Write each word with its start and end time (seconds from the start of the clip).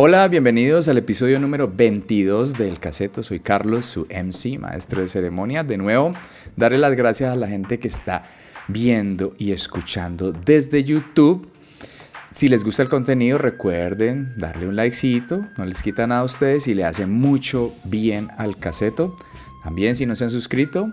Hola, 0.00 0.28
bienvenidos 0.28 0.86
al 0.86 0.98
episodio 0.98 1.40
número 1.40 1.66
22 1.66 2.52
del 2.52 2.78
Caseto. 2.78 3.24
Soy 3.24 3.40
Carlos, 3.40 3.84
su 3.84 4.06
MC, 4.06 4.56
maestro 4.56 5.02
de 5.02 5.08
ceremonia. 5.08 5.64
De 5.64 5.76
nuevo, 5.76 6.14
darle 6.54 6.78
las 6.78 6.94
gracias 6.94 7.32
a 7.32 7.34
la 7.34 7.48
gente 7.48 7.80
que 7.80 7.88
está 7.88 8.22
viendo 8.68 9.34
y 9.38 9.50
escuchando 9.50 10.30
desde 10.30 10.84
YouTube. 10.84 11.50
Si 12.30 12.46
les 12.46 12.62
gusta 12.62 12.84
el 12.84 12.88
contenido, 12.88 13.38
recuerden 13.38 14.28
darle 14.36 14.68
un 14.68 14.76
likecito, 14.76 15.44
no 15.56 15.64
les 15.64 15.82
quita 15.82 16.06
nada 16.06 16.20
a 16.20 16.24
ustedes 16.24 16.68
y 16.68 16.74
le 16.74 16.84
hace 16.84 17.06
mucho 17.06 17.74
bien 17.82 18.28
al 18.38 18.56
caseto. 18.56 19.16
También 19.64 19.96
si 19.96 20.06
no 20.06 20.14
se 20.14 20.22
han 20.22 20.30
suscrito, 20.30 20.92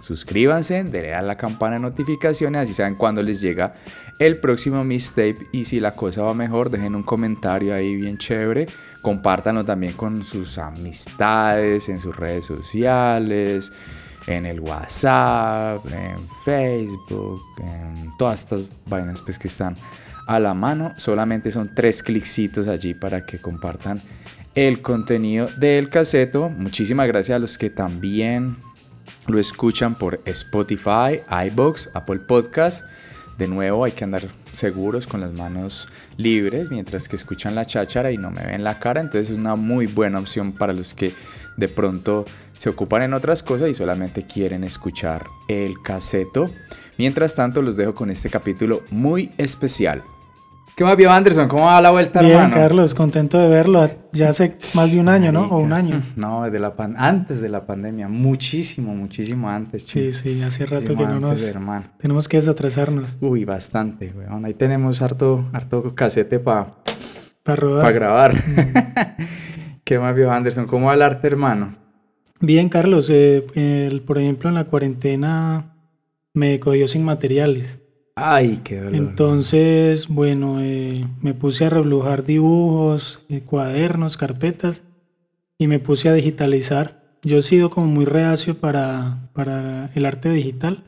suscríbanse, 0.00 0.82
denle 0.84 1.14
a 1.14 1.22
la 1.22 1.36
campana 1.36 1.74
de 1.74 1.80
notificaciones, 1.80 2.62
así 2.62 2.74
saben 2.74 2.96
cuándo 2.96 3.22
les 3.22 3.40
llega 3.40 3.74
el 4.18 4.40
próximo 4.40 4.82
mixtape. 4.82 5.46
Y 5.52 5.64
si 5.64 5.80
la 5.80 5.94
cosa 5.94 6.22
va 6.22 6.34
mejor, 6.34 6.70
dejen 6.70 6.94
un 6.94 7.02
comentario 7.02 7.74
ahí 7.74 7.94
bien 7.94 8.18
chévere. 8.18 8.66
Compártanlo 9.02 9.64
también 9.64 9.92
con 9.92 10.22
sus 10.24 10.58
amistades, 10.58 11.88
en 11.88 12.00
sus 12.00 12.16
redes 12.16 12.46
sociales, 12.46 13.72
en 14.26 14.46
el 14.46 14.60
WhatsApp, 14.60 15.84
en 15.86 16.28
Facebook, 16.44 17.42
en 17.58 18.10
todas 18.18 18.40
estas 18.40 18.64
vainas 18.86 19.22
pues, 19.22 19.38
que 19.38 19.48
están 19.48 19.76
a 20.26 20.38
la 20.38 20.54
mano. 20.54 20.92
Solamente 20.96 21.50
son 21.50 21.74
tres 21.74 22.02
clicitos 22.02 22.68
allí 22.68 22.94
para 22.94 23.24
que 23.24 23.40
compartan 23.40 24.02
el 24.54 24.82
contenido 24.82 25.48
del 25.58 25.88
caseto. 25.88 26.48
Muchísimas 26.48 27.06
gracias 27.06 27.36
a 27.36 27.38
los 27.38 27.56
que 27.56 27.70
también 27.70 28.56
lo 29.30 29.38
escuchan 29.38 29.94
por 29.94 30.20
Spotify, 30.24 31.20
iBox, 31.46 31.90
Apple 31.94 32.20
Podcast. 32.20 32.84
De 33.38 33.48
nuevo 33.48 33.84
hay 33.84 33.92
que 33.92 34.04
andar 34.04 34.22
seguros 34.52 35.06
con 35.06 35.20
las 35.20 35.32
manos 35.32 35.88
libres 36.16 36.70
mientras 36.70 37.08
que 37.08 37.16
escuchan 37.16 37.54
la 37.54 37.64
cháchara 37.64 38.12
y 38.12 38.18
no 38.18 38.30
me 38.30 38.44
ven 38.44 38.64
la 38.64 38.78
cara. 38.78 39.00
Entonces 39.00 39.30
es 39.30 39.38
una 39.38 39.56
muy 39.56 39.86
buena 39.86 40.18
opción 40.18 40.52
para 40.52 40.72
los 40.72 40.92
que 40.92 41.14
de 41.56 41.68
pronto 41.68 42.24
se 42.56 42.68
ocupan 42.68 43.02
en 43.02 43.14
otras 43.14 43.42
cosas 43.42 43.70
y 43.70 43.74
solamente 43.74 44.26
quieren 44.26 44.64
escuchar 44.64 45.26
el 45.48 45.80
caseto. 45.82 46.50
Mientras 46.98 47.36
tanto 47.36 47.62
los 47.62 47.76
dejo 47.76 47.94
con 47.94 48.10
este 48.10 48.28
capítulo 48.28 48.82
muy 48.90 49.32
especial. 49.38 50.02
¿Qué 50.80 50.84
más 50.84 50.96
vio 50.96 51.12
Anderson? 51.12 51.46
¿Cómo 51.46 51.64
va 51.66 51.78
la 51.82 51.90
vuelta, 51.90 52.20
Bien, 52.22 52.32
hermano? 52.38 52.54
Carlos, 52.54 52.94
contento 52.94 53.36
de 53.38 53.48
verlo. 53.48 53.86
Ya 54.12 54.30
hace 54.30 54.56
más 54.74 54.90
de 54.90 54.98
un 54.98 55.10
año, 55.10 55.30
¿no? 55.30 55.42
O 55.48 55.58
un 55.58 55.74
año. 55.74 56.00
No, 56.16 56.42
desde 56.44 56.58
la 56.58 56.74
pan- 56.74 56.94
antes 56.96 57.42
de 57.42 57.50
la 57.50 57.66
pandemia, 57.66 58.08
muchísimo, 58.08 58.94
muchísimo 58.94 59.50
antes. 59.50 59.82
Sí, 59.82 60.10
chico. 60.10 60.14
sí, 60.14 60.40
hace 60.42 60.64
rato 60.64 60.76
Muchísimo 60.94 60.98
que 61.00 61.06
no 61.20 61.28
antes, 61.28 61.42
nos... 61.42 61.50
hermano. 61.50 61.84
Tenemos 61.98 62.28
que 62.28 62.38
desatrasarnos 62.38 63.18
Uy, 63.20 63.44
bastante, 63.44 64.10
weón. 64.16 64.46
Ahí 64.46 64.54
tenemos 64.54 65.02
harto, 65.02 65.44
harto 65.52 65.94
casete 65.94 66.38
para 66.40 66.76
para 67.42 67.56
rodar. 67.56 67.92
grabar. 67.92 68.32
¿Qué 69.84 69.98
más 69.98 70.14
vio 70.14 70.32
Anderson? 70.32 70.66
¿Cómo 70.66 70.86
va 70.86 70.94
el 70.94 71.02
arte, 71.02 71.26
hermano? 71.26 71.74
Bien, 72.40 72.70
Carlos, 72.70 73.10
eh, 73.10 73.44
el- 73.54 74.00
por 74.00 74.16
ejemplo, 74.16 74.48
en 74.48 74.54
la 74.54 74.64
cuarentena 74.64 75.74
me 76.32 76.58
cogió 76.58 76.88
sin 76.88 77.04
materiales. 77.04 77.80
Ay, 78.14 78.60
qué 78.64 78.78
dolor. 78.78 78.94
Entonces, 78.94 80.08
bueno, 80.08 80.60
eh, 80.60 81.06
me 81.22 81.34
puse 81.34 81.64
a 81.64 81.70
reblujar 81.70 82.24
dibujos, 82.24 83.22
eh, 83.28 83.40
cuadernos, 83.40 84.16
carpetas 84.16 84.84
y 85.58 85.66
me 85.66 85.78
puse 85.78 86.08
a 86.08 86.14
digitalizar. 86.14 87.00
Yo 87.22 87.38
he 87.38 87.42
sido 87.42 87.70
como 87.70 87.86
muy 87.86 88.04
reacio 88.04 88.58
para, 88.58 89.30
para 89.32 89.90
el 89.94 90.06
arte 90.06 90.30
digital. 90.30 90.84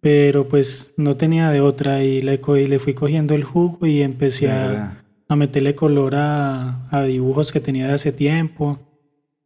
Pero 0.00 0.48
pues 0.48 0.92
no 0.96 1.16
tenía 1.16 1.50
de 1.50 1.60
otra 1.60 2.04
y 2.04 2.22
le, 2.22 2.40
y 2.46 2.66
le 2.66 2.78
fui 2.78 2.94
cogiendo 2.94 3.34
el 3.34 3.42
jugo 3.42 3.86
y 3.86 4.02
empecé 4.02 4.50
a, 4.50 5.02
a 5.28 5.36
meterle 5.36 5.74
color 5.74 6.14
a, 6.14 6.86
a 6.90 7.02
dibujos 7.02 7.50
que 7.50 7.60
tenía 7.60 7.88
de 7.88 7.94
hace 7.94 8.12
tiempo 8.12 8.78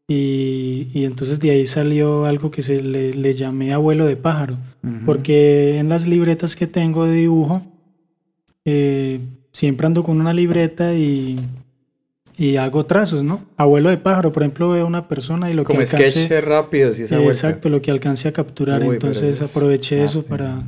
y, 0.06 0.88
y 0.92 1.04
entonces 1.04 1.40
de 1.40 1.50
ahí 1.52 1.66
salió 1.66 2.26
algo 2.26 2.50
que 2.50 2.62
se 2.62 2.82
le, 2.82 3.14
le 3.14 3.32
llamé 3.32 3.72
abuelo 3.72 4.06
de 4.06 4.16
pájaro 4.16 4.58
Porque 5.04 5.78
en 5.78 5.88
las 5.90 6.06
libretas 6.06 6.56
que 6.56 6.66
tengo 6.66 7.04
de 7.04 7.14
dibujo 7.16 7.62
eh, 8.64 9.20
siempre 9.52 9.86
ando 9.86 10.02
con 10.02 10.20
una 10.20 10.32
libreta 10.32 10.94
y, 10.94 11.36
y 12.38 12.56
hago 12.56 12.86
trazos, 12.86 13.22
¿no? 13.22 13.42
Abuelo 13.56 13.90
de 13.90 13.98
pájaro, 13.98 14.32
por 14.32 14.42
ejemplo, 14.42 14.70
veo 14.70 14.86
una 14.86 15.06
persona 15.08 15.50
y 15.50 15.54
lo 15.54 15.64
Como 15.64 15.78
que 15.80 15.84
alcance... 15.84 16.24
sketch 16.26 16.44
rápido, 16.44 16.92
si 16.92 17.02
esa 17.02 17.16
vuelta. 17.16 17.32
Exacto, 17.48 17.68
lo 17.68 17.82
que 17.82 17.90
alcance 17.90 18.28
a 18.28 18.32
capturar. 18.32 18.82
Uy, 18.82 18.94
Entonces 18.94 19.36
eso 19.36 19.44
es 19.44 19.54
aproveché 19.56 20.02
eso 20.02 20.20
rápido. 20.22 20.36
para, 20.38 20.62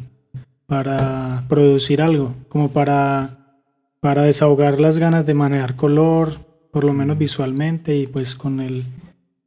para 0.67 1.45
producir 1.49 2.03
algo, 2.03 2.35
como 2.49 2.71
para, 2.71 3.59
para 4.01 4.23
desahogar 4.25 4.81
las 4.81 4.99
ganas 4.99 5.25
de 5.25 5.35
manejar 5.35 5.77
color, 5.77 6.33
por 6.71 6.85
lo 6.85 6.93
Mm. 6.93 6.97
menos 6.97 7.19
visualmente, 7.19 7.97
y 7.97 8.07
pues 8.07 8.35
con 8.37 8.61
el, 8.61 8.85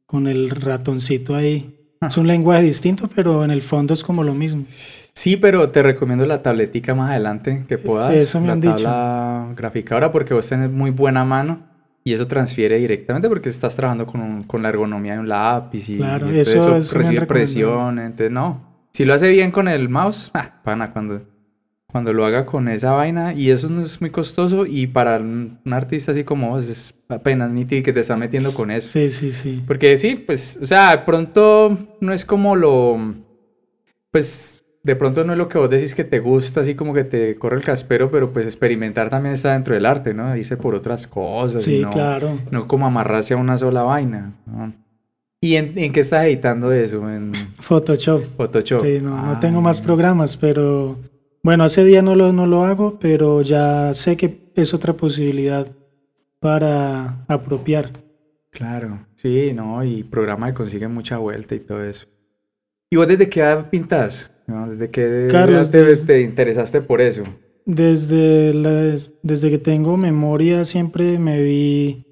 con 0.06 0.26
el 0.26 0.50
ratoncito 0.50 1.34
ahí. 1.36 1.72
Es 2.00 2.16
un 2.18 2.26
lenguaje 2.26 2.62
distinto, 2.62 3.08
pero 3.14 3.44
en 3.44 3.50
el 3.50 3.62
fondo 3.62 3.94
es 3.94 4.04
como 4.04 4.22
lo 4.22 4.34
mismo. 4.34 4.64
Sí, 4.68 5.36
pero 5.36 5.70
te 5.70 5.82
recomiendo 5.82 6.26
la 6.26 6.42
tabletica 6.42 6.94
más 6.94 7.10
adelante 7.10 7.64
que 7.68 7.78
puedas. 7.78 8.14
Eso 8.14 8.40
me 8.40 8.48
la 8.48 8.52
han 8.52 8.60
dicho. 8.60 8.74
tabla 8.74 9.52
graficadora 9.56 10.10
porque 10.10 10.34
vos 10.34 10.46
tenés 10.48 10.70
muy 10.70 10.90
buena 10.90 11.24
mano 11.24 11.60
y 12.04 12.12
eso 12.12 12.26
transfiere 12.26 12.76
directamente 12.78 13.28
porque 13.28 13.48
estás 13.48 13.74
trabajando 13.76 14.06
con, 14.06 14.20
un- 14.20 14.42
con 14.44 14.62
la 14.62 14.68
ergonomía 14.68 15.14
de 15.14 15.20
un 15.20 15.28
lápiz 15.28 15.88
y, 15.88 15.96
Claro, 15.96 16.30
y 16.32 16.38
eso- 16.38 16.58
eso, 16.58 16.76
eso 16.76 16.98
recibe 16.98 17.24
presión. 17.26 17.98
Entonces, 17.98 18.30
no. 18.30 18.76
Si 18.92 19.04
lo 19.04 19.14
hace 19.14 19.30
bien 19.30 19.50
con 19.50 19.66
el 19.66 19.88
mouse, 19.88 20.30
ah, 20.34 20.60
pana, 20.62 20.92
cuando, 20.92 21.22
cuando 21.96 22.12
lo 22.12 22.26
haga 22.26 22.44
con 22.44 22.68
esa 22.68 22.92
vaina 22.92 23.32
y 23.32 23.50
eso 23.50 23.70
no 23.70 23.80
es 23.80 24.02
muy 24.02 24.10
costoso 24.10 24.66
y 24.66 24.86
para 24.86 25.16
un, 25.16 25.58
artista 25.70 26.12
así 26.12 26.24
como 26.24 26.50
vos 26.50 26.68
es 26.68 26.94
apenas 27.08 27.50
nítido 27.50 27.82
que 27.82 27.94
te 27.94 28.00
está 28.00 28.18
metiendo 28.18 28.52
con 28.52 28.70
eso. 28.70 28.90
Sí, 28.90 29.08
sí, 29.08 29.32
sí. 29.32 29.64
Porque 29.66 29.96
sí, 29.96 30.16
pues, 30.16 30.58
o 30.62 30.66
sea, 30.66 30.90
de 30.90 30.98
pronto 31.04 31.74
no 32.02 32.12
es 32.12 32.26
como 32.26 32.54
lo. 32.54 32.98
Pues 34.10 34.62
de 34.82 34.94
pronto 34.94 35.24
no 35.24 35.32
es 35.32 35.38
lo 35.38 35.48
que 35.48 35.56
vos 35.56 35.70
decís 35.70 35.94
que 35.94 36.04
te 36.04 36.18
gusta, 36.18 36.60
así 36.60 36.74
como 36.74 36.92
que 36.92 37.04
te 37.04 37.38
corre 37.38 37.56
el 37.56 37.62
caspero, 37.64 38.10
pero 38.10 38.30
pues 38.30 38.44
experimentar 38.44 39.08
también 39.08 39.34
está 39.34 39.54
dentro 39.54 39.74
del 39.74 39.86
arte, 39.86 40.12
¿no? 40.12 40.36
Irse 40.36 40.58
por 40.58 40.74
otras 40.74 41.06
cosas. 41.06 41.66
y 41.66 41.76
Sí, 41.76 41.80
no, 41.80 41.92
claro. 41.92 42.38
no 42.50 42.68
como 42.68 42.86
amarrarse 42.86 43.32
a 43.32 43.38
una 43.38 43.56
sola 43.56 43.84
vaina. 43.84 44.34
¿no? 44.44 44.70
¿Y 45.40 45.56
en, 45.56 45.72
en 45.78 45.92
qué 45.92 46.00
estás 46.00 46.26
editando 46.26 46.70
eso? 46.72 47.10
¿En 47.10 47.32
Photoshop. 47.58 48.22
Photoshop? 48.36 48.82
Sí, 48.82 49.00
no, 49.00 49.16
no 49.16 49.32
Ah, 49.32 49.40
tengo 49.40 49.62
más 49.62 49.80
programas, 49.80 50.36
pero 50.36 50.98
bueno, 51.46 51.62
hace 51.62 51.84
día 51.84 52.02
no 52.02 52.16
lo, 52.16 52.32
no 52.32 52.44
lo 52.48 52.64
hago, 52.64 52.98
pero 52.98 53.40
ya 53.40 53.94
sé 53.94 54.16
que 54.16 54.50
es 54.56 54.74
otra 54.74 54.94
posibilidad 54.94 55.68
para 56.40 57.24
apropiar. 57.28 57.90
Claro, 58.50 59.06
sí, 59.14 59.52
no, 59.54 59.84
y 59.84 60.02
programa 60.02 60.48
que 60.48 60.54
consigue 60.54 60.88
mucha 60.88 61.18
vuelta 61.18 61.54
y 61.54 61.60
todo 61.60 61.84
eso. 61.84 62.08
¿Y 62.90 62.96
vos 62.96 63.06
desde 63.06 63.28
qué 63.28 63.40
edad 63.40 63.70
pintas? 63.70 64.32
¿No? 64.48 64.68
¿Desde 64.68 64.90
qué 64.90 65.28
Carlos, 65.30 65.70
te, 65.70 65.84
desde- 65.84 66.06
te 66.06 66.20
interesaste 66.22 66.80
por 66.80 67.00
eso? 67.00 67.22
Desde, 67.64 68.52
las- 68.52 69.12
desde 69.22 69.48
que 69.50 69.58
tengo 69.58 69.96
memoria 69.96 70.64
siempre 70.64 71.16
me 71.18 71.40
vi 71.44 72.04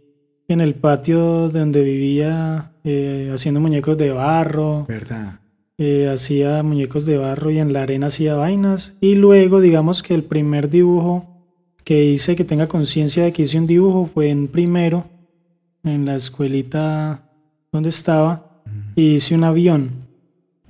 en 0.47 0.61
el 0.61 0.77
patio 0.77 1.49
donde 1.49 1.83
vivía 1.83 2.73
eh, 2.85 3.33
haciendo 3.35 3.59
muñecos 3.61 3.99
de 3.99 4.11
barro, 4.11 4.85
¿Verdad? 4.87 5.41
Eh, 5.79 6.09
hacía 6.09 6.63
muñecos 6.63 7.05
de 7.05 7.19
barro 7.19 7.51
y 7.51 7.59
en 7.59 7.73
la 7.73 7.83
arena 7.83 8.07
hacía 8.07 8.35
vainas. 8.35 8.97
Y 9.01 9.15
luego 9.17 9.61
digamos 9.61 10.03
que 10.03 10.15
el 10.15 10.25
primer 10.25 10.71
dibujo 10.71 11.27
que 11.85 12.05
hice, 12.05 12.37
que 12.37 12.45
tenga 12.45 12.67
conciencia 12.67 13.25
de 13.25 13.33
que 13.33 13.43
hice 13.43 13.59
un 13.59 13.67
dibujo, 13.67 14.07
fue 14.07 14.31
en 14.31 14.49
primero, 14.49 15.07
en 15.83 16.07
la 16.07 16.17
escuelita 16.17 17.31
donde 17.71 17.91
estaba, 17.91 18.63
y 18.95 19.17
hice 19.17 19.35
un 19.35 19.45
avión. 19.45 19.91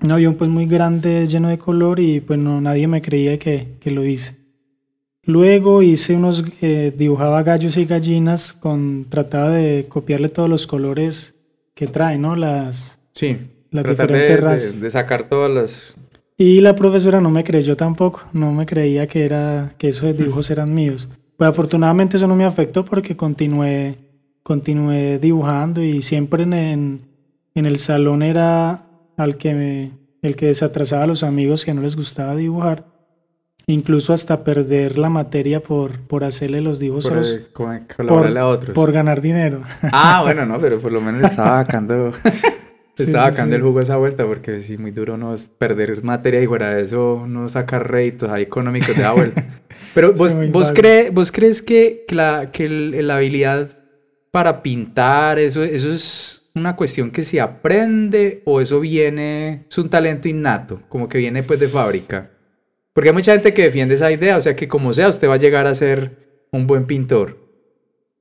Un 0.03 0.11
avión 0.11 0.35
pues 0.35 0.51
muy 0.51 0.67
grande, 0.67 1.27
lleno 1.27 1.49
de 1.49 1.59
color 1.59 2.01
y 2.01 2.21
pues 2.21 2.39
no, 2.39 2.61
nadie 2.61 2.89
me 2.89 3.01
creía 3.01 3.39
que, 3.39 3.77
que 3.81 3.91
lo 3.91 4.05
hice. 4.05 4.37
Luego 5.23 5.83
hice 5.83 6.17
unos, 6.17 6.45
eh, 6.61 6.93
dibujaba 6.97 7.43
gallos 7.43 7.77
y 7.77 7.87
gallinas, 7.87 8.53
con, 8.53 9.07
trataba 9.09 9.51
de 9.51 9.87
copiarle 9.89 10.29
todos 10.29 10.51
los 10.51 10.67
colores 10.67 11.35
que 11.75 11.87
trae, 11.87 12.19
¿no? 12.19 12.37
Las, 12.37 12.99
Sí, 13.13 13.37
Las 13.75 13.85
tratar 13.85 14.07
de, 14.09 14.15
diferentes 14.23 14.37
de- 14.37 14.41
razas. 14.51 14.81
de 14.81 14.91
sacar 14.91 15.25
todas 15.25 15.51
las... 15.51 15.97
Y 16.37 16.61
la 16.63 16.75
profesora 16.75 17.21
no 17.21 17.31
me 17.31 17.45
creyó 17.45 17.77
tampoco, 17.77 18.23
no 18.33 18.53
me 18.53 18.67
creía 18.67 19.07
que, 19.07 19.25
era, 19.25 19.75
que 19.79 19.89
esos 19.91 20.17
dibujos 20.19 20.51
eran 20.51 20.73
míos. 20.75 21.09
Pues 21.37 21.49
afortunadamente 21.51 22.17
eso 22.17 22.27
no 22.27 22.35
me 22.37 22.45
afectó 22.45 22.85
porque 22.85 23.17
continué, 23.17 23.97
continué 24.43 25.19
dibujando 25.21 25.83
y 25.83 26.03
siempre 26.03 26.43
en, 26.43 26.53
en, 26.55 27.01
en 27.55 27.67
el 27.67 27.79
salón 27.79 28.23
era 28.23 28.85
al 29.17 29.37
que 29.37 29.55
me, 29.55 29.91
el 30.23 30.35
que 30.35 30.47
desatrasaba 30.47 31.05
a 31.05 31.07
los 31.07 31.23
amigos 31.23 31.65
que 31.65 31.73
no 31.75 31.83
les 31.83 31.95
gustaba 31.95 32.35
dibujar. 32.35 32.85
Incluso 33.67 34.13
hasta 34.13 34.45
perder 34.45 34.99
la 34.99 35.09
materia 35.11 35.61
por, 35.63 36.01
por 36.01 36.23
hacerle 36.25 36.61
los 36.61 36.79
dibujos 36.81 37.07
a 37.07 37.09
Por, 37.11 37.19
los- 37.19 37.35
eh, 37.35 37.47
co- 37.53 37.71
colaborarle 37.97 38.41
a 38.41 38.47
otros. 38.49 38.75
por 38.75 38.91
ganar 38.93 39.21
dinero. 39.21 39.63
Ah, 39.83 40.21
bueno, 40.25 40.45
no, 40.47 40.59
pero 40.59 40.79
por 40.81 40.91
lo 40.93 41.01
menos 41.01 41.23
estaba 41.23 41.65
sacando... 41.65 42.13
Sí, 42.97 43.05
estaba 43.05 43.27
sí, 43.27 43.33
sacando 43.33 43.55
sí. 43.55 43.57
el 43.57 43.63
jugo 43.63 43.81
esa 43.81 43.97
vuelta 43.97 44.25
porque 44.27 44.61
sí, 44.63 44.79
muy 44.79 44.91
duro 44.93 45.17
no 45.17 45.35
es 45.35 45.47
perder 45.49 46.03
materia 46.05 46.41
y 46.41 46.47
fuera 46.47 46.75
de 46.75 46.83
eso 46.83 47.25
no 47.29 47.49
sacar 47.49 47.91
réditos 47.91 48.31
ahí 48.31 48.43
económicos 48.43 48.97
de 48.97 49.03
la 49.03 49.13
vuelta. 49.13 49.45
Pero 49.95 50.13
vos, 50.13 50.37
vos, 50.51 50.73
cree- 50.73 51.11
vos 51.11 51.31
crees 51.33 51.63
que, 51.63 52.05
que 52.07 52.15
la, 52.15 52.51
que 52.53 52.67
el- 52.67 53.07
la 53.07 53.17
habilidad 53.17 53.69
para 54.31 54.63
pintar, 54.63 55.39
eso, 55.39 55.63
eso 55.63 55.93
es 55.93 56.51
una 56.55 56.75
cuestión 56.77 57.11
que 57.11 57.23
se 57.23 57.41
aprende 57.41 58.43
o 58.45 58.61
eso 58.61 58.81
viene, 58.81 59.67
es 59.69 59.79
un 59.79 59.89
talento 59.91 60.29
innato, 60.29 60.81
como 60.89 61.09
que 61.09 61.19
viene 61.19 61.43
pues 61.43 61.61
de 61.61 61.69
fábrica. 61.69 62.31
Porque 62.93 63.11
hay 63.11 63.15
mucha 63.15 63.33
gente 63.33 63.53
que 63.53 63.63
defiende 63.63 63.95
esa 63.95 64.11
idea, 64.13 64.37
o 64.37 64.41
sea 64.41 64.55
que 64.57 64.69
como 64.69 64.93
sea 64.93 65.09
usted 65.09 65.29
va 65.29 65.35
a 65.35 65.39
llegar 65.39 65.67
a 65.67 65.75
ser 65.75 66.47
un 66.53 66.67
buen 66.67 66.85
pintor. 66.87 67.44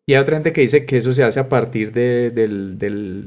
Y 0.06 0.14
hay 0.14 0.22
otra 0.22 0.36
gente 0.36 0.52
que 0.52 0.62
dice 0.62 0.86
que 0.86 0.98
eso 0.98 1.14
se 1.14 1.24
hace 1.24 1.40
a 1.40 1.48
partir 1.48 1.94
de, 1.94 2.32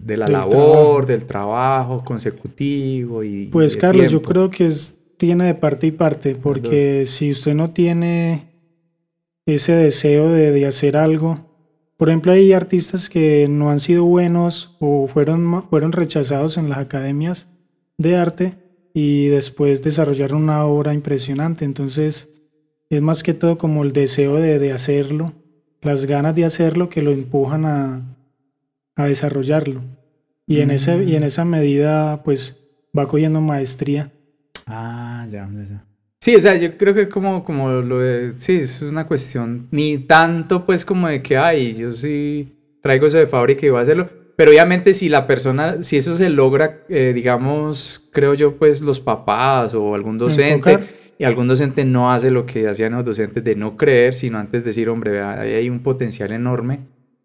la 0.07 0.29
labor, 0.29 1.07
del 1.07 1.25
trabajo 1.25 2.05
consecutivo 2.05 3.25
y... 3.25 3.47
Pues 3.47 3.79
Carlos, 3.79 4.11
yo 4.11 4.21
creo 4.21 4.51
que 4.51 4.67
es, 4.67 4.95
tiene 5.17 5.45
de 5.45 5.55
parte 5.55 5.87
y 5.87 5.93
parte, 5.93 6.35
porque 6.35 7.05
si 7.07 7.31
usted 7.31 7.55
no 7.55 7.69
tiene 7.69 8.53
ese 9.47 9.73
deseo 9.73 10.29
de, 10.29 10.51
de, 10.51 10.67
hacer 10.67 10.99
algo, 10.99 11.47
por 11.97 12.11
ejemplo, 12.11 12.33
hay 12.33 12.53
artistas 12.53 13.09
que 13.09 13.47
no 13.49 13.71
han 13.71 13.81
sido 13.81 14.05
buenos 14.05 14.77
o 14.79 15.09
fueron, 15.09 15.67
fueron 15.71 15.93
rechazados 15.93 16.59
en 16.59 16.69
las 16.69 16.79
academias 16.79 17.49
de 17.97 18.17
arte 18.17 18.55
y 18.93 19.29
después 19.29 19.83
desarrollaron 19.83 20.43
una 20.43 20.67
obra 20.67 20.93
impresionante, 20.93 21.65
entonces 21.65 22.29
es 22.91 23.01
más 23.01 23.23
que 23.23 23.33
todo 23.33 23.57
como 23.57 23.83
el 23.83 23.95
deseo 23.95 24.37
de, 24.37 24.59
de 24.59 24.73
hacerlo 24.73 25.33
las 25.83 26.07
ganas 26.07 26.35
de 26.35 26.45
hacerlo 26.45 26.89
que 26.89 27.03
lo 27.03 27.11
empujan 27.13 27.65
a, 27.65 28.03
a 28.97 29.07
desarrollarlo. 29.07 29.83
Y, 30.47 30.61
en 30.61 30.71
ese, 30.71 31.03
y 31.03 31.17
en 31.17 31.23
mm. 31.23 31.27
esa 31.27 31.45
medida, 31.45 32.23
pues, 32.23 32.57
va 32.97 33.09
cogiendo 33.09 33.41
maestría. 33.41 34.13
Ah, 34.67 35.27
ya, 35.29 35.49
ya, 35.53 35.65
ya. 35.65 35.87
Sí, 36.21 36.35
o 36.35 36.41
sea, 36.41 36.57
yo 36.57 36.77
creo 36.77 36.95
que 36.95 37.09
como, 37.09 37.45
como 37.45 37.71
lo 37.71 37.99
de, 37.99 38.33
sí, 38.33 38.57
es 38.57 38.83
una 38.83 39.07
cuestión, 39.07 39.69
ni 39.71 39.99
tanto 39.99 40.65
pues 40.65 40.85
como 40.85 41.09
de 41.09 41.23
que, 41.23 41.37
ay, 41.37 41.75
yo 41.75 41.93
sí 41.93 42.77
traigo 42.81 43.07
eso 43.07 43.19
de 43.19 43.27
fábrica 43.27 43.67
y 43.67 43.69
voy 43.69 43.79
a 43.79 43.83
hacerlo, 43.83 44.09
pero 44.35 44.51
obviamente 44.51 44.93
si 44.93 45.09
la 45.09 45.27
persona, 45.27 45.83
si 45.83 45.99
eso 45.99 46.17
se 46.17 46.31
logra, 46.31 46.85
eh, 46.89 47.13
digamos, 47.15 48.03
creo 48.13 48.35
yo, 48.35 48.57
pues 48.57 48.81
los 48.81 48.99
papás 48.99 49.75
o 49.75 49.95
algún 49.95 50.19
docente, 50.19 50.79
y 51.19 51.25
algún 51.25 51.49
docente 51.49 51.85
no 51.85 52.13
hace 52.13 52.31
lo 52.31 52.45
que 52.45 52.69
hacían 52.69 52.93
los 52.93 53.05
docentes 53.05 53.43
de 53.43 53.55
no 53.55 53.77
creer, 53.77 54.15
sino 54.15 54.39
antes 54.39 54.65
decir, 54.65 54.89
hombre, 54.89 55.23
ahí 55.23 55.53
hay 55.55 55.71
un 55.71 55.81
potencial 55.81 56.33
enorme, 56.33 56.81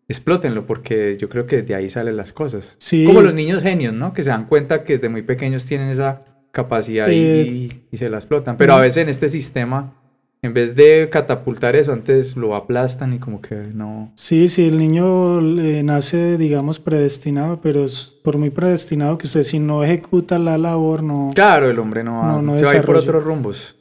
explótenlo, 0.08 0.66
porque 0.66 1.18
yo 1.18 1.28
creo 1.30 1.46
que 1.46 1.62
de 1.62 1.76
ahí 1.76 1.90
salen 1.90 2.16
las 2.16 2.34
cosas. 2.34 2.78
Como 3.06 3.22
los 3.22 3.34
niños 3.34 3.64
genios, 3.64 3.94
¿no? 3.94 4.14
Que 4.14 4.24
se 4.24 4.30
dan 4.30 4.46
cuenta 4.46 4.84
que 4.84 4.94
desde 4.94 5.10
muy 5.10 5.24
pequeños 5.24 5.66
tienen 5.66 5.90
esa 5.90 6.24
capacidad 6.52 7.08
y, 7.08 7.14
eh, 7.14 7.70
y, 7.92 7.98
se 7.98 8.10
la 8.10 8.18
explotan. 8.18 8.58
Pero 8.58 8.74
a 8.74 8.82
veces 8.82 9.04
en 9.04 9.10
este 9.10 9.30
sistema, 9.30 9.94
en 10.42 10.54
vez 10.54 10.76
de 10.76 11.08
catapultar 11.12 11.76
eso, 11.76 11.94
antes 11.94 12.36
lo 12.36 12.56
aplastan 12.56 13.14
y 13.14 13.20
como 13.20 13.42
que 13.42 13.56
no... 13.74 14.12
Sí, 14.16 14.48
sí, 14.48 14.68
el 14.68 14.78
niño 14.78 15.40
eh, 15.60 15.84
nace, 15.84 16.38
digamos, 16.38 16.80
predestinado, 16.80 17.62
pero 17.62 17.86
es 17.86 18.16
por 18.24 18.38
muy 18.38 18.50
predestinado 18.50 19.18
que 19.18 19.28
usted 19.28 19.44
si 19.44 19.60
no 19.60 19.84
ejecuta 19.84 20.40
la 20.40 20.58
labor, 20.58 21.04
no... 21.04 21.30
Claro, 21.36 21.70
el 21.70 21.78
hombre 21.80 22.04
no, 22.04 22.14
va, 22.18 22.58
se 22.58 22.66
va 22.66 22.72
a 22.72 22.76
ir 22.76 22.84
por 22.84 22.96
otros 22.96 23.24
rumbos. 23.24 23.78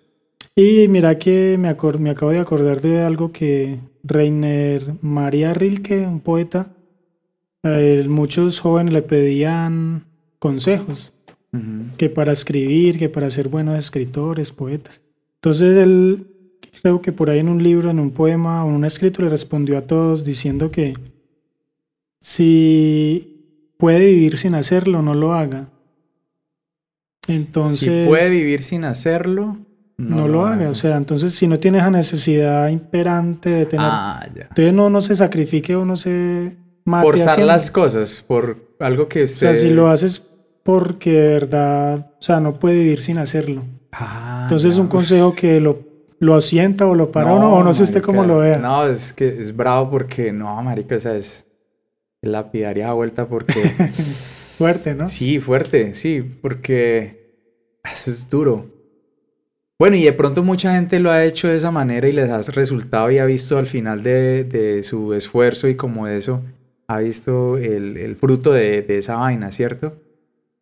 Y 0.62 0.88
mira 0.88 1.18
que 1.18 1.56
me, 1.58 1.74
me 2.00 2.10
acabo 2.10 2.32
de 2.32 2.38
acordar 2.38 2.82
de 2.82 3.00
algo 3.00 3.32
que 3.32 3.80
Reiner 4.04 4.94
María 5.00 5.54
Rilke, 5.54 6.06
un 6.06 6.20
poeta, 6.20 6.76
muchos 8.06 8.60
jóvenes 8.60 8.92
le 8.92 9.00
pedían 9.00 10.04
consejos, 10.38 11.14
que 11.96 12.10
para 12.10 12.32
escribir, 12.32 12.98
que 12.98 13.08
para 13.08 13.30
ser 13.30 13.48
buenos 13.48 13.78
escritores, 13.78 14.52
poetas. 14.52 15.00
Entonces 15.36 15.78
él, 15.78 16.26
creo 16.82 17.00
que 17.00 17.12
por 17.12 17.30
ahí 17.30 17.38
en 17.38 17.48
un 17.48 17.62
libro, 17.62 17.88
en 17.88 17.98
un 17.98 18.10
poema 18.10 18.62
o 18.62 18.68
en 18.68 18.74
un 18.74 18.84
escrito, 18.84 19.22
le 19.22 19.30
respondió 19.30 19.78
a 19.78 19.86
todos 19.86 20.26
diciendo 20.26 20.70
que 20.70 20.92
si 22.20 23.72
puede 23.78 24.04
vivir 24.04 24.36
sin 24.36 24.54
hacerlo, 24.54 25.00
no 25.00 25.14
lo 25.14 25.32
haga. 25.32 25.70
Entonces... 27.28 28.04
Si 28.04 28.06
puede 28.06 28.28
vivir 28.28 28.60
sin 28.60 28.84
hacerlo, 28.84 29.56
no, 30.00 30.28
lo 30.28 30.46
haga. 30.46 30.70
O 30.70 30.74
sea, 30.74 30.96
entonces 30.96 31.34
si 31.34 31.46
no 31.46 31.58
tienes 31.58 31.82
esa 31.82 31.90
necesidad 31.90 32.68
imperante 32.68 33.50
de 33.50 33.66
tener... 33.66 33.86
Ah, 33.88 34.26
ya. 34.34 34.42
Entonces 34.42 34.72
no, 34.72 34.90
no 34.90 35.00
se 35.00 35.14
sacrifique 35.14 35.76
o 35.76 35.84
no 35.84 35.96
se 35.96 36.56
mate 36.84 37.04
Forzar 37.04 37.38
las 37.40 37.70
cosas 37.70 38.24
por 38.26 38.76
algo 38.80 39.08
que 39.08 39.24
usted... 39.24 39.50
O 39.50 39.54
sea, 39.54 39.62
si 39.62 39.70
lo 39.70 39.88
haces 39.88 40.26
porque 40.62 41.12
de 41.12 41.28
verdad, 41.28 42.12
o 42.18 42.22
sea, 42.22 42.40
no 42.40 42.58
puede 42.58 42.76
vivir 42.76 43.00
sin 43.00 43.18
hacerlo. 43.18 43.64
Ah, 43.92 44.42
entonces 44.44 44.76
un 44.76 44.88
consejo 44.88 45.34
que 45.34 45.60
lo, 45.60 45.80
lo 46.18 46.34
asienta 46.34 46.86
o 46.86 46.94
lo 46.94 47.10
para 47.10 47.32
o 47.32 47.38
no, 47.38 47.54
o 47.54 47.64
no 47.64 47.74
sé 47.74 47.82
usted 47.82 48.02
cómo 48.02 48.24
lo 48.24 48.38
vea. 48.38 48.58
No, 48.58 48.86
es 48.86 49.12
que 49.12 49.28
es 49.28 49.56
bravo 49.56 49.90
porque 49.90 50.32
no, 50.32 50.62
marica, 50.62 50.96
o 50.96 50.98
sea, 50.98 51.16
es 51.16 51.46
lapidaria 52.22 52.92
vuelta 52.92 53.26
porque... 53.26 53.54
fuerte, 54.58 54.94
¿no? 54.94 55.08
Sí, 55.08 55.40
fuerte, 55.40 55.94
sí, 55.94 56.22
porque 56.42 57.20
eso 57.82 58.10
es 58.10 58.28
duro. 58.28 58.79
Bueno, 59.80 59.96
y 59.96 60.02
de 60.02 60.12
pronto 60.12 60.44
mucha 60.44 60.74
gente 60.74 61.00
lo 61.00 61.10
ha 61.10 61.24
hecho 61.24 61.48
de 61.48 61.56
esa 61.56 61.70
manera 61.70 62.06
y 62.06 62.12
les 62.12 62.28
ha 62.28 62.42
resultado 62.52 63.10
y 63.10 63.16
ha 63.16 63.24
visto 63.24 63.56
al 63.56 63.64
final 63.64 64.02
de, 64.02 64.80
su 64.82 65.14
esfuerzo 65.14 65.68
y 65.68 65.74
como 65.74 66.06
eso, 66.06 66.44
ha 66.86 66.98
visto 66.98 67.56
el, 67.56 68.14
fruto 68.16 68.52
de, 68.52 68.84
esa 68.90 69.16
vaina, 69.16 69.50
¿cierto? 69.50 69.96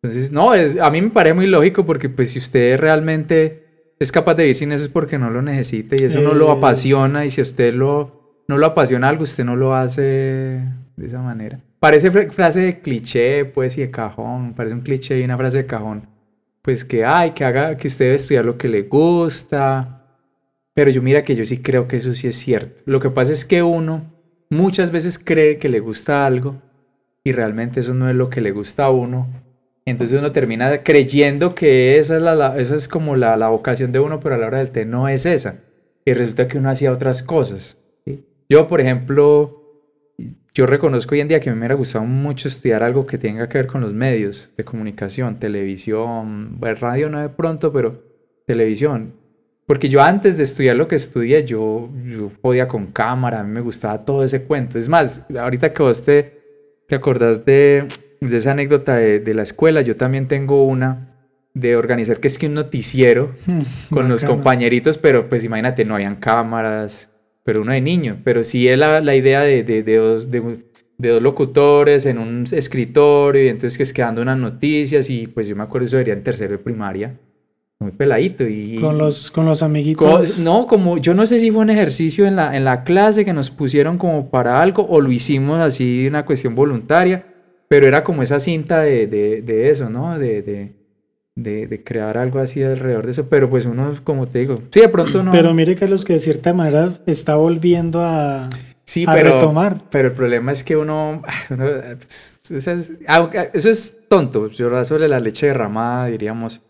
Entonces, 0.01 0.31
no, 0.31 0.53
es, 0.55 0.77
a 0.77 0.89
mí 0.89 1.01
me 1.01 1.09
parece 1.09 1.33
muy 1.33 1.47
lógico 1.47 1.85
porque 1.85 2.07
pues 2.07 2.31
si 2.31 2.39
usted 2.39 2.79
realmente 2.79 3.93
es 3.99 4.09
capaz 4.13 4.35
de 4.35 4.43
vivir 4.43 4.55
sin 4.55 4.71
eso 4.71 4.85
es 4.85 4.89
porque 4.89 5.19
no 5.19 5.29
lo 5.29 5.41
necesita 5.41 5.97
y 5.97 6.05
eso 6.05 6.21
no 6.21 6.33
lo 6.33 6.49
apasiona 6.49 7.25
y 7.25 7.29
si 7.29 7.41
usted 7.41 7.73
lo, 7.73 8.45
no 8.47 8.57
lo 8.57 8.67
apasiona 8.67 9.09
algo, 9.09 9.23
usted 9.23 9.43
no 9.43 9.57
lo 9.57 9.75
hace 9.75 10.01
de 10.01 11.05
esa 11.05 11.21
manera. 11.21 11.59
Parece 11.81 12.09
frase 12.09 12.61
de 12.61 12.79
cliché, 12.79 13.43
pues, 13.43 13.77
y 13.77 13.81
de 13.81 13.91
cajón, 13.91 14.53
parece 14.53 14.75
un 14.75 14.81
cliché 14.81 15.19
y 15.19 15.25
una 15.25 15.35
frase 15.35 15.57
de 15.57 15.65
cajón 15.65 16.18
pues 16.61 16.85
que 16.85 17.05
hay, 17.05 17.31
que 17.31 17.45
haga, 17.45 17.77
que 17.77 17.87
usted 17.87 18.05
debe 18.05 18.15
estudiar 18.15 18.45
lo 18.45 18.57
que 18.57 18.67
le 18.67 18.83
gusta. 18.83 20.05
Pero 20.73 20.91
yo 20.91 21.01
mira 21.01 21.23
que 21.23 21.35
yo 21.35 21.45
sí 21.45 21.59
creo 21.59 21.87
que 21.87 21.97
eso 21.97 22.13
sí 22.13 22.27
es 22.27 22.35
cierto. 22.35 22.83
Lo 22.85 22.99
que 22.99 23.09
pasa 23.09 23.33
es 23.33 23.45
que 23.45 23.63
uno 23.63 24.13
muchas 24.49 24.91
veces 24.91 25.19
cree 25.19 25.57
que 25.57 25.69
le 25.69 25.79
gusta 25.79 26.25
algo 26.25 26.61
y 27.23 27.31
realmente 27.31 27.79
eso 27.79 27.93
no 27.93 28.09
es 28.09 28.15
lo 28.15 28.29
que 28.29 28.41
le 28.41 28.51
gusta 28.51 28.85
a 28.85 28.89
uno. 28.89 29.27
Entonces 29.85 30.19
uno 30.19 30.31
termina 30.31 30.83
creyendo 30.83 31.55
que 31.55 31.97
esa 31.97 32.17
es, 32.17 32.21
la, 32.21 32.57
esa 32.57 32.75
es 32.75 32.87
como 32.87 33.15
la, 33.15 33.35
la, 33.37 33.49
vocación 33.49 33.91
de 33.91 33.99
uno, 33.99 34.19
pero 34.19 34.35
a 34.35 34.37
la 34.37 34.47
hora 34.47 34.59
del 34.59 34.71
té 34.71 34.85
no 34.85 35.07
es 35.07 35.25
esa. 35.25 35.63
Y 36.05 36.13
resulta 36.13 36.47
que 36.47 36.57
uno 36.57 36.69
hacía 36.69 36.91
otras 36.91 37.23
cosas. 37.23 37.77
Yo, 38.47 38.67
por 38.67 38.81
ejemplo, 38.81 39.58
yo 40.53 40.65
reconozco 40.65 41.15
hoy 41.15 41.21
en 41.21 41.27
día 41.27 41.39
que 41.39 41.51
me 41.51 41.57
hubiera 41.57 41.75
gustado 41.75 42.05
mucho 42.05 42.47
estudiar 42.47 42.83
algo 42.83 43.05
que 43.05 43.17
tenga 43.17 43.47
que 43.47 43.59
ver 43.59 43.67
con 43.67 43.81
los 43.81 43.93
medios 43.93 44.53
de 44.57 44.63
comunicación, 44.63 45.39
televisión, 45.39 46.59
radio 46.59 47.09
no 47.09 47.19
de 47.19 47.29
pronto, 47.29 47.71
pero 47.71 48.03
televisión. 48.45 49.13
Porque 49.65 49.87
yo 49.87 50.01
antes 50.01 50.37
de 50.37 50.43
estudiar 50.43 50.75
lo 50.75 50.87
que 50.87 50.95
estudié, 50.95 51.43
yo, 51.43 51.89
yo 52.03 52.31
podía 52.41 52.67
con 52.67 52.87
cámara, 52.87 53.41
a 53.41 53.43
mí 53.43 53.51
me 53.51 53.61
gustaba 53.61 54.03
todo 54.03 54.23
ese 54.23 54.43
cuento. 54.43 54.79
Es 54.79 54.89
más, 54.89 55.27
ahorita 55.29 55.71
que 55.71 55.83
vos 55.83 56.01
te, 56.01 56.41
te 56.87 56.95
acordás 56.95 57.45
de, 57.45 57.87
de 58.19 58.37
esa 58.37 58.51
anécdota 58.51 58.95
de, 58.95 59.19
de, 59.19 59.33
la 59.35 59.43
escuela, 59.43 59.81
yo 59.81 59.95
también 59.95 60.27
tengo 60.27 60.65
una 60.65 61.15
de 61.53 61.75
organizar 61.75 62.19
que 62.19 62.27
es 62.27 62.39
que 62.39 62.47
un 62.47 62.55
noticiero 62.55 63.33
hmm, 63.45 63.61
con 63.93 64.09
los 64.09 64.23
compañeritos, 64.23 64.97
pero 64.97 65.29
pues 65.29 65.43
imagínate, 65.43 65.85
no 65.85 65.95
habían 65.95 66.15
cámaras, 66.15 67.11
pero 67.49 67.63
uno 67.63 67.71
de 67.71 67.81
niño. 67.81 68.19
Pero 68.23 68.43
sí 68.43 68.67
es 68.67 68.77
la, 68.77 69.01
la 69.01 69.15
idea 69.15 69.41
de, 69.41 69.63
de, 69.63 69.81
de, 69.81 69.95
dos, 69.95 70.29
de, 70.29 70.61
dos, 70.99 71.19
locutores 71.19 72.05
en 72.05 72.19
un 72.19 72.45
escritorio 72.51 73.43
y 73.43 73.47
entonces 73.47 73.75
que 73.75 73.81
es 73.81 73.91
quedando 73.91 74.21
unas 74.21 74.37
noticias 74.37 75.09
y 75.09 75.25
pues 75.25 75.47
yo 75.47 75.55
me 75.55 75.63
acuerdo 75.63 75.87
eso 75.87 75.97
sería 75.97 76.13
en 76.13 76.21
tercero 76.21 76.51
de 76.51 76.59
primaria. 76.59 77.19
Muy 77.79 77.89
peladito 77.89 78.45
y... 78.47 78.77
Con 78.79 78.99
los, 78.99 79.31
con 79.31 79.47
los 79.47 79.63
amiguitos. 79.63 80.37
no, 80.37 80.67
como 80.67 80.99
yo 80.99 81.15
no 81.15 81.25
sé 81.25 81.39
si 81.39 81.49
fue 81.49 81.63
un 81.63 81.71
ejercicio 81.71 82.27
en 82.27 82.35
la, 82.35 82.55
en 82.55 82.65
la 82.65 82.83
clase 82.83 83.25
que 83.25 83.33
nos 83.33 83.49
pusieron 83.49 83.97
como 83.97 84.29
para 84.29 84.61
algo 84.61 84.85
o 84.87 85.01
lo 85.01 85.11
hicimos 85.11 85.59
así 85.59 86.05
una 86.07 86.25
cuestión 86.25 86.53
voluntaria, 86.53 87.33
pero 87.67 87.87
era 87.87 88.03
como 88.03 88.21
esa 88.21 88.39
cinta 88.39 88.81
de, 88.81 89.07
de, 89.07 89.41
de 89.41 89.71
eso, 89.71 89.89
¿no? 89.89 90.19
De, 90.19 90.75
de, 91.41 91.51
de, 91.51 91.67
de, 91.67 91.83
crear 91.83 92.17
algo 92.17 92.39
así 92.39 92.61
alrededor 92.63 93.05
de 93.05 93.11
eso, 93.11 93.29
pero 93.29 93.49
pues 93.49 93.65
uno, 93.65 93.95
como 94.03 94.27
te 94.27 94.39
digo, 94.39 94.61
sí, 94.69 94.81
de 94.81 94.89
pronto 94.89 95.23
no. 95.23 95.31
Pero 95.31 95.53
mire, 95.53 95.75
Carlos, 95.75 96.05
que 96.05 96.13
de 96.13 96.19
cierta 96.19 96.53
manera 96.53 96.99
está 97.05 97.35
volviendo 97.35 98.01
a, 98.01 98.49
sí, 98.83 99.05
pero, 99.05 99.33
retomar. 99.33 99.83
Pero 99.89 100.09
el 100.09 100.13
problema 100.13 100.51
es 100.51 100.63
que 100.63 100.77
uno, 100.77 101.21
pues, 101.47 102.51
eso, 102.51 102.71
es, 102.71 102.91
eso 103.53 103.69
es 103.69 103.97
tonto, 104.09 104.49
sobre 104.51 105.07
la 105.07 105.19
leche 105.19 105.47
derramada 105.47 106.07
diríamos, 106.07 106.61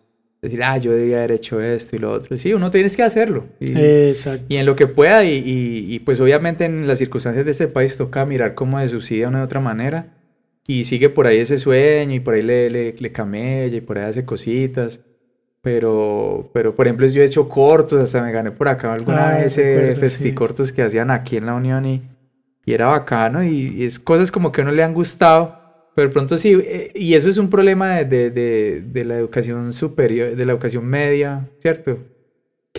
decir, 0.42 0.64
ah, 0.64 0.78
yo 0.78 0.94
debía 0.94 1.18
haber 1.18 1.34
hecho 1.34 1.60
esto 1.60 1.96
y 1.96 2.00
lo 2.00 2.12
otro. 2.12 2.38
Sí, 2.38 2.54
uno 2.54 2.70
tiene 2.70 2.90
que 2.90 3.04
hacerlo. 3.04 3.48
Y, 3.60 3.78
Exacto. 3.78 4.46
Y 4.48 4.58
en 4.58 4.66
lo 4.66 4.76
que 4.76 4.88
pueda, 4.88 5.26
y, 5.26 5.34
y, 5.34 5.94
y, 5.94 6.00
pues 6.00 6.20
obviamente 6.20 6.66
en 6.66 6.88
las 6.88 7.00
circunstancias 7.00 7.46
de 7.46 7.52
este 7.52 7.68
país 7.68 7.98
toca 7.98 8.26
mirar 8.26 8.56
cómo 8.56 8.80
se 8.80 8.90
subsidia 8.90 9.26
de 9.26 9.30
una 9.30 9.42
u 9.42 9.44
otra 9.44 9.60
manera 9.60 10.19
y 10.68 10.84
sigue 10.84 11.10
por 11.10 11.28
ahí 11.28 11.40
ese 11.40 11.58
sueño 11.58 12.16
y 12.16 12.20
por 12.20 12.36
ahí 12.36 12.42
le, 12.42 12.70
le, 12.70 12.94
le 12.94 13.12
camella 13.12 13.78
y 13.78 13.82
por 13.82 13.98
ahí 13.98 14.06
hace 14.06 14.26
cositas. 14.26 15.02
Pero, 15.62 16.50
pero, 16.54 16.74
por 16.74 16.88
ejemplo, 16.88 17.06
yo 17.08 17.22
he 17.22 17.26
hecho 17.26 17.50
cortos, 17.50 18.00
hasta 18.00 18.22
me 18.22 18.32
gané 18.32 18.52
por 18.52 18.68
acá 18.70 18.94
alguna 18.94 19.30
ah, 19.30 19.38
vez 19.40 19.58
ese 19.58 19.96
festicortos 19.96 20.72
que 20.72 20.82
hacían 20.82 21.12
aquí 21.12 21.36
en 21.36 21.48
la 21.48 21.54
Unión 21.54 21.86
y, 21.86 22.02
y 22.66 22.74
era 22.74 22.88
bacano 22.88 23.44
y, 23.44 23.84
es 23.84 24.00
cosas 24.00 24.32
como 24.32 24.52
que 24.52 24.62
a 24.62 24.64
uno 24.64 24.74
le 24.74 24.84
han 24.84 24.94
gustado, 24.94 25.60
pero 25.96 26.10
pronto 26.12 26.38
sí, 26.38 26.58
eh, 26.64 26.92
y 26.96 27.14
eso 27.14 27.30
es 27.30 27.38
un 27.38 27.50
problema 27.50 27.96
de, 27.96 28.32
de, 28.32 28.82
de, 28.82 29.06
la 29.06 29.18
educación 29.18 29.74
superior, 29.74 30.34
de 30.34 30.46
la 30.46 30.54
educación 30.54 30.86
media, 30.86 31.50
¿cierto? 31.58 32.00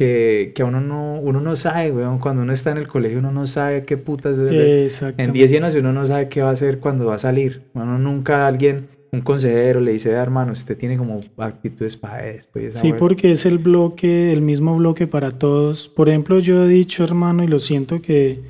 Que, 0.00 0.52
que 0.54 0.64
uno 0.64 0.80
no, 0.80 1.20
uno 1.20 1.42
no 1.42 1.56
sabe, 1.56 1.92
weón, 1.92 2.20
cuando 2.20 2.40
uno 2.40 2.54
está 2.54 2.70
en 2.70 2.78
el 2.78 2.88
colegio 2.88 3.18
uno 3.18 3.32
no 3.32 3.46
sabe 3.46 3.84
qué 3.84 3.98
putas... 3.98 4.38
En 4.38 5.32
10 5.34 5.52
años 5.52 5.74
uno 5.74 5.92
no 5.92 6.06
sabe 6.06 6.30
qué 6.30 6.40
va 6.40 6.48
a 6.48 6.52
hacer 6.52 6.80
cuando 6.80 7.04
va 7.04 7.16
a 7.16 7.18
salir, 7.18 7.64
uno 7.74 7.98
nunca 7.98 8.46
alguien 8.46 8.88
un 9.12 9.20
consejero 9.20 9.80
le 9.80 9.92
dice, 9.92 10.10
hermano, 10.10 10.52
usted 10.52 10.78
tiene 10.78 10.96
como 10.96 11.20
actitudes 11.36 11.98
para 11.98 12.26
esto. 12.28 12.60
Y 12.60 12.70
sí, 12.70 12.92
porque 12.92 13.32
es 13.32 13.44
el 13.44 13.58
bloque, 13.58 14.32
el 14.32 14.40
mismo 14.40 14.74
bloque 14.76 15.06
para 15.06 15.36
todos. 15.36 15.88
Por 15.88 16.08
ejemplo, 16.08 16.38
yo 16.38 16.64
he 16.64 16.68
dicho, 16.68 17.02
hermano, 17.02 17.42
y 17.42 17.48
lo 17.48 17.58
siento 17.58 18.00
que, 18.00 18.40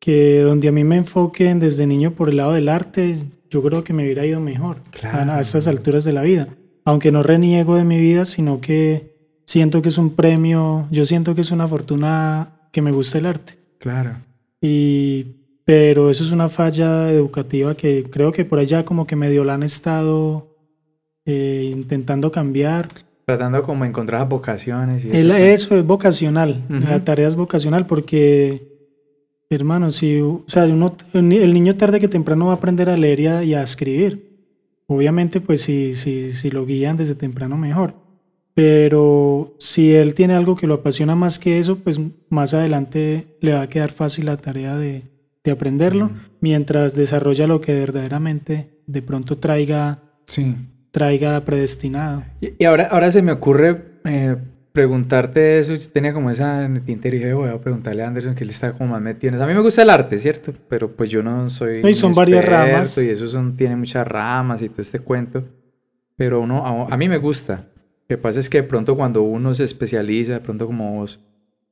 que 0.00 0.40
donde 0.40 0.68
a 0.68 0.72
mí 0.72 0.84
me 0.84 0.96
enfoquen 0.96 1.60
desde 1.60 1.86
niño 1.86 2.14
por 2.14 2.30
el 2.30 2.38
lado 2.38 2.52
del 2.54 2.68
arte, 2.68 3.14
yo 3.50 3.62
creo 3.62 3.84
que 3.84 3.92
me 3.92 4.04
hubiera 4.04 4.24
ido 4.24 4.40
mejor 4.40 4.78
a, 5.02 5.40
estas 5.40 5.66
alturas 5.66 6.02
de 6.04 6.12
la 6.12 6.22
vida. 6.22 6.48
Aunque 6.84 7.12
no 7.12 7.22
reniego 7.22 7.76
de 7.76 7.84
mi 7.84 8.00
vida, 8.00 8.24
sino 8.24 8.62
que 8.62 9.17
siento 9.48 9.80
que 9.80 9.88
es 9.88 9.96
un 9.96 10.10
premio, 10.10 10.86
yo 10.90 11.06
siento 11.06 11.34
que 11.34 11.40
es 11.40 11.50
una 11.52 11.66
fortuna 11.66 12.68
que 12.70 12.82
me 12.82 12.92
gusta 12.92 13.16
el 13.16 13.24
arte. 13.24 13.54
Claro. 13.78 14.16
Y 14.60 15.38
pero 15.64 16.10
eso 16.10 16.22
es 16.22 16.32
una 16.32 16.48
falla 16.48 17.10
educativa 17.10 17.74
que 17.74 18.04
creo 18.10 18.30
que 18.30 18.44
por 18.44 18.58
allá 18.58 18.84
como 18.84 19.06
que 19.06 19.16
medio 19.16 19.44
la 19.44 19.54
han 19.54 19.62
estado 19.62 20.54
eh, 21.24 21.70
intentando 21.72 22.30
cambiar. 22.30 22.88
Tratando 23.24 23.62
como 23.62 23.86
encontrar 23.86 24.28
vocaciones. 24.28 25.06
Y 25.06 25.10
eso, 25.10 25.34
eso 25.34 25.76
es 25.78 25.86
vocacional, 25.86 26.64
la 26.68 27.00
tarea 27.00 27.28
es 27.28 27.36
vocacional 27.36 27.86
porque, 27.86 28.66
hermano, 29.48 29.90
si, 29.90 30.20
o 30.20 30.44
sea, 30.46 30.64
uno, 30.64 30.94
el 31.14 31.54
niño 31.54 31.76
tarde 31.76 32.00
que 32.00 32.08
temprano 32.08 32.46
va 32.46 32.52
a 32.52 32.56
aprender 32.56 32.90
a 32.90 32.96
leer 32.96 33.44
y 33.44 33.54
a, 33.54 33.62
escribir. 33.62 34.28
Obviamente, 34.86 35.40
pues 35.40 35.62
si, 35.62 35.94
si, 35.94 36.32
si 36.32 36.50
lo 36.50 36.64
guían 36.66 36.96
desde 36.98 37.14
temprano 37.14 37.56
mejor. 37.56 38.07
Pero 38.58 39.54
si 39.60 39.94
él 39.94 40.14
tiene 40.14 40.34
algo 40.34 40.56
que 40.56 40.66
lo 40.66 40.74
apasiona 40.74 41.14
más 41.14 41.38
que 41.38 41.60
eso, 41.60 41.78
pues 41.78 42.00
más 42.28 42.54
adelante 42.54 43.38
le 43.40 43.52
va 43.52 43.62
a 43.62 43.68
quedar 43.68 43.92
fácil 43.92 44.26
la 44.26 44.36
tarea 44.36 44.76
de, 44.76 45.04
de 45.44 45.50
aprenderlo, 45.52 46.10
mientras 46.40 46.96
desarrolla 46.96 47.46
lo 47.46 47.60
que 47.60 47.72
verdaderamente 47.72 48.82
de 48.88 49.00
pronto 49.00 49.38
traiga, 49.38 50.02
sí. 50.26 50.56
traiga 50.90 51.44
predestinado. 51.44 52.24
Y, 52.40 52.64
ahora, 52.64 52.88
ahora 52.90 53.12
se 53.12 53.22
me 53.22 53.30
ocurre 53.30 54.00
eh, 54.04 54.34
preguntarte 54.72 55.60
eso, 55.60 55.76
yo 55.76 55.90
tenía 55.92 56.12
como 56.12 56.28
esa 56.28 56.64
en 56.64 56.82
y 56.84 56.94
dije, 56.96 57.32
voy 57.34 57.50
a 57.50 57.60
preguntarle 57.60 58.02
a 58.02 58.08
Anderson 58.08 58.34
que 58.34 58.42
él 58.42 58.50
está 58.50 58.72
como 58.72 58.90
más 58.90 59.00
metido. 59.00 59.40
A 59.40 59.46
mí 59.46 59.54
me 59.54 59.60
gusta 59.60 59.82
el 59.82 59.90
arte, 59.90 60.18
¿cierto? 60.18 60.52
Pero 60.68 60.96
pues 60.96 61.08
yo 61.08 61.22
no 61.22 61.48
soy... 61.48 61.80
y 61.88 61.94
son 61.94 62.12
varias 62.12 62.44
ramas. 62.44 62.98
Y 62.98 63.08
eso 63.08 63.28
son, 63.28 63.56
tiene 63.56 63.76
muchas 63.76 64.04
ramas 64.04 64.62
y 64.62 64.68
todo 64.68 64.82
este 64.82 64.98
cuento. 64.98 65.44
Pero 66.16 66.40
uno, 66.40 66.66
a, 66.66 66.92
a 66.92 66.96
mí 66.96 67.08
me 67.08 67.18
gusta. 67.18 67.64
Lo 68.08 68.16
que 68.16 68.22
pasa 68.22 68.40
es 68.40 68.48
que 68.48 68.62
de 68.62 68.68
pronto 68.68 68.96
cuando 68.96 69.22
uno 69.22 69.54
se 69.54 69.64
especializa, 69.64 70.34
de 70.34 70.40
pronto 70.40 70.66
como 70.66 70.96
vos, 70.96 71.20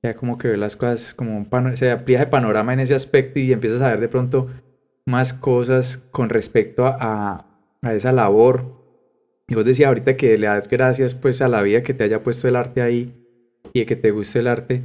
ya 0.03 0.15
como 0.15 0.37
que 0.37 0.49
ve 0.49 0.57
las 0.57 0.77
cosas 0.77 1.15
como 1.15 1.47
se 1.75 1.91
amplía 1.91 2.23
el 2.23 2.29
panorama 2.29 2.73
en 2.73 2.81
ese 2.81 2.95
aspecto 2.95 3.41
y 3.41 3.53
empiezas 3.53 3.83
a 3.83 3.89
ver 3.89 4.01
de 4.01 4.09
pronto 4.09 4.49
más 5.07 5.33
cosas 5.33 5.99
con 6.11 6.29
respecto 6.29 6.87
a, 6.87 7.47
a 7.83 7.95
esa 7.95 8.13
labor. 8.13 8.77
Y 9.49 9.55
vos 9.55 9.65
decías 9.65 9.89
ahorita 9.89 10.17
que 10.17 10.37
le 10.37 10.47
das 10.47 10.69
gracias 10.69 11.15
pues 11.15 11.41
a 11.41 11.49
la 11.49 11.63
vida 11.63 11.83
que 11.83 11.95
te 11.95 12.05
haya 12.05 12.23
puesto 12.23 12.49
el 12.49 12.57
arte 12.57 12.83
ahí 12.83 13.15
y 13.73 13.85
que 13.87 13.97
te 13.97 14.11
guste 14.11 14.41
el 14.41 14.49
arte. 14.49 14.83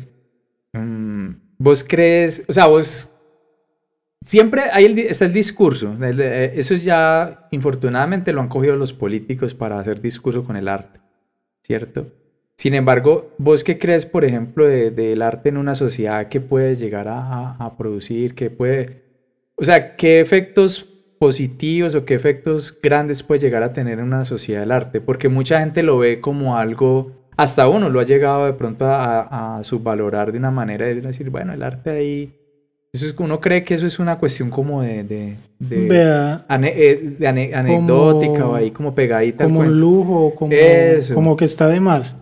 Mm, 0.73 1.31
vos 1.57 1.83
crees, 1.83 2.45
o 2.47 2.53
sea, 2.53 2.67
vos 2.67 3.11
siempre 4.21 4.63
hay 4.71 4.85
el, 4.85 4.99
está 4.99 5.25
el 5.25 5.33
discurso. 5.33 5.97
eso 6.01 6.75
ya 6.75 7.47
infortunadamente 7.51 8.31
lo 8.31 8.41
han 8.41 8.47
cogido 8.47 8.75
los 8.75 8.93
políticos 8.93 9.53
para 9.53 9.79
hacer 9.79 10.01
discurso 10.01 10.43
con 10.43 10.55
el 10.55 10.67
arte, 10.67 11.00
¿cierto? 11.71 12.07
Sin 12.57 12.75
embargo, 12.75 13.33
¿vos 13.37 13.63
qué 13.63 13.79
crees, 13.79 14.05
por 14.05 14.25
ejemplo, 14.25 14.67
del 14.67 15.21
arte 15.21 15.47
en 15.47 15.55
una 15.55 15.73
sociedad 15.73 16.27
que 16.27 16.41
puede 16.41 16.75
llegar 16.75 17.07
a, 17.09 17.75
producir, 17.77 18.35
que 18.35 18.49
puede, 18.49 19.03
o 19.55 19.63
sea, 19.63 19.95
qué 19.95 20.19
efectos 20.19 20.85
positivos 21.17 21.95
o 21.95 22.03
qué 22.03 22.13
efectos 22.13 22.77
grandes 22.83 23.23
puede 23.23 23.39
llegar 23.39 23.63
a 23.63 23.71
tener 23.71 23.99
en 23.99 24.05
una 24.05 24.25
sociedad 24.25 24.63
el 24.63 24.71
arte? 24.71 24.99
Porque 24.99 25.29
mucha 25.29 25.61
gente 25.61 25.81
lo 25.81 25.97
ve 25.97 26.19
como 26.19 26.57
algo, 26.57 27.29
hasta 27.37 27.69
uno 27.69 27.89
lo 27.89 28.01
ha 28.01 28.03
llegado 28.03 28.45
de 28.45 28.53
pronto 28.53 28.85
a, 28.85 29.61
subvalorar 29.63 30.33
de 30.33 30.39
una 30.39 30.51
manera 30.51 30.85
de 30.87 30.99
decir, 30.99 31.29
bueno, 31.29 31.53
el 31.53 31.63
arte 31.63 31.89
ahí... 31.89 32.37
Eso 32.93 33.05
es, 33.05 33.15
uno 33.17 33.39
cree 33.39 33.63
que 33.63 33.73
eso 33.73 33.87
es 33.87 33.99
una 33.99 34.17
cuestión 34.17 34.49
como 34.49 34.81
de, 34.81 35.03
de, 35.03 35.37
de, 35.59 36.39
anecdótica 37.53 38.45
o 38.45 38.55
ahí 38.55 38.71
como 38.71 38.93
pegadita. 38.93 39.45
Como 39.45 39.61
un 39.61 39.79
lujo, 39.79 40.35
como, 40.35 40.53
como 41.13 41.37
que 41.37 41.45
está 41.45 41.69
de 41.69 41.79
más. 41.79 42.17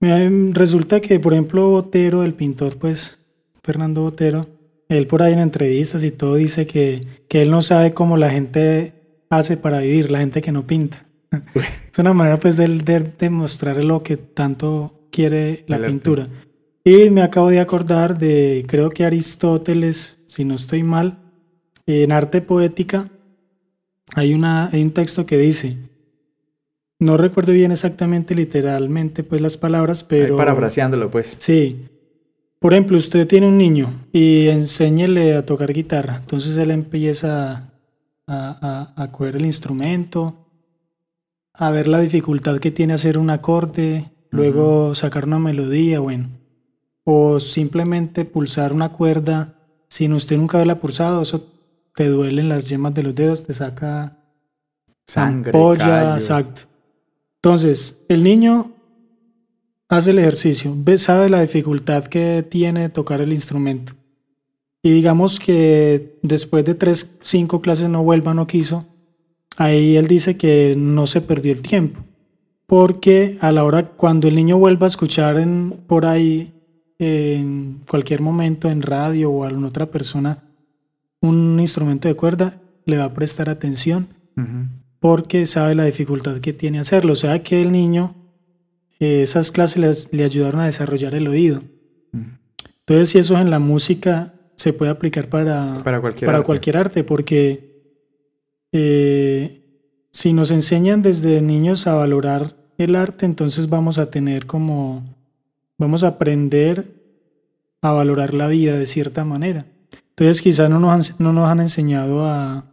Resulta 0.00 1.00
que, 1.00 1.18
por 1.18 1.32
ejemplo, 1.32 1.70
Botero, 1.70 2.22
el 2.22 2.34
pintor, 2.34 2.76
pues, 2.76 3.18
Fernando 3.62 4.02
Botero, 4.02 4.46
él 4.90 5.06
por 5.06 5.22
ahí 5.22 5.32
en 5.32 5.38
entrevistas 5.38 6.04
y 6.04 6.10
todo 6.10 6.34
dice 6.34 6.66
que, 6.66 7.00
que 7.26 7.40
él 7.40 7.50
no 7.50 7.62
sabe 7.62 7.94
cómo 7.94 8.18
la 8.18 8.30
gente 8.30 8.92
hace 9.30 9.56
para 9.56 9.78
vivir, 9.78 10.10
la 10.10 10.18
gente 10.18 10.42
que 10.42 10.52
no 10.52 10.66
pinta. 10.66 11.06
es 11.54 11.98
una 11.98 12.12
manera, 12.12 12.36
pues, 12.36 12.58
de, 12.58 13.14
demostrar 13.18 13.82
lo 13.82 14.02
que 14.02 14.18
tanto 14.18 15.08
quiere 15.10 15.64
la 15.66 15.78
pintura. 15.78 16.28
Y 16.86 17.10
me 17.10 17.22
acabo 17.22 17.50
de 17.50 17.58
acordar 17.58 18.16
de, 18.16 18.64
creo 18.68 18.90
que 18.90 19.04
Aristóteles, 19.04 20.18
si 20.28 20.44
no 20.44 20.54
estoy 20.54 20.84
mal, 20.84 21.18
en 21.84 22.12
arte 22.12 22.40
poética, 22.40 23.10
hay, 24.14 24.34
una, 24.34 24.68
hay 24.68 24.82
un 24.82 24.92
texto 24.92 25.26
que 25.26 25.36
dice, 25.36 25.76
no 27.00 27.16
recuerdo 27.16 27.52
bien 27.52 27.72
exactamente 27.72 28.36
literalmente 28.36 29.24
pues 29.24 29.40
las 29.40 29.56
palabras, 29.56 30.04
pero... 30.04 30.36
parafraseándolo 30.36 31.10
pues. 31.10 31.36
Sí. 31.40 31.88
Por 32.60 32.72
ejemplo, 32.72 32.98
usted 32.98 33.26
tiene 33.26 33.48
un 33.48 33.58
niño 33.58 33.88
y 34.12 34.46
enséñele 34.46 35.34
a 35.34 35.44
tocar 35.44 35.72
guitarra. 35.72 36.18
Entonces 36.20 36.56
él 36.56 36.70
empieza 36.70 37.72
a, 38.28 38.92
a, 38.96 39.10
coger 39.10 39.34
el 39.34 39.44
instrumento, 39.44 40.46
a 41.52 41.68
ver 41.72 41.88
la 41.88 41.98
dificultad 41.98 42.60
que 42.60 42.70
tiene 42.70 42.94
hacer 42.94 43.18
un 43.18 43.30
acorde, 43.30 44.12
luego 44.30 44.94
sacar 44.94 45.24
una 45.24 45.40
melodía, 45.40 45.98
bueno. 45.98 46.45
O 47.08 47.38
simplemente 47.38 48.24
pulsar 48.24 48.72
una 48.72 48.90
cuerda 48.90 49.54
sin 49.88 50.12
usted 50.12 50.36
nunca 50.36 50.58
haberla 50.58 50.80
pulsado, 50.80 51.22
eso 51.22 51.46
te 51.94 52.08
duelen 52.08 52.48
las 52.48 52.68
yemas 52.68 52.94
de 52.94 53.04
los 53.04 53.14
dedos, 53.14 53.44
te 53.44 53.54
saca 53.54 54.18
sangre, 55.04 55.52
polla, 55.52 56.14
exacto. 56.14 56.62
Entonces, 57.36 58.04
el 58.08 58.24
niño 58.24 58.72
hace 59.88 60.10
el 60.10 60.18
ejercicio, 60.18 60.76
sabe 60.96 61.30
la 61.30 61.40
dificultad 61.40 62.04
que 62.06 62.44
tiene 62.48 62.88
tocar 62.88 63.20
el 63.20 63.32
instrumento. 63.32 63.92
Y 64.82 64.90
digamos 64.90 65.38
que 65.38 66.18
después 66.22 66.64
de 66.64 66.74
tres, 66.74 67.18
cinco 67.22 67.60
clases 67.60 67.88
no 67.88 68.02
vuelva, 68.02 68.34
no 68.34 68.46
quiso. 68.46 68.86
Ahí 69.56 69.96
él 69.96 70.06
dice 70.06 70.36
que 70.36 70.74
no 70.76 71.06
se 71.06 71.20
perdió 71.20 71.52
el 71.52 71.62
tiempo. 71.62 72.00
Porque 72.66 73.38
a 73.40 73.52
la 73.52 73.64
hora, 73.64 73.92
cuando 73.92 74.28
el 74.28 74.34
niño 74.34 74.58
vuelva 74.58 74.86
a 74.86 74.88
escuchar 74.88 75.38
en, 75.38 75.84
por 75.86 76.04
ahí, 76.04 76.55
en 76.98 77.82
cualquier 77.88 78.22
momento, 78.22 78.70
en 78.70 78.82
radio 78.82 79.30
o 79.30 79.44
a 79.44 79.48
alguna 79.48 79.68
otra 79.68 79.86
persona, 79.86 80.44
un 81.20 81.58
instrumento 81.60 82.08
de 82.08 82.14
cuerda, 82.14 82.60
le 82.84 82.98
va 82.98 83.04
a 83.04 83.14
prestar 83.14 83.48
atención 83.48 84.08
porque 85.00 85.46
sabe 85.46 85.74
la 85.74 85.84
dificultad 85.84 86.40
que 86.40 86.52
tiene 86.52 86.78
hacerlo. 86.78 87.12
O 87.12 87.16
sea 87.16 87.42
que 87.42 87.62
el 87.62 87.72
niño, 87.72 88.14
eh, 89.00 89.22
esas 89.22 89.50
clases 89.50 90.08
le 90.12 90.24
ayudaron 90.24 90.60
a 90.60 90.66
desarrollar 90.66 91.14
el 91.14 91.28
oído. 91.28 91.62
Entonces, 92.80 93.08
si 93.10 93.18
eso 93.18 93.38
en 93.38 93.50
la 93.50 93.58
música 93.58 94.34
se 94.54 94.72
puede 94.72 94.90
aplicar 94.90 95.28
para, 95.28 95.74
para, 95.82 96.00
cualquier, 96.00 96.26
para 96.26 96.38
arte. 96.38 96.46
cualquier 96.46 96.76
arte, 96.76 97.04
porque 97.04 97.82
eh, 98.72 99.62
si 100.12 100.32
nos 100.32 100.50
enseñan 100.50 101.02
desde 101.02 101.42
niños 101.42 101.86
a 101.86 101.94
valorar 101.94 102.56
el 102.78 102.94
arte, 102.94 103.26
entonces 103.26 103.68
vamos 103.68 103.98
a 103.98 104.10
tener 104.10 104.46
como, 104.46 105.15
vamos 105.78 106.04
a 106.04 106.08
aprender 106.08 106.94
a 107.82 107.92
valorar 107.92 108.34
la 108.34 108.48
vida 108.48 108.76
de 108.76 108.86
cierta 108.86 109.24
manera. 109.24 109.66
Entonces 110.10 110.40
quizás 110.40 110.70
no 110.70 110.80
nos 110.80 111.20
no 111.20 111.32
nos 111.32 111.48
han 111.48 111.60
enseñado 111.60 112.24
a, 112.24 112.64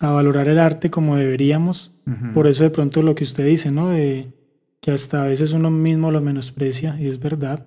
a 0.00 0.10
valorar 0.10 0.48
el 0.48 0.58
arte 0.58 0.90
como 0.90 1.16
deberíamos. 1.16 1.90
Por 2.34 2.46
eso 2.46 2.64
de 2.64 2.70
pronto 2.70 3.00
lo 3.00 3.14
que 3.14 3.24
usted 3.24 3.46
dice, 3.46 3.70
¿no? 3.70 3.88
De 3.88 4.30
que 4.80 4.90
hasta 4.90 5.24
a 5.24 5.26
veces 5.28 5.54
uno 5.54 5.70
mismo 5.70 6.10
lo 6.10 6.20
menosprecia, 6.20 7.00
y 7.00 7.06
es 7.06 7.18
verdad. 7.18 7.66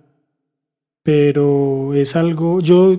Pero 1.01 1.95
es 1.95 2.15
algo, 2.15 2.61
yo 2.61 2.95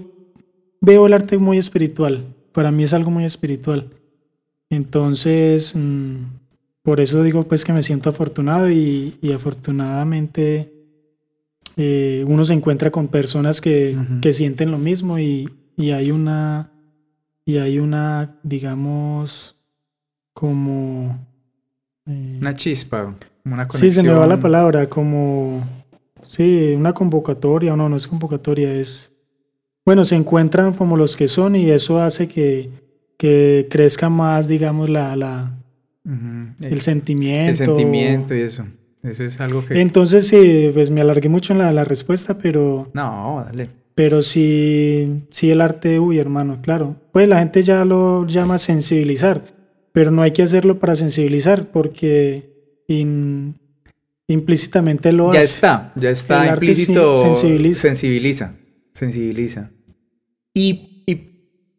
veo 0.80 1.06
el 1.06 1.12
arte 1.12 1.38
muy 1.38 1.58
espiritual, 1.58 2.34
para 2.50 2.72
mí 2.72 2.82
es 2.82 2.92
algo 2.92 3.12
muy 3.12 3.24
espiritual. 3.24 3.90
Entonces, 4.70 5.72
mm, 5.76 6.16
por 6.82 7.00
eso 7.00 7.22
digo 7.22 7.44
pues 7.44 7.64
que 7.64 7.72
me 7.72 7.82
siento 7.82 8.10
afortunado 8.10 8.68
y, 8.68 9.16
afortunadamente 9.32 10.72
eh, 11.78 12.24
uno 12.26 12.44
se 12.44 12.52
encuentra 12.52 12.90
con 12.90 13.08
personas 13.08 13.60
que, 13.60 13.96
que 14.20 14.34
sienten 14.34 14.70
lo 14.70 14.78
mismo 14.78 15.18
y, 15.18 15.48
y 15.76 15.92
hay 15.92 16.10
una, 16.10 16.72
y 17.46 17.58
hay 17.58 17.78
una, 17.78 18.38
digamos, 18.42 19.56
como... 20.34 21.26
eh, 22.04 22.38
una 22.40 22.52
chispa, 22.52 23.16
una 23.44 23.68
conexión. 23.68 23.90
Sí, 23.90 23.96
se 23.96 24.02
me 24.02 24.12
va 24.12 24.26
la 24.26 24.36
palabra, 24.38 24.88
como... 24.88 25.66
Sí, 26.24 26.74
una 26.76 26.92
convocatoria, 26.92 27.72
o 27.72 27.76
no, 27.76 27.88
no 27.88 27.96
es 27.96 28.06
convocatoria, 28.06 28.74
es... 28.74 29.12
Bueno, 29.86 30.04
se 30.04 30.16
encuentran 30.16 30.74
como 30.74 30.98
los 30.98 31.16
que 31.16 31.28
son 31.28 31.56
y 31.56 31.70
eso 31.70 31.98
hace 31.98 32.28
que, 32.28 32.70
que 33.16 33.66
crezca 33.70 34.10
más, 34.10 34.46
digamos, 34.46 34.90
la, 34.90 35.16
la, 35.16 35.58
el, 36.04 36.80
sentimiento. 36.82 37.62
El 37.62 37.66
sentimiento 37.68 38.34
y 38.34 38.40
eso. 38.40 38.66
Eso 39.02 39.24
es 39.24 39.40
algo 39.40 39.64
que... 39.64 39.80
Entonces, 39.80 40.26
sí, 40.26 40.70
pues 40.74 40.90
me 40.90 41.00
alargué 41.00 41.28
mucho 41.28 41.52
en 41.52 41.60
la, 41.60 41.72
la 41.72 41.84
respuesta, 41.84 42.38
pero... 42.38 42.90
No, 42.94 43.42
dale. 43.46 43.68
Pero 43.94 44.22
sí, 44.22 45.24
sí 45.30 45.50
el 45.50 45.60
arte, 45.60 45.98
uy, 45.98 46.18
hermano, 46.18 46.60
claro. 46.62 46.96
Pues 47.12 47.28
la 47.28 47.38
gente 47.40 47.62
ya 47.62 47.84
lo 47.84 48.26
llama 48.26 48.58
sensibilizar, 48.58 49.42
pero 49.92 50.10
no 50.10 50.22
hay 50.22 50.30
que 50.32 50.42
hacerlo 50.42 50.78
para 50.78 50.94
sensibilizar 50.94 51.66
porque 51.66 52.84
implícitamente 54.28 55.10
lo 55.12 55.32
ya 55.32 55.40
hace. 55.40 55.44
está, 55.46 55.92
ya 55.96 56.10
está 56.10 56.44
El 56.44 56.50
arte 56.50 56.66
implícito. 56.66 57.16
sensibiliza. 57.16 57.80
Sensibiliza. 57.80 58.54
Sensibiliza. 58.92 59.70
Y, 60.54 61.02
y 61.06 61.14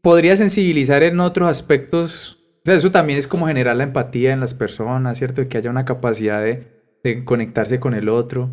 podría 0.01 0.35
sensibilizar 0.35 1.03
en 1.03 1.19
otros 1.19 1.47
aspectos. 1.49 2.39
O 2.57 2.61
sea, 2.65 2.75
eso 2.75 2.91
también 2.91 3.17
es 3.17 3.27
como 3.27 3.47
generar 3.47 3.75
la 3.77 3.83
empatía 3.83 4.33
en 4.33 4.39
las 4.41 4.53
personas, 4.53 5.17
¿cierto? 5.17 5.47
Que 5.47 5.57
haya 5.57 5.69
una 5.69 5.85
capacidad 5.85 6.43
de, 6.43 6.78
de 7.03 7.23
conectarse 7.25 7.79
con 7.79 7.93
el 7.93 8.09
otro. 8.09 8.49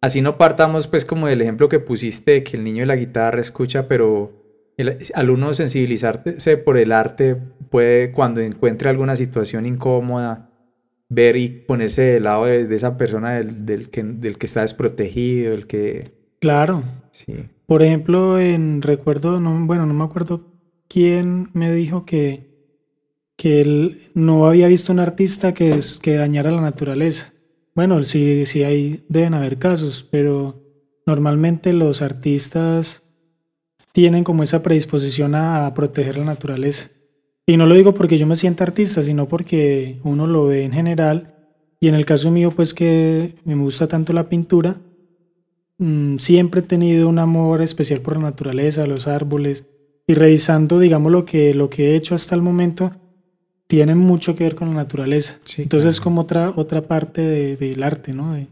Así 0.00 0.20
no 0.20 0.38
partamos 0.38 0.86
pues 0.86 1.04
como 1.04 1.26
del 1.26 1.42
ejemplo 1.42 1.68
que 1.68 1.80
pusiste 1.80 2.32
de 2.32 2.44
que 2.44 2.56
el 2.56 2.64
niño 2.64 2.80
de 2.80 2.86
la 2.86 2.96
guitarra 2.96 3.40
escucha, 3.40 3.88
pero 3.88 4.72
el, 4.76 4.98
al 5.14 5.30
uno 5.30 5.54
sensibilizarse 5.54 6.56
por 6.58 6.76
el 6.76 6.92
arte 6.92 7.36
puede 7.70 8.12
cuando 8.12 8.40
encuentre 8.40 8.88
alguna 8.88 9.16
situación 9.16 9.66
incómoda 9.66 10.50
ver 11.08 11.36
y 11.36 11.48
ponerse 11.48 12.02
del 12.02 12.24
lado 12.24 12.46
de, 12.46 12.66
de 12.66 12.74
esa 12.74 12.96
persona 12.96 13.34
del, 13.34 13.64
del, 13.64 13.90
que, 13.90 14.02
del 14.02 14.38
que 14.38 14.46
está 14.46 14.62
desprotegido, 14.62 15.54
el 15.54 15.66
que... 15.66 16.12
Claro. 16.40 16.82
Sí. 17.10 17.34
Por 17.66 17.82
ejemplo, 17.82 18.38
en 18.38 18.82
recuerdo, 18.82 19.40
no, 19.40 19.66
bueno, 19.66 19.86
no 19.86 19.94
me 19.94 20.04
acuerdo 20.04 20.52
quién 20.88 21.48
me 21.52 21.72
dijo 21.72 22.04
que, 22.04 22.50
que 23.36 23.60
él 23.60 23.96
no 24.14 24.46
había 24.46 24.68
visto 24.68 24.92
un 24.92 25.00
artista 25.00 25.54
que, 25.54 25.70
es, 25.70 25.98
que 25.98 26.14
dañara 26.14 26.50
la 26.50 26.60
naturaleza. 26.60 27.32
Bueno, 27.76 28.02
sí, 28.04 28.46
sí 28.46 28.64
hay, 28.64 29.04
deben 29.10 29.34
haber 29.34 29.58
casos, 29.58 30.08
pero 30.10 30.62
normalmente 31.04 31.74
los 31.74 32.00
artistas 32.00 33.02
tienen 33.92 34.24
como 34.24 34.42
esa 34.42 34.62
predisposición 34.62 35.34
a, 35.34 35.74
proteger 35.74 36.16
la 36.16 36.24
naturaleza. 36.24 36.88
Y 37.44 37.58
no 37.58 37.66
lo 37.66 37.74
digo 37.74 37.92
porque 37.92 38.16
yo 38.16 38.26
me 38.26 38.34
sienta 38.34 38.64
artista, 38.64 39.02
sino 39.02 39.28
porque 39.28 40.00
uno 40.04 40.26
lo 40.26 40.46
ve 40.46 40.64
en 40.64 40.72
general. 40.72 41.34
Y 41.78 41.88
en 41.88 41.94
el 41.94 42.06
caso 42.06 42.30
mío, 42.30 42.50
pues 42.50 42.72
que 42.72 43.34
me 43.44 43.54
gusta 43.54 43.86
tanto 43.86 44.14
la 44.14 44.30
pintura, 44.30 44.76
mm, 45.76 46.16
siempre 46.16 46.60
he 46.60 46.64
tenido 46.64 47.10
un 47.10 47.18
amor 47.18 47.60
especial 47.60 48.00
por 48.00 48.16
la 48.16 48.22
naturaleza, 48.22 48.86
los 48.86 49.06
árboles. 49.06 49.66
Y 50.06 50.14
revisando, 50.14 50.78
digamos, 50.78 51.12
lo 51.12 51.26
que, 51.26 51.52
lo 51.52 51.68
que 51.68 51.90
he 51.90 51.96
hecho 51.96 52.14
hasta 52.14 52.34
el 52.34 52.40
momento, 52.40 52.92
tiene 53.66 53.94
mucho 53.94 54.34
que 54.36 54.44
ver 54.44 54.54
con 54.54 54.68
la 54.68 54.74
naturaleza. 54.74 55.38
Sí, 55.44 55.62
Entonces 55.62 55.90
es 55.96 56.00
como 56.00 56.22
otra, 56.22 56.50
otra 56.56 56.82
parte 56.82 57.20
de- 57.22 57.56
del 57.56 57.82
arte, 57.82 58.12
¿no? 58.12 58.34
De- 58.34 58.48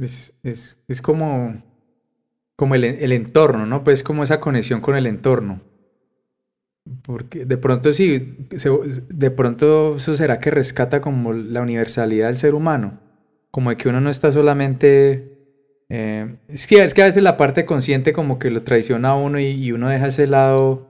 Es, 0.00 0.34
es, 0.42 0.82
es 0.88 1.00
como, 1.02 1.62
como 2.56 2.74
el, 2.74 2.84
el 2.84 3.12
entorno, 3.12 3.66
¿no? 3.66 3.84
Pues 3.84 4.02
como 4.02 4.22
esa 4.24 4.40
conexión 4.40 4.80
con 4.80 4.96
el 4.96 5.06
entorno. 5.06 5.60
Porque 7.02 7.44
de 7.44 7.58
pronto 7.58 7.92
sí, 7.92 8.36
se- 8.56 8.70
de 9.10 9.30
pronto 9.30 9.96
eso 9.96 10.14
será 10.14 10.40
que 10.40 10.50
rescata 10.50 11.00
como 11.00 11.32
la 11.32 11.60
universalidad 11.60 12.28
del 12.28 12.36
ser 12.36 12.54
humano. 12.54 12.98
Como 13.50 13.70
de 13.70 13.76
que 13.76 13.88
uno 13.88 14.00
no 14.00 14.10
está 14.10 14.32
solamente... 14.32 15.34
eh, 15.90 16.36
es, 16.48 16.66
que, 16.66 16.82
es 16.84 16.94
que 16.94 17.02
a 17.02 17.06
veces 17.06 17.22
la 17.22 17.36
parte 17.36 17.66
consciente 17.66 18.12
como 18.12 18.38
que 18.38 18.50
lo 18.50 18.62
traiciona 18.62 19.10
a 19.10 19.16
uno 19.16 19.38
y, 19.38 19.46
y 19.48 19.72
uno 19.72 19.88
deja 19.90 20.06
ese 20.08 20.26
lado 20.26 20.87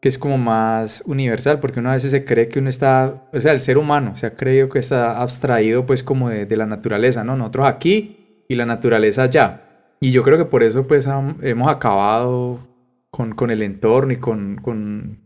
que 0.00 0.08
es 0.08 0.18
como 0.18 0.38
más 0.38 1.02
universal, 1.06 1.58
porque 1.58 1.80
uno 1.80 1.90
a 1.90 1.94
veces 1.94 2.10
se 2.10 2.24
cree 2.24 2.48
que 2.48 2.58
uno 2.58 2.68
está, 2.68 3.28
o 3.32 3.40
sea, 3.40 3.52
el 3.52 3.60
ser 3.60 3.78
humano 3.78 4.16
se 4.16 4.26
ha 4.26 4.34
creído 4.34 4.68
que 4.68 4.78
está 4.78 5.20
abstraído 5.20 5.86
pues 5.86 6.02
como 6.02 6.28
de, 6.28 6.46
de 6.46 6.56
la 6.56 6.66
naturaleza, 6.66 7.24
¿no? 7.24 7.36
Nosotros 7.36 7.66
aquí 7.66 8.44
y 8.48 8.54
la 8.54 8.66
naturaleza 8.66 9.22
allá. 9.22 9.62
Y 10.00 10.12
yo 10.12 10.22
creo 10.22 10.36
que 10.38 10.44
por 10.44 10.62
eso 10.62 10.86
pues 10.86 11.08
ham- 11.08 11.38
hemos 11.42 11.68
acabado 11.68 12.66
con, 13.10 13.34
con 13.34 13.50
el 13.50 13.62
entorno 13.62 14.12
y 14.12 14.16
con, 14.18 14.56
con, 14.56 15.18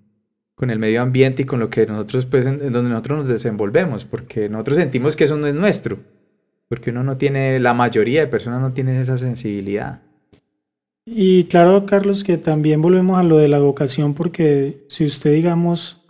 con 0.54 0.70
el 0.70 0.78
medio 0.78 1.02
ambiente 1.02 1.42
y 1.42 1.44
con 1.46 1.58
lo 1.58 1.68
que 1.68 1.84
nosotros 1.86 2.26
pues 2.26 2.46
en, 2.46 2.62
en 2.62 2.72
donde 2.72 2.90
nosotros 2.90 3.18
nos 3.18 3.28
desenvolvemos, 3.28 4.04
porque 4.04 4.48
nosotros 4.48 4.76
sentimos 4.76 5.16
que 5.16 5.24
eso 5.24 5.36
no 5.36 5.48
es 5.48 5.54
nuestro, 5.54 5.98
porque 6.68 6.90
uno 6.90 7.02
no 7.02 7.16
tiene, 7.16 7.58
la 7.58 7.74
mayoría 7.74 8.20
de 8.20 8.28
personas 8.28 8.60
no 8.60 8.72
tiene 8.72 8.98
esa 9.00 9.18
sensibilidad. 9.18 10.02
Y 11.06 11.44
claro, 11.44 11.86
Carlos, 11.86 12.24
que 12.24 12.36
también 12.36 12.82
volvemos 12.82 13.18
a 13.18 13.22
lo 13.22 13.38
de 13.38 13.48
la 13.48 13.58
vocación, 13.58 14.14
porque 14.14 14.84
si 14.88 15.04
usted, 15.04 15.32
digamos, 15.32 16.00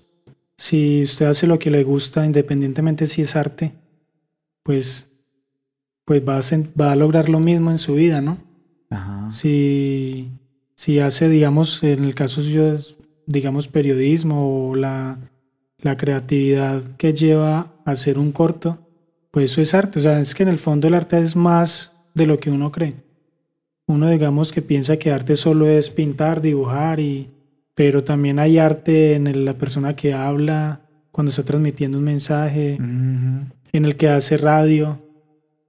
si 0.57 1.05
usted 1.05 1.27
hace 1.27 1.47
lo 1.47 1.59
que 1.59 1.71
le 1.71 1.85
gusta, 1.85 2.27
independientemente 2.27 3.07
si 3.07 3.23
es 3.23 3.37
arte, 3.37 3.73
pues, 4.63 5.13
pues 6.05 6.23
va, 6.23 6.39
a, 6.39 6.43
va 6.79 6.93
a 6.93 6.97
lograr 6.97 7.29
lo 7.29 7.41
mismo 7.41 7.71
en 7.71 7.79
su 7.79 7.95
vida, 7.95 8.21
¿no? 8.21 8.39
Ajá. 8.91 9.31
Si, 9.31 10.31
si 10.77 10.99
hace, 10.99 11.29
digamos, 11.29 11.83
en 11.83 12.05
el 12.05 12.15
caso 12.15 12.43
suyo, 12.43 12.77
digamos, 13.27 13.69
periodismo 13.69 14.71
o 14.71 14.75
la, 14.75 15.19
la 15.79 15.97
creatividad 15.97 16.83
que 16.97 17.15
lleva 17.15 17.75
a 17.85 17.93
hacer 17.93 18.19
un 18.19 18.33
corto, 18.33 18.87
pues 19.31 19.53
eso 19.53 19.63
es 19.63 19.75
arte. 19.75 19.99
O 19.99 20.03
sea, 20.03 20.21
es 20.21 20.35
que 20.35 20.43
en 20.43 20.49
el 20.49 20.59
fondo 20.59 20.89
el 20.89 20.95
arte 20.95 21.19
es 21.19 21.37
más 21.37 22.11
de 22.15 22.27
lo 22.27 22.39
que 22.39 22.51
uno 22.51 22.73
cree. 22.73 22.97
Uno, 23.91 24.09
digamos, 24.09 24.53
que 24.53 24.63
piensa 24.63 24.97
que 24.97 25.11
arte 25.11 25.35
solo 25.37 25.67
es 25.67 25.91
pintar, 25.91 26.41
dibujar, 26.41 27.01
y, 27.01 27.29
pero 27.75 28.05
también 28.05 28.39
hay 28.39 28.59
arte 28.59 29.15
en 29.15 29.45
la 29.45 29.55
persona 29.55 29.97
que 29.97 30.13
habla 30.13 30.83
cuando 31.11 31.31
está 31.31 31.43
transmitiendo 31.43 31.99
un 31.99 32.05
mensaje, 32.05 32.77
en 32.77 33.85
el 33.85 33.97
que 33.97 34.09
hace 34.09 34.37
radio. 34.37 34.99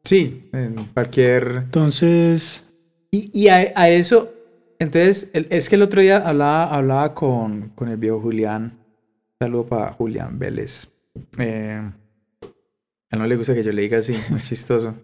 Sí, 0.04 0.50
en 0.54 0.76
cualquier... 0.94 1.64
Entonces, 1.66 2.66
Y, 3.12 3.30
y 3.34 3.50
a, 3.50 3.74
a 3.76 3.90
eso, 3.90 4.32
entonces, 4.80 5.32
es 5.34 5.68
que 5.68 5.76
el 5.76 5.82
otro 5.82 6.02
día 6.02 6.18
hablaba, 6.18 6.74
hablaba 6.74 7.14
con, 7.14 7.70
con 7.76 7.90
el 7.90 7.98
viejo 7.98 8.22
Julián. 8.22 8.80
Saludo 9.38 9.66
para 9.68 9.92
Julián 9.92 10.40
Vélez. 10.40 10.88
Eh, 11.38 11.82
a 11.82 13.16
él 13.16 13.20
no 13.20 13.28
le 13.28 13.36
gusta 13.36 13.54
que 13.54 13.64
yo 13.64 13.74
le 13.74 13.82
diga 13.82 13.98
así, 13.98 14.14
es 14.14 14.48
chistoso. 14.48 14.96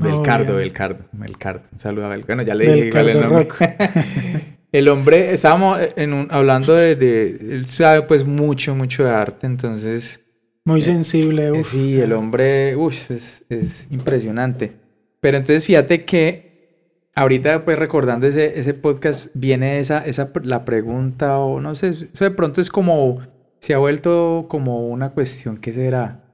Oh, 0.00 0.04
Belcardo, 0.04 0.52
ya. 0.52 0.58
Belcardo, 0.58 0.98
Belcardo. 1.12 1.62
Un 1.72 1.80
saludo 1.80 2.06
a 2.06 2.08
Belcardo. 2.10 2.36
Bueno, 2.36 2.42
ya 2.42 2.54
le 2.54 2.64
dije 2.66 2.80
Belcardo 2.84 3.10
el 3.10 3.20
nombre. 3.20 3.48
El 4.72 4.88
hombre, 4.88 5.32
estábamos 5.32 5.78
en 5.96 6.12
un, 6.12 6.28
hablando 6.30 6.74
de, 6.74 6.96
de- 6.96 7.30
él 7.54 7.66
sabe 7.66 8.02
pues 8.02 8.26
mucho, 8.26 8.74
mucho 8.74 9.04
de 9.04 9.10
arte, 9.10 9.46
entonces... 9.46 10.20
muy 10.64 10.82
sensible. 10.82 11.46
Eh, 11.46 11.52
uf. 11.52 11.66
Sí, 11.70 11.98
el 11.98 12.12
hombre, 12.12 12.76
uff, 12.76 13.10
es, 13.10 13.46
es 13.48 13.88
impresionante. 13.90 14.72
Pero 15.20 15.38
entonces 15.38 15.64
fíjate 15.64 16.04
que 16.04 17.08
ahorita 17.14 17.64
pues 17.64 17.78
recordando 17.78 18.26
ese, 18.26 18.58
ese 18.58 18.74
podcast 18.74 19.30
viene 19.34 19.78
esa, 19.78 20.04
esa 20.04 20.30
la 20.42 20.64
pregunta 20.66 21.38
o 21.38 21.58
no 21.60 21.74
sé, 21.74 21.88
eso 21.88 22.24
de 22.24 22.30
pronto 22.32 22.60
es 22.60 22.68
como, 22.68 23.18
se 23.60 23.72
ha 23.72 23.78
vuelto 23.78 24.44
como 24.48 24.88
una 24.88 25.08
cuestión, 25.10 25.56
¿qué 25.58 25.72
será? 25.72 26.24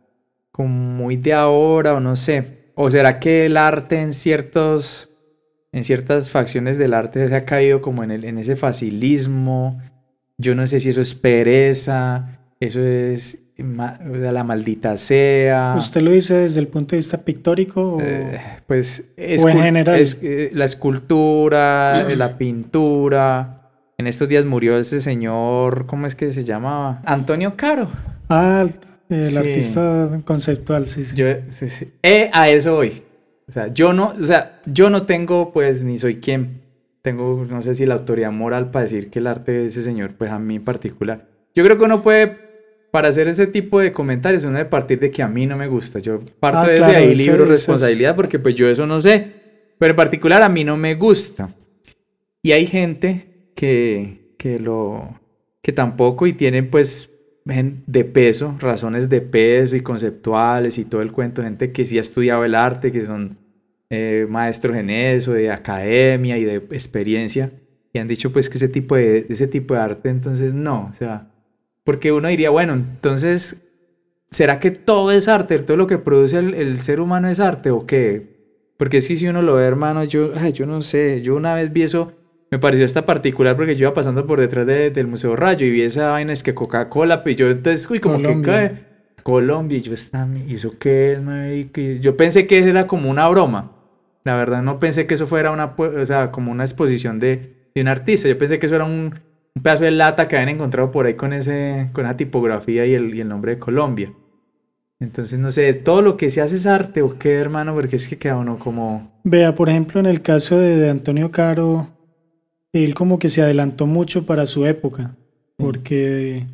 Como 0.51 0.68
muy 0.68 1.16
de 1.16 1.35
ahora 1.35 1.94
o 1.94 2.01
no 2.01 2.16
sé. 2.16 2.62
¿O 2.83 2.90
será 2.90 3.21
que 3.21 3.47
el 3.47 3.57
arte 3.57 4.01
en 4.01 4.12
ciertos, 4.12 5.09
en 5.73 5.85
ciertas 5.85 6.31
facciones 6.31 6.79
del 6.79 6.95
arte 6.95 7.29
se 7.29 7.35
ha 7.37 7.45
caído 7.45 7.81
como 7.81 8.03
en, 8.03 8.11
el, 8.11 8.25
en 8.25 8.38
ese 8.38 8.57
facilismo? 8.57 9.81
Yo 10.38 10.55
no 10.55 10.66
sé 10.66 10.81
si 10.81 10.88
eso 10.88 11.01
es 11.01 11.14
pereza, 11.14 12.40
eso 12.59 12.81
es 12.81 13.53
ma- 13.59 14.01
o 14.12 14.18
sea, 14.18 14.33
la 14.33 14.42
maldita 14.45 14.97
sea. 14.97 15.75
¿Usted 15.77 16.01
lo 16.01 16.11
dice 16.11 16.35
desde 16.35 16.59
el 16.61 16.66
punto 16.68 16.97
de 16.97 16.99
vista 16.99 17.18
pictórico 17.18 17.95
o 17.97 18.01
Eh, 18.01 18.40
pues 18.66 19.11
O 19.45 19.49
en 19.49 19.59
general. 19.59 20.01
es- 20.01 20.18
eh, 20.23 20.51
la 20.53 20.64
escultura, 20.64 22.05
la 22.16 22.37
pintura. 22.38 23.59
En 23.99 24.07
estos 24.09 24.29
días 24.29 24.45
murió 24.45 24.77
ese 24.79 25.01
señor, 25.01 25.87
¿cómo 25.87 26.07
es 26.09 26.16
que 26.16 26.33
se 26.33 26.42
llamaba? 26.42 27.01
Antonio 27.05 27.55
Caro. 27.57 27.88
Ah, 28.29 28.66
el 29.18 29.25
Sí. 29.25 29.37
artista 29.38 30.20
conceptual, 30.25 30.88
sí, 30.88 31.05
sí. 31.05 31.16
Yo, 31.16 31.27
sí, 31.48 31.68
sí. 31.68 31.92
Eh, 32.03 32.31
a 32.33 32.48
eso 32.48 32.75
voy. 32.75 33.03
O 33.48 33.53
sea, 33.53 33.72
yo 33.72 33.92
no, 33.92 34.14
o 34.18 34.22
sea, 34.22 34.61
yo 34.66 34.88
no 34.90 35.05
tengo, 35.07 35.53
pues, 35.53 35.85
ni 35.85 35.98
soy 35.98 36.16
quien. 36.16 36.62
Tengo, 37.03 37.44
no 37.51 37.62
sé 37.62 37.75
si 37.75 37.85
la 37.85 37.94
autoridad 37.94 38.31
moral 38.31 38.70
para 38.70 38.85
decir 38.85 39.11
que 39.11 39.18
el 39.18 39.27
arte 39.27 39.51
de 39.53 39.66
ese 39.66 39.83
señor, 39.83 40.14
pues 40.14 40.31
a 40.31 40.38
mí 40.38 40.57
en 40.57 40.64
particular. 40.64 41.27
Yo 41.55 41.64
creo 41.64 41.77
que 41.77 41.85
uno 41.85 42.01
puede, 42.01 42.38
para 42.92 43.09
hacer 43.09 43.27
ese 43.27 43.48
tipo 43.48 43.81
de 43.81 43.90
comentarios, 43.92 44.44
uno 44.44 44.57
debe 44.59 44.70
partir 44.70 45.01
de 45.01 45.11
que 45.11 45.22
a 45.22 45.29
mí 45.29 45.44
no 45.44 45.57
me 45.57 45.66
gusta. 45.66 45.98
Yo 45.98 46.20
parto 46.38 46.61
Ah, 46.61 46.66
de 46.68 46.79
eso 46.79 46.88
claro, 46.88 47.05
y 47.05 47.09
ahí 47.09 47.14
libro 47.16 47.44
responsabilidad 47.44 48.14
porque 48.14 48.38
pues 48.38 48.55
yo 48.55 48.68
eso 48.68 48.87
no 48.87 49.01
sé. 49.01 49.33
Pero 49.79 49.90
en 49.90 49.96
particular 49.96 50.42
a 50.42 50.48
mí 50.48 50.62
no 50.62 50.77
me 50.77 50.94
gusta. 50.94 51.48
Y 52.40 52.53
hay 52.53 52.66
gente 52.66 53.51
que, 53.57 54.35
que 54.38 54.61
lo, 54.61 55.18
que 55.61 55.72
tampoco 55.72 56.27
y 56.29 56.33
tienen 56.35 56.70
pues 56.70 57.11
de 57.45 58.05
peso, 58.05 58.57
razones 58.61 59.09
de 59.09 59.21
peso 59.21 59.77
y 59.77 59.81
conceptuales 59.81 60.79
y 60.79 60.85
todo 60.85 61.03
el 61.03 61.13
cuento, 61.13 61.43
gente 61.43 61.73
que 61.73 61.85
sí 61.85 61.99
ha 61.99 62.01
estudiado 62.01 62.45
el 62.45 62.55
arte, 62.55 62.93
que 62.93 63.05
son 63.05 63.37
eh, 63.91 64.27
maestros 64.29 64.77
en 64.77 64.91
eso, 64.91 65.33
de 65.33 65.51
academia 65.51 66.39
y 66.39 66.45
de 66.45 66.57
experiencia, 66.57 67.53
y 67.93 67.99
han 67.99 68.09
dicho 68.09 68.33
pues 68.33 68.49
que 68.49 68.59
ese 68.59 68.69
tipo 68.69 68.95
de, 68.95 69.27
ese 69.29 69.49
tipo 69.49 69.75
de 69.75 69.81
arte, 69.81 70.09
entonces 70.09 70.55
no, 70.55 70.89
o 70.91 70.95
sea, 70.95 71.33
porque 71.85 72.13
uno 72.13 72.29
diría, 72.29 72.51
bueno, 72.51 72.75
entonces, 72.75 73.71
¿será 74.31 74.61
que 74.61 74.71
todo 74.71 75.11
es 75.11 75.27
arte? 75.27 75.59
¿Todo 75.59 75.77
lo 75.77 75.89
que 75.89 75.99
produce 75.99 76.39
el, 76.39 76.79
ser 76.79 77.01
humano 77.01 77.29
es 77.29 77.41
arte 77.41 77.71
o 77.73 77.87
qué? 77.87 78.41
Porque 78.77 78.99
es 78.99 79.09
que 79.09 79.17
si 79.17 79.27
uno 79.27 79.43
lo 79.43 79.55
ve, 79.57 79.65
hermano, 79.65 80.05
yo, 80.05 80.33
yo 80.51 80.67
no 80.67 80.81
sé, 80.81 81.23
yo 81.23 81.35
una 81.35 81.55
vez 81.55 81.73
vi 81.73 81.83
eso 81.83 82.13
me 82.53 82.59
pareció 82.59 82.85
esta 82.85 83.07
particular 83.07 83.57
porque 83.57 83.75
yo 83.75 83.87
iba 83.87 83.95
pasando 83.95 84.27
por 84.27 84.38
detrás 84.38 84.67
del 84.67 85.07
Museo 85.07 85.35
Rayo 85.35 85.67
y 85.67 85.71
vi 85.71 85.81
esa 85.81 86.11
vaina, 86.11 86.35
es 86.35 86.43
que 86.43 86.53
Coca-Cola, 86.53 87.23
y 87.25 87.35
yo 87.35 87.49
entonces, 87.51 87.88
uy, 87.91 87.99
como 87.99 88.19
que 88.21 88.43
cae. 88.43 88.93
Colombia, 89.23 89.79
y 89.79 89.81
yo 89.81 89.95
está, 89.95 90.29
¿y 90.47 90.57
eso 90.57 90.75
qué 90.79 91.12
es, 91.12 92.01
Yo 92.03 92.15
pensé 92.15 92.47
que 92.47 92.59
era 92.59 92.87
como 92.87 93.09
una 93.09 93.27
broma. 93.29 93.73
La 94.25 94.37
verdad, 94.37 94.62
no 94.62 94.79
pensé 94.79 95.07
que 95.07 95.15
eso 95.15 95.27
fuera 95.27 95.51
una, 95.51 95.75
o 95.79 96.05
sea, 96.05 96.31
como 96.31 96.53
una 96.53 96.65
exposición 96.65 97.19
de, 97.19 97.71
de 97.75 97.81
un 97.81 97.88
artista. 97.88 98.29
Yo 98.29 98.37
pensé 98.37 98.59
que 98.59 98.67
eso 98.67 98.77
era 98.77 98.85
un, 98.85 99.15
un, 99.55 99.62
pedazo 99.62 99.85
de 99.85 99.93
lata 99.93 100.29
que 100.29 100.37
habían 100.37 100.51
encontrado 100.51 100.91
por 100.91 101.07
ahí 101.07 101.15
con, 101.15 101.33
ese, 101.33 101.88
con 101.95 102.05
esa 102.05 102.19
tipografía 102.19 102.85
y 102.85 102.93
el, 102.93 103.15
y 103.15 103.23
el 103.23 103.29
nombre 103.29 103.53
de 103.53 103.59
Colombia. 103.61 104.12
Entonces, 105.01 105.38
no 105.38 105.51
sé, 105.51 105.73
todo 105.73 106.03
lo 106.03 106.19
que 106.19 106.29
se 106.29 106.43
hace 106.43 106.57
es 106.57 106.67
arte 106.67 107.01
o 107.01 107.19
qué, 107.19 107.33
hermano, 107.33 107.73
porque 107.73 107.97
es 107.97 108.09
que 108.09 108.19
queda 108.19 108.37
uno 108.37 108.59
como... 108.59 109.11
Vea, 109.25 109.55
por 109.55 109.71
ejemplo, 109.71 110.01
en 110.01 110.07
el 110.07 110.21
caso 110.21 110.59
de, 110.59 110.77
de 110.77 110.91
Antonio 110.91 111.31
Caro, 111.31 111.88
él 112.73 112.95
como 112.95 113.19
que 113.19 113.29
se 113.29 113.43
adelantó 113.43 113.87
mucho 113.87 114.27
para 114.27 114.47
su 114.47 114.67
época, 114.67 115.17
porque 115.57 116.47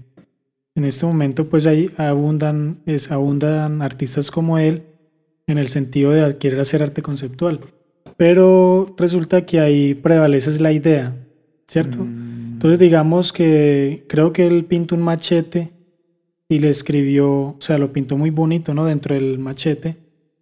en 0.74 0.85
este 0.85 1.07
momento 1.07 1.48
pues 1.48 1.66
ahí 1.66 1.90
abundan, 1.96 2.81
es, 2.87 3.11
abundan 3.11 3.83
artistas 3.83 4.31
como 4.31 4.59
él 4.59 4.83
en 5.46 5.59
el 5.59 5.68
sentido 5.68 6.12
de 6.12 6.37
querer 6.38 6.61
hacer 6.61 6.83
arte 6.83 7.02
conceptual. 7.02 7.61
Pero 8.16 8.94
resulta 8.96 9.46
que 9.46 9.61
ahí 9.61 9.94
prevalece 9.94 10.61
la 10.61 10.72
idea, 10.72 11.16
¿cierto? 11.66 12.04
Mm. 12.04 12.54
Entonces 12.54 12.78
digamos 12.78 13.33
que 13.33 14.04
creo 14.09 14.33
que 14.33 14.46
él 14.46 14.64
pintó 14.64 14.96
un 14.96 15.02
machete 15.02 15.70
y 16.48 16.59
le 16.59 16.70
escribió, 16.70 17.31
o 17.31 17.57
sea, 17.61 17.78
lo 17.78 17.92
pintó 17.92 18.16
muy 18.16 18.31
bonito, 18.31 18.74
¿no? 18.74 18.85
Dentro 18.85 19.14
del 19.14 19.38
machete 19.38 19.96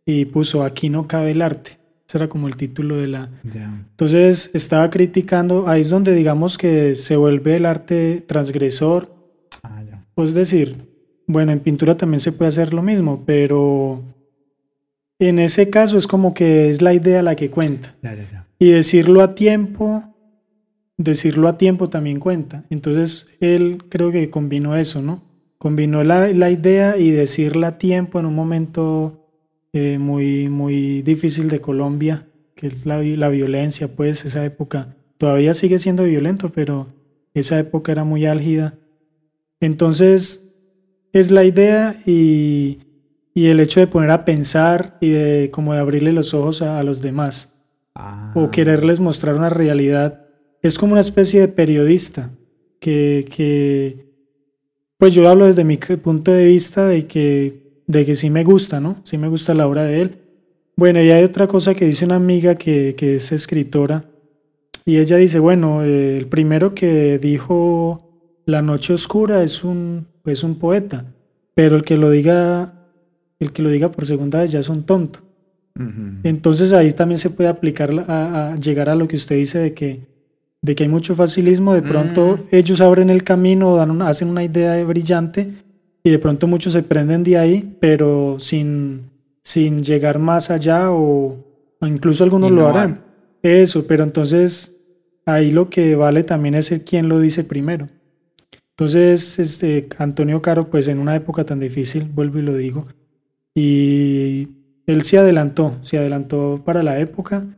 y 0.07 0.25
puso 0.27 0.63
aquí 0.63 0.89
no 0.89 1.07
cabe 1.07 1.33
el 1.33 1.43
arte. 1.43 1.79
Ese 2.07 2.19
era 2.19 2.29
como 2.29 2.47
el 2.47 2.57
título 2.57 2.97
de 2.97 3.09
la... 3.09 3.31
Entonces 3.45 4.51
estaba 4.55 4.89
criticando, 4.91 5.69
ahí 5.69 5.81
es 5.81 5.91
donde 5.91 6.15
digamos 6.15 6.57
que 6.57 6.95
se 6.95 7.17
vuelve 7.17 7.57
el 7.57 7.67
arte 7.67 8.23
transgresor. 8.27 9.13
Ah, 9.65 9.83
pues 10.15 10.33
decir, 10.33 10.77
bueno, 11.27 11.51
en 11.51 11.59
pintura 11.59 11.97
también 11.97 12.21
se 12.21 12.31
puede 12.31 12.51
hacer 12.51 12.73
lo 12.73 12.83
mismo, 12.83 13.25
pero 13.27 14.05
en 15.19 15.41
ese 15.41 15.69
caso 15.69 15.99
es 15.99 16.07
como 16.07 16.33
que 16.33 16.71
es 16.71 16.81
la 16.81 16.95
idea 16.95 17.23
la 17.23 17.35
que 17.35 17.51
cuenta. 17.51 17.97
y 18.59 18.71
decirlo 18.71 19.21
a 19.23 19.35
tiempo, 19.35 20.15
decirlo 20.97 21.49
a 21.49 21.59
tiempo 21.59 21.91
también 21.91 22.21
cuenta. 22.21 22.65
Entonces 22.71 23.37
él 23.41 23.83
creo 23.89 24.13
que 24.13 24.31
combinó 24.31 24.77
eso, 24.77 25.03
¿no? 25.03 25.23
Combinó 25.59 26.05
la, 26.05 26.29
la 26.29 26.51
idea 26.51 26.97
y 26.97 27.11
decirla 27.11 27.69
a 27.69 27.79
tiempo 27.79 28.21
en 28.21 28.27
un 28.27 28.35
momento 28.35 29.26
eh, 29.77 29.99
muy, 29.99 30.49
muy 30.49 31.03
difícil 31.03 31.51
de 31.51 31.61
Colombia, 31.61 32.27
que 32.55 32.69
es 32.69 32.87
la, 32.87 33.03
la 33.03 33.29
violencia, 33.29 33.89
pues 33.89 34.25
esa 34.25 34.43
época 34.43 34.97
todavía 35.19 35.53
sigue 35.53 35.79
siendo 35.79 36.05
violento, 36.05 36.51
pero 36.51 36.89
esa 37.35 37.59
época 37.59 37.93
era 37.93 38.03
muy 38.03 38.25
álgida. 38.25 38.79
Entonces, 39.61 40.55
es 41.13 41.31
la 41.31 41.45
idea 41.45 41.95
y, 42.07 42.79
y, 43.35 43.49
el 43.49 43.61
hecho 43.61 43.81
de 43.81 43.87
poner 43.87 44.11
a 44.13 44.25
pensar 44.25 44.97
y 45.03 45.11
de 45.11 45.51
como 45.51 45.75
de 45.75 45.81
abrirle 45.81 46.13
los 46.13 46.33
ojos 46.33 46.63
a, 46.63 46.83
los 46.83 47.03
demás 47.03 47.53
o 48.35 48.45
ah. 48.45 48.51
quererles 48.51 49.01
mostrar 49.01 49.35
una 49.35 49.51
realidad. 49.51 50.27
Es 50.63 50.79
como 50.79 50.93
una 50.93 51.03
especie 51.03 51.41
de 51.41 51.49
periodista 51.49 52.31
que, 52.81 53.27
que, 53.31 54.07
pues 54.97 55.13
yo 55.13 55.29
hablo 55.29 55.45
desde 55.45 55.65
mi 55.65 55.77
punto 55.77 56.33
de 56.33 56.47
vista 56.47 56.87
de 56.87 57.07
que 57.07 57.66
de 57.87 58.05
que 58.05 58.15
sí 58.15 58.31
me 58.31 58.45
gusta, 58.45 58.81
¿no? 58.81 59.01
Sí 59.03 59.19
me 59.19 59.29
gusta 59.29 59.55
la 59.55 59.67
obra 59.67 59.85
de 59.85 60.03
él. 60.03 60.19
Bueno, 60.77 61.01
y 61.01 61.11
hay 61.11 61.25
otra 61.25 61.47
cosa 61.47 61.75
que 61.75 61.87
dice 61.87 62.05
una 62.05 62.17
amiga 62.17 62.55
que, 62.57 62.95
es 62.99 63.33
escritora, 63.33 64.05
y 64.85 64.99
ella 64.99 65.17
dice, 65.17 65.39
bueno, 65.39 65.83
eh, 65.83 66.17
el 66.19 66.27
primero 66.27 66.75
que 66.75 67.19
dijo 67.19 68.03
La 68.45 68.63
noche 68.63 68.93
oscura 68.93 69.43
es 69.43 69.65
un, 69.65 70.07
es 70.27 70.45
un 70.45 70.59
poeta, 70.59 71.07
pero 71.55 71.77
el 71.77 71.83
que 71.83 71.97
lo 71.97 72.11
diga, 72.11 72.75
el 73.41 73.53
que 73.53 73.63
lo 73.63 73.71
diga 73.71 73.91
por 73.91 74.07
segunda 74.07 74.41
vez 74.41 74.53
ya 74.53 74.61
es 74.61 74.69
un 74.69 74.85
tonto. 74.85 75.21
Entonces 76.23 76.73
ahí 76.73 76.91
también 76.93 77.19
se 77.19 77.29
puede 77.29 77.51
aplicar 77.51 77.91
a, 78.09 78.57
llegar 78.57 78.89
a 78.89 78.95
lo 78.95 79.07
que 79.07 79.17
usted 79.17 79.37
dice 79.37 79.59
de 79.59 79.75
que, 79.75 80.07
de 80.63 80.75
que 80.75 80.85
hay 80.85 80.89
mucho 80.89 81.15
facilismo, 81.15 81.75
de 81.75 81.83
pronto 81.83 82.37
mm. 82.37 82.55
ellos 82.55 82.81
abren 82.81 83.11
el 83.11 83.25
camino, 83.25 83.77
dan 83.77 84.01
hacen 84.01 84.31
una 84.31 84.43
idea 84.43 84.83
brillante, 84.85 85.66
y 86.07 86.11
de 86.11 86.21
pronto 86.21 86.47
muchos 86.47 86.73
se 86.73 86.85
prenden 86.85 87.25
de 87.25 87.37
ahí, 87.37 87.77
pero 87.81 88.37
sin, 88.39 89.11
sin 89.43 89.83
llegar 89.83 90.21
más 90.21 90.53
allá 90.53 90.93
o, 90.93 91.37
incluso 91.81 92.23
algunos 92.23 92.53
lo 92.53 92.69
harán. 92.69 93.03
Eso, 93.43 93.89
pero 93.89 94.05
entonces 94.05 94.77
ahí 95.25 95.51
lo 95.51 95.69
que 95.69 95.97
vale 95.97 96.23
también 96.23 96.55
es 96.55 96.71
el 96.71 96.83
quien 96.83 97.09
lo 97.09 97.19
dice 97.19 97.43
primero. 97.43 97.89
Entonces, 98.71 99.41
este, 99.41 99.89
Antonio 99.99 100.41
Caro, 100.41 100.71
pues 100.71 100.87
en 100.87 101.01
una 101.01 101.17
época 101.17 101.43
tan 101.43 101.59
difícil, 101.59 102.05
vuelvo 102.05 102.39
y 102.39 102.43
lo 102.43 102.57
digo, 102.57 102.87
y 103.53 104.47
él 104.87 105.03
se 105.03 105.19
adelantó, 105.19 105.75
se 105.83 105.99
adelantó 105.99 106.63
para 106.65 106.85
la 106.85 107.01
época 107.01 107.49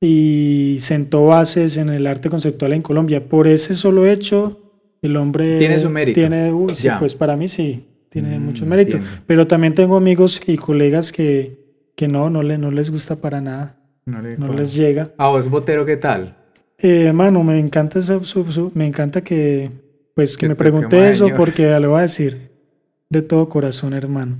y 0.00 0.78
sentó 0.80 1.26
bases 1.26 1.76
en 1.76 1.90
el 1.90 2.06
arte 2.06 2.30
conceptual 2.30 2.72
en 2.72 2.80
Colombia. 2.80 3.28
Por 3.28 3.46
ese 3.46 3.74
solo 3.74 4.06
hecho, 4.06 4.61
el 5.02 5.16
hombre 5.16 5.58
tiene 5.58 5.78
su 5.78 5.90
mérito. 5.90 6.14
Tiene, 6.14 6.52
pues 6.98 7.14
para 7.14 7.36
mí 7.36 7.48
sí, 7.48 7.84
tiene 8.08 8.38
mm, 8.38 8.42
mucho 8.42 8.64
mérito. 8.64 8.98
Pero 9.26 9.46
también 9.46 9.74
tengo 9.74 9.96
amigos 9.96 10.40
y 10.46 10.56
colegas 10.56 11.10
que, 11.10 11.58
que 11.96 12.08
no, 12.08 12.30
no, 12.30 12.42
le, 12.42 12.56
no 12.56 12.70
les 12.70 12.90
gusta 12.90 13.16
para 13.16 13.40
nada. 13.40 13.76
No, 14.04 14.52
les 14.52 14.74
llega. 14.74 15.12
¿A 15.18 15.28
vos, 15.28 15.48
Botero, 15.48 15.84
qué 15.84 15.96
tal? 15.96 16.36
Eh, 16.78 17.04
hermano, 17.08 17.42
me 17.44 17.58
encanta, 17.58 18.00
me 18.74 18.86
encanta 18.86 19.22
que, 19.22 19.70
pues, 20.14 20.36
que, 20.36 20.48
me 20.48 20.56
pregunte 20.56 21.10
eso 21.10 21.28
porque 21.36 21.78
le 21.78 21.86
voy 21.86 21.98
a 21.98 22.02
decir 22.02 22.50
de 23.08 23.22
todo 23.22 23.48
corazón, 23.48 23.94
hermano. 23.94 24.38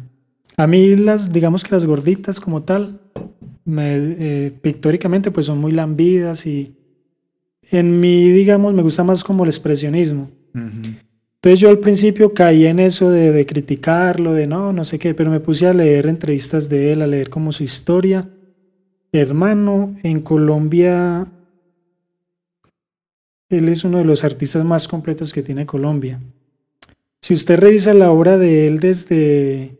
A 0.56 0.66
mí 0.66 0.96
las, 0.96 1.32
digamos 1.32 1.64
que 1.64 1.74
las 1.74 1.86
gorditas 1.86 2.40
como 2.40 2.62
tal, 2.62 3.00
me, 3.64 3.94
eh, 3.94 4.52
pictóricamente 4.60 5.30
pues 5.30 5.46
son 5.46 5.58
muy 5.58 5.72
lambidas 5.72 6.46
y 6.46 6.76
en 7.70 8.00
mí, 8.00 8.30
digamos, 8.30 8.74
me 8.74 8.82
gusta 8.82 9.04
más 9.04 9.22
como 9.24 9.44
el 9.44 9.50
expresionismo. 9.50 10.30
Entonces 10.54 11.58
yo 11.58 11.70
al 11.70 11.80
principio 11.80 12.32
caí 12.32 12.66
en 12.66 12.78
eso 12.78 13.10
de, 13.10 13.44
criticarlo, 13.46 14.32
de 14.32 14.46
no, 14.46 14.72
no 14.72 14.84
sé 14.84 15.00
qué, 15.00 15.12
pero 15.12 15.28
me 15.28 15.40
puse 15.40 15.66
a 15.66 15.74
leer 15.74 16.06
entrevistas 16.06 16.68
de 16.68 16.92
él, 16.92 17.02
a 17.02 17.06
leer 17.08 17.30
como 17.30 17.50
su 17.50 17.64
historia. 17.64 18.28
Hermano, 19.10 19.96
en 20.04 20.20
Colombia, 20.20 21.26
él 23.48 23.68
es 23.68 23.82
uno 23.82 23.98
de 23.98 24.04
los 24.04 24.22
artistas 24.22 24.64
más 24.64 24.86
completos 24.86 25.32
que 25.32 25.42
tiene 25.42 25.66
Colombia. 25.66 26.20
Si 27.20 27.34
usted 27.34 27.58
revisa 27.58 27.92
la 27.92 28.12
obra 28.12 28.38
de 28.38 28.68
él 28.68 28.78
desde, 28.78 29.78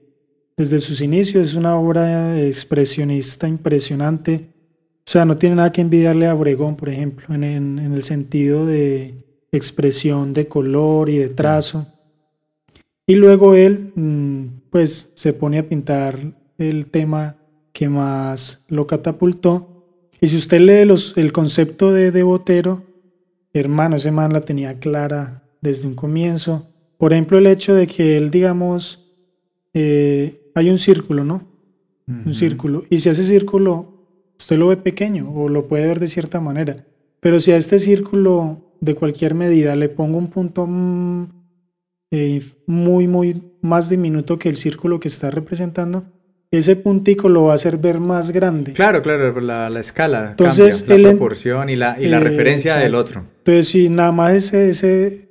desde 0.57 0.81
sus 0.81 1.01
inicios, 1.01 1.51
es 1.51 1.55
una 1.55 1.77
obra 1.77 2.41
expresionista 2.41 3.47
impresionante. 3.47 4.49
O 5.07 5.11
sea, 5.11 5.25
no 5.25 5.37
tiene 5.37 5.55
nada 5.55 5.71
que 5.71 5.81
envidiarle 5.81 6.27
a 6.27 6.35
Obregón, 6.35 6.75
por 6.75 6.89
ejemplo, 6.89 7.33
en, 7.33 7.45
en 7.45 7.79
el 7.79 8.03
sentido 8.03 8.67
de, 8.67 9.15
expresión 9.53 10.33
de 10.33 10.47
color 10.47 11.09
y 11.09 11.19
de 11.19 11.29
trazo. 11.29 11.87
Y 13.07 13.17
luego 13.17 13.55
él, 13.55 13.93
mm, 13.95 14.71
pues, 14.71 15.13
se 15.15 15.33
pone 15.33 15.59
a 15.59 15.69
pintar 15.69 16.19
el 16.59 16.87
tema 16.87 17.37
que 17.73 17.89
más 17.89 18.65
lo 18.69 18.87
catapultó. 18.87 20.09
Y 20.21 20.29
si 20.29 20.37
usted 20.37 20.61
lee 20.61 20.85
los, 20.85 21.17
el 21.17 21.33
concepto 21.33 21.93
de, 21.93 22.11
de 22.11 22.23
Botero, 22.23 22.83
hermano, 23.53 23.97
ese 23.97 24.11
man 24.11 24.33
la 24.33 24.41
tenía 24.41 24.79
clara 24.79 25.43
desde 25.61 25.89
un 25.89 25.95
comienzo. 25.95 26.69
Por 26.99 27.13
ejemplo, 27.13 27.39
el 27.39 27.47
hecho 27.47 27.75
de 27.75 27.87
que 27.87 28.17
él, 28.17 28.31
digamos, 28.31 29.13
eh, 29.75 30.51
hay 30.55 30.71
un 30.71 30.79
círculo, 30.79 31.25
¿no? 31.25 31.51
Un 32.07 32.35
círculo. 32.35 32.83
Y 32.91 32.99
si 32.99 33.09
ese 33.09 33.25
círculo 33.25 33.93
usted 34.39 34.59
lo 34.59 34.69
ve 34.69 34.77
pequeño 34.77 35.33
o 35.33 35.49
lo 35.49 35.69
puede 35.69 35.87
ver 35.87 36.01
de 36.01 36.09
cierta 36.09 36.41
manera, 36.41 36.85
pero 37.21 37.39
si 37.41 37.53
a 37.53 37.57
este 37.57 37.79
círculo 37.79 38.72
de 38.83 38.95
cualquier 38.97 39.35
medida 39.35 39.77
le 39.77 39.89
pongo 39.89 40.19
un 40.19 40.29
punto 40.29 40.67
mm, 40.67 41.29
eh, 42.11 42.43
muy, 42.67 43.09
muy 43.09 43.41
más 43.63 43.89
diminuto 43.89 44.39
que 44.39 44.49
el 44.49 44.57
círculo 44.57 44.99
que 45.01 45.09
está 45.09 45.31
representando, 45.31 46.05
ese 46.51 46.77
puntico 46.77 47.29
lo 47.31 47.45
va 47.45 47.53
a 47.53 47.55
hacer 47.55 47.79
ver 47.79 48.01
más 48.01 48.31
grande. 48.31 48.73
Claro, 48.75 49.01
claro, 49.01 49.41
la, 49.41 49.69
la 49.71 49.81
escala, 49.81 50.33
Entonces, 50.33 50.83
cambia, 50.83 51.07
la 51.07 51.09
proporción 51.13 51.71
y 51.71 51.77
la, 51.77 51.99
y 51.99 52.09
la 52.09 52.21
referencia 52.21 52.77
del 52.77 52.95
otro. 52.95 53.25
Entonces, 53.39 53.69
si 53.69 53.89
nada 53.89 54.13
más 54.13 54.33
ese, 54.35 54.69
ese, 54.69 55.31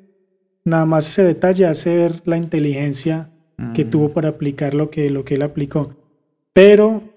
nada 0.64 0.86
más 0.86 1.10
ese 1.10 1.24
detalle 1.24 1.66
hace 1.68 1.96
ver 1.96 2.22
la 2.26 2.38
inteligencia 2.38 3.30
que 3.76 3.86
Mm. 3.86 3.90
tuvo 3.92 4.10
para 4.14 4.30
aplicar 4.30 4.74
lo 4.74 4.90
que, 4.90 5.12
lo 5.12 5.24
que 5.24 5.36
él 5.36 5.44
aplicó. 5.44 5.96
Pero 6.54 7.11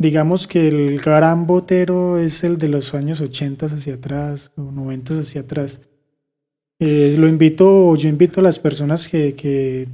digamos 0.00 0.48
que 0.48 0.66
el 0.66 0.98
gran 0.98 1.46
botero 1.46 2.16
es 2.18 2.42
el 2.42 2.56
de 2.56 2.68
los 2.68 2.94
años 2.94 3.20
80 3.20 3.66
hacia 3.66 3.94
atrás 3.94 4.50
o 4.56 4.62
90 4.72 5.12
hacia 5.20 5.42
atrás. 5.42 5.82
Eh, 6.78 7.16
lo 7.18 7.28
invito, 7.28 7.94
yo 7.96 8.08
invito 8.08 8.40
a 8.40 8.42
las 8.42 8.58
personas 8.58 9.06
que, 9.08 9.34
que, 9.34 9.86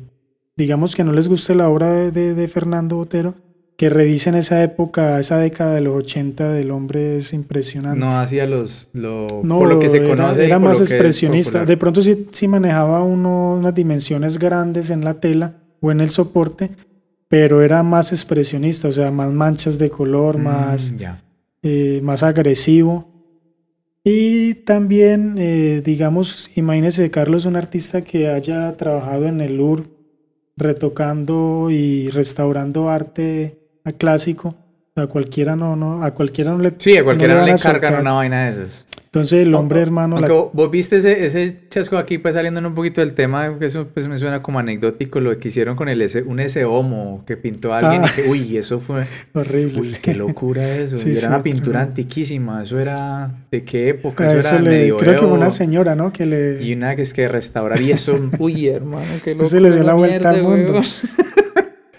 digamos 0.56 0.94
que 0.94 1.02
no 1.02 1.12
les 1.12 1.26
guste 1.26 1.56
la 1.56 1.68
obra 1.68 1.92
de, 1.92 2.12
de- 2.12 2.34
de 2.34 2.46
Fernando 2.48 2.94
Botero, 2.96 3.34
que 3.76 3.90
revisen 3.90 4.36
esa 4.36 4.62
época, 4.62 5.18
esa 5.18 5.38
década 5.38 5.74
de 5.74 5.80
los 5.80 5.96
80 5.96 6.52
del 6.52 6.70
hombre 6.70 7.16
es 7.16 7.32
impresionante. 7.32 7.98
No 7.98 8.08
hacía 8.18 8.46
los. 8.46 8.88
Lo, 8.92 9.26
No, 9.42 9.58
por 9.58 9.68
lo 9.68 9.78
que 9.80 9.88
se 9.88 9.96
era- 9.98 10.08
conoce. 10.08 10.46
Era, 10.46 10.58
más 10.60 10.80
expresionista. 10.80 11.64
De 11.64 11.76
pronto 11.76 12.00
sí, 12.00 12.28
sí 12.30 12.46
manejaba 12.46 13.02
uno, 13.02 13.56
unas 13.58 13.74
dimensiones 13.74 14.38
grandes 14.38 14.90
en 14.90 15.04
la 15.04 15.18
tela 15.20 15.56
o 15.80 15.90
en 15.90 16.00
el 16.00 16.10
soporte, 16.10 16.70
pero 17.28 17.62
era 17.62 17.82
más 17.82 18.12
expresionista, 18.12 18.88
o 18.88 18.92
sea, 18.92 19.10
más 19.10 19.32
manchas 19.32 19.78
de 19.78 19.90
color, 19.90 20.38
más, 20.38 20.92
Mm, 20.92 20.96
ya. 20.98 21.22
eh, 21.62 22.00
más 22.02 22.22
agresivo. 22.22 23.08
Y 24.04 24.54
también, 24.54 25.34
eh, 25.36 25.82
digamos, 25.84 26.50
imagínese, 26.56 27.10
Carlos, 27.10 27.44
un 27.44 27.56
artista 27.56 28.02
que 28.02 28.28
haya 28.28 28.76
trabajado 28.76 29.26
en 29.26 29.40
el 29.40 29.56
Louvre, 29.56 29.84
retocando 30.56 31.68
y 31.70 32.08
restaurando 32.10 32.88
arte 32.88 33.58
a 33.84 33.92
clásico. 33.92 34.54
A 34.94 35.06
cualquiera 35.08 35.56
no, 35.56 35.76
no, 35.76 36.02
a 36.02 36.12
cualquiera 36.14 36.52
no 36.52 36.58
le 36.58 36.72
Sí, 36.78 36.96
a 36.96 37.04
cualquiera 37.04 37.34
le 37.34 37.40
no 37.40 37.46
le 37.46 37.52
a 37.52 37.56
encargan 37.56 37.80
soltar. 37.90 38.00
una 38.00 38.12
vaina 38.12 38.44
de 38.46 38.50
esas. 38.52 38.86
Entonces 39.16 39.46
el 39.46 39.54
hombre 39.54 39.80
hermano 39.80 40.16
aunque 40.16 40.32
vos- 40.32 40.50
vos 40.52 40.70
viste 40.70 40.96
ese, 40.96 41.24
ese 41.24 41.58
chasco 41.70 41.96
aquí, 41.96 42.18
pues 42.18 42.34
saliendo 42.34 42.60
un 42.66 42.74
poquito 42.74 43.00
del 43.00 43.14
tema, 43.14 43.58
que 43.58 43.64
eso 43.66 43.88
pues 43.92 44.06
me 44.08 44.18
suena 44.18 44.42
como 44.42 44.58
anecdótico, 44.58 45.20
lo 45.20 45.36
que 45.38 45.48
hicieron 45.48 45.74
con 45.74 45.88
el 45.88 46.02
ese, 46.02 46.22
un 46.22 46.38
ese 46.40 46.64
homo 46.64 47.24
que 47.26 47.36
pintó 47.36 47.72
a 47.72 47.78
alguien 47.78 48.02
Ah. 48.04 48.10
y 48.10 48.22
que, 48.22 48.28
uy, 48.28 48.56
eso 48.56 48.78
fue, 48.78 49.06
horrible. 49.32 49.80
uy, 49.80 49.94
qué 50.02 50.14
locura 50.14 50.68
eso. 50.76 50.98
Sí, 51.06 51.08
y 51.08 51.12
era 51.12 51.20
sí, 51.20 51.26
una 51.28 51.42
pintura 51.42 51.80
antiquísima, 51.82 52.62
eso 52.62 52.78
era, 52.78 53.34
¿de 53.50 53.64
qué 53.64 53.88
época? 53.90 54.26
Eso 54.28 54.38
eso 54.40 54.48
era 54.50 54.60
le- 54.60 54.70
medio 54.70 54.96
creo 54.98 55.14
que 55.20 55.26
fue 55.26 55.32
una 55.32 55.50
señora, 55.50 55.94
¿no? 55.96 56.12
Que 56.12 56.26
le 56.26 56.62
Y 56.62 56.74
una 56.74 56.94
que 56.94 57.02
es 57.02 57.12
que 57.14 57.26
restaurar 57.28 57.80
y 57.80 57.92
eso, 57.92 58.18
uy, 58.38 58.68
hermano, 58.68 59.06
qué 59.24 59.30
locura. 59.30 59.46
Eso 59.48 59.60
le 59.60 59.70
dio 59.72 59.82
la 59.82 59.94
vuelta 59.94 60.28
al 60.30 60.42
mundo. 60.42 60.80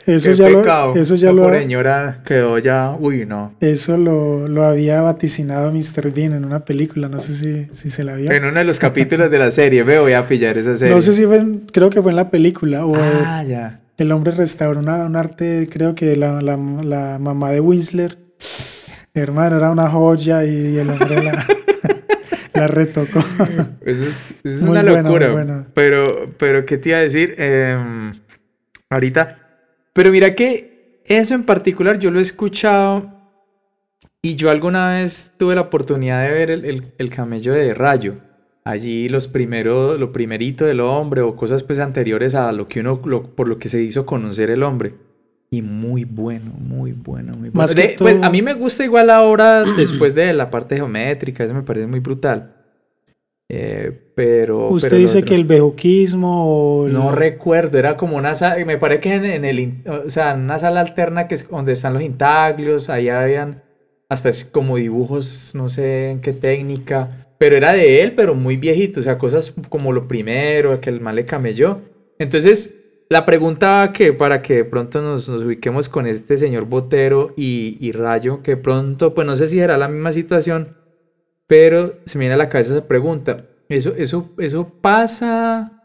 Eso 0.07 0.31
Qué 0.31 0.35
ya 0.37 0.47
pecado. 0.47 0.95
lo 0.95 1.01
eso 1.01 1.15
ya 1.15 1.31
lo 1.31 1.53
señora 1.53 2.21
quedó 2.25 2.57
ya, 2.59 2.95
uy, 2.99 3.25
no. 3.27 3.53
eso 3.59 3.97
lo, 3.97 4.47
lo 4.47 4.63
había 4.65 5.01
vaticinado 5.01 5.71
Mr. 5.71 6.11
Bean 6.13 6.31
en 6.31 6.45
una 6.45 6.63
película, 6.65 7.07
no 7.09 7.19
sé 7.19 7.33
si, 7.33 7.67
si 7.75 7.89
se 7.89 8.03
la 8.03 8.15
vio. 8.15 8.31
En 8.31 8.45
uno 8.45 8.57
de 8.57 8.63
los 8.65 8.79
capítulos 8.79 9.29
de 9.29 9.37
la 9.39 9.51
serie, 9.51 9.83
veo, 9.83 10.03
voy 10.03 10.13
a 10.13 10.25
pillar 10.27 10.57
esa 10.57 10.75
serie. 10.75 10.95
No 10.95 11.01
sé 11.01 11.13
si 11.13 11.25
fue, 11.25 11.37
en- 11.37 11.59
creo 11.71 11.89
que 11.89 12.01
fue 12.01 12.11
en 12.11 12.15
la 12.15 12.29
película 12.31 12.85
o 12.85 12.95
Ah, 12.95 13.43
ya. 13.45 13.81
el 13.97 14.11
hombre 14.11 14.31
restauró 14.33 14.79
una- 14.79 15.05
un 15.05 15.15
arte, 15.15 15.67
creo 15.71 15.93
que 15.93 16.15
la, 16.15 16.41
la, 16.41 16.55
la 16.57 17.19
mamá 17.19 17.51
de 17.51 17.59
Winsler, 17.59 18.17
hermano, 19.13 19.57
era 19.57 19.71
una 19.71 19.89
joya 19.89 20.45
y 20.45 20.77
el 20.77 20.89
hombre 20.89 21.23
la, 21.23 21.45
la 22.53 22.67
retocó. 22.67 23.19
Eso 23.19 24.03
es, 24.05 24.05
eso 24.05 24.35
es 24.43 24.61
Muy 24.61 24.71
una 24.77 24.83
buena, 24.83 25.09
locura. 25.09 25.67
Pero, 25.73 26.33
pero, 26.37 26.65
¿qué 26.65 26.77
te 26.77 26.89
iba 26.89 26.97
a 26.99 27.01
decir? 27.01 27.35
Em, 27.37 28.11
ahorita. 28.89 29.39
Pero 29.97 30.12
mira 30.12 30.36
que 30.36 31.01
eso 31.05 31.33
en 31.33 31.43
particular 31.43 31.97
yo 31.97 32.12
lo 32.12 32.19
he 32.19 32.21
escuchado 32.21 33.12
y 34.21 34.36
yo 34.36 34.51
alguna 34.51 34.91
vez 34.91 35.31
tuve 35.38 35.55
la 35.55 35.62
oportunidad 35.62 36.21
de 36.27 36.33
ver 36.33 36.51
el, 36.51 36.65
el- 36.65 36.93
el 36.99 37.10
camello 37.10 37.51
de 37.51 37.73
Rayo. 37.73 38.19
Allí 38.63 39.10
los 39.10 39.27
primeros, 39.27 39.99
lo 39.99 40.12
primerito 40.12 40.65
del 40.65 40.81
hombre 40.81 41.21
o 41.21 41.36
cosas 41.36 41.63
pues 41.63 41.79
anteriores 41.79 42.36
a 42.36 42.51
lo 42.51 42.67
que 42.67 42.81
uno, 42.81 43.01
lo- 43.05 43.23
por 43.23 43.47
lo 43.47 43.57
que 43.57 43.69
se 43.69 43.81
hizo 43.81 44.05
conocer 44.05 44.51
el 44.51 44.62
hombre. 44.62 44.93
Y 45.49 45.63
muy 45.63 46.03
bueno, 46.03 46.51
muy 46.60 46.91
bueno, 46.91 47.31
muy 47.33 47.49
bueno. 47.49 47.53
Más 47.53 47.73
pues 47.97 48.19
a 48.21 48.29
mí 48.29 48.41
me 48.43 48.53
gusta 48.53 48.83
igual 48.83 49.07
la 49.07 49.23
obra 49.23 49.63
después 49.63 50.13
de 50.13 50.31
la 50.33 50.51
parte 50.51 50.75
geométrica, 50.75 51.43
eso 51.43 51.55
me 51.55 51.63
parece 51.63 51.88
muy 51.88 52.01
brutal. 52.01 52.53
Eh, 53.49 53.91
pero... 54.15 54.69
Usted 54.69 54.89
pero 54.89 54.99
dice 55.01 55.19
otro- 55.19 55.29
que 55.29 55.36
el 55.36 55.45
bejuquismo 55.45 56.45
o 56.81 56.88
el- 56.88 56.93
no 56.93 57.12
recuerdo, 57.13 57.77
era 57.77 57.95
como 57.95 58.17
una 58.17 58.36
sala, 58.36 58.63
me 58.65 58.77
parece 58.77 58.99
que 59.01 59.13
en, 59.15 59.25
en 59.25 59.45
el, 59.45 59.83
o 59.88 60.10
sea, 60.10 60.33
en 60.33 60.41
una 60.41 60.57
sala 60.60 60.81
alterna 60.81 61.27
que 61.27 61.36
es 61.36 61.47
donde 61.49 61.73
están 61.73 61.93
los 61.93 62.01
intaglios, 62.03 62.89
ahí 62.89 63.10
habían 63.10 63.63
hasta 64.10 64.29
como 64.51 64.77
dibujos, 64.77 65.53
no 65.55 65.69
sé 65.69 66.12
en 66.12 66.21
qué 66.21 66.33
técnica, 66.33 67.27
pero 67.38 67.55
era 67.55 67.73
de 67.73 68.01
él, 68.01 68.13
pero 68.15 68.36
muy 68.36 68.57
viejito, 68.57 68.99
o 68.99 69.03
sea, 69.03 69.17
cosas 69.17 69.53
como 69.69 69.91
lo 69.93 70.07
primero, 70.07 70.79
que 70.81 70.89
el 70.89 71.01
mal 71.01 71.15
le 71.15 71.23
camelló. 71.25 71.81
Entonces, 72.19 73.03
la 73.10 73.25
pregunta 73.25 73.91
que 73.93 74.12
para 74.13 74.41
que 74.41 74.55
de 74.55 74.65
pronto 74.65 75.01
nos, 75.01 75.29
nos 75.29 75.43
ubiquemos 75.43 75.88
con 75.88 76.07
este 76.07 76.38
señor 76.38 76.65
Botero 76.65 77.33
y, 77.38 77.77
y 77.79 77.91
Rayo, 77.91 78.41
que 78.41 78.57
pronto, 78.57 79.13
pues 79.13 79.27
no 79.27 79.36
sé 79.36 79.47
si 79.47 79.57
será 79.60 79.77
la 79.77 79.88
misma 79.88 80.12
situación, 80.12 80.75
pero 81.47 81.99
se 82.05 82.17
me 82.17 82.23
viene 82.23 82.36
a 82.36 82.38
la 82.38 82.49
cabeza 82.49 82.73
esa 82.73 82.88
pregunta. 82.88 83.47
¿Eso, 83.69 83.93
eso, 83.95 84.33
eso 84.38 84.69
pasa? 84.81 85.83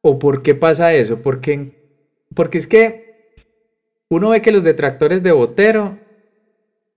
¿O 0.00 0.18
por 0.18 0.42
qué 0.42 0.54
pasa 0.54 0.94
eso? 0.94 1.22
Porque, 1.22 2.00
porque 2.34 2.58
es 2.58 2.66
que 2.66 3.32
uno 4.08 4.30
ve 4.30 4.40
que 4.40 4.52
los 4.52 4.64
detractores 4.64 5.22
de 5.22 5.32
Botero 5.32 5.98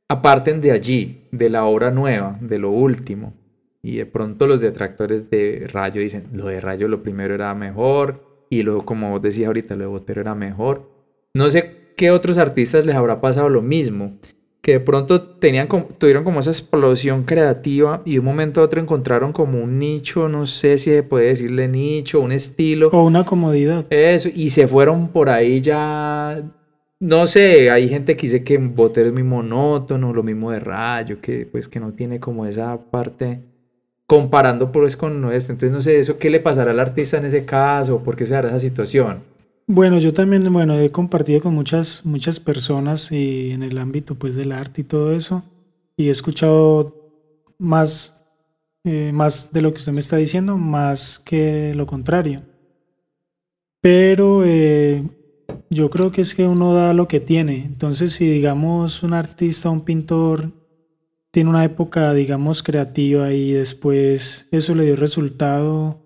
aparten 0.07 0.61
de 0.61 0.71
allí, 0.71 1.27
de 1.31 1.49
la 1.49 1.65
obra 1.65 1.91
nueva, 1.91 2.37
de 2.41 2.59
lo 2.59 2.71
último. 2.71 3.33
Y 3.81 3.97
de 3.97 4.05
pronto 4.05 4.47
los 4.47 4.61
detractores 4.61 5.29
de 5.29 5.67
Rayo 5.71 6.01
dicen, 6.01 6.27
lo 6.33 6.45
de 6.45 6.61
Rayo 6.61 6.87
lo 6.87 7.01
primero 7.01 7.33
era 7.33 7.53
mejor, 7.55 8.45
y 8.49 8.63
luego, 8.63 8.85
como 8.85 9.09
vos 9.09 9.21
decías 9.21 9.47
ahorita, 9.47 9.75
lo 9.75 9.81
de 9.81 9.87
Botero 9.87 10.21
era 10.21 10.35
mejor. 10.35 10.91
No 11.33 11.49
sé 11.49 11.93
qué 11.95 12.11
otros 12.11 12.37
artistas 12.37 12.85
les 12.85 12.95
habrá 12.95 13.21
pasado 13.21 13.49
lo 13.49 13.61
mismo, 13.61 14.19
que 14.61 14.73
de 14.73 14.79
pronto 14.79 15.21
tenían 15.39 15.67
como- 15.67 15.85
tuvieron 15.97 16.23
como 16.23 16.39
esa 16.39 16.51
explosión 16.51 17.23
creativa 17.23 18.01
y 18.05 18.13
de 18.13 18.19
un 18.19 18.25
momento 18.25 18.61
a 18.61 18.65
otro 18.65 18.79
encontraron 18.79 19.33
como 19.33 19.59
un 19.59 19.79
nicho, 19.79 20.29
no 20.29 20.45
sé 20.45 20.77
si 20.77 20.91
se 20.91 21.03
puede 21.03 21.27
decirle 21.29 21.67
nicho, 21.67 22.19
un 22.19 22.31
estilo. 22.31 22.89
o 22.91 23.03
una 23.03 23.25
comodidad. 23.25 23.85
Eso, 23.89 24.29
y 24.33 24.51
se 24.51 24.67
fueron 24.67 25.07
por 25.09 25.29
ahí 25.29 25.61
ya. 25.61 26.43
No 26.99 27.25
sé, 27.25 27.71
hay 27.71 27.89
gente 27.89 28.15
que 28.15 28.23
dice 28.27 28.43
que 28.43 28.57
Botero 28.59 29.07
es 29.07 29.13
muy 29.13 29.23
monótono, 29.23 30.13
lo 30.13 30.21
mismo 30.21 30.51
de 30.51 30.59
Rayo, 30.59 31.19
que 31.19 31.47
pues 31.47 31.67
que 31.67 31.79
no 31.79 31.93
tiene 31.93 32.19
como 32.19 32.45
esa 32.45 32.79
parte 32.91 33.41
comparando 34.05 34.71
pues 34.71 34.95
con 34.95 35.19
nuestra. 35.21 35.53
Entonces 35.53 35.75
no 35.75 35.81
sé, 35.81 35.97
eso 35.97 36.19
qué 36.19 36.29
le 36.29 36.39
pasará 36.39 36.69
al 36.69 36.79
artista 36.79 37.17
en 37.17 37.25
ese 37.25 37.45
caso, 37.45 38.03
por 38.03 38.15
qué 38.15 38.27
se 38.27 38.35
dará 38.35 38.49
esa 38.49 38.59
situación. 38.59 39.23
Bueno, 39.67 39.99
yo 39.99 40.13
también, 40.13 40.51
bueno, 40.51 40.77
he 40.77 40.91
compartido 40.91 41.41
con 41.41 41.53
muchas, 41.53 42.05
muchas 42.05 42.39
personas 42.39 43.11
y 43.11 43.51
en 43.51 43.63
el 43.63 43.77
ámbito 43.77 44.15
pues 44.15 44.35
del 44.35 44.51
arte 44.51 44.81
y 44.81 44.83
todo 44.83 45.13
eso, 45.13 45.43
y 45.95 46.07
he 46.09 46.11
escuchado 46.11 47.53
más, 47.57 48.21
eh, 48.83 49.11
más 49.13 49.53
de 49.53 49.61
lo 49.61 49.71
que 49.71 49.79
usted 49.79 49.93
me 49.93 49.99
está 49.99 50.17
diciendo, 50.17 50.57
más 50.57 51.19
que 51.19 51.73
lo 51.75 51.85
contrario. 51.85 52.43
Pero 53.81 54.43
eh, 54.45 55.03
yo 55.69 55.89
creo 55.89 56.11
que 56.11 56.21
es 56.21 56.35
que 56.35 56.45
uno 56.45 56.73
da 56.73 56.93
lo 56.93 57.07
que 57.07 57.19
tiene. 57.19 57.63
Entonces, 57.63 58.11
si 58.13 58.27
digamos 58.27 59.03
un 59.03 59.13
artista, 59.13 59.69
un 59.69 59.81
pintor, 59.81 60.51
tiene 61.31 61.49
una 61.49 61.63
época, 61.63 62.13
digamos, 62.13 62.61
creativa 62.61 63.31
y 63.31 63.53
después 63.53 64.47
eso 64.51 64.75
le 64.75 64.85
dio 64.85 64.95
resultado 64.97 66.00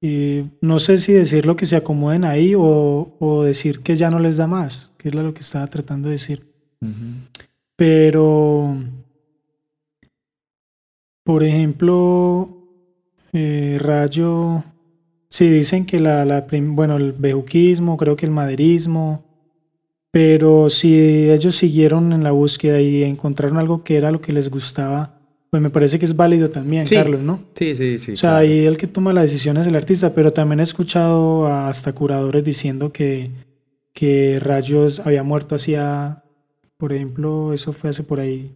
eh, 0.00 0.46
no 0.60 0.78
sé 0.78 0.98
si 0.98 1.12
decir 1.12 1.46
lo 1.46 1.56
que 1.56 1.66
se 1.66 1.76
acomoden 1.76 2.24
ahí 2.24 2.54
o, 2.54 3.16
o 3.18 3.42
decir 3.42 3.80
que 3.80 3.96
ya 3.96 4.10
no 4.10 4.18
les 4.18 4.36
da 4.36 4.46
más, 4.46 4.92
que 4.98 5.08
es 5.08 5.14
lo 5.14 5.34
que 5.34 5.40
estaba 5.40 5.66
tratando 5.66 6.08
de 6.08 6.12
decir. 6.12 6.46
Pero, 7.76 8.76
por 11.24 11.42
ejemplo, 11.42 12.58
eh, 13.32 13.78
Rayo, 13.80 14.64
sí 15.28 15.48
dicen 15.48 15.86
que 15.86 16.00
la, 16.00 16.46
bueno, 16.50 16.96
el 16.96 17.12
bejuquismo, 17.12 17.96
creo 17.96 18.16
que 18.16 18.26
el 18.26 18.32
maderismo, 18.32 19.24
pero 20.10 20.70
si 20.70 21.30
ellos 21.30 21.56
siguieron 21.56 22.12
en 22.12 22.22
la 22.22 22.30
búsqueda 22.30 22.80
y 22.80 23.04
encontraron 23.04 23.58
algo 23.58 23.84
que 23.84 23.96
era 23.96 24.10
lo 24.10 24.20
que 24.20 24.32
les 24.32 24.50
gustaba, 24.50 25.17
pues 25.50 25.62
me 25.62 25.70
parece 25.70 25.98
que 25.98 26.04
es 26.04 26.14
válido 26.16 26.50
también, 26.50 26.86
Sí. 26.86 26.94
Carlos, 26.96 27.20
¿no? 27.20 27.42
Sí, 27.54 27.74
sí, 27.74 27.98
sí. 27.98 28.12
O 28.12 28.16
sea, 28.16 28.30
claro. 28.30 28.36
ahí 28.46 28.66
el 28.66 28.76
que 28.76 28.86
toma 28.86 29.12
la 29.12 29.22
decisión 29.22 29.56
es 29.56 29.66
el 29.66 29.74
artista, 29.76 30.14
pero 30.14 30.32
también 30.32 30.60
he 30.60 30.62
escuchado 30.64 31.46
a 31.46 31.68
hasta 31.68 31.92
curadores 31.92 32.44
diciendo 32.44 32.92
que, 32.92 33.30
que 33.94 34.38
Rayos 34.40 35.00
había 35.00 35.22
muerto 35.22 35.54
hacía, 35.54 36.22
por 36.76 36.92
ejemplo, 36.92 37.52
eso 37.54 37.72
fue 37.72 37.90
hace 37.90 38.02
por 38.02 38.20
ahí 38.20 38.54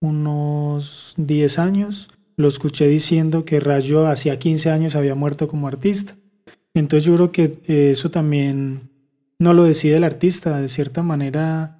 unos 0.00 1.14
10 1.16 1.58
años. 1.58 2.10
Lo 2.36 2.48
escuché 2.48 2.86
diciendo 2.86 3.44
que 3.44 3.60
Rayo 3.60 4.06
hacía 4.06 4.38
15 4.38 4.70
años 4.70 4.94
había 4.94 5.14
muerto 5.14 5.48
como 5.48 5.68
artista. 5.68 6.14
Entonces 6.74 7.04
yo 7.06 7.14
creo 7.14 7.32
que 7.32 7.58
eh, 7.66 7.90
eso 7.92 8.10
también 8.10 8.90
no 9.38 9.54
lo 9.54 9.64
decide 9.64 9.96
el 9.96 10.04
artista, 10.04 10.60
de 10.60 10.68
cierta 10.68 11.02
manera. 11.02 11.78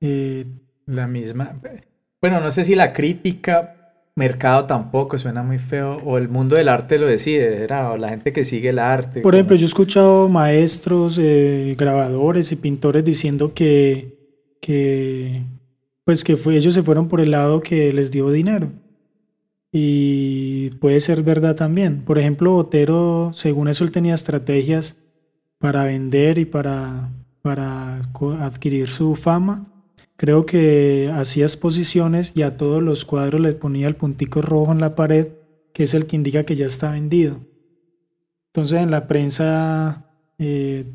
eh, 0.00 0.46
La 0.86 1.06
misma. 1.06 1.60
Bueno, 2.24 2.40
no 2.40 2.50
sé 2.50 2.64
si 2.64 2.74
la 2.74 2.94
crítica, 2.94 4.00
mercado 4.16 4.64
tampoco, 4.64 5.18
suena 5.18 5.42
muy 5.42 5.58
feo, 5.58 6.00
o 6.06 6.16
el 6.16 6.30
mundo 6.30 6.56
del 6.56 6.70
arte 6.70 6.98
lo 6.98 7.06
decide, 7.06 7.62
era 7.62 7.98
la 7.98 8.08
gente 8.08 8.32
que 8.32 8.44
sigue 8.44 8.70
el 8.70 8.78
arte. 8.78 9.20
Por 9.20 9.34
ejemplo, 9.34 9.54
yo 9.56 9.66
he 9.66 9.68
escuchado 9.68 10.30
maestros, 10.30 11.18
eh, 11.20 11.76
grabadores 11.78 12.50
y 12.50 12.56
pintores 12.56 13.04
diciendo 13.04 13.52
que, 13.52 14.56
que 14.62 15.42
pues 16.06 16.24
que 16.24 16.38
fue, 16.38 16.56
ellos 16.56 16.72
se 16.72 16.82
fueron 16.82 17.08
por 17.08 17.20
el 17.20 17.30
lado 17.30 17.60
que 17.60 17.92
les 17.92 18.10
dio 18.10 18.30
dinero. 18.30 18.72
Y 19.70 20.70
puede 20.80 21.00
ser 21.00 21.22
verdad 21.24 21.56
también. 21.56 22.06
Por 22.06 22.18
ejemplo, 22.18 22.52
Botero, 22.52 23.32
según 23.34 23.68
eso, 23.68 23.84
él 23.84 23.92
tenía 23.92 24.14
estrategias 24.14 24.96
para 25.58 25.84
vender 25.84 26.38
y 26.38 26.46
para, 26.46 27.10
para 27.42 28.00
adquirir 28.40 28.88
su 28.88 29.14
fama. 29.14 29.73
Creo 30.16 30.46
que 30.46 31.10
hacía 31.12 31.44
exposiciones 31.44 32.32
y 32.34 32.42
a 32.42 32.56
todos 32.56 32.82
los 32.82 33.04
cuadros 33.04 33.40
le 33.40 33.52
ponía 33.52 33.88
el 33.88 33.96
puntico 33.96 34.42
rojo 34.42 34.72
en 34.72 34.80
la 34.80 34.94
pared, 34.94 35.28
que 35.72 35.84
es 35.84 35.94
el 35.94 36.06
que 36.06 36.16
indica 36.16 36.44
que 36.44 36.56
ya 36.56 36.66
está 36.66 36.90
vendido. 36.90 37.40
Entonces 38.48 38.80
en 38.80 38.90
la 38.90 39.08
prensa 39.08 40.10
eh, 40.38 40.86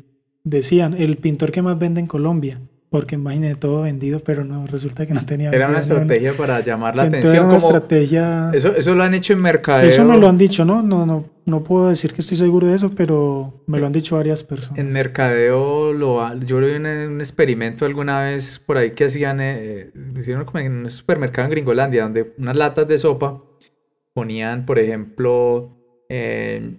decían, 0.44 0.94
el 0.94 1.18
pintor 1.18 1.52
que 1.52 1.60
más 1.62 1.78
vende 1.78 2.00
en 2.00 2.06
Colombia 2.06 2.60
porque 2.90 3.14
imagínate 3.14 3.54
todo 3.54 3.82
vendido, 3.82 4.18
pero 4.18 4.44
no, 4.44 4.66
resulta 4.66 5.06
que 5.06 5.14
no 5.14 5.24
tenía. 5.24 5.50
Era 5.50 5.68
una 5.68 5.78
estrategia 5.78 6.32
para 6.32 6.58
llamar 6.58 6.96
la 6.96 7.04
atención. 7.04 7.46
Como, 7.46 7.56
estrategia. 7.56 8.50
Eso, 8.52 8.74
eso 8.74 8.96
lo 8.96 9.04
han 9.04 9.14
hecho 9.14 9.32
en 9.32 9.40
mercadeo. 9.40 9.86
Eso 9.86 10.04
me 10.04 10.18
lo 10.18 10.28
han 10.28 10.36
dicho, 10.36 10.64
¿no? 10.64 10.82
No, 10.82 11.06
no, 11.06 11.30
no 11.46 11.62
puedo 11.62 11.88
decir 11.88 12.12
que 12.12 12.20
estoy 12.20 12.36
seguro 12.36 12.66
de 12.66 12.74
eso, 12.74 12.90
pero 12.92 13.62
me 13.68 13.78
lo 13.78 13.86
han 13.86 13.92
dicho 13.92 14.16
varias 14.16 14.42
personas. 14.42 14.80
En 14.80 14.92
mercadeo, 14.92 15.92
lo, 15.92 16.34
yo 16.40 16.58
vi 16.58 16.72
un, 16.72 16.86
un 16.86 17.20
experimento 17.20 17.86
alguna 17.86 18.22
vez 18.22 18.58
por 18.58 18.76
ahí 18.76 18.90
que 18.90 19.04
hacían, 19.04 19.38
eh, 19.40 19.92
hicieron 20.18 20.44
como 20.44 20.58
en 20.58 20.72
un 20.72 20.90
supermercado 20.90 21.46
en 21.46 21.52
Gringolandia, 21.52 22.02
donde 22.02 22.34
unas 22.38 22.56
latas 22.56 22.88
de 22.88 22.98
sopa 22.98 23.40
ponían, 24.12 24.66
por 24.66 24.80
ejemplo, 24.80 25.76
eh, 26.08 26.76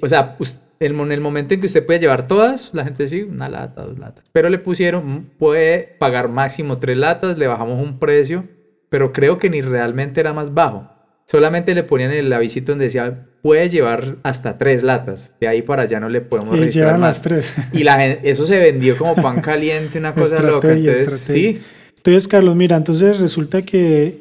o 0.00 0.08
sea, 0.08 0.38
en 0.86 1.12
el 1.12 1.20
momento 1.20 1.54
en 1.54 1.60
que 1.60 1.66
usted 1.66 1.84
puede 1.86 2.00
llevar 2.00 2.26
todas, 2.26 2.70
la 2.72 2.84
gente 2.84 3.04
dice, 3.04 3.24
una 3.24 3.48
lata, 3.48 3.82
dos 3.82 3.98
latas. 3.98 4.24
Pero 4.32 4.48
le 4.48 4.58
pusieron, 4.58 5.06
mm, 5.06 5.30
puede 5.38 5.96
pagar 5.98 6.28
máximo 6.28 6.78
tres 6.78 6.96
latas, 6.96 7.38
le 7.38 7.46
bajamos 7.46 7.80
un 7.80 7.98
precio, 7.98 8.48
pero 8.88 9.12
creo 9.12 9.38
que 9.38 9.50
ni 9.50 9.62
realmente 9.62 10.20
era 10.20 10.32
más 10.32 10.54
bajo. 10.54 10.90
Solamente 11.24 11.74
le 11.74 11.84
ponían 11.84 12.10
el 12.10 12.32
avisito 12.32 12.72
donde 12.72 12.86
decía, 12.86 13.26
puede 13.42 13.68
llevar 13.68 14.16
hasta 14.22 14.58
tres 14.58 14.82
latas. 14.82 15.36
De 15.40 15.48
ahí 15.48 15.62
para 15.62 15.82
allá 15.82 16.00
no 16.00 16.08
le 16.08 16.20
podemos 16.20 16.58
registrar 16.58 16.98
más. 16.98 17.22
tres. 17.22 17.54
Y 17.72 17.84
la 17.84 18.04
eso 18.04 18.44
se 18.44 18.58
vendió 18.58 18.98
como 18.98 19.14
pan 19.14 19.40
caliente, 19.40 19.98
una 19.98 20.12
cosa 20.14 20.42
loca. 20.42 20.72
Entonces, 20.72 21.20
sí. 21.20 21.60
Entonces, 21.96 22.26
Carlos, 22.26 22.56
mira, 22.56 22.76
entonces 22.76 23.18
resulta 23.18 23.62
que, 23.62 24.20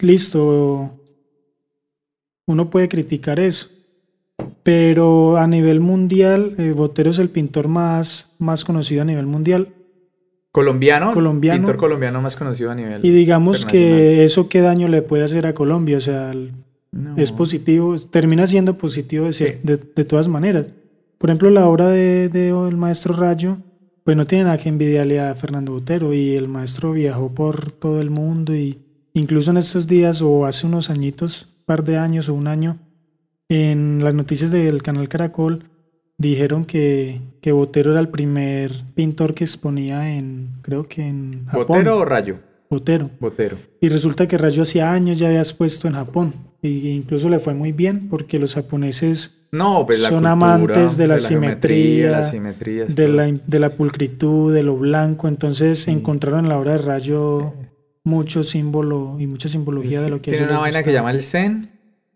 listo, 0.00 1.00
uno 2.46 2.68
puede 2.68 2.88
criticar 2.88 3.38
eso 3.38 3.73
pero 4.64 5.36
a 5.36 5.46
nivel 5.46 5.80
mundial, 5.80 6.54
eh, 6.58 6.72
Botero 6.72 7.10
es 7.10 7.18
el 7.18 7.28
pintor 7.28 7.68
más, 7.68 8.30
más 8.38 8.64
conocido 8.64 9.02
a 9.02 9.04
nivel 9.04 9.26
mundial. 9.26 9.68
Colombiano, 10.50 11.12
colombiano. 11.12 11.58
Pintor 11.58 11.76
colombiano 11.76 12.22
más 12.22 12.34
conocido 12.34 12.70
a 12.70 12.74
nivel. 12.74 13.04
Y 13.04 13.10
digamos 13.10 13.66
que 13.66 14.24
eso 14.24 14.48
qué 14.48 14.60
daño 14.60 14.88
le 14.88 15.02
puede 15.02 15.22
hacer 15.24 15.46
a 15.46 15.52
Colombia, 15.52 15.98
o 15.98 16.00
sea, 16.00 16.32
es 17.16 17.32
positivo, 17.32 17.98
termina 17.98 18.46
siendo 18.46 18.78
positivo 18.78 19.26
de, 19.26 19.58
de, 19.62 20.04
todas 20.04 20.28
maneras. 20.28 20.68
Por 21.18 21.28
ejemplo, 21.28 21.50
la 21.50 21.68
obra 21.68 21.88
de, 21.88 22.30
de, 22.30 22.48
el 22.48 22.76
maestro 22.76 23.14
Rayo, 23.14 23.58
pues 24.02 24.16
no 24.16 24.26
tiene 24.26 24.44
nada 24.44 24.56
que 24.56 24.70
envidiarle 24.70 25.20
a 25.20 25.34
Fernando 25.34 25.72
Botero 25.72 26.14
y 26.14 26.36
el 26.36 26.48
maestro 26.48 26.92
viajó 26.92 27.34
por 27.34 27.70
todo 27.72 28.00
el 28.00 28.10
mundo 28.10 28.54
y 28.54 28.78
incluso 29.12 29.50
en 29.50 29.58
estos 29.58 29.86
días 29.86 30.22
o 30.22 30.46
hace 30.46 30.66
unos 30.66 30.88
añitos, 30.88 31.48
par 31.66 31.84
de 31.84 31.98
años 31.98 32.28
o 32.28 32.34
un 32.34 32.46
año, 32.46 32.78
en 33.48 34.02
las 34.02 34.14
noticias 34.14 34.50
del 34.50 34.82
canal 34.82 35.08
Caracol 35.08 35.70
dijeron 36.18 36.64
que, 36.64 37.20
que 37.40 37.52
Botero 37.52 37.92
era 37.92 38.00
el 38.00 38.08
primer 38.08 38.72
pintor 38.94 39.34
que 39.34 39.44
exponía 39.44 40.14
en, 40.14 40.58
creo 40.62 40.86
que 40.86 41.02
en 41.02 41.46
Japón. 41.46 41.66
¿Botero 41.68 41.98
o 41.98 42.04
Rayo? 42.04 42.38
Botero. 42.70 43.10
Botero. 43.20 43.58
Y 43.80 43.88
resulta 43.88 44.26
que 44.26 44.38
Rayo 44.38 44.62
hacía 44.62 44.92
años 44.92 45.18
ya 45.18 45.28
había 45.28 45.40
expuesto 45.40 45.86
en 45.88 45.94
Japón. 45.94 46.34
Y 46.62 46.88
incluso 46.90 47.28
le 47.28 47.38
fue 47.38 47.52
muy 47.52 47.72
bien 47.72 48.08
porque 48.08 48.38
los 48.38 48.54
japoneses 48.54 49.48
no, 49.52 49.86
pues 49.86 50.00
son 50.00 50.26
amantes 50.26 50.96
de 50.96 51.06
la, 51.06 51.18
simetría, 51.18 52.20
de, 52.88 53.08
la, 53.08 53.26
de 53.26 53.58
la 53.60 53.70
pulcritud, 53.70 54.52
de 54.52 54.62
lo 54.62 54.76
blanco. 54.76 55.28
Entonces 55.28 55.86
encontraron 55.86 56.40
en 56.40 56.48
la 56.48 56.58
obra 56.58 56.72
de 56.72 56.78
Rayo 56.78 57.54
mucho 58.02 58.42
símbolo 58.44 59.16
y 59.20 59.26
mucha 59.26 59.48
simbología 59.48 60.00
de 60.00 60.10
lo 60.10 60.20
que 60.20 60.30
Tiene 60.30 60.46
una 60.46 60.58
vaina 60.58 60.82
que 60.82 60.92
llama 60.92 61.10
el 61.10 61.22
Zen, 61.22 61.70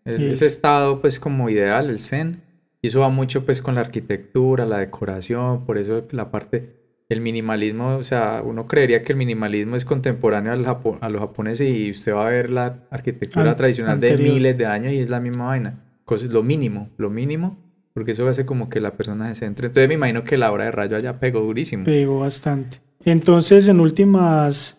ese 0.05 0.45
estado 0.45 0.99
pues 1.01 1.19
como 1.19 1.49
ideal, 1.49 1.89
el 1.89 1.99
zen, 1.99 2.41
y 2.81 2.87
eso 2.87 3.01
va 3.01 3.09
mucho 3.09 3.45
pues 3.45 3.61
con 3.61 3.75
la 3.75 3.81
arquitectura, 3.81 4.65
la 4.65 4.77
decoración, 4.77 5.65
por 5.65 5.77
eso 5.77 6.07
la 6.11 6.31
parte, 6.31 6.77
el 7.09 7.21
minimalismo, 7.21 7.97
o 7.97 8.03
sea, 8.03 8.41
uno 8.45 8.67
creería 8.67 9.01
que 9.01 9.13
el 9.13 9.17
minimalismo 9.17 9.75
es 9.75 9.85
contemporáneo 9.85 10.51
al 10.51 10.65
a 10.65 11.09
los 11.09 11.21
japoneses 11.21 11.69
y 11.69 11.89
usted 11.89 12.13
va 12.13 12.27
a 12.27 12.29
ver 12.29 12.49
la 12.49 12.87
arquitectura 12.89 13.55
tradicional 13.55 13.99
de 13.99 14.17
miles 14.17 14.57
de 14.57 14.65
años 14.65 14.93
y 14.93 14.99
es 14.99 15.09
la 15.09 15.19
misma 15.19 15.47
vaina, 15.47 15.83
lo 16.29 16.43
mínimo, 16.43 16.89
lo 16.97 17.09
mínimo, 17.09 17.57
porque 17.93 18.11
eso 18.11 18.27
hace 18.27 18.45
como 18.45 18.69
que 18.69 18.79
la 18.79 18.95
persona 18.95 19.27
se 19.29 19.35
centre. 19.35 19.67
Entonces 19.67 19.87
me 19.87 19.95
imagino 19.95 20.23
que 20.23 20.37
la 20.37 20.51
obra 20.51 20.65
de 20.65 20.71
Rayo 20.71 20.97
allá 20.97 21.19
pegó 21.19 21.41
durísimo. 21.41 21.83
Pegó 21.83 22.19
bastante. 22.19 22.79
Entonces, 23.05 23.67
en 23.67 23.79
últimas 23.79 24.78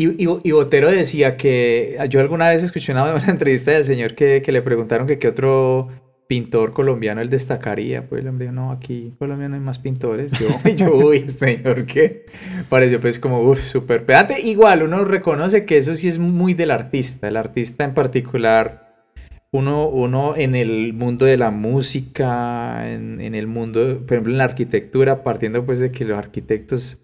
y, 0.00 0.22
y, 0.22 0.52
Botero 0.52 0.88
decía 0.88 1.36
que 1.36 1.98
yo 2.08 2.20
alguna 2.20 2.48
vez 2.48 2.62
escuché 2.62 2.92
una, 2.92 3.02
una 3.14 3.30
entrevista 3.30 3.72
del 3.72 3.84
señor 3.84 4.14
que, 4.14 4.42
que, 4.42 4.52
le 4.52 4.62
preguntaron 4.62 5.08
que 5.08 5.18
qué 5.18 5.26
otro 5.26 5.88
pintor 6.28 6.72
colombiano 6.72 7.20
él 7.20 7.28
destacaría. 7.28 8.08
Pues 8.08 8.22
el 8.22 8.28
hombre 8.28 8.46
dijo, 8.46 8.54
no, 8.54 8.70
aquí 8.70 9.06
en 9.06 9.10
Colombia 9.16 9.48
no 9.48 9.56
hay 9.56 9.60
más 9.60 9.80
pintores. 9.80 10.30
Yo, 10.38 10.46
yo 10.76 10.94
uy, 10.94 11.26
señor, 11.28 11.84
¿qué? 11.84 12.26
Pareció 12.68 13.00
pues 13.00 13.18
como, 13.18 13.40
uff, 13.40 13.58
súper 13.58 14.06
pedante. 14.06 14.40
Igual, 14.40 14.84
uno 14.84 15.04
reconoce 15.04 15.64
que 15.64 15.78
eso 15.78 15.96
sí 15.96 16.06
es 16.06 16.20
muy 16.20 16.54
del 16.54 16.70
artista. 16.70 17.26
El 17.26 17.36
artista 17.36 17.82
en 17.82 17.94
particular, 17.94 19.10
uno, 19.50 19.88
uno 19.88 20.36
en 20.36 20.54
el 20.54 20.92
mundo 20.92 21.26
de 21.26 21.38
la 21.38 21.50
música, 21.50 22.88
en, 22.88 23.20
en 23.20 23.34
el 23.34 23.48
mundo, 23.48 24.04
por 24.06 24.12
ejemplo, 24.12 24.32
en 24.32 24.38
la 24.38 24.44
arquitectura, 24.44 25.24
partiendo 25.24 25.64
pues 25.64 25.80
de 25.80 25.90
que 25.90 26.04
los 26.04 26.16
arquitectos 26.16 26.98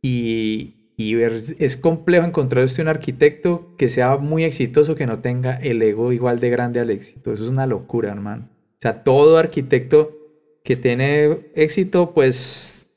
y, 0.00 0.77
y 1.00 1.14
es 1.22 1.76
complejo 1.76 2.26
encontrar 2.26 2.64
usted 2.64 2.82
un 2.82 2.88
arquitecto 2.88 3.72
que 3.78 3.88
sea 3.88 4.16
muy 4.16 4.42
exitoso, 4.42 4.96
que 4.96 5.06
no 5.06 5.20
tenga 5.20 5.54
el 5.54 5.80
ego 5.80 6.12
igual 6.12 6.40
de 6.40 6.50
grande 6.50 6.80
al 6.80 6.90
éxito. 6.90 7.32
Eso 7.32 7.44
es 7.44 7.50
una 7.50 7.68
locura, 7.68 8.10
hermano. 8.10 8.48
O 8.50 8.80
sea, 8.80 9.04
todo 9.04 9.38
arquitecto 9.38 10.18
que 10.64 10.74
tiene 10.74 11.52
éxito, 11.54 12.12
pues 12.12 12.90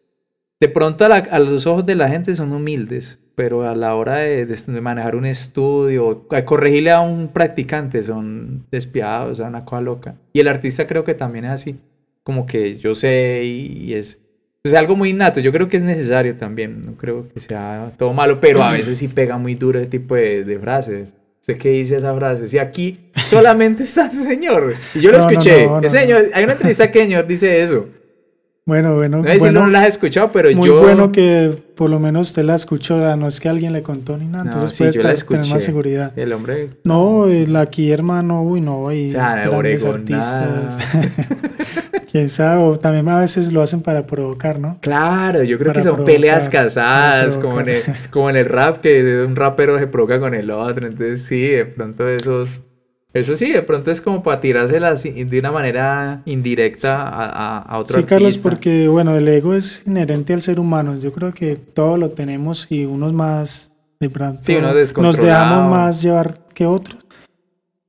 de 0.59 0.67
pronto 0.67 1.05
a, 1.05 1.39
los 1.39 1.67
ojos 1.67 1.85
de 1.85 1.93
la 1.93 2.09
gente 2.09 2.33
son 2.33 2.53
humildes, 2.53 3.19
pero 3.35 3.69
a 3.69 3.75
la 3.75 3.93
hora 3.93 4.15
de, 4.15 4.47
manejar 4.81 5.15
un 5.15 5.27
estudio, 5.27 6.25
a 6.31 6.43
corregirle 6.43 6.89
a 6.89 7.01
un 7.01 7.27
practicante, 7.27 8.01
son 8.01 8.65
despiadados, 8.71 9.33
o 9.33 9.35
sea, 9.35 9.47
una 9.47 9.63
cosa 9.63 9.81
loca. 9.81 10.15
Y 10.33 10.39
el 10.39 10.47
artista 10.47 10.87
creo 10.87 11.03
que 11.03 11.13
también 11.13 11.45
es 11.45 11.51
así, 11.51 11.79
como 12.23 12.47
que 12.47 12.73
yo 12.73 12.95
sé 12.95 13.43
y 13.45 13.93
es 13.93 14.20
es 14.63 14.73
algo 14.73 14.95
muy 14.95 15.09
innato, 15.09 15.39
yo 15.39 15.51
creo 15.51 15.67
que 15.67 15.77
es 15.77 15.83
necesario 15.83 16.35
también, 16.35 16.81
no 16.81 16.93
creo 16.93 17.27
que 17.33 17.39
sea 17.39 17.91
todo 17.97 18.13
malo, 18.13 18.39
pero 18.39 18.61
a 18.61 18.71
veces 18.71 18.97
sí 18.97 19.07
pega 19.07 19.37
muy 19.37 19.55
duro 19.55 19.79
ese 19.79 19.89
tipo 19.89 20.15
de, 20.15 20.59
frases. 20.61 21.15
¿Usted 21.39 21.57
qué 21.57 21.69
dice 21.69 21.95
esa 21.95 22.15
frase? 22.15 22.47
Si 22.47 22.59
aquí 22.59 22.99
solamente 23.27 23.81
está 23.81 24.05
ese 24.05 24.23
señor. 24.23 24.75
Y 24.93 24.99
yo 24.99 25.11
lo 25.11 25.17
escuché. 25.17 25.67
señor, 25.89 26.25
hay 26.35 26.43
una 26.43 26.53
entrevista 26.53 26.91
que 26.91 26.99
el 26.99 27.05
señor 27.05 27.25
dice 27.25 27.63
eso. 27.63 27.87
Bueno, 28.63 28.95
bueno. 28.95 29.23
No, 29.23 29.39
bueno, 29.39 29.61
no 29.61 29.67
la 29.67 29.81
has 29.81 29.87
escuchado, 29.87 30.31
pero 30.31 30.51
muy 30.55 30.67
yo. 30.67 30.75
Muy 30.75 30.83
bueno 30.83 31.11
que 31.11 31.51
por 31.75 31.89
lo 31.89 31.99
menos 31.99 32.27
usted 32.27 32.43
la 32.43 32.53
escuchó, 32.53 33.15
no 33.17 33.27
es 33.27 33.39
que 33.39 33.49
alguien 33.49 33.73
le 33.73 33.81
contó 33.81 34.17
ni 34.17 34.27
nada. 34.27 34.45
entonces 34.45 34.77
puede 34.77 34.91
yo 34.91 35.01
la 35.01 35.15
tener 35.15 35.47
más 35.47 35.63
seguridad. 35.63 36.13
El 36.15 36.31
hombre. 36.31 36.69
No, 36.83 37.25
el 37.25 37.55
aquí, 37.55 37.91
hermano, 37.91 38.43
uy, 38.43 38.61
no, 38.61 38.87
hay. 38.87 39.07
O 39.07 39.11
sea, 39.11 39.49
Oregón, 39.51 40.03
Quién 40.05 40.19
sabe, 42.29 42.63
o 42.63 42.77
también 42.77 43.07
a 43.09 43.19
veces 43.19 43.51
lo 43.51 43.61
hacen 43.61 43.81
para 43.81 44.07
provocar, 44.07 44.59
¿no? 44.59 44.77
Claro, 44.81 45.43
yo 45.43 45.57
creo 45.57 45.73
que 45.73 45.83
son 45.83 46.03
peleas 46.05 46.49
casadas, 46.49 47.37
como 47.37 47.61
en, 47.61 47.69
el, 47.69 47.81
como 48.09 48.29
en 48.29 48.35
el 48.35 48.45
rap, 48.45 48.77
que 48.77 49.23
un 49.25 49.35
rapero 49.35 49.77
se 49.79 49.87
provoca 49.87 50.19
con 50.19 50.33
el 50.33 50.51
otro. 50.51 50.87
Entonces, 50.87 51.23
sí, 51.23 51.47
de 51.47 51.65
pronto 51.65 52.07
esos. 52.07 52.61
Eso 53.13 53.35
sí, 53.35 53.51
de 53.51 53.61
pronto 53.61 53.91
es 53.91 53.99
como 53.99 54.23
para 54.23 54.39
tirárselas 54.39 55.03
de 55.03 55.39
una 55.39 55.51
manera 55.51 56.21
indirecta 56.23 57.03
a, 57.03 57.59
a, 57.59 57.77
otro 57.77 57.99
Sí, 57.99 58.05
Carlos, 58.05 58.37
porque 58.37 58.87
bueno, 58.87 59.17
el 59.17 59.27
ego 59.27 59.53
es 59.53 59.83
inherente 59.85 60.33
al 60.33 60.41
ser 60.41 60.61
humano. 60.61 60.95
Yo 60.97 61.11
creo 61.11 61.33
que 61.33 61.57
todo 61.57 61.97
lo 61.97 62.11
tenemos 62.11 62.67
y 62.69 62.85
unos 62.85 63.11
más 63.11 63.71
de 63.99 64.09
pronto 64.09 64.41
sí, 64.41 64.55
uno 64.55 64.73
nos 64.73 65.17
dejamos 65.17 65.69
más 65.69 66.01
llevar 66.01 66.39
que 66.53 66.65
otros. 66.65 67.00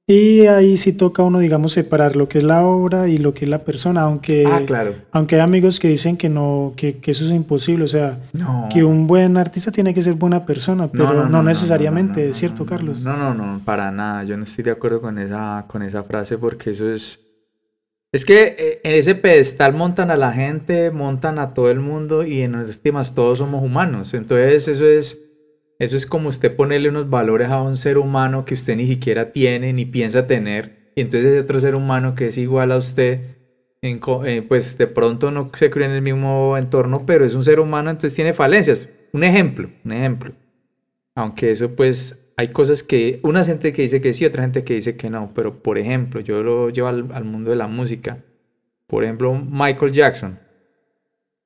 Y 0.07 0.47
ahí 0.47 0.77
sí 0.79 0.93
toca 0.93 1.23
uno, 1.23 1.39
digamos, 1.39 1.73
separar 1.73 2.17
lo 2.17 2.29
que 2.29 2.39
es 2.39 2.45
la 2.45 2.67
obra 2.67 3.07
y 3.09 3.19
lo 3.19 3.35
que 3.35 3.45
es 3.45 3.49
la 3.49 3.61
persona, 3.61 4.03
aunque, 4.03 4.45
Ah, 4.47 4.61
claro. 4.67 4.95
aunque 5.13 5.37
hay 5.37 5.41
amigos 5.43 5.79
que 5.79 5.87
dicen 5.89 6.17
que 6.17 6.29
no, 6.29 6.75
que, 6.77 6.99
que 6.99 7.13
eso 7.13 7.25
es 7.25 7.31
imposible, 7.31 7.85
o 7.85 7.89
sea, 7.89 8.19
No. 8.33 8.69
que 8.73 8.83
un 8.83 9.07
buen 9.07 9.37
artista 9.37 9.71
tiene 9.71 9.95
que 9.95 10.03
ser 10.03 10.15
buena 10.15 10.45
persona, 10.45 10.91
pero 10.91 11.29
no, 11.29 11.43
necesariamente, 11.45 12.23
no, 12.23 12.29
no, 12.29 12.35
¿cierto, 12.35 12.65
no, 12.65 12.69
Carlos? 12.69 13.01
No, 13.01 13.17
no, 13.17 13.33
no, 13.33 13.61
para 13.65 13.93
nada. 13.93 14.25
Yo 14.25 14.37
no 14.37 14.43
estoy 14.43 14.65
de 14.65 14.73
acuerdo 14.73 15.01
con 15.01 15.19
esa, 15.19 15.67
con 15.69 15.83
esa 15.83 16.03
frase 16.03 16.37
porque 16.37 16.71
eso 16.71 16.91
es. 16.91 17.21
Es 18.11 18.25
que 18.27 18.57
eh, 18.59 18.81
en 18.83 18.95
ese 18.97 19.15
pedestal 19.15 19.73
montan 19.73 20.11
a 20.11 20.17
la 20.17 20.33
gente, 20.33 20.91
montan 20.91 21.39
a 21.39 21.55
todo 21.55 21.71
el 21.71 21.79
mundo 21.81 22.27
y 22.27 22.43
en 22.43 22.57
últimas 22.57 23.15
todos 23.15 23.39
somos 23.39 23.63
humanos. 23.63 24.13
Entonces 24.15 24.67
eso 24.69 24.85
es. 24.87 25.19
Eso 25.79 25.97
es 25.97 26.07
como 26.07 26.29
usted 26.29 26.55
ponerle 26.55 26.89
unos 26.89 27.11
valores 27.11 27.49
a 27.49 27.63
un 27.63 27.77
ser 27.77 27.99
humano 27.99 28.45
que 28.45 28.55
usted 28.55 28.77
ni 28.77 28.87
siquiera 28.87 29.33
tiene 29.33 29.73
ni 29.73 29.85
piensa 29.85 30.27
tener. 30.27 30.93
Y 30.95 31.01
entonces 31.01 31.33
ese 31.33 31.41
otro 31.41 31.59
ser 31.59 31.75
humano 31.75 32.15
que 32.15 32.27
es 32.27 32.39
igual 32.39 32.73
a 32.73 32.77
usted, 32.77 33.21
eh, 33.83 34.43
pues 34.47 34.79
de 34.79 34.87
pronto 34.87 35.31
no 35.33 35.51
se 35.55 35.71
cría 35.71 35.87
en 35.87 35.93
el 35.93 36.03
mismo 36.03 36.57
entorno, 36.57 37.05
pero 37.05 37.25
es 37.25 37.35
un 37.35 37.43
ser 37.43 37.59
humano, 37.59 37.91
entonces 37.91 38.15
tiene 38.15 38.33
falencias. 38.33 38.89
Un 39.13 39.25
ejemplo, 39.25 39.71
un 39.85 39.93
ejemplo. 39.93 40.33
Aunque 41.15 41.51
eso 41.51 41.75
pues 41.75 42.31
hay 42.37 42.49
cosas 42.49 42.83
que, 42.83 43.21
una 43.23 43.45
gente 43.45 43.73
que 43.73 43.83
dice 43.83 44.01
que 44.01 44.15
sí, 44.15 44.25
otra 44.25 44.43
gente 44.43 44.65
que 44.65 44.75
dice 44.75 44.97
que 44.97 45.11
no, 45.11 45.33
pero 45.35 45.63
por 45.63 45.79
ejemplo, 45.79 46.21
yo 46.21 46.43
lo 46.43 46.71
llevo 46.71 46.89
al, 46.89 47.11
al 47.13 47.25
mundo 47.25 47.51
de 47.51 47.57
la 47.57 47.67
música. 47.67 48.23
Por 48.87 49.05
ejemplo, 49.05 49.35
Michael 49.35 49.93
Jackson. 49.93 50.39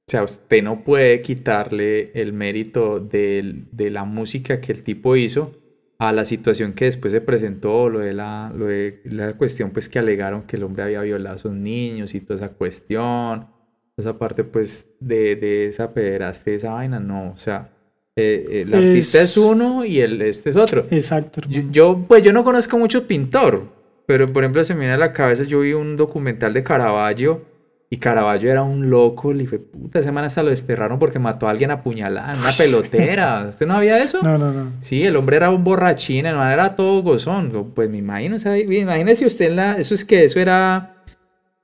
O 0.08 0.10
sea, 0.12 0.22
usted 0.22 0.62
no 0.62 0.84
puede 0.84 1.20
quitarle 1.20 2.12
el 2.14 2.32
mérito 2.32 3.00
del- 3.00 3.66
de, 3.72 3.90
la 3.90 4.04
música 4.04 4.60
que 4.60 4.70
el 4.70 4.84
tipo 4.84 5.16
hizo 5.16 5.52
a 5.98 6.12
la 6.12 6.24
situación 6.24 6.74
que 6.74 6.84
después 6.84 7.12
se 7.12 7.20
presentó, 7.20 7.88
lo 7.88 7.98
de 7.98 8.12
la, 8.12 8.52
lo 8.56 8.66
de 8.66 9.00
la 9.06 9.32
cuestión 9.36 9.70
pues 9.72 9.88
que 9.88 9.98
alegaron 9.98 10.42
que 10.42 10.54
el 10.58 10.62
hombre 10.62 10.84
había 10.84 11.00
violado 11.00 11.34
a 11.34 11.38
sus 11.38 11.50
niños 11.54 12.14
y 12.14 12.20
toda 12.20 12.36
esa 12.36 12.50
cuestión, 12.50 13.48
esa 13.96 14.16
parte 14.16 14.44
pues 14.44 14.90
de, 15.00 15.34
de 15.34 15.66
esa 15.66 15.92
pederastia, 15.92 16.52
de 16.52 16.56
esa 16.58 16.72
vaina, 16.74 17.00
no, 17.00 17.32
o 17.32 17.36
sea, 17.36 17.72
eh, 18.14 18.62
el 18.64 18.74
artista 18.74 19.18
es 19.20 19.30
Es- 19.30 19.36
uno 19.38 19.84
y 19.84 19.98
el 19.98 20.22
este 20.22 20.50
es 20.50 20.56
otro. 20.56 20.86
Exacto. 20.92 21.40
Yo, 21.48 21.62
yo, 21.72 22.04
pues 22.06 22.22
yo 22.22 22.32
no 22.32 22.44
conozco 22.44 22.78
mucho 22.78 23.08
pintor, 23.08 23.72
pero 24.06 24.32
por 24.32 24.44
ejemplo 24.44 24.62
se 24.62 24.74
me 24.74 24.80
viene 24.80 24.94
a 24.94 24.98
la 24.98 25.12
cabeza, 25.12 25.42
yo 25.42 25.58
vi 25.60 25.72
un 25.72 25.96
documental 25.96 26.52
de 26.54 26.62
Caravaggio 26.62 27.55
y 27.88 27.98
Caravaggio 27.98 28.50
era 28.50 28.62
un 28.62 28.90
loco, 28.90 29.32
le 29.32 29.44
dije, 29.44 29.58
puta, 29.60 30.02
semana 30.02 30.26
hasta 30.26 30.42
lo 30.42 30.50
desterraron 30.50 30.98
porque 30.98 31.18
mató 31.20 31.46
a 31.46 31.50
alguien 31.50 31.70
apuñalada 31.70 32.32
en 32.34 32.40
una 32.40 32.50
pelotera. 32.58 33.46
¿Usted 33.48 33.66
no 33.66 33.74
sabía 33.74 34.02
eso? 34.02 34.20
No, 34.22 34.36
no, 34.38 34.52
no. 34.52 34.72
Sí, 34.80 35.04
el 35.04 35.14
hombre 35.16 35.36
era 35.36 35.50
un 35.50 35.62
borrachín, 35.62 36.26
el 36.26 36.34
man 36.36 36.52
era 36.52 36.74
todo 36.74 37.02
gozón. 37.02 37.52
Pues 37.74 37.88
me 37.88 37.98
imagino, 37.98 38.36
o 38.36 38.38
sea, 38.38 38.58
imagínese 38.58 39.24
usted 39.26 39.46
en 39.46 39.56
la, 39.56 39.76
eso 39.78 39.94
es 39.94 40.04
que 40.04 40.24
eso 40.24 40.40
era, 40.40 40.96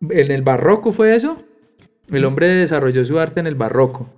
en 0.01 0.31
el 0.31 0.43
barroco 0.43 0.93
fue 0.93 1.15
eso. 1.15 1.43
El 2.11 2.25
hombre 2.25 2.47
desarrolló 2.49 3.05
su 3.05 3.19
arte 3.19 3.41
en 3.41 3.47
el 3.47 3.55
barroco. 3.55 4.09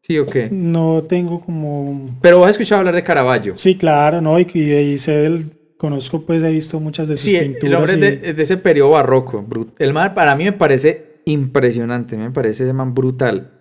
¿Sí 0.00 0.18
o 0.18 0.24
qué? 0.26 0.48
No 0.50 1.02
tengo 1.02 1.40
como... 1.44 2.16
Pero 2.22 2.38
vos 2.38 2.46
has 2.46 2.52
escuchado 2.52 2.78
hablar 2.80 2.94
de 2.94 3.02
Caravaggio. 3.02 3.56
Sí, 3.56 3.76
claro, 3.76 4.20
no, 4.22 4.38
y, 4.40 4.46
y, 4.54 4.72
y 4.72 4.98
sé 4.98 5.12
del... 5.12 5.50
Conozco, 5.76 6.22
pues 6.22 6.42
he 6.42 6.50
visto 6.50 6.80
muchas 6.80 7.06
de 7.06 7.16
sus 7.16 7.26
Sí, 7.26 7.38
pinturas. 7.38 7.62
el 7.64 7.74
hombre 7.74 7.92
y- 7.92 7.94
es 8.14 8.20
de, 8.22 8.30
es 8.30 8.36
de 8.36 8.42
ese 8.42 8.56
periodo 8.56 8.90
barroco. 8.92 9.44
El 9.78 9.92
man 9.92 10.12
para 10.14 10.34
mí 10.34 10.44
me 10.44 10.52
parece 10.52 11.07
impresionante, 11.28 12.16
me 12.16 12.30
parece 12.30 12.64
ese 12.64 12.72
man 12.72 12.94
brutal. 12.94 13.52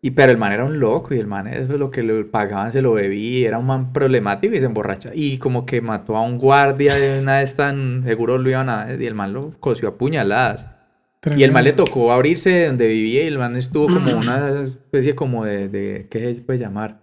Y 0.00 0.10
pero 0.10 0.30
el 0.30 0.38
man 0.38 0.52
era 0.52 0.66
un 0.66 0.78
loco 0.80 1.14
y 1.14 1.18
el 1.18 1.26
man 1.26 1.46
eso 1.46 1.78
lo 1.78 1.90
que 1.90 2.02
le 2.02 2.24
pagaban 2.24 2.70
se 2.70 2.82
lo 2.82 2.92
bebía, 2.92 3.48
era 3.48 3.58
un 3.58 3.66
man 3.66 3.92
problemático 3.92 4.54
y 4.54 4.60
se 4.60 4.66
emborracha. 4.66 5.10
Y 5.14 5.38
como 5.38 5.64
que 5.64 5.80
mató 5.80 6.16
a 6.16 6.22
un 6.22 6.36
guardia 6.36 6.94
de 6.94 7.20
una 7.20 7.38
de 7.38 7.44
estas, 7.44 7.74
seguro 8.04 8.36
lo 8.36 8.50
iban 8.50 8.68
a... 8.68 8.94
Y 8.94 9.06
el 9.06 9.14
man 9.14 9.32
lo 9.32 9.58
cosió 9.60 9.88
a 9.88 9.96
puñaladas. 9.96 10.68
Y 11.34 11.42
el 11.42 11.52
man 11.52 11.64
le 11.64 11.72
tocó 11.72 12.12
abrirse 12.12 12.50
de 12.50 12.66
donde 12.66 12.86
vivía 12.86 13.24
y 13.24 13.28
el 13.28 13.38
man 13.38 13.56
estuvo 13.56 13.86
como 13.86 14.14
una 14.18 14.60
especie 14.60 15.14
como 15.14 15.46
de, 15.46 15.70
de 15.70 16.06
¿qué 16.10 16.34
se 16.34 16.42
puede 16.42 16.58
llamar? 16.58 17.00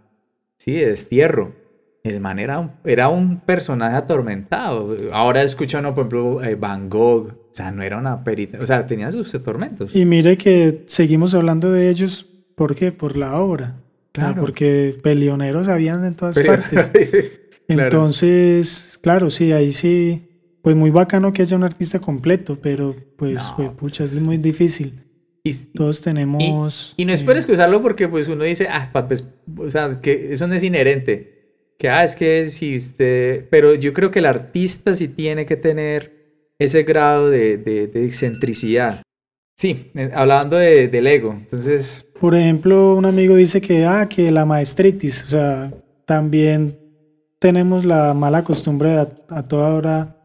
Sí, 0.58 0.74
de 0.74 0.90
destierro. 0.90 1.56
El 2.04 2.20
man 2.20 2.40
era 2.40 2.60
un, 2.60 2.72
era 2.84 3.10
un 3.10 3.42
personaje 3.42 3.96
atormentado. 3.96 4.88
Ahora 5.12 5.44
escucha 5.44 5.80
uno, 5.80 5.94
por 5.94 6.02
ejemplo, 6.08 6.44
eh, 6.44 6.56
Van 6.56 6.90
Gogh. 6.90 7.28
O 7.28 7.54
sea, 7.54 7.72
no 7.72 7.84
era 7.84 7.98
una 7.98 8.24
perita. 8.24 8.60
O 8.60 8.66
sea, 8.66 8.86
tenía 8.88 9.12
sus 9.12 9.32
tormentos. 9.44 9.96
Y 9.96 10.06
mire 10.06 10.38
que 10.38 10.84
seguimos 10.88 11.36
hablando 11.36 11.72
de 11.72 11.90
ellos, 11.90 12.26
¿por 12.56 12.76
qué? 12.76 12.92
Por 12.92 13.18
la 13.18 13.40
obra. 13.40 13.82
Claro. 14.14 14.36
Ah, 14.38 14.42
porque 14.42 14.98
peleoneros 15.04 15.68
habían 15.68 16.04
en 16.06 16.16
todas 16.16 16.36
Pero- 16.36 16.54
partes. 16.54 16.92
Claro. 17.68 17.84
Entonces, 17.84 19.00
claro, 19.02 19.30
sí, 19.30 19.54
ahí 19.54 19.72
sí, 19.72 20.28
pues 20.62 20.76
muy 20.76 20.90
bacano 20.90 21.32
que 21.32 21.44
haya 21.44 21.56
un 21.56 21.64
artista 21.64 22.00
completo, 22.00 22.60
pero 22.62 22.94
pues, 23.16 23.44
No, 23.52 23.56
pues, 23.56 23.70
pucha, 23.78 24.04
pues- 24.04 24.14
es 24.14 24.24
muy 24.24 24.36
difícil. 24.38 25.06
Y, 25.44 25.54
Todos 25.74 26.02
tenemos... 26.02 26.94
y 26.98 27.06
no 27.06 27.12
eh, 27.12 27.16
esperes 27.16 27.46
que 27.46 27.54
usarlo 27.54 27.82
porque 27.82 28.10
pues 28.10 28.28
uno 28.28 28.44
dice, 28.44 28.68
ah, 28.70 28.92
pues, 29.08 29.24
o 29.58 29.70
sea, 29.70 30.02
que 30.02 30.34
eso 30.34 30.48
no 30.48 30.54
es 30.54 30.64
inherente. 30.64 31.41
Que, 31.82 31.90
ah, 31.90 32.04
es 32.04 32.16
que 32.16 32.48
si 32.48 32.76
usted... 32.76 33.48
Pero 33.50 33.74
yo 33.74 33.92
creo 33.92 34.12
que 34.12 34.20
el 34.20 34.28
artista 34.28 34.94
sí 34.94 35.08
tiene 35.08 35.48
que 35.48 35.58
tener 35.58 36.54
ese 36.60 36.84
grado 36.84 37.28
de, 37.32 37.58
de, 37.58 37.88
de 37.88 38.06
excentricidad. 38.06 39.02
Sí, 39.58 39.90
eh, 39.96 40.12
hablando 40.14 40.58
de, 40.58 40.90
del 40.90 41.08
ego. 41.08 41.34
Entonces, 41.34 42.08
Por 42.20 42.36
ejemplo, 42.36 42.96
un 42.96 43.06
amigo 43.06 43.36
dice 43.36 43.62
que, 43.62 43.86
ah, 43.86 44.08
que 44.08 44.30
la 44.30 44.46
maestritis, 44.46 45.24
o 45.24 45.28
sea, 45.28 45.74
también 46.06 46.78
tenemos 47.40 47.84
la 47.84 48.14
mala 48.14 48.44
costumbre 48.44 48.90
de 48.92 48.98
a, 49.00 49.10
a 49.30 49.42
toda 49.42 49.74
hora 49.74 50.18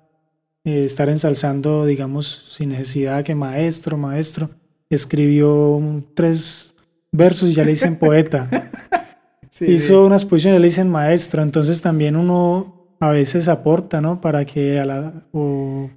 eh, 0.62 0.84
estar 0.84 1.08
ensalzando, 1.08 1.86
digamos, 1.86 2.26
sin 2.50 2.68
necesidad 2.68 3.24
que 3.24 3.34
maestro, 3.34 3.96
maestro, 3.96 4.50
escribió 4.90 5.70
un- 5.76 6.06
tres 6.14 6.74
versos 7.12 7.48
y 7.48 7.54
ya 7.54 7.64
le 7.64 7.70
dicen 7.70 7.96
poeta. 7.96 8.46
Hizo 9.64 10.04
unas 10.06 10.24
posiciones 10.24 10.58
y 10.58 10.62
le 10.62 10.66
dicen 10.68 10.90
maestro, 10.90 11.42
entonces 11.42 11.80
también 11.80 12.16
uno 12.16 12.96
a 13.00 13.10
veces 13.10 13.48
aporta, 13.48 14.00
¿no? 14.00 14.20
Para 14.20 14.44
que 14.44 14.78
a 14.80 14.84
la... 14.86 15.12
o- 15.32 15.90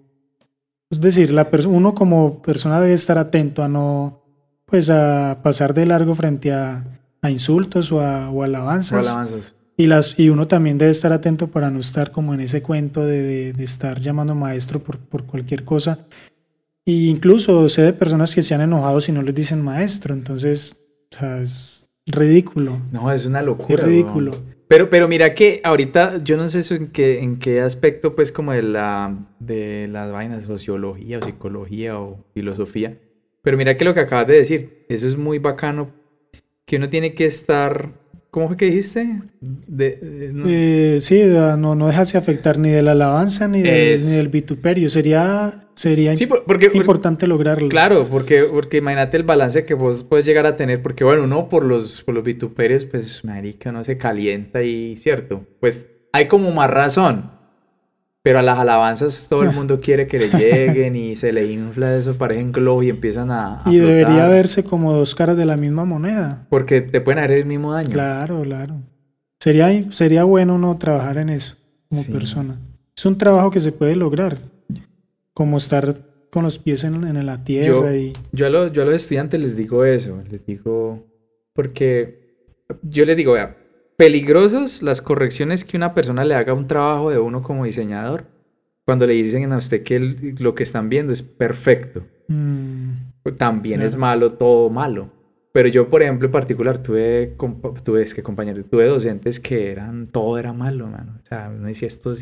es 0.92 1.02
decir, 1.02 1.32
la 1.32 1.48
uno 1.68 1.94
como 1.94 2.42
persona 2.42 2.80
debe 2.82 2.94
estar 2.94 3.18
atento 3.18 3.62
a 3.64 3.68
no, 3.68 4.24
pues 4.66 4.90
a 4.90 5.40
pasar 5.44 5.74
de 5.74 5.86
largo 5.86 6.16
frente 6.16 6.52
a, 6.52 6.84
a 7.22 7.30
insultos 7.30 7.92
o 7.92 8.02
a 8.02 8.30
o 8.30 8.38
o 8.40 8.44
alabanzas. 8.44 9.08
alabanzas. 9.08 9.56
Y, 9.78 9.88
las, 9.88 10.18
y 10.20 10.30
uno 10.30 10.48
también 10.48 10.78
debe 10.78 10.92
estar 10.92 11.14
atento 11.14 11.48
para 11.52 11.70
no 11.70 11.80
estar 11.80 12.12
como 12.12 12.34
en 12.34 12.42
ese 12.42 12.62
cuento 12.62 13.06
de, 13.06 13.22
de- 13.22 13.54
de 13.54 13.64
estar 13.64 14.00
llamando 14.00 14.36
maestro 14.36 14.80
por, 14.82 14.98
por 15.00 15.26
cualquier 15.26 15.64
cosa. 15.64 16.00
Y 16.86 17.10
incluso 17.10 17.70
sé 17.70 17.84
de 17.84 17.94
personas 17.94 18.34
que 18.34 18.42
se 18.42 18.56
han 18.56 18.62
enojado 18.62 19.00
si 19.00 19.12
no 19.12 19.22
les 19.22 19.36
dicen 19.36 19.62
maestro, 19.62 20.14
entonces, 20.14 20.78
o 21.12 21.16
sea, 21.16 21.38
es 21.42 21.89
ridículo. 22.12 22.80
No, 22.92 23.12
es 23.12 23.26
una 23.26 23.42
locura. 23.42 23.84
Es 23.84 23.90
ridículo. 23.90 24.32
Pero, 24.68 24.90
pero 24.90 25.08
mira 25.08 25.34
que 25.34 25.62
ahorita, 25.64 26.24
yo 26.24 26.38
no 26.38 26.48
sé 26.48 26.60
eso 26.60 26.76
en 26.76 26.88
qué, 26.90 27.22
en 27.22 27.40
qué 27.40 27.62
aspecto, 27.62 28.16
pues, 28.16 28.32
como 28.32 28.52
de 28.52 28.62
la, 28.62 29.18
de 29.40 29.88
las 29.92 30.12
vainas, 30.12 30.44
sociología 30.46 31.18
o 31.20 31.26
psicología 31.26 32.00
o 32.00 32.24
filosofía. 32.36 32.98
Pero 33.42 33.58
mira 33.58 33.76
que 33.78 33.86
lo 33.86 33.94
que 33.96 34.02
acabas 34.02 34.28
de 34.28 34.36
decir, 34.36 34.86
eso 34.90 35.08
es 35.08 35.18
muy 35.18 35.40
bacano, 35.40 35.92
que 36.66 36.76
uno 36.76 36.88
tiene 36.90 37.16
que 37.16 37.26
estar, 37.26 37.94
¿cómo 38.30 38.48
fue 38.50 38.58
que 38.58 38.66
dijiste? 38.66 39.08
De, 39.42 39.96
de- 39.96 40.34
no- 40.34 40.44
Eh, 40.48 40.98
sí, 41.00 41.24
no, 41.26 41.74
no 41.74 41.88
dejarse 41.88 42.20
afectar 42.20 42.60
ni 42.60 42.70
de 42.70 42.84
la 42.84 42.92
alabanza 42.92 43.48
ni, 43.48 43.64
ni 43.64 43.64
del 44.18 44.28
vituperio. 44.28 44.88
Sería, 44.90 45.68
sería 45.80 46.16
sí, 46.16 46.26
por- 46.26 46.44
porque, 46.44 46.70
importante 46.74 47.26
lograrlo. 47.28 47.70
Claro, 47.70 48.06
porque, 48.10 48.44
porque 48.44 48.78
imagínate 48.78 49.16
el 49.18 49.24
balance 49.24 49.66
que 49.66 49.74
vos 49.74 50.04
puedes 50.04 50.26
llegar 50.26 50.46
a 50.46 50.56
tener, 50.56 50.82
porque 50.82 51.04
bueno, 51.04 51.24
uno 51.24 51.48
por 51.48 51.64
los, 51.64 52.02
por 52.02 52.16
los 52.16 52.24
vituperios, 52.24 52.86
pues 52.86 53.24
marica, 53.24 53.72
no 53.72 53.84
se 53.84 53.98
calienta 53.98 54.62
y 54.64 54.96
cierto, 54.96 55.46
pues 55.60 55.90
hay 56.12 56.28
como 56.28 56.52
más 56.52 56.70
razón, 56.70 57.32
pero 58.22 58.40
a 58.40 58.42
las 58.42 58.60
alabanzas 58.60 59.28
todo 59.30 59.44
el 59.44 59.54
mundo 59.54 59.80
quiere 59.80 60.06
que 60.08 60.20
le 60.20 60.28
lleguen 60.38 60.96
y 60.98 61.16
se 61.16 61.32
le 61.32 61.50
infla 61.52 61.96
eso, 61.96 62.18
parecen 62.18 62.52
globo 62.52 62.84
y 62.84 62.90
empiezan 62.90 63.32
a, 63.32 63.64
a 63.64 63.72
Y 63.72 63.78
debería 63.78 64.08
flotar, 64.08 64.30
verse 64.32 64.64
como 64.66 64.94
dos 64.94 65.16
caras 65.16 65.38
de 65.38 65.46
la 65.46 65.56
misma 65.56 65.86
moneda. 65.86 66.46
Porque 66.50 66.82
te 66.82 67.00
pueden 67.00 67.20
hacer 67.24 67.38
el 67.38 67.46
mismo 67.46 67.72
daño. 67.74 67.90
Claro, 67.92 68.42
claro. 68.42 68.82
Sería, 69.40 69.90
sería 69.92 70.26
bueno 70.26 70.58
no 70.58 70.78
trabajar 70.78 71.18
en 71.18 71.30
eso 71.30 71.56
como 71.90 72.04
Sí. 72.04 72.12
persona. 72.12 72.60
Es 72.98 73.06
un 73.06 73.18
trabajo 73.18 73.50
que 73.52 73.62
se 73.62 73.72
puede 73.72 73.96
lograr. 73.96 74.38
Como 75.40 75.58
estar 75.58 76.28
con 76.30 76.44
los 76.44 76.60
pies 76.60 76.84
en, 76.84 76.96
en 77.06 77.26
la 77.26 77.46
tierra 77.46 77.96
y 77.96 78.12
Yo 78.34 78.46
a, 78.48 78.50
los, 78.50 78.74
yo 78.74 78.82
a 78.82 78.86
los 78.86 78.96
estudiantes 78.96 79.40
les 79.40 79.56
digo 79.56 79.86
eso, 79.86 80.22
les 80.30 80.46
digo, 80.46 81.08
porque 81.54 82.36
yo 82.84 83.06
les 83.06 83.16
digo, 83.16 83.32
vea, 83.32 83.56
peligrosas 83.96 84.82
las 84.84 85.02
correcciones 85.02 85.64
que 85.64 85.78
una 85.78 85.94
persona 85.96 86.26
le 86.26 86.36
haga 86.36 86.52
a 86.52 86.56
un 86.56 86.68
trabajo 86.68 87.10
de 87.10 87.20
uno 87.20 87.42
como 87.42 87.64
diseñador, 87.64 88.26
cuando 88.86 89.08
le 89.08 89.14
dicen 89.14 89.50
a 89.54 89.58
usted 89.58 89.82
que 89.84 89.96
el- 89.96 90.36
lo 90.40 90.54
que 90.56 90.64
están 90.64 90.90
viendo 90.90 91.14
es 91.14 91.22
perfecto. 91.24 92.06
mm, 92.28 92.92
También 93.38 93.80
es 93.82 93.92
Claro. 93.92 94.02
malo, 94.02 94.34
todo 94.34 94.70
malo. 94.70 95.12
Pero 95.54 95.68
yo, 95.70 95.88
por 95.90 96.02
ejemplo, 96.02 96.26
en 96.28 96.32
particular, 96.34 96.82
tuve, 96.84 97.36
tuve, 97.84 98.02
es 98.04 98.14
que 98.14 98.22
compañeros, 98.24 98.66
tuve 98.70 98.86
docentes 98.86 99.40
que 99.40 99.72
eran, 99.72 100.06
todo 100.08 100.38
era 100.38 100.52
malo, 100.54 100.88
mano. 100.88 101.16
O 101.22 101.26
sea, 101.26 101.50
uno 101.56 101.68
decía 101.68 101.88
esto. 101.88 102.14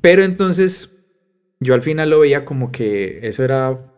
Pero 0.00 0.22
entonces, 0.22 0.91
yo 1.62 1.74
al 1.74 1.82
final 1.82 2.10
lo 2.10 2.20
veía 2.20 2.44
como 2.44 2.70
que 2.72 3.20
eso 3.22 3.44
era... 3.44 3.88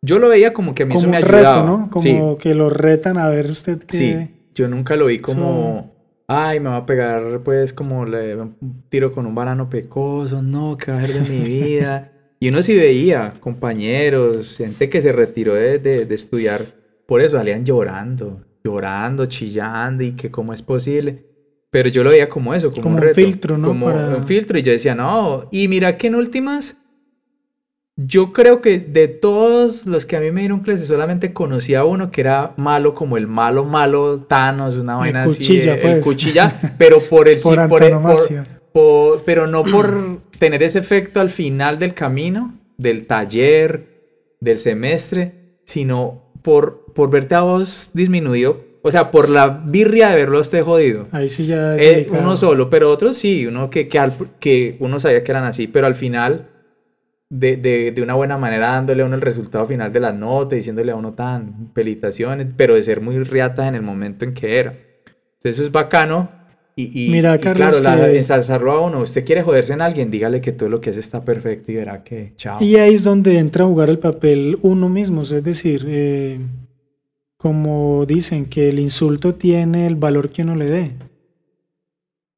Yo 0.00 0.18
lo 0.18 0.28
veía 0.28 0.52
como 0.52 0.74
que 0.74 0.84
a 0.84 0.86
mí 0.86 0.94
eso 0.94 1.08
me 1.08 1.16
ayudaba. 1.16 1.54
Reto, 1.54 1.66
¿no? 1.66 1.90
Como 1.90 2.38
que 2.38 2.54
lo 2.54 2.70
retan 2.70 3.18
a 3.18 3.28
ver 3.28 3.46
usted 3.46 3.78
qué... 3.78 3.96
Sí, 3.96 4.34
yo 4.54 4.68
nunca 4.68 4.96
lo 4.96 5.06
vi 5.06 5.18
como... 5.18 5.96
Ay, 6.30 6.60
me 6.60 6.68
va 6.68 6.76
a 6.76 6.86
pegar 6.86 7.42
pues 7.42 7.72
como 7.72 8.04
le 8.04 8.36
un 8.36 8.84
tiro 8.90 9.12
con 9.12 9.24
un 9.24 9.34
banano 9.34 9.70
pecoso, 9.70 10.42
no, 10.42 10.76
qué 10.76 10.92
va 10.92 10.98
a 10.98 11.00
hacer 11.00 11.22
de 11.22 11.30
mi 11.30 11.42
vida. 11.42 12.12
y 12.38 12.50
uno 12.50 12.60
sí 12.60 12.76
veía 12.76 13.34
compañeros, 13.40 14.58
gente 14.58 14.90
que 14.90 15.00
se 15.00 15.10
retiró 15.10 15.54
de, 15.54 15.78
de, 15.78 16.14
estudiar, 16.14 16.60
por 17.06 17.22
eso 17.22 17.38
salían 17.38 17.64
llorando, 17.64 18.44
llorando, 18.62 19.24
chillando 19.24 20.02
y 20.02 20.12
que 20.12 20.30
cómo 20.30 20.52
es 20.52 20.60
posible. 20.60 21.24
Pero 21.70 21.88
yo 21.88 22.04
lo 22.04 22.10
veía 22.10 22.28
como 22.28 22.52
eso, 22.52 22.72
como, 22.72 22.96
un, 22.96 23.08
filtro, 23.14 23.56
¿no? 23.56 23.68
Como 23.68 23.86
un 23.86 24.24
filtro 24.26 24.58
y 24.58 24.62
yo 24.62 24.72
decía, 24.72 24.94
no, 24.94 25.48
y 25.50 25.66
mira 25.68 25.96
que 25.96 26.08
en 26.08 26.14
últimas 26.14 26.76
yo 28.00 28.32
creo 28.32 28.60
que 28.60 28.78
de 28.78 29.08
todos 29.08 29.86
los 29.86 30.06
que 30.06 30.16
a 30.16 30.20
mí 30.20 30.30
me 30.30 30.42
dieron 30.42 30.60
clases, 30.60 30.86
solamente 30.86 31.32
conocía 31.32 31.80
a 31.80 31.84
uno 31.84 32.12
que 32.12 32.20
era 32.20 32.54
malo, 32.56 32.94
como 32.94 33.16
el 33.16 33.26
malo, 33.26 33.64
malo 33.64 34.20
Thanos, 34.20 34.76
una 34.76 34.94
vaina 34.94 35.24
así. 35.24 35.58
El 35.58 35.78
pues. 35.80 36.04
cuchilla, 36.04 36.52
pero 36.78 37.00
por 37.00 37.28
el 37.28 37.40
por, 37.42 37.68
por, 38.72 39.24
Pero 39.24 39.48
no 39.48 39.64
por 39.64 40.20
tener 40.38 40.62
ese 40.62 40.78
efecto 40.78 41.20
al 41.20 41.28
final 41.28 41.80
del 41.80 41.92
camino, 41.92 42.56
del 42.76 43.04
taller, 43.08 44.36
del 44.40 44.58
semestre, 44.58 45.58
sino 45.64 46.30
por, 46.42 46.92
por 46.94 47.10
verte 47.10 47.34
a 47.34 47.40
vos 47.40 47.90
disminuido. 47.94 48.64
O 48.82 48.92
sea, 48.92 49.10
por 49.10 49.28
la 49.28 49.48
birria 49.48 50.10
de 50.10 50.14
verlo 50.14 50.38
usted 50.38 50.62
jodido. 50.62 51.08
Ahí 51.10 51.28
sí 51.28 51.46
ya. 51.46 51.76
Eh, 51.76 52.06
uno 52.12 52.36
solo, 52.36 52.70
pero 52.70 52.92
otros 52.92 53.16
sí, 53.16 53.44
uno 53.44 53.70
que, 53.70 53.88
que, 53.88 54.08
que 54.38 54.76
uno 54.78 55.00
sabía 55.00 55.24
que 55.24 55.32
eran 55.32 55.44
así, 55.44 55.66
pero 55.66 55.88
al 55.88 55.96
final 55.96 56.48
de, 57.30 57.56
de, 57.56 57.92
de, 57.92 58.02
una 58.02 58.14
buena 58.14 58.38
manera 58.38 58.68
dándole 58.68 59.02
a 59.02 59.06
uno 59.06 59.14
el 59.14 59.20
resultado 59.20 59.66
final 59.66 59.92
de 59.92 60.00
la 60.00 60.12
nota, 60.12 60.56
diciéndole 60.56 60.92
a 60.92 60.96
uno 60.96 61.12
tan 61.12 61.72
pelitaciones, 61.74 62.48
pero 62.56 62.74
de 62.74 62.82
ser 62.82 63.00
muy 63.00 63.18
riata 63.18 63.68
en 63.68 63.74
el 63.74 63.82
momento 63.82 64.24
en 64.24 64.34
que 64.34 64.58
era. 64.58 64.70
Entonces 64.70 65.52
eso 65.52 65.62
es 65.62 65.72
bacano. 65.72 66.30
Y, 66.74 67.06
y, 67.06 67.10
Mira, 67.10 67.38
Carlos, 67.38 67.80
claro, 67.80 68.06
ensalzarlo 68.06 68.70
a 68.70 68.80
uno. 68.80 69.00
Usted 69.00 69.24
quiere 69.24 69.42
joderse 69.42 69.72
en 69.72 69.82
alguien, 69.82 70.10
dígale 70.10 70.40
que 70.40 70.52
todo 70.52 70.68
lo 70.68 70.80
que 70.80 70.90
hace 70.90 71.00
está 71.00 71.24
perfecto 71.24 71.72
y 71.72 71.76
verá 71.76 72.04
que 72.04 72.34
chao. 72.36 72.62
Y 72.62 72.76
ahí 72.76 72.94
es 72.94 73.02
donde 73.02 73.38
entra 73.38 73.64
a 73.64 73.66
jugar 73.66 73.90
el 73.90 73.98
papel 73.98 74.56
uno 74.62 74.88
mismo, 74.88 75.22
es 75.22 75.42
decir, 75.42 75.84
eh, 75.88 76.38
como 77.36 78.06
dicen, 78.06 78.46
que 78.46 78.68
el 78.68 78.78
insulto 78.78 79.34
tiene 79.34 79.86
el 79.86 79.96
valor 79.96 80.30
que 80.30 80.42
uno 80.42 80.54
le 80.54 80.66
dé. 80.66 80.92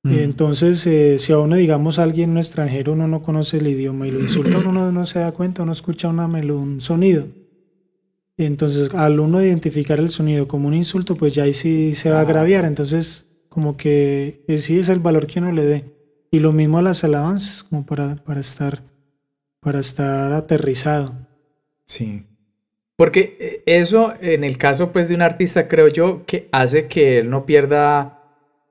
Mm. 0.03 0.19
Entonces, 0.19 0.87
eh, 0.87 1.19
si 1.19 1.33
a 1.33 1.39
uno, 1.39 1.57
digamos, 1.57 1.99
alguien 1.99 2.37
extranjero, 2.39 2.93
uno 2.93 3.07
no 3.07 3.23
conoce 3.23 3.59
el 3.59 3.67
idioma 3.67 4.07
y 4.07 4.11
lo 4.11 4.21
insulta, 4.21 4.59
uno 4.59 4.91
no 4.91 5.07
se 5.07 5.19
da 5.19 5.33
cuenta, 5.33 5.63
uno 5.63 5.73
escucha 5.73 6.09
una 6.09 6.27
un 6.27 6.81
sonido. 6.81 7.27
Entonces, 8.39 8.95
al 8.95 9.21
uno 9.21 9.45
identificar 9.45 9.99
el 9.99 10.09
sonido 10.09 10.49
como 10.49 10.69
un 10.69 10.75
insulto, 10.75 11.17
pues 11.17 11.35
ya 11.35 11.43
ahí 11.43 11.53
sí 11.53 11.95
se 11.95 12.11
va 12.11 12.19
a 12.19 12.23
agraviar. 12.23 12.65
Entonces, 12.65 13.27
como 13.51 13.77
que 13.77 14.45
eh, 14.49 14.57
sí 14.57 14.79
es 14.79 14.89
el 14.89 15.01
valor 15.01 15.27
que 15.27 15.41
uno 15.41 15.53
le 15.53 15.65
dé. 15.65 15.85
Y 16.31 16.39
lo 16.39 16.53
mismo 16.53 16.79
a 16.79 16.83
las 16.83 17.05
alabanzas, 17.05 17.65
como 17.65 17.85
para, 17.85 18.17
para, 18.25 18.41
estar, 18.41 18.83
para 19.61 19.81
estar 19.81 20.33
aterrizado. 20.33 21.15
Sí. 21.85 22.25
Porque 22.97 23.37
eh, 23.41 23.63
eso, 23.67 24.15
en 24.23 24.45
el 24.45 24.57
caso 24.57 24.93
pues 24.93 25.09
de 25.09 25.17
un 25.17 25.23
artista, 25.23 25.69
creo 25.69 25.89
yo, 25.89 26.25
que 26.25 26.49
hace 26.53 26.87
que 26.87 27.19
él 27.19 27.29
no 27.29 27.45
pierda 27.45 28.20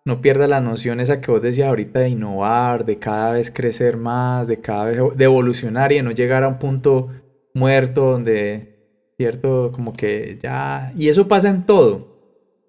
no 0.06 0.22
pierda 0.22 0.48
la 0.48 0.62
noción 0.62 1.00
esa 1.00 1.22
que 1.22 1.32
vos 1.32 1.42
decías 1.42 1.68
ahorita 1.68 2.00
de 2.00 2.10
innovar, 2.10 2.86
de 2.86 2.98
cada 3.00 3.34
vez 3.34 3.52
crecer 3.52 3.98
más, 3.98 4.48
de 4.48 4.60
cada 4.60 4.86
vez 4.86 5.00
de 5.16 5.26
evolucionar 5.26 5.92
y 5.92 5.96
de 5.96 6.04
no 6.04 6.12
llegar 6.12 6.44
a 6.44 6.48
un 6.48 6.60
punto 6.60 7.10
muerto 7.54 8.12
donde, 8.12 9.14
cierto, 9.18 9.72
como 9.72 9.94
que 9.94 10.40
ya... 10.42 10.92
Y 10.96 11.10
eso 11.10 11.28
pasa 11.28 11.50
en 11.50 11.66
todo. 11.66 12.10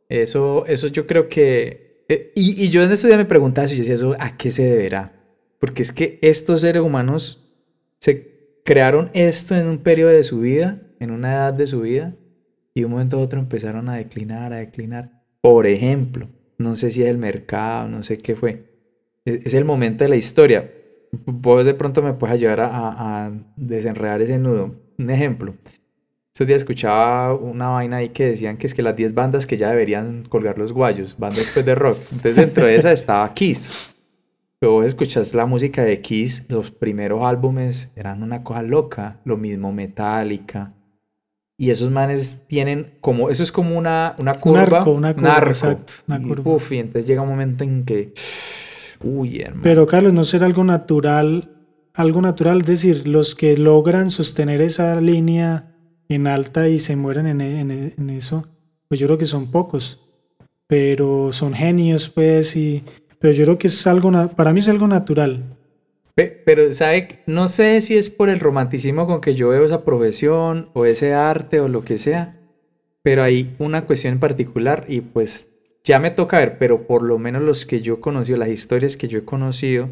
Eso, 0.08 0.66
eso 0.66 0.88
yo 0.88 1.06
creo 1.06 1.28
que... 1.28 2.04
Eh, 2.08 2.32
y, 2.34 2.64
y, 2.64 2.68
yo 2.70 2.82
en 2.82 2.90
estos 2.90 3.08
días 3.08 3.18
me 3.18 3.24
preguntaba 3.24 3.68
si 3.68 3.76
yo 3.76 3.82
decía 3.82 3.94
eso, 3.94 4.16
¿a 4.18 4.36
qué 4.36 4.50
se 4.50 4.64
deberá? 4.64 5.12
Porque 5.60 5.82
es 5.82 5.92
que 5.92 6.18
estos 6.22 6.62
seres 6.62 6.82
humanos 6.82 7.48
se 8.00 8.58
crearon 8.64 9.10
esto 9.14 9.54
en 9.54 9.68
un 9.68 9.78
periodo 9.78 10.10
de 10.10 10.24
su 10.24 10.40
vida, 10.40 10.82
en 10.98 11.12
una 11.12 11.34
edad 11.34 11.54
de 11.54 11.68
su 11.68 11.82
vida, 11.82 12.16
y 12.74 12.80
de 12.80 12.86
un 12.86 12.92
momento 12.92 13.16
a 13.16 13.20
otro 13.20 13.38
empezaron 13.38 13.88
a 13.88 13.96
declinar, 13.96 14.52
a 14.52 14.58
declinar. 14.58 15.22
Por 15.40 15.66
ejemplo, 15.66 16.28
no 16.60 16.76
sé 16.76 16.90
si 16.90 17.02
es 17.02 17.08
el 17.08 17.16
mercado, 17.16 17.88
no 17.88 18.02
sé 18.02 18.18
qué 18.18 18.36
fue. 18.36 18.70
Es, 19.24 19.54
el 19.54 19.64
momento 19.64 20.04
de 20.04 20.10
la 20.10 20.16
historia. 20.16 20.70
Vos 21.24 21.64
de 21.64 21.74
pronto 21.74 22.02
me 22.02 22.12
puedes 22.12 22.34
ayudar 22.34 22.60
a, 22.60 23.32
desenredar 23.56 24.20
ese 24.20 24.38
nudo. 24.38 24.76
Un 24.98 25.10
ejemplo. 25.10 25.54
Estos 26.32 26.46
días 26.46 26.58
escuchaba 26.58 27.34
una 27.34 27.68
vaina 27.68 27.96
ahí 27.96 28.10
que 28.10 28.26
decían 28.26 28.58
que 28.58 28.66
es 28.66 28.74
que 28.74 28.82
las 28.82 28.94
10 28.94 29.14
bandas 29.14 29.46
que 29.46 29.56
ya 29.56 29.70
deberían 29.70 30.24
colgar 30.24 30.58
los 30.58 30.72
guayos, 30.72 31.16
bandas 31.18 31.38
después 31.38 31.64
de 31.64 31.74
rock. 31.74 31.98
Entonces 32.12 32.36
dentro 32.36 32.66
de 32.66 32.76
esa 32.76 32.92
estaba 32.92 33.32
Kiss. 33.32 33.94
Pero 34.58 34.72
vos 34.72 34.84
escuchás 34.84 35.34
la 35.34 35.46
música 35.46 35.82
de 35.82 36.02
Kiss, 36.02 36.46
los 36.50 36.70
primeros 36.70 37.22
álbumes 37.22 37.90
eran 37.96 38.22
una 38.22 38.44
cosa 38.44 38.62
loca. 38.62 39.20
Lo 39.24 39.38
mismo 39.38 39.72
Metallica, 39.72 40.74
y 41.60 41.68
esos 41.68 41.90
manes 41.90 42.46
tienen 42.48 42.94
como, 43.02 43.28
eso 43.28 43.42
es 43.42 43.52
como 43.52 43.76
una, 43.76 44.16
una 44.18 44.32
curva. 44.32 44.82
Un 44.82 44.96
una 44.96 45.14
curva, 45.14 45.40
exacto, 45.40 45.92
una 46.08 46.18
curva. 46.18 46.56
Y, 46.70 46.74
y 46.74 46.78
entonces 46.78 47.06
llega 47.06 47.20
un 47.20 47.28
momento 47.28 47.64
en 47.64 47.84
que, 47.84 48.14
uy, 49.04 49.42
hermano. 49.42 49.60
Pero 49.62 49.86
Carlos, 49.86 50.14
no 50.14 50.24
será 50.24 50.46
algo 50.46 50.64
natural, 50.64 51.50
algo 51.92 52.22
natural, 52.22 52.62
es 52.62 52.66
decir, 52.66 53.06
los 53.06 53.34
que 53.34 53.58
logran 53.58 54.08
sostener 54.08 54.62
esa 54.62 54.98
línea 55.02 55.76
en 56.08 56.28
alta 56.28 56.66
y 56.66 56.78
se 56.78 56.96
mueren 56.96 57.26
en, 57.26 57.42
en, 57.42 57.70
en 57.70 58.08
eso, 58.08 58.46
pues 58.88 58.98
yo 58.98 59.06
creo 59.06 59.18
que 59.18 59.26
son 59.26 59.50
pocos, 59.50 60.00
pero 60.66 61.30
son 61.30 61.52
genios, 61.52 62.08
pues, 62.08 62.56
y, 62.56 62.82
pero 63.18 63.34
yo 63.34 63.44
creo 63.44 63.58
que 63.58 63.66
es 63.66 63.86
algo, 63.86 64.10
para 64.34 64.54
mí 64.54 64.60
es 64.60 64.68
algo 64.70 64.88
natural. 64.88 65.58
Pero, 66.44 66.72
¿sabe? 66.72 67.08
No 67.26 67.48
sé 67.48 67.80
si 67.80 67.96
es 67.96 68.10
por 68.10 68.28
el 68.28 68.40
romanticismo 68.40 69.06
con 69.06 69.20
que 69.20 69.34
yo 69.34 69.48
veo 69.48 69.64
esa 69.64 69.84
profesión 69.84 70.70
o 70.74 70.84
ese 70.84 71.14
arte 71.14 71.60
o 71.60 71.68
lo 71.68 71.84
que 71.84 71.98
sea, 71.98 72.40
pero 73.02 73.22
hay 73.22 73.54
una 73.58 73.86
cuestión 73.86 74.14
en 74.14 74.20
particular 74.20 74.84
y 74.88 75.00
pues 75.00 75.50
ya 75.84 75.98
me 75.98 76.10
toca 76.10 76.38
ver, 76.38 76.58
pero 76.58 76.86
por 76.86 77.02
lo 77.02 77.18
menos 77.18 77.42
los 77.42 77.64
que 77.66 77.80
yo 77.80 77.94
he 77.94 78.00
conocido, 78.00 78.38
las 78.38 78.48
historias 78.48 78.96
que 78.96 79.08
yo 79.08 79.18
he 79.18 79.24
conocido, 79.24 79.90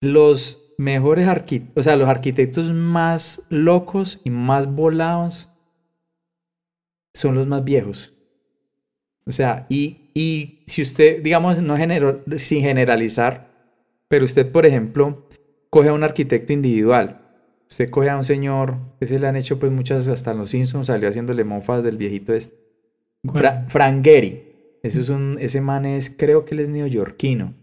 los 0.00 0.74
mejores 0.78 1.26
arquitectos, 1.28 1.76
o 1.76 1.82
sea, 1.82 1.96
los 1.96 2.08
arquitectos 2.08 2.72
más 2.72 3.46
locos 3.48 4.20
y 4.24 4.30
más 4.30 4.74
volados 4.74 5.48
son 7.14 7.34
los 7.34 7.46
más 7.46 7.64
viejos. 7.64 8.14
O 9.24 9.32
sea, 9.32 9.66
y, 9.68 10.10
y 10.14 10.62
si 10.66 10.82
usted, 10.82 11.22
digamos, 11.22 11.60
no 11.60 11.76
genero, 11.76 12.22
sin 12.36 12.60
generalizar, 12.60 13.45
pero 14.08 14.24
usted, 14.24 14.50
por 14.50 14.66
ejemplo, 14.66 15.28
coge 15.70 15.88
a 15.88 15.92
un 15.92 16.04
arquitecto 16.04 16.52
individual. 16.52 17.22
Usted 17.68 17.90
coge 17.90 18.10
a 18.10 18.16
un 18.16 18.24
señor, 18.24 18.78
que 19.00 19.06
se 19.06 19.18
le 19.18 19.26
han 19.26 19.36
hecho 19.36 19.58
pues 19.58 19.72
muchas, 19.72 20.08
hasta 20.08 20.34
los 20.34 20.50
Simpsons 20.50 20.86
salió 20.86 21.08
haciéndole 21.08 21.44
mofas 21.44 21.82
del 21.82 21.96
viejito 21.96 22.32
este. 22.32 22.56
Frank 23.68 24.04
Gehry. 24.04 24.42
Eso 24.82 25.00
es 25.00 25.08
un, 25.08 25.36
ese 25.40 25.60
man 25.60 25.84
es, 25.84 26.10
creo 26.10 26.44
que 26.44 26.54
él 26.54 26.60
es 26.60 26.68
neoyorquino. 26.68 27.54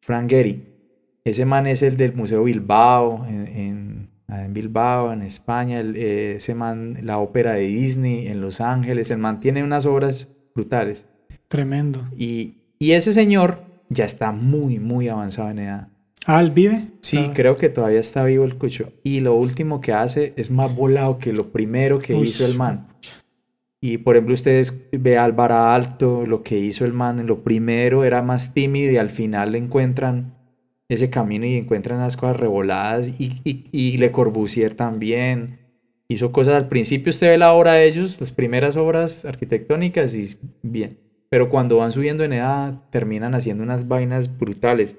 Frank 0.00 0.28
Gehry. 0.28 0.66
Ese 1.24 1.44
man 1.44 1.66
es 1.66 1.82
el 1.82 1.96
del 1.96 2.14
Museo 2.14 2.42
Bilbao, 2.42 3.24
en, 3.26 4.10
en, 4.28 4.52
Bilbao, 4.52 5.12
en 5.12 5.22
España. 5.22 5.80
Eh, 5.80 6.34
ese 6.36 6.54
man, 6.54 6.98
la 7.02 7.18
ópera 7.18 7.52
de 7.52 7.66
Disney 7.66 8.26
en 8.26 8.40
Los 8.40 8.60
Ángeles. 8.60 9.10
El 9.10 9.18
man 9.18 9.38
tiene 9.38 9.62
unas 9.62 9.86
obras 9.86 10.28
brutales. 10.54 11.06
Tremendo. 11.46 12.08
Y, 12.16 12.62
y 12.78 12.92
ese 12.92 13.12
señor 13.12 13.69
ya 13.90 14.04
está 14.04 14.32
muy, 14.32 14.78
muy 14.78 15.08
avanzado 15.08 15.50
en 15.50 15.58
edad. 15.58 15.88
Ah, 16.24 16.40
¿él 16.40 16.52
vive? 16.52 16.86
Sí, 17.00 17.18
ah. 17.18 17.32
creo 17.34 17.56
que 17.56 17.68
todavía 17.68 18.00
está 18.00 18.24
vivo 18.24 18.44
el 18.44 18.56
cucho. 18.56 18.92
Y 19.02 19.20
lo 19.20 19.34
último 19.34 19.80
que 19.80 19.92
hace 19.92 20.32
es 20.36 20.50
más 20.50 20.74
volado 20.74 21.18
que 21.18 21.32
lo 21.32 21.52
primero 21.52 21.98
que 21.98 22.16
hizo 22.16 22.46
el 22.46 22.56
man. 22.56 22.88
Y 23.80 23.98
por 23.98 24.16
ejemplo, 24.16 24.34
ustedes 24.34 24.84
ve 24.92 25.18
al 25.18 25.32
Vara 25.32 25.74
Alto, 25.74 26.24
lo 26.26 26.42
que 26.42 26.58
hizo 26.58 26.84
el 26.84 26.92
man, 26.92 27.26
lo 27.26 27.42
primero 27.42 28.04
era 28.04 28.22
más 28.22 28.54
tímido 28.54 28.92
y 28.92 28.98
al 28.98 29.10
final 29.10 29.52
le 29.52 29.58
encuentran 29.58 30.36
ese 30.88 31.08
camino 31.08 31.46
y 31.46 31.54
encuentran 31.54 31.98
las 31.98 32.16
cosas 32.16 32.36
revoladas. 32.36 33.08
Y, 33.18 33.32
y, 33.42 33.64
y 33.72 33.98
Le 33.98 34.12
Corbusier 34.12 34.74
también 34.74 35.58
hizo 36.08 36.30
cosas. 36.30 36.54
Al 36.54 36.68
principio 36.68 37.10
usted 37.10 37.30
ve 37.30 37.38
la 37.38 37.54
obra 37.54 37.72
de 37.72 37.88
ellos, 37.88 38.20
las 38.20 38.32
primeras 38.32 38.76
obras 38.76 39.24
arquitectónicas 39.24 40.14
y 40.14 40.36
bien 40.62 41.09
pero 41.30 41.48
cuando 41.48 41.78
van 41.78 41.92
subiendo 41.92 42.24
en 42.24 42.34
edad 42.34 42.74
terminan 42.90 43.34
haciendo 43.34 43.62
unas 43.62 43.88
vainas 43.88 44.36
brutales. 44.36 44.96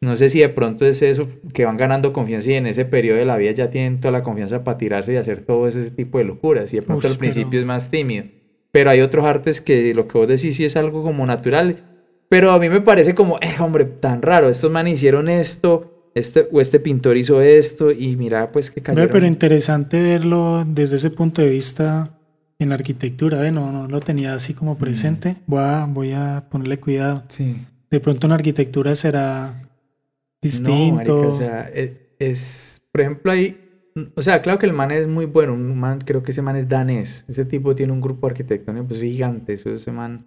No 0.00 0.16
sé 0.16 0.28
si 0.28 0.40
de 0.40 0.48
pronto 0.48 0.86
es 0.86 1.02
eso 1.02 1.22
que 1.52 1.64
van 1.64 1.76
ganando 1.76 2.12
confianza 2.12 2.52
y 2.52 2.54
en 2.54 2.66
ese 2.66 2.84
periodo 2.84 3.18
de 3.18 3.24
la 3.24 3.36
vida 3.36 3.50
ya 3.50 3.70
tienen 3.70 4.00
toda 4.00 4.12
la 4.12 4.22
confianza 4.22 4.62
para 4.62 4.78
tirarse 4.78 5.12
y 5.12 5.16
hacer 5.16 5.40
todo 5.40 5.66
ese 5.66 5.90
tipo 5.90 6.18
de 6.18 6.24
locuras. 6.24 6.72
Y 6.72 6.76
de 6.76 6.82
pronto 6.82 7.08
al 7.08 7.16
principio 7.16 7.58
es 7.58 7.66
más 7.66 7.90
tímido. 7.90 8.26
Pero 8.70 8.90
hay 8.90 9.00
otros 9.00 9.24
artes 9.24 9.60
que 9.60 9.94
lo 9.94 10.06
que 10.06 10.18
vos 10.18 10.28
decís 10.28 10.56
sí 10.56 10.64
es 10.64 10.76
algo 10.76 11.02
como 11.02 11.26
natural. 11.26 11.76
Pero 12.28 12.52
a 12.52 12.58
mí 12.58 12.68
me 12.68 12.80
parece 12.80 13.14
como, 13.14 13.38
eh, 13.40 13.54
hombre, 13.60 13.84
tan 13.84 14.22
raro. 14.22 14.48
Estos 14.48 14.70
manes 14.70 14.94
hicieron 14.94 15.28
esto 15.28 16.10
este, 16.14 16.48
o 16.52 16.60
este 16.60 16.80
pintor 16.80 17.16
hizo 17.16 17.40
esto 17.40 17.90
y 17.90 18.16
mira 18.16 18.52
pues 18.52 18.70
que 18.70 18.80
cayeron. 18.80 19.10
Pero 19.10 19.26
interesante 19.26 20.00
verlo 20.00 20.64
desde 20.66 20.96
ese 20.96 21.10
punto 21.10 21.42
de 21.42 21.48
vista 21.48 22.18
en 22.58 22.72
arquitectura, 22.72 23.46
¿eh? 23.46 23.52
no, 23.52 23.72
no 23.72 23.88
lo 23.88 24.00
tenía 24.00 24.34
así 24.34 24.54
como 24.54 24.78
presente. 24.78 25.36
Voy, 25.46 25.62
a, 25.62 25.86
voy 25.86 26.12
a 26.12 26.46
ponerle 26.50 26.78
cuidado. 26.78 27.24
Sí. 27.28 27.64
De 27.90 28.00
pronto 28.00 28.26
en 28.26 28.32
arquitectura 28.32 28.94
será 28.94 29.68
distinto. 30.40 31.22
No, 31.22 31.30
o 31.30 31.34
sea, 31.34 31.70
e, 31.72 32.14
es, 32.18 32.82
por 32.92 33.00
ejemplo, 33.00 33.32
hay, 33.32 33.60
o 34.14 34.22
sea, 34.22 34.40
claro 34.40 34.58
que 34.58 34.66
el 34.66 34.72
man 34.72 34.90
es 34.90 35.08
muy 35.08 35.26
bueno, 35.26 35.54
un 35.54 35.78
man, 35.78 36.00
creo 36.00 36.22
que 36.22 36.32
ese 36.32 36.42
man 36.42 36.56
es 36.56 36.68
danés, 36.68 37.24
ese 37.28 37.44
tipo 37.44 37.74
tiene 37.74 37.92
un 37.92 38.00
grupo 38.00 38.26
arquitectónico 38.26 38.86
pues 38.86 39.00
gigante, 39.00 39.52
ese 39.54 39.92
man, 39.92 40.26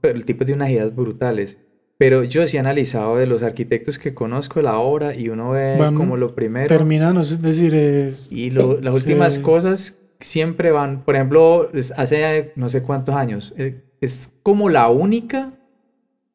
pero 0.00 0.16
el 0.16 0.24
tipo 0.24 0.44
tiene 0.44 0.62
unas 0.62 0.70
ideas 0.70 0.94
brutales. 0.94 1.58
Pero 1.98 2.24
yo 2.24 2.44
sí 2.48 2.56
he 2.56 2.60
analizado 2.60 3.16
de 3.16 3.28
los 3.28 3.44
arquitectos 3.44 3.96
que 3.96 4.12
conozco 4.12 4.60
la 4.60 4.78
obra 4.78 5.14
y 5.14 5.28
uno 5.28 5.50
ve 5.50 5.76
como 5.94 6.16
lo 6.16 6.34
primero. 6.34 6.66
Terminan, 6.66 7.16
es 7.18 7.40
decir, 7.40 7.74
es. 7.74 8.32
Y 8.32 8.50
las 8.50 8.94
últimas 8.94 9.38
cosas 9.38 10.01
siempre 10.22 10.70
van, 10.70 11.04
por 11.04 11.14
ejemplo, 11.14 11.70
hace 11.96 12.52
no 12.56 12.68
sé 12.68 12.82
cuántos 12.82 13.14
años, 13.14 13.54
eh, 13.56 13.82
es 14.00 14.40
como 14.42 14.68
la 14.68 14.88
única, 14.88 15.52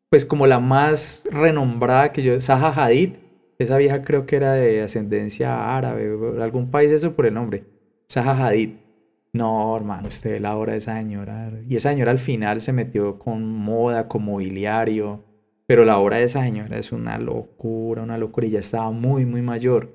pues 0.10 0.26
como 0.26 0.48
la 0.48 0.60
más 0.60 1.28
renombrada 1.32 2.12
que 2.12 2.24
yo, 2.24 2.40
Zaha 2.40 2.86
Hadid, 2.86 3.18
esa 3.60 3.78
vieja 3.78 4.04
creo 4.04 4.26
que 4.26 4.36
era 4.36 4.54
de 4.54 4.84
ascendencia 4.84 5.76
árabe, 5.76 6.18
algún 6.42 6.70
país 6.70 6.92
eso 6.92 7.16
por 7.16 7.26
el 7.26 7.34
nombre, 7.34 7.66
Zaha 8.10 8.48
Hadid. 8.48 8.72
No, 9.34 9.76
hermano, 9.76 10.08
usted 10.08 10.32
ve 10.32 10.40
la 10.40 10.56
obra 10.58 10.72
de 10.72 10.80
esa 10.80 10.98
señora. 10.98 11.52
Y 11.68 11.76
esa 11.76 11.90
señora 11.92 12.12
al 12.12 12.18
final 12.18 12.60
se 12.62 12.74
metió 12.74 13.20
con 13.20 13.46
moda, 13.52 14.08
con 14.08 14.24
mobiliario 14.24 15.28
pero 15.68 15.84
la 15.84 16.00
obra 16.00 16.18
de 16.18 16.24
esa 16.24 16.44
señora 16.44 16.78
es 16.78 16.94
una 16.94 17.20
locura, 17.20 18.02
una 18.02 18.18
locura. 18.18 18.48
Y 18.48 18.52
ya 18.52 18.60
estaba 18.60 18.90
muy, 18.90 19.26
muy 19.26 19.42
mayor. 19.42 19.94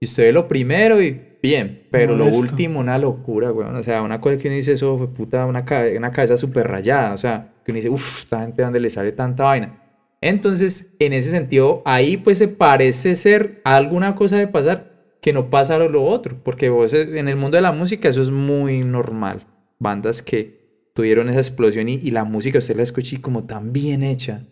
Y 0.00 0.06
usted 0.06 0.24
ve 0.24 0.32
lo 0.32 0.48
primero 0.48 1.00
y 1.00 1.29
bien, 1.42 1.86
pero 1.90 2.16
lo 2.16 2.26
último, 2.26 2.80
una 2.80 2.98
locura, 2.98 3.52
weón. 3.52 3.76
O 3.76 3.82
sea, 3.82 4.02
una 4.02 4.20
cosa 4.20 4.38
que 4.38 4.48
uno 4.48 4.56
dice, 4.56 4.72
eso 4.72 4.98
fue 4.98 5.08
puta, 5.08 5.46
una, 5.46 5.64
una 5.96 6.10
cabeza 6.10 6.36
súper 6.36 6.68
rayada. 6.68 7.14
O 7.14 7.18
sea, 7.18 7.54
que 7.64 7.72
uno 7.72 7.76
dice, 7.76 7.90
uff, 7.90 8.20
esta 8.24 8.40
gente, 8.40 8.62
¿dónde 8.62 8.80
le 8.80 8.90
sale 8.90 9.12
tanta 9.12 9.44
vaina? 9.44 9.82
Entonces, 10.20 10.96
en 10.98 11.12
ese 11.12 11.30
sentido, 11.30 11.82
ahí 11.84 12.16
pues 12.16 12.38
se 12.38 12.48
parece 12.48 13.16
ser 13.16 13.60
alguna 13.64 14.14
cosa 14.14 14.36
de 14.36 14.48
pasar 14.48 15.16
que 15.22 15.32
no 15.32 15.50
pasa 15.50 15.78
lo 15.78 16.04
otro. 16.04 16.42
Porque 16.42 16.68
vos, 16.68 16.92
eh, 16.94 17.18
en 17.18 17.28
el 17.28 17.36
mundo 17.36 17.56
de 17.56 17.62
la 17.62 17.72
música, 17.72 18.08
eso 18.08 18.22
es 18.22 18.30
muy 18.30 18.82
normal. 18.82 19.46
Bandas 19.78 20.22
que 20.22 20.90
tuvieron 20.94 21.30
esa 21.30 21.40
explosión 21.40 21.88
y, 21.88 21.94
y 21.94 22.10
la 22.10 22.24
música 22.24 22.58
usted 22.58 22.76
la 22.76 22.82
escucha 22.82 23.16
como 23.20 23.44
tan 23.44 23.72
bien 23.72 24.02
hecha 24.02 24.46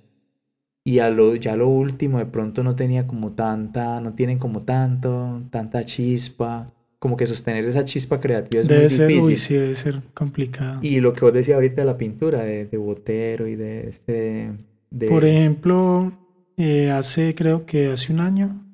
y 0.89 1.01
a 1.01 1.11
lo, 1.11 1.34
ya 1.34 1.55
lo 1.55 1.68
último 1.68 2.16
de 2.16 2.24
pronto 2.24 2.62
no 2.62 2.74
tenía 2.74 3.07
como 3.07 3.32
tanta, 3.32 4.01
no 4.01 4.14
tienen 4.14 4.39
como 4.39 4.64
tanto, 4.64 5.43
tanta 5.51 5.84
chispa, 5.84 6.72
como 6.99 7.16
que 7.16 7.26
sostener 7.26 7.64
esa 7.64 7.84
chispa 7.84 8.20
creativa 8.20 8.61
es 8.61 8.68
debe 8.68 8.82
muy 8.82 8.90
ser, 8.90 9.09
difícil. 9.09 9.36
sí, 9.36 9.55
debe 9.55 9.74
ser 9.74 10.03
complicado. 10.14 10.80
Y 10.82 11.01
lo 11.01 11.12
que 11.12 11.24
vos 11.24 11.32
decías 11.32 11.57
ahorita 11.57 11.82
de 11.82 11.86
la 11.86 11.96
pintura, 11.96 12.42
de, 12.42 12.66
de 12.66 12.76
Botero 12.76 13.46
y 13.46 13.57
de 13.57 13.88
este... 13.88 14.53
De... 14.90 15.09
Por 15.09 15.24
ejemplo, 15.24 16.12
eh, 16.57 16.90
hace, 16.90 17.34
creo 17.34 17.66
que 17.66 17.88
hace 17.88 18.12
un 18.12 18.20
año, 18.20 18.64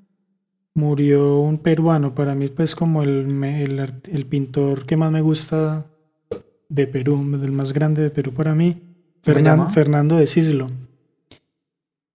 murió 0.75 1.41
un 1.41 1.59
peruano, 1.59 2.15
para 2.15 2.35
mí 2.35 2.49
pues 2.49 2.75
como 2.75 3.03
el, 3.03 3.43
el, 3.45 3.93
el 4.11 4.27
pintor 4.27 4.87
que 4.87 4.97
más 4.97 5.11
me 5.13 5.21
gusta 5.21 5.87
de 6.69 6.87
Perú, 6.87 7.21
el 7.43 7.53
más 7.53 7.73
grande 7.73 8.03
de 8.03 8.11
Perú 8.11 8.33
para 8.33 8.55
mí, 8.55 8.81
Fernan, 9.23 9.71
Fernando 9.71 10.17
de 10.17 10.27
Cislo. 10.27 10.69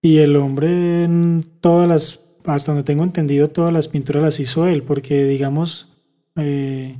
Y 0.01 0.17
el 0.17 0.35
hombre, 0.35 1.03
en 1.03 1.45
todas 1.59 1.87
las, 1.87 2.19
hasta 2.45 2.71
donde 2.71 2.85
tengo 2.85 3.03
entendido, 3.03 3.49
todas 3.49 3.73
las 3.73 3.87
pinturas 3.87 4.23
las 4.23 4.39
hizo 4.39 4.67
él, 4.67 4.83
porque 4.83 5.25
digamos, 5.25 5.98
eh, 6.41 6.97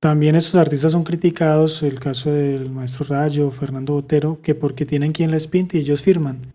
también 0.00 0.34
esos 0.34 0.54
artistas 0.56 0.92
son 0.92 1.04
criticados, 1.04 1.82
el 1.82 2.00
caso 2.00 2.32
del 2.32 2.70
maestro 2.70 3.06
Rayo, 3.08 3.50
Fernando 3.50 3.94
Botero, 3.94 4.40
que 4.42 4.54
porque 4.54 4.84
tienen 4.84 5.12
quien 5.12 5.30
les 5.30 5.46
pinte 5.46 5.78
y 5.78 5.80
ellos 5.80 6.02
firman. 6.02 6.52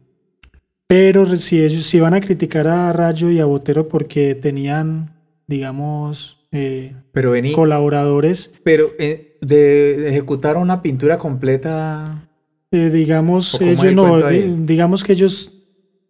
Pero 0.87 1.35
si 1.35 1.61
ellos 1.61 1.85
si 1.85 1.99
van 1.99 2.13
a 2.13 2.21
criticar 2.21 2.67
a 2.67 2.91
Rayo 2.93 3.29
y 3.29 3.39
a 3.39 3.45
Botero 3.45 3.87
porque 3.87 4.35
tenían, 4.35 5.13
digamos, 5.47 6.47
eh, 6.51 6.93
pero 7.11 7.33
colaboradores. 7.53 8.51
Pero 8.63 8.91
eh, 8.99 9.37
de 9.41 10.09
ejecutar 10.09 10.57
una 10.57 10.81
pintura 10.81 11.17
completa 11.17 12.27
eh, 12.71 12.89
digamos, 12.89 13.59
ellos 13.61 13.93
no, 13.93 14.21
digamos 14.21 15.03
que 15.03 15.13
ellos 15.13 15.53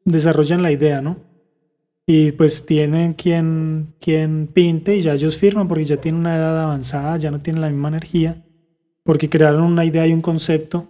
desarrollan 0.05 0.64
la 0.64 0.72
idea, 0.72 1.01
¿no? 1.01 1.18
Y 2.08 2.32
pues 2.32 2.66
tienen 2.66 3.14
quien, 3.14 3.93
quien 3.99 4.47
pinte 4.47 4.97
y 4.97 5.01
ya 5.01 5.14
ellos 5.14 5.38
firman 5.38 5.68
porque 5.68 5.84
ya 5.84 5.97
tienen 5.97 6.22
una 6.22 6.38
edad 6.38 6.64
avanzada, 6.64 7.18
ya 7.18 7.30
no 7.30 7.41
tienen 7.41 7.62
la 7.62 7.70
misma 7.70 7.89
energía, 7.89 8.43
porque 9.03 9.30
crearon 9.30 9.64
una 9.64 9.84
idea 9.86 10.08
y 10.08 10.14
un 10.14 10.22
concepto 10.22 10.88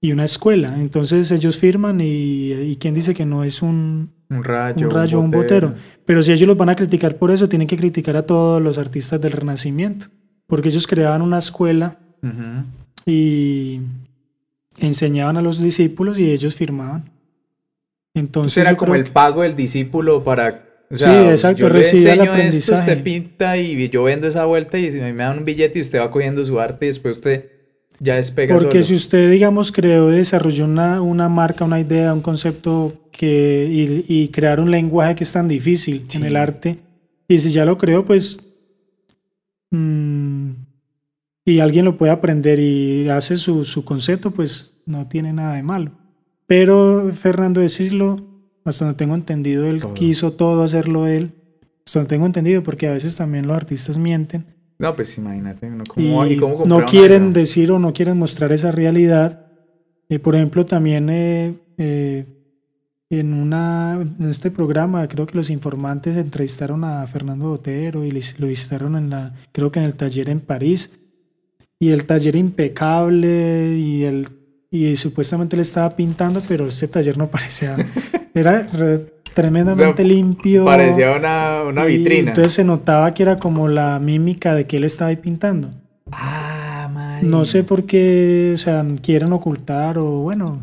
y 0.00 0.12
una 0.12 0.26
escuela. 0.26 0.80
Entonces 0.80 1.30
ellos 1.30 1.56
firman 1.56 2.00
y, 2.00 2.52
y 2.52 2.76
¿quién 2.76 2.94
dice 2.94 3.14
que 3.14 3.24
no 3.24 3.42
es 3.42 3.62
un, 3.62 4.10
un 4.30 4.44
rayo, 4.44 4.88
un, 4.88 4.94
rayo, 4.94 5.20
un, 5.20 5.30
botero. 5.30 5.74
Pero 6.04 6.22
si 6.22 6.32
ellos 6.32 6.46
los 6.46 6.56
van 6.56 6.68
a 6.68 6.76
criticar 6.76 7.16
por 7.16 7.30
eso, 7.30 7.48
tienen 7.48 7.68
que 7.68 7.76
criticar 7.76 8.16
a 8.16 8.26
todos 8.26 8.60
los 8.60 8.78
artistas 8.78 9.20
del 9.20 9.32
Renacimiento, 9.32 10.08
porque 10.46 10.68
ellos 10.68 10.86
creaban 10.86 11.22
una 11.22 11.38
escuela 11.38 11.98
y, 13.06 13.80
enseñaban 14.78 15.36
a 15.36 15.42
los 15.42 15.60
discípulos 15.60 16.18
y 16.18 16.30
ellos 16.30 16.54
firmaban. 16.54 17.10
Entonces 18.18 18.58
era 18.58 18.76
como 18.76 18.94
el 18.94 19.04
pago 19.04 19.42
del 19.42 19.54
discípulo 19.54 20.24
para 20.24 20.64
sí, 20.90 21.04
exacto, 21.04 21.62
yo 21.62 21.68
le 21.70 21.78
enseño 21.78 22.34
esto, 22.34 22.74
usted 22.74 23.02
pinta 23.02 23.56
y 23.56 23.88
yo 23.88 24.04
vendo 24.04 24.26
esa 24.26 24.44
vuelta 24.44 24.78
y 24.78 24.90
me 24.90 25.12
dan 25.12 25.38
un 25.38 25.44
billete 25.44 25.78
y 25.78 25.82
usted 25.82 26.00
va 26.00 26.10
cogiendo 26.10 26.44
su 26.44 26.58
arte 26.60 26.86
y 26.86 26.88
después 26.88 27.16
usted 27.18 27.46
ya 28.00 28.14
despega 28.14 28.56
Porque 28.56 28.82
si 28.82 28.94
usted, 28.94 29.30
digamos, 29.30 29.72
creó, 29.72 30.08
desarrolló 30.08 30.64
una, 30.64 31.02
una 31.02 31.28
marca, 31.28 31.64
una 31.64 31.80
idea, 31.80 32.14
un 32.14 32.20
concepto 32.20 32.92
que, 33.10 33.68
y, 33.70 34.04
y 34.08 34.28
crear 34.28 34.60
un 34.60 34.70
lenguaje 34.70 35.16
que 35.16 35.24
es 35.24 35.32
tan 35.32 35.48
difícil 35.48 36.04
en 36.14 36.24
el 36.24 36.36
arte, 36.36 36.78
y 37.26 37.40
si 37.40 37.50
ya 37.50 37.64
lo 37.64 37.76
creó, 37.76 38.04
pues 38.04 38.38
mmm, 39.70 40.50
y 41.44 41.60
alguien 41.60 41.84
lo 41.84 41.96
puede 41.96 42.12
aprender 42.12 42.58
y 42.60 43.08
hace 43.08 43.36
su, 43.36 43.64
su 43.64 43.84
concepto, 43.84 44.30
pues 44.30 44.82
no 44.86 45.08
tiene 45.08 45.32
nada 45.32 45.54
de 45.54 45.62
malo. 45.62 45.92
Pero 46.48 47.10
Fernando 47.12 47.60
de 47.60 47.68
Cislo, 47.68 48.16
hasta 48.64 48.86
donde 48.86 48.96
tengo 48.96 49.14
entendido, 49.14 49.66
él 49.66 49.82
quiso 49.94 50.32
todo 50.32 50.62
hacerlo 50.64 51.06
él. 51.06 51.34
Hasta 51.84 52.00
donde 52.00 52.08
tengo 52.08 52.24
entendido, 52.24 52.62
porque 52.62 52.88
a 52.88 52.92
veces 52.92 53.16
también 53.16 53.46
los 53.46 53.54
artistas 53.54 53.98
mienten. 53.98 54.46
No, 54.78 54.96
pues 54.96 55.18
imagínate. 55.18 55.68
¿no? 55.68 55.84
y, 56.26 56.36
no 56.66 56.86
quieren 56.86 57.34
decir 57.34 57.70
o 57.70 57.78
no 57.78 57.92
quieren 57.92 58.16
mostrar 58.16 58.50
esa 58.52 58.72
realidad. 58.72 59.46
Eh, 60.08 60.18
por 60.18 60.36
ejemplo, 60.36 60.64
también 60.64 61.10
eh, 61.10 61.54
eh, 61.76 62.24
en, 63.10 63.34
una, 63.34 64.00
en 64.00 64.30
este 64.30 64.50
programa, 64.50 65.06
creo 65.06 65.26
que 65.26 65.36
los 65.36 65.50
informantes 65.50 66.16
entrevistaron 66.16 66.82
a 66.82 67.06
Fernando 67.06 67.50
Botero 67.50 68.06
y 68.06 68.10
lo 68.10 68.46
visitaron 68.46 68.96
en 68.96 69.10
la, 69.10 69.34
creo 69.52 69.70
que 69.70 69.80
en 69.80 69.84
el 69.84 69.96
taller 69.96 70.30
en 70.30 70.40
París 70.40 70.92
y 71.78 71.90
el 71.90 72.06
taller 72.06 72.36
impecable 72.36 73.76
y 73.76 74.04
el 74.04 74.37
y 74.70 74.96
supuestamente 74.96 75.56
le 75.56 75.62
estaba 75.62 75.96
pintando, 75.96 76.42
pero 76.46 76.66
ese 76.68 76.88
taller 76.88 77.16
no 77.16 77.30
parecía, 77.30 77.76
era 78.34 78.68
tremendamente 79.34 80.04
limpio. 80.04 80.64
Parecía 80.64 81.12
una, 81.12 81.62
una 81.62 81.84
vitrina. 81.84 82.30
entonces 82.30 82.52
se 82.52 82.64
notaba 82.64 83.14
que 83.14 83.22
era 83.22 83.38
como 83.38 83.68
la 83.68 83.98
mímica 83.98 84.54
de 84.54 84.66
que 84.66 84.78
él 84.78 84.84
estaba 84.84 85.10
ahí 85.10 85.16
pintando. 85.16 85.70
Ah, 86.10 86.90
madre. 86.92 87.28
No 87.28 87.44
sé 87.44 87.62
por 87.62 87.84
qué, 87.84 88.52
o 88.54 88.58
sea, 88.58 88.84
quieren 89.02 89.32
ocultar 89.32 89.98
o 89.98 90.06
bueno, 90.22 90.62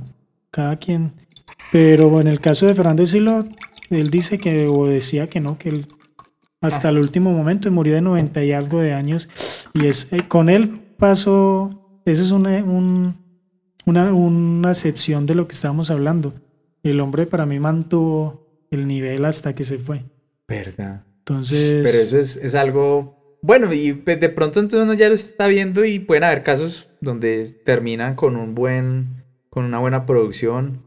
cada 0.51 0.77
quien. 0.77 1.13
Pero 1.71 2.21
en 2.21 2.27
el 2.27 2.39
caso 2.39 2.65
de 2.65 2.75
Fernando 2.75 3.05
Silo, 3.05 3.45
él 3.89 4.09
dice 4.09 4.37
que, 4.37 4.67
o 4.67 4.85
decía 4.85 5.27
que 5.27 5.39
no, 5.39 5.57
que 5.57 5.69
él 5.69 5.87
hasta 6.61 6.89
el 6.89 6.97
último 6.97 7.31
momento 7.31 7.71
murió 7.71 7.95
de 7.95 8.01
90 8.01 8.43
y 8.43 8.51
algo 8.51 8.79
de 8.79 8.93
años. 8.93 9.27
Y 9.73 9.87
es 9.87 10.11
eh, 10.11 10.17
con 10.27 10.49
él 10.49 10.81
pasó, 10.97 12.01
esa 12.05 12.23
es 12.23 12.31
una, 12.31 12.57
una, 13.85 14.13
una 14.13 14.71
excepción 14.71 15.25
de 15.25 15.35
lo 15.35 15.47
que 15.47 15.53
estábamos 15.53 15.89
hablando. 15.91 16.33
El 16.83 16.99
hombre 16.99 17.25
para 17.25 17.45
mí 17.45 17.59
mantuvo 17.59 18.65
el 18.71 18.87
nivel 18.87 19.25
hasta 19.25 19.55
que 19.55 19.63
se 19.63 19.77
fue. 19.77 20.03
¿Verdad? 20.47 21.05
Entonces... 21.19 21.81
Pero 21.83 21.97
eso 21.97 22.19
es, 22.19 22.37
es 22.37 22.55
algo... 22.55 23.39
Bueno, 23.41 23.71
y 23.73 23.93
pues, 23.93 24.19
de 24.19 24.29
pronto 24.29 24.59
entonces 24.59 24.85
uno 24.85 24.93
ya 24.95 25.07
lo 25.07 25.15
está 25.15 25.47
viendo 25.47 25.85
y 25.85 25.99
pueden 25.99 26.23
haber 26.23 26.43
casos 26.43 26.89
donde 26.99 27.45
terminan 27.63 28.15
con 28.15 28.37
un 28.37 28.55
buen, 28.55 29.23
con 29.49 29.65
una 29.65 29.77
buena 29.77 30.05
producción. 30.05 30.83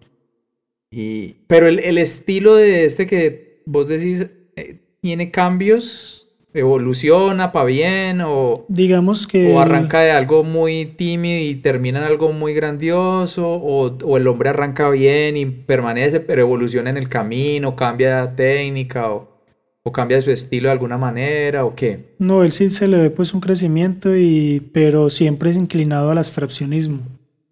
Y, 0.91 1.45
pero 1.47 1.69
el, 1.69 1.79
el 1.79 1.99
estilo 1.99 2.57
de 2.57 2.85
este 2.85 3.07
que 3.07 3.63
vos 3.65 3.87
decís 3.87 4.27
eh, 4.57 4.81
tiene 5.01 5.31
cambios 5.31 6.28
evoluciona 6.55 7.53
para 7.53 7.67
bien 7.67 8.21
o, 8.23 8.65
digamos 8.69 9.27
que 9.27 9.53
o 9.53 9.61
arranca 9.61 10.01
de 10.01 10.13
algo 10.13 10.45
muy 10.45 10.87
tímido 10.87 11.39
y 11.39 11.57
termina 11.57 11.99
en 11.99 12.05
algo 12.05 12.33
muy 12.33 12.55
grandioso 12.55 13.47
o, 13.47 13.87
o, 13.87 14.17
el 14.17 14.27
hombre 14.27 14.49
arranca 14.49 14.89
bien 14.89 15.37
y 15.37 15.47
permanece 15.47 16.21
pero 16.21 16.43
evoluciona 16.43 16.91
en 16.91 16.97
el 16.97 17.09
camino, 17.09 17.77
cambia 17.77 18.27
de 18.27 18.37
técnica 18.37 19.13
o, 19.13 19.43
o 19.83 19.93
cambia 19.93 20.21
su 20.23 20.31
estilo 20.31 20.69
de 20.69 20.73
alguna 20.73 20.97
manera 20.97 21.65
o 21.67 21.75
qué? 21.75 22.15
No, 22.19 22.43
él 22.43 22.53
sí 22.53 22.71
se 22.71 22.89
le 22.89 22.99
ve 22.99 23.11
pues 23.11 23.35
un 23.35 23.41
crecimiento 23.41 24.17
y 24.17 24.71
pero 24.73 25.11
siempre 25.11 25.51
es 25.51 25.57
inclinado 25.57 26.11
al 26.11 26.19
abstraccionismo. 26.19 27.01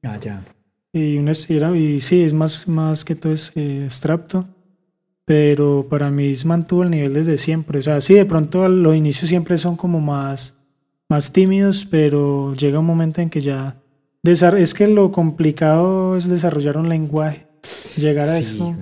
Ah, 0.02 0.18
ya. 0.18 0.42
Y, 0.92 1.18
un, 1.18 1.28
y 1.28 2.00
sí, 2.00 2.22
es 2.22 2.32
más, 2.32 2.66
más 2.66 3.04
que 3.04 3.14
todo 3.14 3.34
es 3.34 3.52
eh, 3.54 3.82
abstracto 3.84 4.48
pero 5.26 5.86
para 5.90 6.10
mí 6.10 6.32
mantuvo 6.44 6.84
el 6.84 6.90
nivel 6.90 7.12
desde 7.12 7.36
siempre. 7.36 7.80
O 7.80 7.82
sea, 7.82 8.00
sí, 8.00 8.14
de 8.14 8.24
pronto 8.24 8.66
los 8.68 8.96
inicios 8.96 9.28
siempre 9.28 9.58
son 9.58 9.76
como 9.76 10.00
más, 10.00 10.54
más 11.08 11.32
tímidos, 11.32 11.84
pero 11.84 12.54
llega 12.54 12.78
un 12.78 12.86
momento 12.86 13.20
en 13.20 13.28
que 13.28 13.42
ya... 13.42 13.76
Es 14.22 14.74
que 14.74 14.88
lo 14.88 15.12
complicado 15.12 16.16
es 16.16 16.28
desarrollar 16.28 16.78
un 16.78 16.88
lenguaje, 16.88 17.46
llegar 17.98 18.28
a 18.28 18.38
eso. 18.38 18.74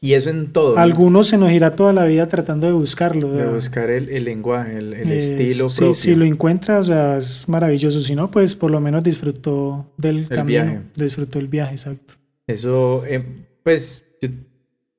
Y 0.00 0.12
eso 0.14 0.30
en 0.30 0.52
todo. 0.52 0.78
Algunos 0.78 1.28
se 1.28 1.38
nos 1.38 1.50
irá 1.50 1.74
toda 1.74 1.92
la 1.92 2.04
vida 2.04 2.28
tratando 2.28 2.66
de 2.66 2.72
buscarlo. 2.72 3.32
De 3.32 3.46
buscar 3.46 3.90
el, 3.90 4.08
el 4.08 4.24
lenguaje, 4.24 4.78
el, 4.78 4.92
el 4.92 5.10
estilo 5.10 5.70
sí, 5.70 5.94
Si 5.94 6.14
lo 6.14 6.24
encuentra, 6.24 6.78
o 6.78 6.84
sea, 6.84 7.18
es 7.18 7.48
maravilloso. 7.48 8.00
Si 8.00 8.14
no, 8.14 8.30
pues 8.30 8.54
por 8.54 8.70
lo 8.70 8.80
menos 8.80 9.02
disfrutó 9.02 9.92
del 9.96 10.28
camino. 10.28 10.84
Disfrutó 10.94 11.38
el 11.38 11.48
viaje, 11.48 11.72
exacto. 11.72 12.14
Eso, 12.46 13.02
eh, 13.06 13.24
pues, 13.64 14.04
yo 14.20 14.28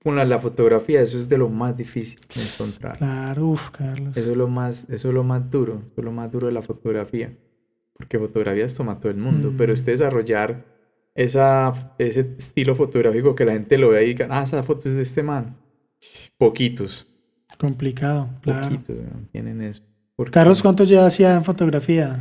con 0.07 0.15
la, 0.15 0.39
fotografía, 0.39 1.01
eso 1.01 1.19
es 1.19 1.27
de 1.27 1.37
lo 1.37 1.49
más 1.49 1.75
difícil 1.75 2.17
de 2.33 2.41
encontrar. 2.41 2.97
Claro, 2.97 3.47
uff, 3.47 3.71
Carlos. 3.71 4.15
Eso 4.15 4.31
es 4.31 4.37
lo 4.37 4.47
más, 4.47 4.89
eso 4.89 5.09
es 5.09 5.13
lo 5.13 5.25
más 5.25 5.51
duro, 5.51 5.83
eso 5.85 5.93
es 5.97 6.05
lo 6.05 6.13
más 6.13 6.31
duro 6.31 6.47
de 6.47 6.53
la 6.53 6.61
fotografía. 6.61 7.37
Porque 7.91 8.17
fotografías 8.17 8.73
toma 8.73 9.01
todo 9.01 9.11
el 9.11 9.17
mundo, 9.17 9.53
pero 9.57 9.73
mm. 9.73 9.75
usted 9.75 9.91
desarrollar 9.91 10.63
esa, 11.13 11.73
ese 11.97 12.35
estilo 12.37 12.73
fotográfico 12.73 13.35
que 13.35 13.43
la 13.43 13.51
gente 13.51 13.77
lo 13.77 13.89
vea 13.89 14.01
y 14.01 14.07
diga, 14.07 14.29
ah, 14.31 14.43
esa 14.43 14.63
foto 14.63 14.87
es 14.87 14.95
de 14.95 15.01
este 15.01 15.23
man. 15.23 15.57
Poquitos. 16.37 17.05
Complicado, 17.59 18.29
claro. 18.41 18.69
Poquitos 18.69 18.95
tienen 19.33 19.61
eso. 19.61 19.83
Carlos, 20.31 20.61
¿cuánto 20.61 20.85
ya 20.85 21.05
hacía 21.05 21.35
en 21.35 21.43
fotografía? 21.43 22.17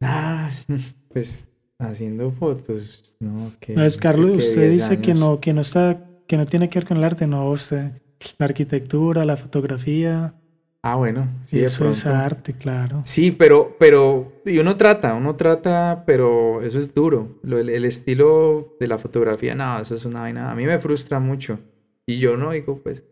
Ah, 0.00 0.50
pues 1.12 1.52
haciendo 1.78 2.32
fotos, 2.32 3.16
¿no? 3.20 3.52
Que, 3.60 3.74
es 3.86 3.96
Carlos, 3.96 4.38
usted 4.38 4.72
dice 4.72 5.00
que 5.00 5.14
no, 5.14 5.38
que 5.38 5.52
no 5.52 5.60
está 5.60 6.08
que 6.32 6.38
no 6.38 6.46
tiene 6.46 6.70
que 6.70 6.78
ver 6.78 6.88
con 6.88 6.96
el 6.96 7.04
arte, 7.04 7.26
no, 7.26 7.50
usted, 7.50 7.90
la 8.38 8.46
arquitectura, 8.46 9.26
la 9.26 9.36
fotografía. 9.36 10.34
Ah, 10.80 10.96
bueno, 10.96 11.28
sí, 11.44 11.60
eso 11.60 11.86
es 11.86 12.06
arte, 12.06 12.54
claro. 12.54 13.02
Sí, 13.04 13.32
pero, 13.32 13.76
pero, 13.78 14.40
y 14.46 14.56
uno 14.56 14.78
trata, 14.78 15.12
uno 15.12 15.36
trata, 15.36 16.04
pero 16.06 16.62
eso 16.62 16.78
es 16.78 16.94
duro. 16.94 17.38
el, 17.44 17.84
estilo 17.84 18.78
de 18.80 18.86
la 18.86 18.96
fotografía, 18.96 19.54
no, 19.54 19.78
eso 19.78 19.94
es 19.94 20.06
una 20.06 20.20
vaina, 20.22 20.50
a 20.50 20.54
mí 20.54 20.64
me 20.64 20.78
frustra 20.78 21.20
mucho. 21.20 21.58
Y 22.06 22.16
yo 22.16 22.38
no 22.38 22.52
digo, 22.52 22.80
pues, 22.82 23.04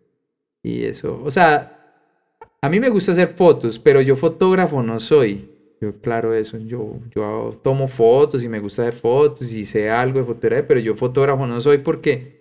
y 0.62 0.85
eso, 0.85 1.21
o 1.23 1.31
sea, 1.31 1.77
a 2.62 2.71
mí 2.71 2.81
me 2.81 2.89
gusta 2.89 3.12
hacer 3.12 3.35
fotos, 3.37 3.79
pero 3.79 4.01
yo 4.01 4.16
fotógrafo 4.16 4.83
no 4.83 4.99
soy. 4.99 5.47
Yo, 5.79 6.01
claro, 6.01 6.33
eso, 6.33 6.57
yo, 6.57 7.01
yo 7.14 7.61
tomo 7.62 7.87
fotos 7.87 8.43
y 8.43 8.49
me 8.49 8.61
gusta 8.61 8.81
hacer 8.81 8.95
fotos 8.95 9.53
y 9.53 9.66
sé 9.66 9.91
algo 9.91 10.21
de 10.21 10.25
fotografía, 10.25 10.66
pero 10.66 10.81
yo 10.81 10.95
fotógrafo 10.95 11.47
no 11.47 11.61
soy 11.61 11.77
porque 11.77 12.39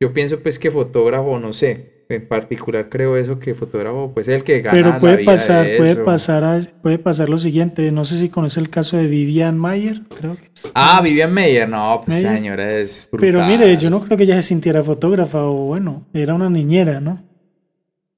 yo 0.00 0.12
pienso 0.12 0.40
pues 0.40 0.58
que 0.58 0.70
fotógrafo, 0.70 1.38
no 1.38 1.52
sé, 1.52 2.04
en 2.08 2.26
particular 2.26 2.88
creo 2.88 3.16
eso 3.16 3.38
que 3.38 3.54
fotógrafo 3.54 4.12
pues 4.14 4.28
es 4.28 4.36
el 4.36 4.44
que 4.44 4.60
gana 4.60 4.76
Pero 4.76 4.98
puede 4.98 5.24
pasar, 5.24 5.66
puede 5.76 5.96
pasar 5.96 6.60
puede 6.82 6.98
pasar 6.98 7.28
lo 7.28 7.36
siguiente, 7.36 7.90
no 7.90 8.04
sé 8.04 8.18
si 8.18 8.28
conoce 8.28 8.60
el 8.60 8.70
caso 8.70 8.96
de 8.96 9.06
Vivian 9.06 9.58
Mayer, 9.58 10.02
creo 10.16 10.36
que 10.36 10.50
es. 10.54 10.70
Ah, 10.74 11.00
Vivian 11.02 11.32
Mayer, 11.32 11.68
no, 11.68 12.00
pues 12.04 12.20
señora 12.20 12.78
es 12.78 13.08
brutal. 13.10 13.32
Pero 13.32 13.46
mire, 13.46 13.76
yo 13.76 13.90
no 13.90 14.00
creo 14.04 14.16
que 14.16 14.24
ella 14.24 14.36
se 14.36 14.48
sintiera 14.48 14.82
fotógrafa 14.82 15.44
o 15.44 15.66
bueno, 15.66 16.06
era 16.14 16.34
una 16.34 16.48
niñera, 16.48 17.00
¿no? 17.00 17.24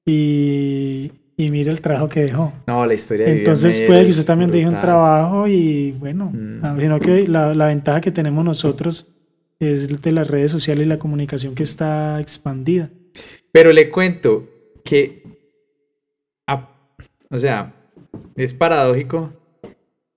Y, 0.05 1.11
y 1.35 1.51
mire 1.51 1.71
el 1.71 1.81
trabajo 1.81 2.09
que 2.09 2.21
dejó. 2.21 2.53
No, 2.67 2.85
la 2.85 2.93
historia 2.93 3.25
de 3.25 3.39
Entonces 3.39 3.81
puede 3.81 4.03
que 4.03 4.09
usted 4.09 4.25
también 4.25 4.51
deje 4.51 4.67
un 4.67 4.79
trabajo 4.79 5.47
y 5.47 5.91
bueno, 5.93 6.31
mm. 6.31 6.79
sino 6.79 6.99
que 6.99 7.27
la, 7.27 7.53
la 7.55 7.67
ventaja 7.67 8.01
que 8.01 8.11
tenemos 8.11 8.45
nosotros 8.45 9.10
es 9.61 10.01
de 10.01 10.11
las 10.11 10.27
redes 10.27 10.51
sociales 10.51 10.85
y 10.85 10.89
la 10.89 10.99
comunicación 10.99 11.55
que 11.55 11.63
está 11.63 12.19
expandida. 12.19 12.89
Pero 13.51 13.71
le 13.71 13.89
cuento 13.89 14.49
que, 14.83 15.23
o 17.29 17.37
sea, 17.37 17.73
es 18.35 18.53
paradójico, 18.53 19.33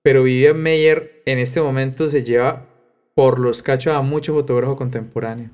pero 0.01 0.23
Vivian 0.23 0.61
Meyer 0.61 1.21
en 1.25 1.37
este 1.37 1.61
momento 1.61 2.07
se 2.07 2.23
lleva 2.23 2.67
por 3.13 3.39
los 3.39 3.61
cachos 3.61 3.93
a 3.93 4.01
mucho 4.01 4.33
fotógrafo 4.33 4.75
contemporáneo. 4.75 5.51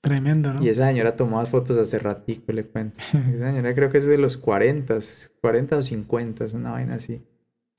Tremendo, 0.00 0.54
¿no? 0.54 0.62
Y 0.62 0.68
esa 0.68 0.86
señora 0.86 1.16
tomó 1.16 1.44
fotos 1.44 1.76
hace 1.76 1.98
ratico, 1.98 2.52
le 2.52 2.64
cuento. 2.64 3.00
Esa 3.00 3.46
señora 3.48 3.74
creo 3.74 3.90
que 3.90 3.98
es 3.98 4.06
de 4.06 4.16
los 4.16 4.36
40, 4.36 4.96
40 5.40 5.76
o 5.76 5.82
50, 5.82 6.44
es 6.44 6.52
una 6.52 6.70
vaina 6.70 6.94
así. 6.94 7.20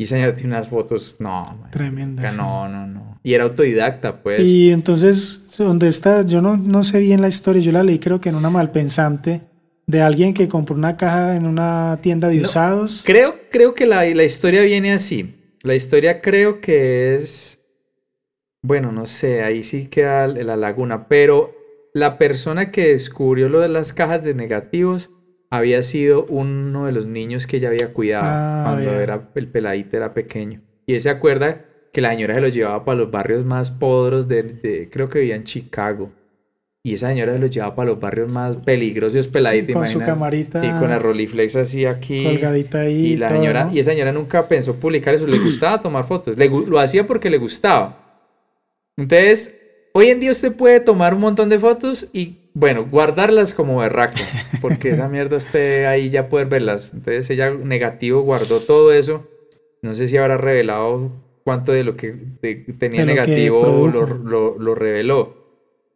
Y 0.01 0.05
señor 0.05 0.31
tiene 0.31 0.55
unas 0.55 0.69
fotos, 0.69 1.17
no. 1.19 1.67
Tremenda. 1.71 2.31
No, 2.31 2.69
no, 2.69 2.87
no. 2.87 3.19
Y 3.21 3.33
era 3.33 3.43
autodidacta, 3.43 4.23
pues. 4.23 4.39
Y 4.39 4.71
entonces, 4.71 5.53
¿dónde 5.57 5.89
está? 5.89 6.21
Yo 6.21 6.41
no, 6.41 6.55
no 6.55 6.85
sé 6.85 7.01
bien 7.01 7.19
la 7.19 7.27
historia, 7.27 7.61
yo 7.61 7.73
la 7.73 7.83
leí 7.83 7.99
creo 7.99 8.21
que 8.21 8.29
en 8.29 8.35
una 8.35 8.49
malpensante 8.49 9.41
de 9.87 10.01
alguien 10.01 10.33
que 10.33 10.47
compró 10.47 10.73
una 10.73 10.95
caja 10.95 11.35
en 11.35 11.45
una 11.45 11.99
tienda 12.01 12.29
de 12.29 12.39
usados. 12.39 13.03
Creo, 13.05 13.35
creo 13.51 13.75
que 13.75 13.85
la, 13.85 14.05
la 14.05 14.23
historia 14.23 14.61
viene 14.61 14.93
así. 14.93 15.35
La 15.63 15.75
historia 15.75 16.21
creo 16.21 16.61
que 16.61 17.15
es... 17.15 17.59
Bueno, 18.61 18.93
no 18.93 19.05
sé, 19.05 19.43
ahí 19.43 19.63
sí 19.63 19.87
queda 19.87 20.27
la 20.27 20.55
laguna, 20.55 21.09
pero 21.09 21.53
la 21.93 22.17
persona 22.17 22.71
que 22.71 22.87
descubrió 22.87 23.49
lo 23.49 23.59
de 23.59 23.67
las 23.67 23.91
cajas 23.91 24.23
de 24.23 24.33
negativos 24.33 25.11
había 25.49 25.83
sido 25.83 26.25
uno 26.25 26.85
de 26.85 26.91
los 26.91 27.05
niños 27.05 27.47
que 27.47 27.57
ella 27.57 27.69
había 27.69 27.91
cuidado 27.91 28.25
ah, 28.27 28.63
cuando 28.65 28.99
era 28.99 29.29
el 29.35 29.47
peladito 29.47 29.97
era 29.97 30.11
pequeño. 30.11 30.61
Y 30.85 30.93
él 30.93 31.01
se 31.01 31.09
acuerda 31.09 31.65
que 31.91 32.01
la 32.01 32.11
señora 32.11 32.35
se 32.35 32.41
los 32.41 32.53
llevaba 32.53 32.85
para 32.85 32.99
los 32.99 33.11
barrios 33.11 33.45
más 33.45 33.71
podros 33.71 34.27
de, 34.27 34.89
creo 34.91 35.09
que 35.09 35.19
vivía 35.19 35.35
en 35.35 35.43
Chicago. 35.43 36.11
Y 36.81 36.93
esa 36.93 37.09
señora 37.09 37.33
se 37.33 37.39
los 37.39 37.49
llevaba 37.49 37.75
para 37.75 37.89
los 37.89 37.99
barrios 37.99 38.31
más 38.31 38.57
peligrosos, 38.57 39.27
peladita, 39.27 39.73
Con 39.73 39.87
su 39.87 39.99
camarita. 39.99 40.65
Y 40.65 40.69
con 40.79 40.89
la 40.89 40.97
Roliflex 40.97 41.55
así 41.57 41.85
aquí. 41.85 42.23
Colgadita 42.23 42.81
ahí. 42.81 43.13
Y, 43.13 43.17
la 43.17 43.29
señora, 43.29 43.69
y 43.73 43.79
esa 43.79 43.91
señora 43.91 44.13
nunca 44.13 44.47
pensó 44.47 44.75
publicar 44.75 45.13
eso. 45.13 45.27
Le 45.27 45.39
gustaba 45.43 45.81
tomar 45.81 46.05
fotos. 46.05 46.37
Le, 46.37 46.49
lo 46.49 46.79
hacía 46.79 47.05
porque 47.05 47.29
le 47.29 47.37
gustaba. 47.37 48.23
Entonces, 48.95 49.59
hoy 49.93 50.07
en 50.07 50.19
día 50.19 50.31
usted 50.31 50.53
puede 50.53 50.79
tomar 50.79 51.13
un 51.13 51.21
montón 51.21 51.49
de 51.49 51.59
fotos 51.59 52.09
y 52.13 52.38
bueno, 52.53 52.85
guardarlas 52.89 53.53
como 53.53 53.77
berraco, 53.77 54.19
porque 54.61 54.89
esa 54.89 55.07
mierda 55.09 55.37
esté 55.37 55.87
ahí 55.87 56.09
ya 56.09 56.29
poder 56.29 56.47
verlas. 56.47 56.93
Entonces 56.93 57.29
ella 57.29 57.51
negativo 57.51 58.21
guardó 58.21 58.59
todo 58.59 58.91
eso. 58.93 59.27
No 59.81 59.95
sé 59.95 60.07
si 60.07 60.17
habrá 60.17 60.37
revelado 60.37 61.11
cuánto 61.43 61.71
de 61.71 61.83
lo 61.83 61.95
que 61.95 62.15
tenía 62.77 63.05
negativo 63.05 63.87
lo, 63.87 64.57
lo, 64.57 64.75
reveló. 64.75 65.35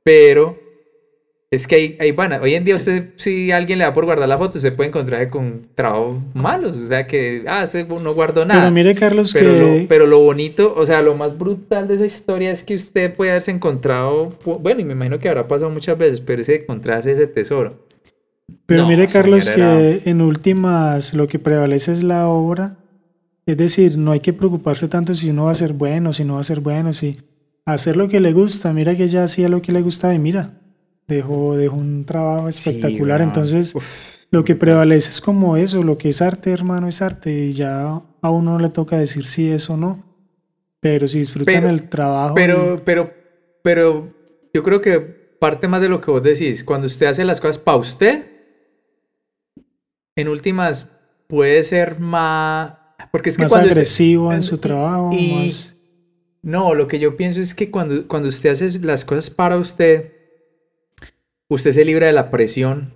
Pero 0.03 0.57
es 1.53 1.67
que 1.67 1.97
ahí, 1.99 2.11
van. 2.13 2.33
Hoy 2.41 2.55
en 2.55 2.63
día 2.63 2.75
usted, 2.75 3.11
si 3.15 3.51
alguien 3.51 3.77
le 3.77 3.85
da 3.85 3.93
por 3.93 4.05
guardar 4.05 4.27
la 4.27 4.39
foto, 4.39 4.57
se 4.57 4.71
puede 4.71 4.87
encontrar 4.87 5.29
con 5.29 5.67
trabajos 5.75 6.17
malos. 6.33 6.77
O 6.77 6.85
sea 6.87 7.05
que, 7.05 7.43
ah, 7.47 7.65
no 8.01 8.13
guardó 8.15 8.43
nada. 8.43 8.61
Pero 8.61 8.71
mire, 8.71 8.95
Carlos, 8.95 9.31
pero 9.33 9.51
que... 9.51 9.81
Lo, 9.81 9.87
pero 9.87 10.07
lo 10.07 10.19
bonito, 10.19 10.73
o 10.75 10.83
sea, 10.87 11.03
lo 11.03 11.15
más 11.15 11.37
brutal 11.37 11.87
de 11.87 11.95
esa 11.95 12.07
historia 12.07 12.49
es 12.49 12.63
que 12.63 12.73
usted 12.73 13.13
puede 13.13 13.29
haberse 13.29 13.51
encontrado, 13.51 14.33
bueno, 14.61 14.81
y 14.81 14.85
me 14.85 14.93
imagino 14.93 15.19
que 15.19 15.29
habrá 15.29 15.47
pasado 15.47 15.69
muchas 15.69 15.95
veces, 15.95 16.21
pero 16.21 16.41
ese 16.41 16.55
encontrarse 16.55 17.11
ese 17.11 17.27
tesoro. 17.27 17.85
Pero 18.65 18.87
mire, 18.87 19.05
Carlos, 19.05 19.51
que 19.51 20.01
en 20.05 20.21
últimas 20.21 21.13
lo 21.13 21.27
que 21.27 21.37
prevalece 21.37 21.93
es 21.93 22.01
la 22.01 22.27
obra. 22.29 22.77
Es 23.45 23.57
decir, 23.57 23.97
no 23.97 24.11
hay 24.11 24.21
que 24.21 24.33
preocuparse 24.33 24.87
tanto 24.87 25.13
si 25.13 25.29
uno 25.29 25.45
va 25.45 25.51
a 25.51 25.55
ser 25.55 25.73
bueno, 25.73 26.13
si 26.13 26.23
no 26.23 26.35
va 26.35 26.41
a 26.41 26.45
ser 26.45 26.61
bueno, 26.61 26.93
si 26.93 27.17
hacer 27.65 27.95
lo 27.95 28.07
que 28.07 28.19
le 28.19 28.33
gusta. 28.33 28.73
Mira 28.73 28.95
que 28.95 29.03
ella 29.03 29.25
hacía 29.25 29.49
lo 29.49 29.61
que 29.61 29.71
le 29.71 29.81
gustaba 29.81 30.13
y 30.13 30.19
mira, 30.19 30.62
dejó, 31.07 31.55
dejó 31.55 31.75
un 31.75 32.05
trabajo 32.05 32.49
espectacular. 32.49 33.21
Entonces, 33.21 34.27
lo 34.31 34.43
que 34.43 34.55
prevalece 34.55 35.11
es 35.11 35.21
como 35.21 35.57
eso, 35.57 35.83
lo 35.83 35.97
que 35.97 36.09
es 36.09 36.21
arte, 36.21 36.51
hermano, 36.51 36.87
es 36.87 37.01
arte. 37.01 37.45
Y 37.45 37.53
ya 37.53 38.01
a 38.21 38.29
uno 38.29 38.53
no 38.53 38.59
le 38.59 38.69
toca 38.69 38.97
decir 38.97 39.25
si 39.25 39.49
es 39.49 39.69
o 39.69 39.77
no. 39.77 40.03
Pero 40.79 41.07
si 41.07 41.19
disfrutan 41.19 41.65
el 41.65 41.87
trabajo. 41.89 42.35
Pero, 42.35 42.81
pero, 42.83 43.13
pero 43.61 44.13
yo 44.53 44.63
creo 44.63 44.81
que 44.81 44.99
parte 44.99 45.67
más 45.67 45.81
de 45.81 45.89
lo 45.89 46.01
que 46.01 46.11
vos 46.11 46.23
decís, 46.23 46.63
cuando 46.63 46.87
usted 46.87 47.07
hace 47.07 47.25
las 47.25 47.39
cosas 47.39 47.57
para 47.57 47.77
usted, 47.77 48.29
en 50.15 50.27
últimas 50.27 50.89
puede 51.27 51.63
ser 51.63 51.99
más... 51.99 52.73
Porque 53.11 53.29
es 53.29 53.37
que 53.37 53.43
más 53.43 53.53
agresivo 53.53 54.31
en 54.31 54.43
su 54.43 54.57
trabajo. 54.57 55.11
No, 56.41 56.73
lo 56.73 56.87
que 56.87 56.99
yo 56.99 57.15
pienso 57.15 57.41
es 57.41 57.53
que 57.53 57.71
cuando, 57.71 58.07
cuando 58.07 58.27
usted 58.27 58.51
hace 58.51 58.79
las 58.79 59.05
cosas 59.05 59.29
para 59.29 59.57
usted, 59.57 60.12
usted 61.53 61.71
se 61.71 61.85
libra 61.85 62.07
de 62.07 62.13
la 62.13 62.29
presión, 62.29 62.93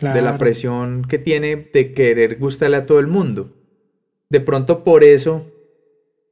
de 0.00 0.22
la 0.22 0.38
presión 0.38 1.02
que 1.02 1.18
tiene 1.18 1.56
de 1.72 1.92
querer 1.92 2.38
gustarle 2.38 2.76
a 2.76 2.86
todo 2.86 2.98
el 2.98 3.06
mundo. 3.06 3.54
de 4.30 4.40
pronto 4.40 4.84
por 4.84 5.04
eso 5.04 5.46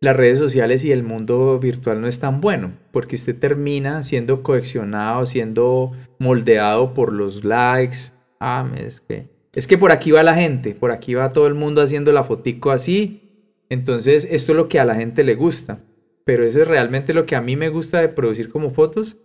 las 0.00 0.16
redes 0.16 0.38
sociales 0.38 0.84
y 0.84 0.92
el 0.92 1.02
mundo 1.02 1.58
virtual 1.58 2.00
no 2.00 2.06
es 2.06 2.20
tan 2.20 2.40
bueno, 2.40 2.74
porque 2.92 3.16
usted 3.16 3.36
termina 3.38 4.02
siendo 4.04 4.42
coleccionado, 4.42 5.24
siendo 5.26 5.92
moldeado 6.18 6.92
por 6.94 7.12
los 7.12 7.44
likes. 7.44 8.12
Ah, 8.38 8.70
es 8.76 9.00
que, 9.00 9.28
es 9.54 9.66
que 9.66 9.78
por 9.78 9.92
aquí 9.92 10.10
va 10.10 10.22
la 10.22 10.34
gente, 10.34 10.74
por 10.74 10.92
aquí 10.92 11.14
va 11.14 11.32
todo 11.32 11.46
el 11.46 11.54
mundo 11.54 11.80
haciendo 11.80 12.12
la 12.12 12.22
fotico 12.22 12.70
así. 12.70 13.22
Entonces, 13.70 14.28
esto 14.30 14.52
es 14.52 14.56
lo 14.56 14.68
que 14.68 14.78
a 14.78 14.84
la 14.84 14.94
gente 14.94 15.24
le 15.24 15.34
gusta. 15.34 15.80
Pero 16.24 16.44
eso 16.44 16.60
es 16.60 16.68
realmente 16.68 17.14
lo 17.14 17.24
que 17.24 17.36
a 17.36 17.42
mí 17.42 17.56
me 17.56 17.68
gusta 17.68 18.00
de 18.00 18.08
producir 18.08 18.50
como 18.50 18.70
fotos. 18.70 19.16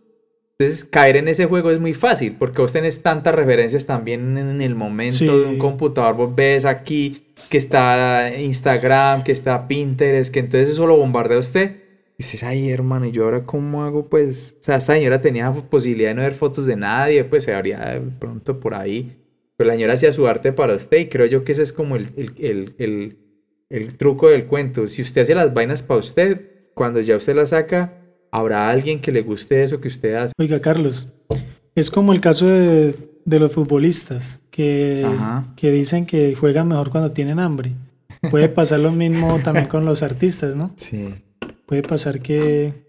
Entonces, 0.61 0.85
caer 0.85 1.17
en 1.17 1.27
ese 1.27 1.47
juego 1.47 1.71
es 1.71 1.79
muy 1.79 1.95
fácil, 1.95 2.35
porque 2.37 2.61
vos 2.61 2.71
tenés 2.71 3.01
tantas 3.01 3.33
referencias 3.33 3.87
también 3.87 4.37
en 4.37 4.61
el 4.61 4.75
momento 4.75 5.39
de 5.39 5.47
un 5.47 5.57
computador. 5.57 6.15
Vos 6.15 6.35
ves 6.35 6.65
aquí 6.65 7.33
que 7.49 7.57
está 7.57 8.31
Instagram, 8.37 9.23
que 9.23 9.31
está 9.31 9.67
Pinterest, 9.67 10.31
que 10.31 10.39
entonces 10.39 10.69
eso 10.69 10.85
lo 10.85 10.97
bombardea 10.97 11.39
usted. 11.39 11.77
Y 12.15 12.23
usted 12.23 12.45
ay, 12.45 12.69
hermano, 12.69 13.07
¿y 13.07 13.11
yo 13.11 13.23
ahora 13.23 13.43
cómo 13.43 13.83
hago? 13.83 14.07
Pues, 14.07 14.57
o 14.59 14.63
sea, 14.63 14.75
esta 14.75 14.93
señora 14.93 15.19
tenía 15.19 15.51
posibilidad 15.51 16.09
de 16.09 16.15
no 16.15 16.21
ver 16.21 16.33
fotos 16.33 16.67
de 16.67 16.75
nadie, 16.75 17.23
pues 17.23 17.45
se 17.45 17.55
habría 17.55 17.79
de 17.79 18.01
pronto 18.19 18.59
por 18.59 18.75
ahí. 18.75 19.17
Pero 19.57 19.69
la 19.69 19.73
señora 19.73 19.93
hacía 19.93 20.13
su 20.13 20.27
arte 20.27 20.53
para 20.53 20.75
usted 20.75 20.99
y 20.99 21.07
creo 21.07 21.25
yo 21.25 21.43
que 21.43 21.53
ese 21.53 21.63
es 21.63 21.73
como 21.73 21.95
el, 21.95 22.09
el, 22.37 22.75
el, 22.77 23.17
el 23.69 23.97
truco 23.97 24.29
del 24.29 24.45
cuento. 24.45 24.87
Si 24.87 25.01
usted 25.01 25.23
hace 25.23 25.33
las 25.33 25.55
vainas 25.55 25.81
para 25.81 25.99
usted, 25.99 26.51
cuando 26.75 26.99
ya 26.99 27.17
usted 27.17 27.35
las 27.35 27.49
saca, 27.49 28.00
habrá 28.31 28.69
alguien 28.69 28.99
que 28.99 29.11
le 29.11 29.21
guste 29.21 29.63
eso 29.63 29.79
que 29.81 29.87
usted 29.87 30.15
hace. 30.15 30.33
Oiga, 30.39 30.59
Carlos, 30.59 31.09
es 31.75 31.91
como 31.91 32.13
el 32.13 32.21
caso 32.21 32.47
de, 32.47 32.95
de 33.25 33.39
los 33.39 33.51
futbolistas 33.51 34.39
que, 34.49 35.05
que 35.55 35.71
dicen 35.71 36.05
que 36.05 36.35
juegan 36.35 36.67
mejor 36.67 36.89
cuando 36.89 37.11
tienen 37.11 37.39
hambre. 37.39 37.73
Puede 38.29 38.49
pasar 38.49 38.79
lo 38.79 38.91
mismo 38.91 39.39
también 39.43 39.67
con 39.67 39.85
los 39.85 40.03
artistas, 40.03 40.55
¿no? 40.55 40.71
Sí. 40.75 41.15
Puede 41.65 41.81
pasar 41.81 42.19
que, 42.19 42.85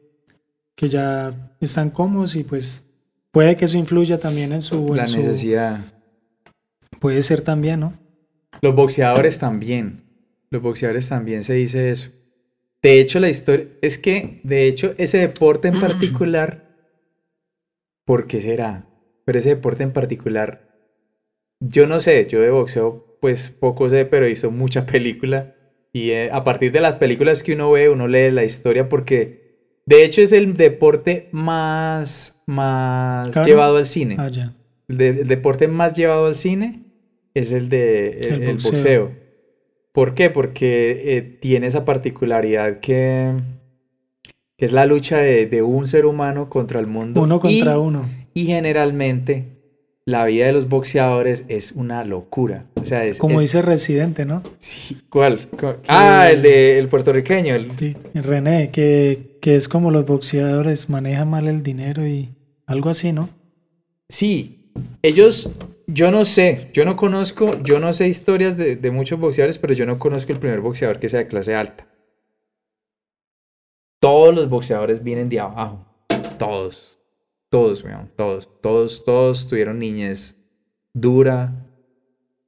que 0.75 0.89
ya 0.89 1.55
están 1.61 1.91
cómodos 1.91 2.37
y 2.37 2.45
pues 2.45 2.85
puede 3.31 3.57
que 3.57 3.65
eso 3.65 3.79
influya 3.79 4.19
también 4.19 4.53
en 4.53 4.63
su... 4.63 4.87
La 4.95 5.05
necesidad. 5.05 5.81
Puede 6.99 7.23
ser 7.23 7.41
también, 7.43 7.81
¿no? 7.81 7.95
Los 8.61 8.75
boxeadores 8.75 9.39
también. 9.39 10.05
Los 10.51 10.63
boxeadores 10.63 11.09
también 11.09 11.43
se 11.43 11.55
dice 11.55 11.91
eso. 11.91 12.11
De 12.83 13.01
hecho, 13.01 13.21
la 13.21 13.29
historia 13.29 13.69
es 13.81 13.99
que, 13.99 14.41
de 14.43 14.67
hecho, 14.67 14.95
ese 14.99 15.19
deporte 15.19 15.69
en 15.69 15.79
particular, 15.79 16.77
¿por 18.05 18.27
qué 18.27 18.41
será? 18.41 18.89
Pero 19.25 19.39
ese 19.39 19.51
deporte 19.51 19.85
en 19.85 19.93
particular 19.93 20.73
yo 21.69 21.87
no 21.87 22.01
sé, 22.01 22.27
yo 22.29 22.41
de 22.41 22.51
boxeo 22.51 23.19
pues 23.21 23.51
poco 23.51 23.89
sé, 23.89 24.05
pero 24.05 24.27
he 24.27 24.31
visto 24.31 24.51
mucha 24.51 24.85
película 24.87 25.55
y 25.93 26.11
eh, 26.11 26.31
a 26.33 26.43
partir 26.43 26.73
de 26.73 26.81
las 26.81 26.97
películas 26.97 27.43
que 27.43 27.53
uno 27.53 27.71
ve, 27.71 27.89
uno 27.89 28.09
lee 28.09 28.31
la 28.31 28.45
historia 28.45 28.89
porque 28.89 29.81
de 29.87 30.05
hecho 30.05 30.23
es 30.23 30.33
el 30.33 30.55
deporte 30.55 31.29
más, 31.33 32.43
más 32.47 33.35
llevado 33.47 33.77
al 33.77 33.87
cine. 33.87 34.17
Ah, 34.19 34.31
el, 34.89 35.27
deporte 35.27 35.69
más 35.69 35.95
llevado 35.95 36.27
al 36.27 36.37
cine 36.37 36.85
es 37.35 37.53
el 37.53 37.69
de 37.69 38.21
el, 38.21 38.59
boxeo. 38.59 39.13
¿Por 39.93 40.15
qué? 40.15 40.31
Porque 40.31 41.17
eh, 41.17 41.23
tiene 41.23 41.67
esa 41.67 41.85
particularidad 41.85 42.81
que, 42.81 43.33
que 44.57 44.65
es 44.65 44.73
la 44.73 44.87
lucha 44.87 45.19
de, 45.19 45.63
un 45.63 45.87
ser 45.87 46.07
humano 46.07 46.49
contra 46.49 46.81
el 46.81 46.87
mundo. 46.87 47.21
Uno 47.21 47.39
contra 47.39 47.79
uno. 47.79 48.09
Y 48.33 48.47
generalmente 48.47 49.53
la 50.07 50.25
vida 50.25 50.47
de 50.47 50.53
los 50.55 50.69
boxeadores 50.69 51.45
es 51.49 51.73
una 51.73 52.05
locura. 52.05 52.67
O 52.81 52.85
sea, 52.85 53.05
es, 53.05 53.19
Como 53.19 53.41
dice 53.41 53.61
Residente, 53.61 54.25
¿no? 54.25 54.43
Sí, 54.59 54.99
¿cuál? 55.11 55.39
Ah, 55.89 56.31
el 56.31 56.41
de 56.41 56.79
el 56.79 56.89
puertorriqueño. 56.89 57.55
El... 57.55 57.69
René, 58.15 58.71
que, 58.71 59.39
que 59.43 59.57
es 59.57 59.69
como 59.69 59.91
los 59.91 60.07
boxeadores 60.07 60.89
manejan 60.89 61.29
mal 61.29 61.47
el 61.47 61.63
dinero 61.63 62.07
y 62.07 62.31
algo 62.67 62.89
así, 62.89 63.13
¿no? 63.13 63.29
Sí, 64.09 64.71
ellos, 65.03 65.51
yo 65.87 66.11
no 66.11 66.25
sé, 66.25 66.71
yo 66.73 66.85
no 66.85 66.97
conozco, 66.97 67.51
yo 67.63 67.81
no 67.81 67.93
sé 67.93 68.09
historias 68.09 68.57
de, 68.57 68.77
de 68.77 68.91
muchos 68.91 69.19
boxeadores, 69.19 69.59
pero 69.59 69.75
yo 69.75 69.87
no 69.87 69.99
conozco 69.99 70.33
el 70.33 70.39
primer 70.39 70.61
boxeador 70.61 70.99
que 70.99 71.09
sea 71.09 71.21
de 71.21 71.27
clase 71.27 71.55
alta. 71.55 71.87
Todos 74.01 74.35
los 74.35 74.49
boxeadores 74.49 75.03
vienen 75.03 75.29
de 75.29 75.41
abajo, 75.41 75.87
todos, 76.39 76.99
todos, 77.49 77.85
todos, 78.17 78.61
todos, 78.61 79.05
todos 79.05 79.47
tuvieron 79.47 79.79
niñez 79.79 80.37
dura. 80.93 81.69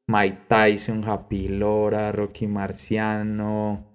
Mike 0.07 0.41
Tyson, 0.49 1.03
Happy 1.05 1.49
Lora, 1.49 2.13
Rocky 2.13 2.47
Marciano. 2.47 3.91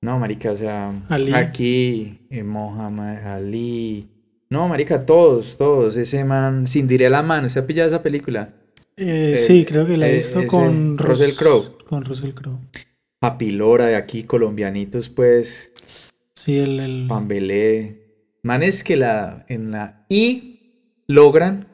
No, 0.00 0.18
marica, 0.18 0.52
o 0.52 0.56
sea, 0.56 0.94
aquí, 1.34 2.26
eh, 2.30 2.42
Mohamed 2.42 3.26
Ali. 3.26 4.08
No, 4.48 4.66
marica, 4.68 5.04
todos, 5.04 5.58
todos. 5.58 5.96
Ese 5.98 6.24
man, 6.24 6.66
sin 6.66 6.88
diré 6.88 7.10
la 7.10 7.22
mano, 7.22 7.50
¿se 7.50 7.58
ha 7.58 7.66
pillado 7.66 7.88
esa 7.88 8.02
película? 8.02 8.54
Eh, 9.02 9.38
sí, 9.38 9.64
creo 9.64 9.86
que 9.86 9.96
la 9.96 10.08
he 10.08 10.12
eh, 10.12 10.16
visto 10.16 10.46
con 10.46 10.98
Russell 10.98 11.34
Crowe. 11.34 11.78
Con 11.88 12.04
Russell 12.04 12.34
Crowe. 12.34 12.58
Happy 13.22 13.50
Lora 13.50 13.86
de 13.86 13.96
aquí, 13.96 14.24
colombianitos, 14.24 15.08
pues. 15.08 15.72
Sí, 16.34 16.58
el. 16.58 16.78
el... 16.78 17.06
Pambelé. 17.08 18.00
Manes 18.42 18.84
que 18.84 18.96
la, 18.96 19.44
en 19.48 19.70
la 19.70 20.04
y 20.08 21.04
logran 21.06 21.68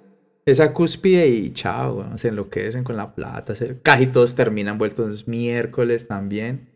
esa 0.45 0.72
cúspide 0.72 1.29
y 1.29 1.53
chao, 1.53 2.16
se 2.16 2.29
enloquecen 2.29 2.85
con 2.85 2.97
la 2.97 3.14
plata. 3.14 3.55
casi 3.83 4.07
todos 4.07 4.35
terminan 4.35 4.79
vueltos 4.79 5.27
miércoles 5.27 6.07
también, 6.07 6.70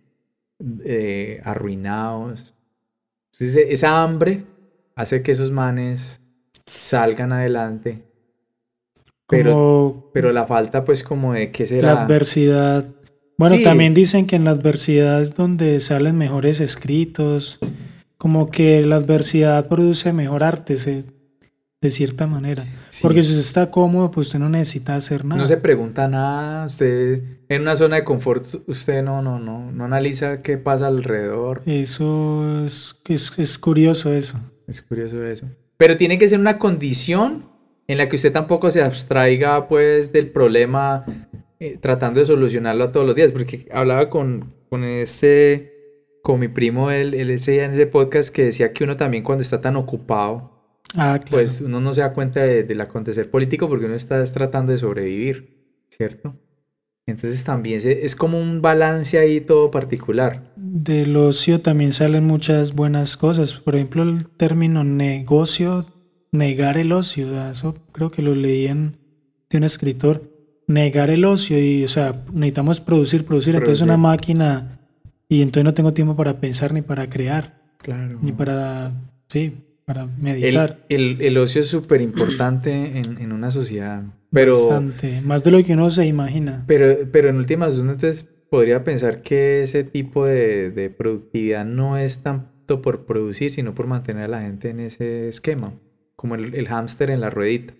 eh, 0.84 1.40
arruinados. 1.44 2.54
esa 3.38 4.02
hambre 4.02 4.44
hace 4.96 5.22
que 5.22 5.32
esos 5.32 5.52
manes 5.52 6.20
salgan 6.66 7.32
adelante. 7.32 8.09
Pero, 9.30 10.10
pero 10.12 10.32
la 10.32 10.46
falta, 10.46 10.84
pues, 10.84 11.02
como 11.02 11.32
de 11.32 11.50
qué 11.50 11.66
será. 11.66 11.94
La 11.94 12.02
adversidad. 12.02 12.90
Bueno, 13.38 13.56
también 13.62 13.94
dicen 13.94 14.26
que 14.26 14.36
en 14.36 14.44
la 14.44 14.50
adversidad 14.50 15.22
es 15.22 15.34
donde 15.34 15.80
salen 15.80 16.18
mejores 16.18 16.60
escritos 16.60 17.58
como 18.20 18.50
que 18.50 18.84
la 18.84 18.96
adversidad 18.96 19.66
produce 19.66 20.12
mejor 20.12 20.44
arte, 20.44 20.76
de 21.80 21.90
cierta 21.90 22.26
manera. 22.26 22.66
Porque 23.00 23.22
si 23.22 23.30
usted 23.30 23.46
está 23.46 23.70
cómodo, 23.70 24.10
pues 24.10 24.26
usted 24.26 24.38
no 24.38 24.50
necesita 24.50 24.94
hacer 24.94 25.24
nada. 25.24 25.40
No 25.40 25.46
se 25.46 25.56
pregunta 25.56 26.06
nada, 26.06 26.66
usted 26.66 27.22
en 27.48 27.62
una 27.62 27.76
zona 27.76 27.96
de 27.96 28.04
confort, 28.04 28.44
usted 28.66 29.02
no, 29.02 29.22
no, 29.22 29.38
no, 29.38 29.72
no 29.72 29.84
analiza 29.84 30.42
qué 30.42 30.58
pasa 30.58 30.88
alrededor. 30.88 31.62
Eso 31.64 32.62
es, 32.66 33.00
es, 33.08 33.58
curioso 33.58 34.12
eso. 34.12 34.38
Es 34.68 34.82
curioso 34.82 35.24
eso. 35.24 35.46
Pero 35.78 35.96
tiene 35.96 36.18
que 36.18 36.28
ser 36.28 36.40
una 36.40 36.58
condición 36.58 37.49
en 37.90 37.98
la 37.98 38.08
que 38.08 38.14
usted 38.14 38.32
tampoco 38.32 38.70
se 38.70 38.82
abstraiga 38.82 39.66
pues 39.66 40.12
del 40.12 40.30
problema 40.30 41.04
eh, 41.58 41.76
tratando 41.80 42.20
de 42.20 42.26
solucionarlo 42.26 42.88
todos 42.92 43.04
los 43.04 43.16
días, 43.16 43.32
porque 43.32 43.66
hablaba 43.72 44.08
con, 44.08 44.54
con 44.68 44.84
este 44.84 45.74
con 46.22 46.38
mi 46.38 46.46
primo, 46.46 46.92
él, 46.92 47.14
él 47.14 47.28
decía 47.28 47.64
en 47.64 47.72
ese 47.72 47.86
podcast 47.86 48.32
que 48.32 48.44
decía 48.44 48.72
que 48.72 48.84
uno 48.84 48.96
también 48.96 49.24
cuando 49.24 49.42
está 49.42 49.60
tan 49.60 49.74
ocupado, 49.74 50.52
ah, 50.94 51.18
pues 51.28 51.62
uno 51.62 51.80
no 51.80 51.92
se 51.92 52.02
da 52.02 52.12
cuenta 52.12 52.40
del 52.40 52.80
acontecer 52.80 53.28
político 53.28 53.68
porque 53.68 53.86
uno 53.86 53.94
está 53.96 54.22
tratando 54.24 54.70
de 54.70 54.78
sobrevivir, 54.78 55.84
¿cierto? 55.88 56.36
Entonces 57.06 57.42
también 57.42 57.80
es 57.84 58.14
como 58.14 58.40
un 58.40 58.62
balance 58.62 59.18
ahí 59.18 59.40
todo 59.40 59.72
particular. 59.72 60.52
Del 60.54 61.16
ocio 61.16 61.60
también 61.60 61.92
salen 61.92 62.24
muchas 62.24 62.72
buenas 62.72 63.16
cosas. 63.16 63.54
Por 63.54 63.74
ejemplo, 63.74 64.04
el 64.04 64.28
término 64.28 64.84
negocio, 64.84 65.84
negar 66.32 66.76
el 66.78 66.92
ocio. 66.92 67.50
Eso 67.50 67.74
creo 67.92 68.10
que 68.10 68.22
lo 68.22 68.34
leí 68.34 68.66
en, 68.66 68.96
de 69.48 69.58
un 69.58 69.64
escritor. 69.64 70.28
Negar 70.66 71.10
el 71.10 71.24
ocio 71.24 71.58
y, 71.58 71.84
o 71.84 71.88
sea, 71.88 72.24
necesitamos 72.32 72.80
producir, 72.80 73.24
producir. 73.24 73.54
producir. 73.54 73.54
Entonces 73.56 73.82
una 73.82 73.96
máquina 73.96 74.80
y 75.28 75.42
entonces 75.42 75.64
no 75.64 75.74
tengo 75.74 75.94
tiempo 75.94 76.16
para 76.16 76.40
pensar 76.40 76.72
ni 76.72 76.82
para 76.82 77.08
crear. 77.08 77.60
Claro. 77.78 78.18
Ni 78.20 78.32
para, 78.32 78.92
sí, 79.28 79.64
para 79.84 80.06
meditar. 80.06 80.84
El, 80.88 81.20
el, 81.20 81.38
ocio 81.38 81.62
es 81.62 81.68
súper 81.68 82.00
importante 82.00 82.98
en, 82.98 83.18
en, 83.18 83.32
una 83.32 83.50
sociedad. 83.50 84.04
Pero, 84.30 84.54
Bastante, 84.54 85.20
más 85.22 85.42
de 85.44 85.50
lo 85.50 85.64
que 85.64 85.72
uno 85.74 85.88
se 85.88 86.06
imagina. 86.06 86.64
Pero, 86.66 87.08
pero 87.10 87.30
en 87.30 87.36
últimas, 87.36 87.78
entonces 87.78 88.28
podría 88.50 88.84
pensar 88.84 89.22
que 89.22 89.62
ese 89.62 89.82
tipo 89.84 90.26
de, 90.26 90.70
de 90.70 90.90
productividad 90.90 91.64
no 91.64 91.96
es 91.96 92.22
tanto 92.22 92.82
por 92.82 93.06
producir, 93.06 93.50
sino 93.50 93.74
por 93.74 93.86
mantener 93.86 94.24
a 94.24 94.28
la 94.28 94.42
gente 94.42 94.70
en 94.70 94.80
ese 94.80 95.28
esquema. 95.28 95.74
Como 96.20 96.34
el, 96.34 96.54
el 96.54 96.68
hámster 96.68 97.10
en 97.10 97.20
la 97.20 97.30
ruedita. 97.30 97.72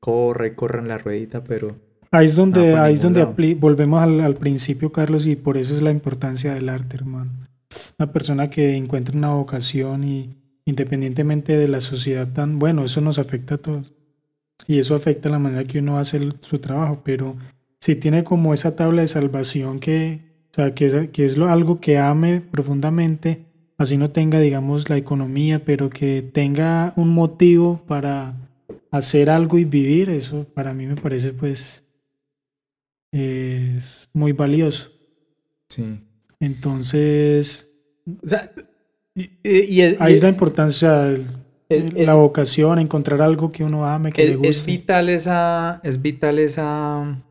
Corre, 0.00 0.54
corre 0.54 0.80
en 0.80 0.88
la 0.88 0.98
ruedita, 0.98 1.42
pero 1.42 1.76
Ahí 2.12 2.26
es 2.26 2.34
donde, 2.34 2.76
ahí 2.76 2.94
es 2.94 3.02
donde 3.02 3.24
volvemos 3.54 4.02
al, 4.02 4.20
al, 4.20 4.34
principio, 4.34 4.90
Carlos, 4.90 5.28
y 5.28 5.36
por 5.36 5.56
eso 5.56 5.76
es 5.76 5.80
la 5.80 5.92
importancia 5.92 6.52
del 6.52 6.68
arte, 6.68 6.96
hermano. 6.96 7.30
Una 8.00 8.12
persona 8.12 8.50
que 8.50 8.74
encuentra 8.74 9.16
una 9.16 9.32
vocación 9.32 10.02
y 10.02 10.36
independientemente 10.64 11.56
de 11.56 11.68
la 11.68 11.80
sociedad 11.80 12.26
tan, 12.32 12.58
bueno, 12.58 12.84
eso 12.84 13.00
nos 13.00 13.20
afecta 13.20 13.54
a 13.54 13.58
todos. 13.58 13.94
Y 14.66 14.80
eso 14.80 14.96
afecta 14.96 15.28
la 15.28 15.38
manera 15.38 15.62
que 15.64 15.78
uno 15.78 15.98
hace 15.98 16.28
su 16.40 16.58
trabajo, 16.58 17.00
pero 17.04 17.36
si 17.80 17.94
tiene 17.94 18.24
como 18.24 18.54
esa 18.54 18.74
tabla 18.74 19.02
de 19.02 19.08
salvación 19.08 19.78
que, 19.78 20.20
o 20.50 20.54
sea, 20.54 20.74
que 20.74 20.86
es, 20.86 21.10
que 21.10 21.24
es 21.24 21.36
lo, 21.36 21.48
algo 21.48 21.80
que 21.80 21.98
ame 21.98 22.40
profundamente, 22.40 23.46
así 23.80 23.96
no 23.96 24.10
tenga, 24.10 24.38
digamos, 24.40 24.88
la 24.90 24.96
economía, 24.96 25.64
pero 25.64 25.90
que 25.90 26.22
tenga 26.22 26.92
un 26.96 27.08
motivo 27.08 27.82
para 27.86 28.34
hacer 28.90 29.30
algo 29.30 29.58
y 29.58 29.64
vivir, 29.64 30.10
eso 30.10 30.44
para 30.54 30.74
mí 30.74 30.86
me 30.86 30.96
parece 30.96 31.32
pues 31.32 31.84
es 33.12 34.08
muy 34.12 34.32
valioso. 34.32 34.90
Sí. 35.68 36.00
Entonces, 36.38 37.68
O 38.22 38.28
sea, 38.28 38.52
y, 39.14 39.30
y 39.44 39.80
es, 39.82 40.00
ahí 40.00 40.12
y 40.12 40.16
es 40.16 40.22
la 40.22 40.28
importancia, 40.28 41.08
el- 41.08 41.28
es- 41.68 42.06
la 42.06 42.14
vocación, 42.14 42.78
encontrar 42.78 43.22
algo 43.22 43.50
que 43.50 43.62
uno 43.64 43.86
ame, 43.86 44.12
que 44.12 44.24
es, 44.24 44.30
le 44.30 44.36
es 44.48 44.56
guste. 44.58 44.70
vital 44.72 45.08
esa, 45.08 45.80
es 45.84 46.00
vital 46.02 46.38
esa, 46.38 47.22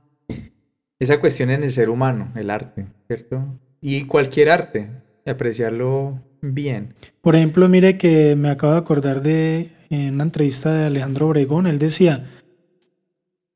esa 0.99 1.19
cuestión 1.19 1.49
en 1.49 1.63
el 1.63 1.71
ser 1.71 1.89
humano, 1.89 2.31
el 2.35 2.49
arte, 2.49 2.87
¿cierto? 3.07 3.43
Y 3.81 4.03
cualquier 4.05 4.49
arte, 4.49 4.89
apreciarlo 5.25 6.21
bien. 6.41 6.93
Por 7.21 7.35
ejemplo, 7.35 7.67
mire 7.69 7.97
que 7.97 8.35
me 8.35 8.49
acabo 8.49 8.73
de 8.73 8.79
acordar 8.79 9.21
de 9.21 9.71
en 9.89 10.15
una 10.15 10.23
entrevista 10.23 10.71
de 10.71 10.85
Alejandro 10.85 11.27
Obregón, 11.27 11.65
él 11.65 11.79
decía, 11.79 12.29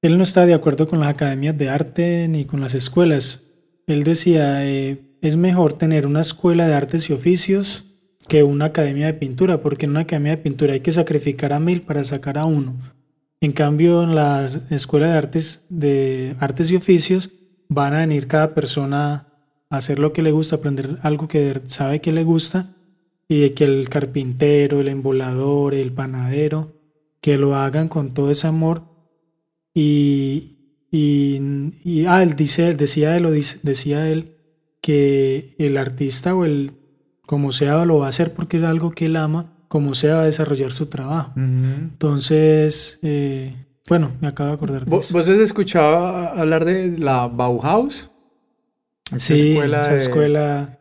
él 0.01 0.17
no 0.17 0.23
está 0.23 0.45
de 0.45 0.53
acuerdo 0.53 0.87
con 0.87 0.99
las 0.99 1.09
academias 1.09 1.57
de 1.57 1.69
arte 1.69 2.27
ni 2.27 2.45
con 2.45 2.59
las 2.59 2.73
escuelas. 2.73 3.43
Él 3.87 4.03
decía, 4.03 4.65
eh, 4.67 5.01
es 5.21 5.37
mejor 5.37 5.73
tener 5.73 6.05
una 6.07 6.21
escuela 6.21 6.67
de 6.67 6.73
artes 6.73 7.09
y 7.09 7.13
oficios 7.13 7.85
que 8.27 8.43
una 8.43 8.65
academia 8.65 9.05
de 9.05 9.13
pintura, 9.13 9.61
porque 9.61 9.85
en 9.85 9.91
una 9.91 10.01
academia 10.01 10.35
de 10.35 10.41
pintura 10.41 10.73
hay 10.73 10.79
que 10.79 10.91
sacrificar 10.91 11.53
a 11.53 11.59
mil 11.59 11.81
para 11.81 12.03
sacar 12.03 12.37
a 12.37 12.45
uno. 12.45 12.75
En 13.41 13.51
cambio, 13.51 14.03
en 14.03 14.15
la 14.15 14.47
escuela 14.69 15.07
de 15.07 15.17
artes, 15.17 15.65
de 15.69 16.35
artes 16.39 16.71
y 16.71 16.75
oficios 16.75 17.29
van 17.67 17.93
a 17.93 17.99
venir 17.99 18.27
cada 18.27 18.53
persona 18.53 19.32
hacer 19.77 19.99
lo 19.99 20.13
que 20.13 20.21
le 20.21 20.31
gusta, 20.31 20.57
aprender 20.57 20.97
algo 21.03 21.27
que 21.27 21.61
sabe 21.65 22.01
que 22.01 22.11
le 22.11 22.23
gusta 22.23 22.75
y 23.27 23.39
de 23.41 23.53
que 23.53 23.63
el 23.63 23.89
carpintero, 23.89 24.79
el 24.81 24.87
embolador, 24.87 25.73
el 25.73 25.91
panadero, 25.91 26.73
que 27.21 27.37
lo 27.37 27.55
hagan 27.55 27.87
con 27.87 28.13
todo 28.13 28.31
ese 28.31 28.47
amor. 28.47 28.83
Y, 29.73 30.57
y, 30.91 31.39
y- 31.83 32.05
ah, 32.05 32.21
él 32.23 32.33
dice, 32.33 32.67
él 32.69 32.77
decía 32.77 33.15
él, 33.17 33.25
o 33.25 33.31
dice- 33.31 33.59
decía 33.63 34.09
él, 34.09 34.35
que 34.81 35.55
el 35.57 35.77
artista 35.77 36.35
o 36.35 36.45
el, 36.45 36.73
como 37.25 37.51
sea, 37.51 37.85
lo 37.85 37.99
va 37.99 38.07
a 38.07 38.09
hacer 38.09 38.33
porque 38.33 38.57
es 38.57 38.63
algo 38.63 38.91
que 38.91 39.05
él 39.07 39.15
ama, 39.15 39.53
como 39.69 39.95
sea, 39.95 40.15
va 40.15 40.21
a 40.23 40.25
desarrollar 40.25 40.71
su 40.71 40.87
trabajo. 40.87 41.31
Entonces, 41.37 42.99
eh, 43.01 43.55
bueno, 43.89 44.11
me 44.21 44.27
acabo 44.27 44.49
de 44.49 44.55
acordar 44.55 44.85
de 44.85 44.91
¿Vos, 44.91 45.05
eso. 45.05 45.13
vos 45.17 45.29
has 45.29 45.39
escuchado 45.39 45.97
hablar 46.05 46.65
de 46.65 46.97
la 46.99 47.27
Bauhaus? 47.27 48.11
Esa 49.15 49.33
Sí, 49.35 49.49
escuela 49.51 49.81
esa 49.81 49.91
de- 49.91 49.97
escuela, 49.97 50.79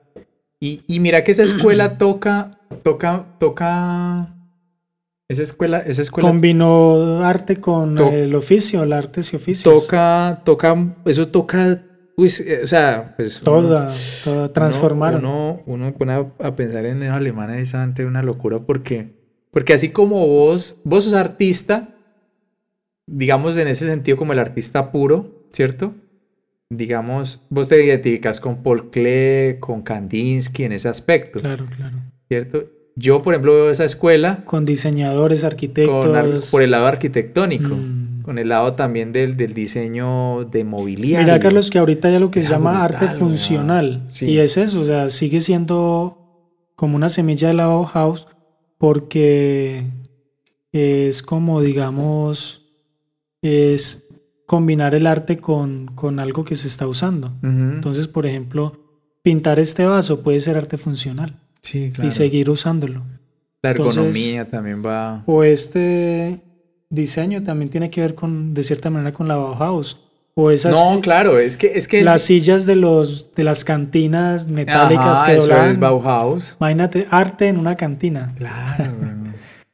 Y, 0.60 0.82
y 0.86 1.00
mira 1.00 1.24
que 1.24 1.32
esa 1.32 1.42
escuela 1.42 1.98
toca, 1.98 2.60
toca, 2.82 3.26
toca, 3.38 4.34
esa 5.28 5.42
escuela, 5.42 5.78
esa 5.78 6.02
escuela 6.02 6.28
combinó 6.28 7.22
arte 7.24 7.56
con 7.60 7.94
To- 7.96 8.10
el 8.10 8.34
oficio, 8.34 8.82
el 8.82 8.92
artes 8.92 9.32
y 9.32 9.36
oficios. 9.36 9.74
toca, 9.86 10.42
toca, 10.44 10.94
eso 11.04 11.28
toca, 11.28 11.82
uy, 12.16 12.30
eh, 12.46 12.60
o 12.62 12.66
sea, 12.66 13.14
pues 13.16 13.40
uno- 13.42 13.50
Toda, 13.50 13.92
toda, 14.24 14.52
transformaron. 14.52 15.24
Uno, 15.24 15.56
uno, 15.66 15.86
uno 15.86 15.94
pone 15.94 16.12
a, 16.12 16.32
a 16.46 16.54
pensar 16.54 16.84
en 16.86 17.00
los 17.00 17.08
alemanes 17.10 17.60
es 17.68 17.74
ante 17.74 18.04
una 18.06 18.22
locura 18.22 18.58
porque, 18.60 19.16
porque 19.50 19.72
así 19.74 19.88
como 19.90 20.26
vos, 20.28 20.80
vos 20.84 21.04
sos 21.04 21.14
artista, 21.14 21.88
digamos 23.06 23.56
en 23.58 23.68
ese 23.68 23.86
sentido 23.86 24.16
como 24.16 24.32
el 24.32 24.38
artista 24.38 24.92
puro, 24.92 25.46
¿cierto? 25.50 25.94
Digamos, 26.76 27.40
vos 27.50 27.68
te 27.68 27.84
identificas 27.84 28.40
con 28.40 28.62
Paul 28.62 28.90
Klee, 28.90 29.58
con 29.60 29.82
Kandinsky 29.82 30.64
en 30.64 30.72
ese 30.72 30.88
aspecto, 30.88 31.38
Claro, 31.40 31.66
claro. 31.76 31.98
¿cierto? 32.28 32.64
Yo, 32.96 33.20
por 33.22 33.34
ejemplo, 33.34 33.54
veo 33.54 33.70
esa 33.70 33.84
escuela 33.84 34.42
Con 34.44 34.64
diseñadores, 34.64 35.44
arquitectos. 35.44 36.06
con 36.06 36.16
ar- 36.16 36.40
por 36.50 36.62
el 36.62 36.70
lado 36.70 36.86
arquitectónico, 36.86 37.74
Mm. 37.74 38.22
con 38.22 38.38
el 38.38 38.48
lado 38.48 38.72
también 38.72 39.12
del, 39.12 39.36
del 39.36 39.52
diseño 39.54 40.44
de 40.44 40.64
mobiliario. 40.64 41.26
Mira, 41.26 41.40
Carlos, 41.40 41.68
que 41.70 41.78
ahorita 41.78 42.10
ya 42.10 42.18
lo 42.20 42.30
que 42.30 42.42
se 42.42 42.48
llama 42.50 42.86
brutal, 42.86 43.08
arte 43.08 43.18
funcional. 43.18 44.06
Sí. 44.08 44.26
Y 44.30 44.38
es 44.38 44.56
eso, 44.56 44.80
o 44.80 44.84
sea, 44.86 45.10
sigue 45.10 45.40
siendo 45.42 46.18
como 46.76 46.96
una 46.96 47.08
semilla 47.10 47.48
de 47.48 47.54
la 47.54 47.66
Bauhaus 47.66 48.28
porque 48.78 49.84
es 50.72 51.22
como, 51.22 51.60
digamos, 51.62 52.60
es 53.42 54.01
combinar 54.53 54.94
el 54.94 55.07
arte 55.07 55.38
con, 55.38 55.86
con 55.94 56.20
algo 56.20 56.44
que 56.44 56.57
se 56.57 56.68
está 56.68 56.86
usando. 56.86 57.32
Entonces, 57.42 58.07
por 58.07 58.26
ejemplo, 58.26 58.78
pintar 59.22 59.59
este 59.59 59.86
vaso 59.86 60.20
puede 60.22 60.40
ser 60.40 60.59
arte 60.59 60.76
funcional 60.76 61.38
sí, 61.62 61.90
claro. 61.90 62.07
y 62.07 62.11
seguir 62.11 62.50
usándolo. 62.50 63.03
La 63.62 63.70
entonces- 63.70 63.96
ergonomía 63.96 64.46
también 64.46 64.82
va. 64.84 65.22
O 65.24 65.42
este 65.42 66.42
diseño 66.90 67.42
también 67.42 67.70
tiene 67.70 67.88
que 67.88 68.03
ver 68.03 68.14
con, 68.14 68.53
de 68.53 68.62
cierta 68.62 68.90
manera, 68.90 69.14
con 69.14 69.26
la 69.26 69.36
Bauhaus. 69.36 70.00
O 70.34 70.50
esas 70.50 70.74
No, 70.74 71.00
claro, 71.00 71.38
es 71.38 71.57
que 71.57 71.68
es 71.74 71.88
que 71.88 72.03
las 72.03 72.20
sillas 72.20 72.66
de 72.66 72.76
los 72.76 73.34
de 73.34 73.44
las 73.44 73.64
cantinas 73.64 74.48
metálicas 74.48 75.22
Ajá, 75.22 75.26
que 75.26 75.36
eso 75.38 75.64
es 75.64 75.78
Bauhaus. 75.78 76.57
Imagínate, 76.61 77.07
arte 77.11 77.48
en 77.48 77.57
una 77.57 77.76
cantina. 77.78 78.34
Claro. 78.36 78.92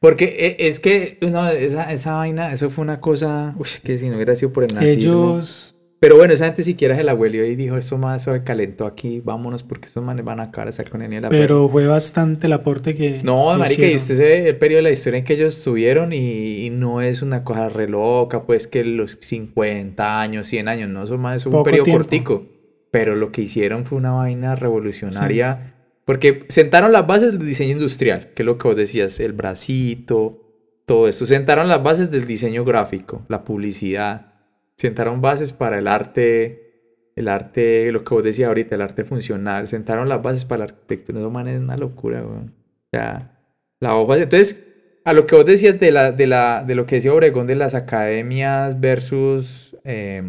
Porque 0.01 0.55
e- 0.59 0.67
es 0.67 0.79
que 0.79 1.17
no, 1.21 1.47
esa, 1.49 1.91
esa 1.91 2.13
vaina, 2.13 2.53
eso 2.53 2.69
fue 2.69 2.83
una 2.83 3.01
cosa 3.01 3.53
uy, 3.57 3.67
que 3.83 3.97
si 3.97 4.09
no 4.09 4.15
hubiera 4.15 4.35
sido 4.35 4.53
por 4.53 4.63
el 4.63 4.73
nazismo. 4.73 5.33
Ellos, 5.33 5.75
Pero 5.99 6.15
bueno, 6.15 6.33
esa 6.33 6.45
gente 6.45 6.63
siquiera 6.63 6.95
se 6.95 7.03
la 7.03 7.13
huelió 7.13 7.45
y 7.45 7.57
dijo, 7.57 7.75
eso 7.75 7.97
más 7.97 8.23
se 8.23 8.43
calentó 8.45 8.85
aquí, 8.85 9.19
vámonos 9.19 9.63
porque 9.63 9.87
estos 9.87 10.01
manes 10.01 10.23
van 10.23 10.39
a 10.39 10.43
acabar 10.43 10.67
de 10.67 10.69
estar 10.69 10.89
con 10.89 11.01
el 11.01 11.21
la 11.21 11.27
pero 11.27 11.67
fue 11.67 11.85
bastante 11.85 12.47
el 12.47 12.53
aporte 12.53 12.95
que. 12.95 13.21
No, 13.23 13.49
que 13.51 13.57
marica, 13.57 13.87
y 13.87 13.95
usted 13.95 14.15
se 14.15 14.23
ve 14.23 14.47
el 14.47 14.55
periodo 14.57 14.77
de 14.77 14.83
la 14.83 14.91
historia 14.91 15.17
en 15.19 15.25
que 15.25 15.33
ellos 15.33 15.57
estuvieron 15.57 16.13
y, 16.13 16.65
y 16.65 16.69
no 16.69 17.01
es 17.01 17.21
una 17.21 17.43
cosa 17.43 17.67
re 17.67 17.89
loca, 17.89 18.45
pues 18.45 18.67
que 18.67 18.85
los 18.85 19.17
50 19.19 20.21
años, 20.21 20.47
100 20.47 20.69
años, 20.69 20.89
no, 20.89 21.03
eso 21.03 21.17
más 21.17 21.35
es 21.35 21.45
un 21.45 21.51
Poco 21.51 21.65
periodo 21.65 21.83
tiempo. 21.83 21.99
cortico. 22.03 22.45
Pero 22.91 23.15
lo 23.17 23.31
que 23.33 23.41
hicieron 23.41 23.85
fue 23.85 23.97
una 23.97 24.13
vaina 24.13 24.55
revolucionaria, 24.55 25.75
porque 26.09 26.39
sentaron 26.47 26.91
las 26.91 27.05
bases 27.05 27.37
del 27.37 27.47
diseño 27.47 27.73
industrial, 27.73 28.31
que 28.33 28.41
es 28.41 28.45
lo 28.47 28.57
que 28.57 28.67
vos 28.67 28.75
decías, 28.75 29.19
el 29.19 29.33
bracito, 29.33 30.41
todo 30.87 31.07
eso. 31.07 31.27
Sentaron 31.27 31.67
las 31.67 31.83
bases 31.83 32.09
del 32.09 32.25
diseño 32.25 32.65
gráfico, 32.65 33.23
la 33.27 33.43
publicidad, 33.43 34.33
sentaron 34.75 35.21
bases 35.21 35.53
para 35.53 35.77
el 35.77 35.87
arte, 35.87 37.11
el 37.15 37.27
arte, 37.27 37.91
lo 37.91 38.03
que 38.03 38.15
vos 38.15 38.23
decías 38.23 38.47
ahorita, 38.47 38.73
el 38.73 38.81
arte 38.81 39.03
funcional, 39.03 39.67
sentaron 39.67 40.09
las 40.09 40.23
bases 40.23 40.45
para 40.45 40.65
la 40.65 40.71
arquitectura. 40.71 41.19
Eso 41.19 41.29
man 41.29 41.47
es 41.47 41.61
una 41.61 41.77
locura, 41.77 42.25
weón. 42.25 42.55
Ya, 42.91 43.39
la 43.79 43.95
hoja. 43.95 44.17
Entonces, 44.17 44.65
a 45.05 45.13
lo 45.13 45.27
que 45.27 45.35
vos 45.35 45.45
decías 45.45 45.79
de 45.79 45.91
la, 45.91 46.11
de 46.11 46.25
la, 46.25 46.63
de 46.63 46.73
lo 46.73 46.87
que 46.87 46.95
decía 46.95 47.13
Obregón 47.13 47.45
de 47.45 47.53
las 47.53 47.75
academias 47.75 48.79
versus 48.79 49.77
eh, 49.83 50.23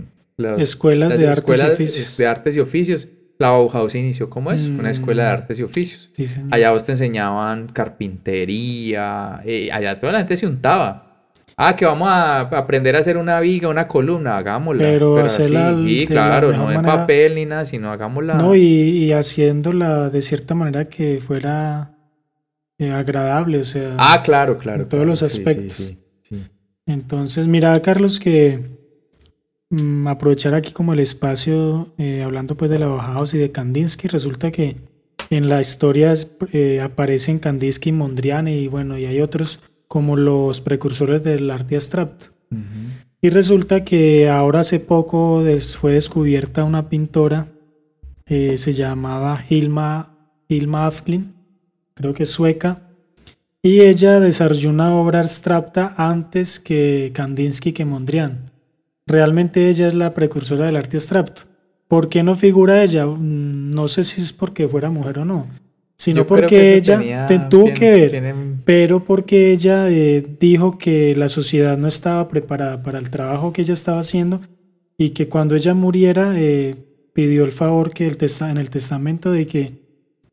Escuelas 0.58 1.08
las 1.08 1.20
de 1.20 1.26
artes 1.26 1.38
y 1.38 1.40
escuelas 1.40 1.72
oficios. 1.72 2.16
de 2.18 2.26
artes 2.26 2.56
y 2.56 2.60
oficios, 2.60 3.08
la 3.40 3.50
Bauhaus 3.50 3.94
inició 3.96 4.30
como 4.30 4.52
es, 4.52 4.68
una 4.68 4.90
escuela 4.90 5.24
de 5.24 5.30
Mm. 5.30 5.32
artes 5.38 5.58
y 5.58 5.62
oficios. 5.64 6.10
Sí. 6.14 6.26
Allá 6.50 6.70
vos 6.70 6.84
te 6.84 6.92
enseñaban 6.92 7.66
carpintería, 7.68 9.40
eh, 9.44 9.70
allá 9.72 9.98
toda 9.98 10.12
la 10.12 10.18
gente 10.20 10.36
se 10.36 10.46
untaba. 10.46 11.06
Ah, 11.56 11.76
que 11.76 11.84
vamos 11.84 12.08
a 12.08 12.40
aprender 12.40 12.96
a 12.96 13.00
hacer 13.00 13.18
una 13.18 13.38
viga, 13.40 13.68
una 13.68 13.86
columna, 13.86 14.38
hagámosla. 14.38 14.82
Pero 14.82 15.18
hacerla 15.18 15.70
así, 15.70 16.00
sí, 16.00 16.06
claro, 16.06 16.52
no 16.52 16.72
en 16.72 16.80
papel 16.80 17.34
ni 17.34 17.44
nada, 17.44 17.66
sino 17.66 17.90
hagámosla. 17.90 18.34
No, 18.34 18.54
y, 18.54 18.60
y 18.62 19.12
haciéndola 19.12 20.08
de 20.08 20.22
cierta 20.22 20.54
manera 20.54 20.86
que 20.86 21.20
fuera 21.20 21.94
eh, 22.78 22.90
agradable, 22.92 23.58
o 23.58 23.64
sea. 23.64 23.94
Ah, 23.98 24.22
claro, 24.22 24.56
claro. 24.56 24.84
En 24.84 24.88
todos 24.88 25.02
claro, 25.02 25.10
los 25.10 25.22
aspectos. 25.22 25.74
sí, 25.74 25.98
sí. 26.22 26.42
Entonces, 26.86 27.46
mira, 27.46 27.78
Carlos, 27.82 28.18
que 28.20 28.79
mm, 29.70 30.06
aprovechar 30.06 30.54
aquí 30.54 30.72
como 30.72 30.92
el 30.92 31.00
espacio, 31.00 31.92
eh, 31.98 32.22
hablando 32.22 32.56
pues 32.56 32.70
de 32.70 32.78
la 32.78 32.86
Bauhaus 32.86 33.34
y 33.34 33.38
de 33.38 33.50
Kandinsky, 33.50 34.08
resulta 34.08 34.50
que 34.50 34.76
en 35.30 35.48
la 35.48 35.60
historia 35.60 36.14
eh, 36.52 36.80
aparecen 36.80 37.38
Kandinsky, 37.38 37.92
Mondrian 37.92 38.48
y 38.48 38.68
bueno, 38.68 38.98
y 38.98 39.06
hay 39.06 39.20
otros 39.20 39.60
como 39.86 40.16
los 40.16 40.60
precursores 40.60 41.22
del 41.22 41.50
arte 41.50 41.76
abstracto. 41.76 42.26
Y 43.20 43.30
resulta 43.30 43.84
que 43.84 44.28
ahora 44.28 44.60
hace 44.60 44.80
poco 44.80 45.42
fue 45.78 45.92
descubierta 45.92 46.64
una 46.64 46.88
pintora, 46.88 47.48
eh, 48.26 48.56
se 48.58 48.72
llamaba 48.72 49.44
Hilma, 49.48 50.16
Hilma 50.48 50.86
Afklin, 50.86 51.34
creo 51.94 52.14
que 52.14 52.22
es 52.22 52.30
sueca, 52.30 52.90
y 53.62 53.80
ella 53.80 54.20
desarrolló 54.20 54.70
una 54.70 54.94
obra 54.94 55.20
abstracta 55.20 55.94
antes 55.96 56.58
que 56.58 57.10
Kandinsky 57.14 57.72
que 57.72 57.84
Mondrian. 57.84 58.49
Realmente 59.10 59.68
ella 59.68 59.88
es 59.88 59.94
la 59.94 60.14
precursora 60.14 60.66
del 60.66 60.76
arte 60.76 60.96
abstracto. 60.96 61.42
¿Por 61.88 62.08
qué 62.08 62.22
no 62.22 62.34
figura 62.36 62.82
ella? 62.82 63.06
Mm, 63.06 63.70
No 63.74 63.88
sé 63.88 64.04
si 64.04 64.20
es 64.20 64.32
porque 64.32 64.68
fuera 64.68 64.90
mujer 64.90 65.18
o 65.20 65.24
no, 65.24 65.48
sino 65.96 66.18
Yo 66.18 66.26
porque 66.26 66.76
ella 66.76 67.26
te- 67.26 67.38
tuvo 67.50 67.64
que 67.74 67.90
ver 67.90 68.34
pero 68.64 69.04
porque 69.04 69.52
ella 69.52 69.88
eh, 69.90 70.24
dijo 70.40 70.78
que 70.78 71.14
la 71.16 71.28
sociedad 71.28 71.76
no 71.76 71.88
estaba 71.88 72.28
preparada 72.28 72.82
para 72.82 72.98
el 72.98 73.10
trabajo 73.10 73.52
que 73.52 73.62
ella 73.62 73.74
estaba 73.74 73.98
haciendo 74.00 74.40
y 74.96 75.10
que 75.10 75.28
cuando 75.28 75.56
ella 75.56 75.74
muriera 75.74 76.34
eh, 76.36 76.76
pidió 77.12 77.44
el 77.44 77.52
favor 77.52 77.92
que 77.92 78.06
el 78.06 78.16
en 78.42 78.56
el 78.58 78.70
testamento 78.70 79.32
de 79.32 79.46
que 79.46 79.72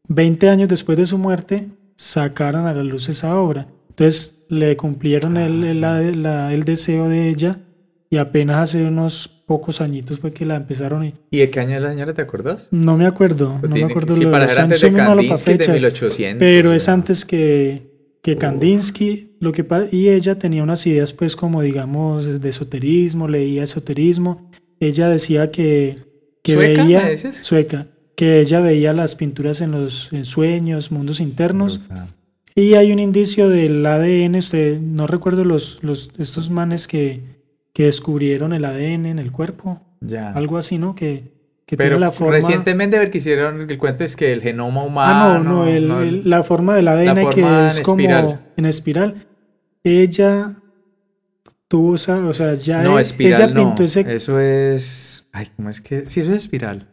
20 0.07 0.49
años 0.49 0.69
después 0.69 0.97
de 0.97 1.05
su 1.05 1.17
muerte 1.17 1.69
sacaran 1.95 2.65
a 2.67 2.73
la 2.73 2.83
luz 2.83 3.09
esa 3.09 3.39
obra. 3.39 3.67
Entonces 3.89 4.45
le 4.49 4.77
cumplieron 4.77 5.37
el, 5.37 5.83
ah, 5.83 6.53
el 6.53 6.63
deseo 6.63 7.09
de 7.09 7.29
ella 7.29 7.59
y 8.09 8.17
apenas 8.17 8.69
hace 8.69 8.83
unos 8.83 9.29
pocos 9.45 9.81
añitos 9.81 10.19
fue 10.19 10.31
que 10.31 10.45
la 10.45 10.55
empezaron. 10.55 11.05
Y, 11.05 11.13
¿Y 11.31 11.39
de 11.39 11.49
qué 11.49 11.59
año 11.59 11.75
es 11.75 11.81
la 11.81 11.89
señora, 11.89 12.13
te 12.13 12.21
acuerdas? 12.21 12.69
No 12.71 12.97
me 12.97 13.05
acuerdo, 13.05 13.59
no 13.61 13.75
me 13.75 13.83
acuerdo. 13.83 14.15
Sí, 14.15 14.25
para 14.25 14.47
ser 14.47 14.59
antes 14.59 14.81
de 14.81 14.93
Kandinsky 14.93 15.53
de 15.57 15.67
1800. 15.73 16.39
Pero 16.39 16.73
es 16.73 16.87
antes 16.89 17.25
que, 17.25 18.17
que 18.21 18.37
Kandinsky. 18.37 19.37
Lo 19.39 19.51
que, 19.51 19.65
y 19.91 20.09
ella 20.09 20.39
tenía 20.39 20.63
unas 20.63 20.85
ideas 20.87 21.13
pues 21.13 21.35
como 21.35 21.61
digamos 21.61 22.41
de 22.41 22.49
esoterismo, 22.49 23.27
leía 23.27 23.63
esoterismo. 23.63 24.49
Ella 24.79 25.09
decía 25.09 25.51
que, 25.51 25.97
que 26.43 26.53
¿Sueca, 26.53 26.83
veía... 26.83 27.17
Sueca. 27.33 27.87
Que 28.15 28.41
ella 28.41 28.61
veía 28.61 28.93
las 28.93 29.15
pinturas 29.15 29.61
en 29.61 29.71
los 29.71 30.09
sueños, 30.23 30.91
mundos 30.91 31.19
internos. 31.19 31.81
Y 32.55 32.73
hay 32.73 32.91
un 32.91 32.97
indicio 32.97 33.49
del 33.49 33.85
ADN, 33.85 34.35
usted, 34.37 34.81
no 34.81 35.05
recuerdo 35.05 35.45
los, 35.45 35.83
los, 35.83 36.09
estos 36.17 36.49
manes 36.49 36.87
que 36.87 37.36
que 37.77 37.83
descubrieron 37.83 38.53
el 38.53 38.65
ADN 38.65 39.05
en 39.05 39.19
el 39.19 39.31
cuerpo. 39.31 39.79
Ya. 40.01 40.31
Algo 40.31 40.57
así, 40.57 40.79
¿no? 40.79 40.95
Que, 40.95 41.31
que 41.67 41.77
tiene 41.77 41.99
la 41.99 42.11
forma... 42.11 42.33
recientemente 42.33 42.97
ver 42.97 43.11
que 43.11 43.19
hicieron 43.19 43.69
el 43.69 43.77
cuento 43.77 44.03
es 44.03 44.15
que 44.15 44.33
el 44.33 44.41
genoma 44.41 44.81
humano... 44.81 45.23
Ah, 45.23 45.43
no, 45.43 45.69
no, 45.79 46.03
la 46.23 46.41
forma 46.41 46.73
del 46.73 46.87
ADN 46.87 47.29
que 47.29 47.67
es 47.67 47.81
como 47.81 48.01
en 48.01 48.65
espiral. 48.65 49.27
Ella 49.83 50.55
tuvo, 51.67 51.91
o 51.91 51.97
sea, 52.33 52.55
ya 52.55 52.81
no, 52.81 52.97
espiral, 52.97 53.51
ella 53.51 53.53
pintó 53.53 53.83
ese... 53.83 54.11
Eso 54.11 54.39
es... 54.39 55.29
Ay, 55.31 55.45
¿cómo 55.55 55.69
es 55.69 55.79
que...? 55.79 56.09
Sí, 56.09 56.21
eso 56.21 56.31
es 56.31 56.37
espiral. 56.37 56.87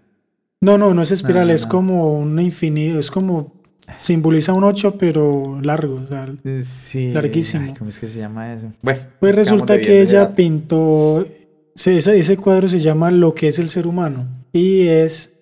No, 0.61 0.77
no, 0.77 0.93
no 0.93 1.01
es 1.01 1.13
espiral, 1.13 1.49
es 1.49 1.65
como 1.65 2.13
un 2.13 2.39
infinito, 2.39 2.99
es 2.99 3.11
como 3.11 3.63
Simboliza 3.97 4.53
un 4.53 4.65
8, 4.65 4.97
pero 4.99 5.61
largo, 5.63 6.03
o 6.05 6.09
sea, 6.09 6.33
sí, 6.65 7.13
larguísimo. 7.13 7.75
¿Cómo 7.79 7.91
es 7.91 7.99
que 7.99 8.07
se 8.07 8.21
llama 8.21 8.55
eso? 8.55 8.73
Bueno, 8.83 9.01
pues 9.21 9.35
resulta 9.35 9.81
que 9.81 10.01
ella 10.01 10.33
pintó, 10.35 11.27
ese, 11.75 12.19
ese 12.19 12.37
cuadro 12.37 12.69
se 12.69 12.79
llama 12.79 13.11
Lo 13.11 13.35
que 13.35 13.49
es 13.49 13.59
el 13.59 13.69
ser 13.69 13.87
humano 13.87 14.29
y 14.53 14.87
es 14.87 15.35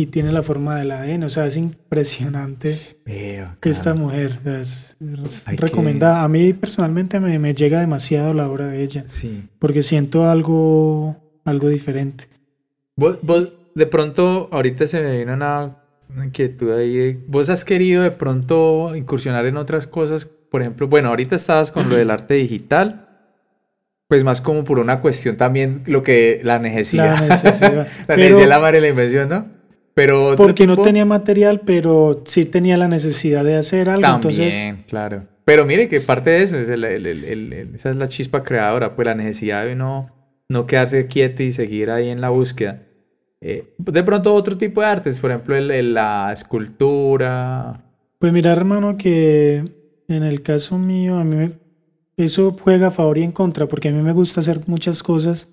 y 0.00 0.06
tiene 0.06 0.32
la 0.32 0.42
forma 0.42 0.78
del 0.78 0.92
ADN, 0.92 1.24
o 1.24 1.28
sea, 1.28 1.44
es 1.46 1.58
impresionante 1.58 2.74
que 3.04 3.68
esta 3.68 3.92
mujer, 3.92 4.32
es, 4.46 4.96
recomendada. 5.58 6.22
A 6.22 6.28
mí 6.28 6.54
personalmente 6.54 7.20
me, 7.20 7.38
me, 7.38 7.52
llega 7.52 7.80
demasiado 7.80 8.32
la 8.32 8.48
obra 8.48 8.68
de 8.68 8.82
ella, 8.82 9.04
sí. 9.06 9.46
porque 9.58 9.82
siento 9.82 10.30
algo, 10.30 11.16
algo 11.44 11.68
diferente. 11.68 12.28
¿Vos, 12.96 13.18
vos 13.20 13.52
de 13.74 13.84
pronto 13.84 14.48
ahorita 14.50 14.86
se 14.86 15.02
me 15.02 15.16
viene 15.16 15.34
una 15.34 15.79
una 16.14 16.26
inquietud 16.26 16.72
ahí. 16.72 17.22
¿Vos 17.26 17.48
has 17.50 17.64
querido 17.64 18.02
de 18.02 18.10
pronto 18.10 18.94
incursionar 18.94 19.46
en 19.46 19.56
otras 19.56 19.86
cosas? 19.86 20.26
Por 20.26 20.62
ejemplo, 20.62 20.88
bueno, 20.88 21.08
ahorita 21.08 21.36
estabas 21.36 21.70
con 21.70 21.88
lo 21.88 21.96
del 21.96 22.10
arte 22.10 22.34
digital, 22.34 23.08
pues 24.08 24.24
más 24.24 24.40
como 24.40 24.64
por 24.64 24.78
una 24.78 25.00
cuestión 25.00 25.36
también 25.36 25.82
lo 25.86 26.02
que 26.02 26.40
la 26.42 26.58
necesidad. 26.58 27.20
La 27.20 27.28
necesidad. 27.28 27.88
la 28.08 28.16
necesidad 28.16 28.48
la 28.48 28.58
madre 28.58 28.80
la 28.80 28.88
invención, 28.88 29.28
¿no? 29.28 29.46
Pero 29.94 30.34
porque 30.36 30.66
no 30.66 30.76
tenía 30.76 31.04
material, 31.04 31.62
pero 31.64 32.22
sí 32.24 32.44
tenía 32.44 32.76
la 32.76 32.88
necesidad 32.88 33.44
de 33.44 33.56
hacer 33.56 33.90
algo. 33.90 34.20
También, 34.20 34.84
claro. 34.88 35.26
Pero 35.44 35.66
mire 35.66 35.88
que 35.88 36.00
parte 36.00 36.30
de 36.30 36.42
eso, 36.42 36.58
es 36.58 36.68
esa 36.68 37.90
es 37.90 37.96
la 37.96 38.08
chispa 38.08 38.42
creadora, 38.42 38.94
pues 38.94 39.06
la 39.06 39.14
necesidad 39.14 39.64
de 39.64 39.74
no, 39.74 40.10
no 40.48 40.66
quedarse 40.66 41.06
quieto 41.06 41.42
y 41.42 41.52
seguir 41.52 41.90
ahí 41.90 42.08
en 42.08 42.20
la 42.20 42.30
búsqueda. 42.30 42.82
Eh, 43.40 43.74
de 43.78 44.02
pronto 44.02 44.34
otro 44.34 44.58
tipo 44.58 44.80
de 44.80 44.86
artes, 44.86 45.20
por 45.20 45.30
ejemplo 45.30 45.58
la 45.58 46.32
escultura. 46.32 47.82
Pues 48.18 48.32
mira 48.32 48.52
hermano 48.52 48.96
que 48.96 49.64
en 50.08 50.22
el 50.22 50.42
caso 50.42 50.76
mío 50.76 51.16
a 51.16 51.24
mí 51.24 51.50
eso 52.16 52.54
juega 52.60 52.88
a 52.88 52.90
favor 52.90 53.16
y 53.16 53.22
en 53.22 53.32
contra 53.32 53.66
porque 53.66 53.88
a 53.88 53.92
mí 53.92 54.02
me 54.02 54.12
gusta 54.12 54.40
hacer 54.40 54.62
muchas 54.66 55.02
cosas, 55.02 55.48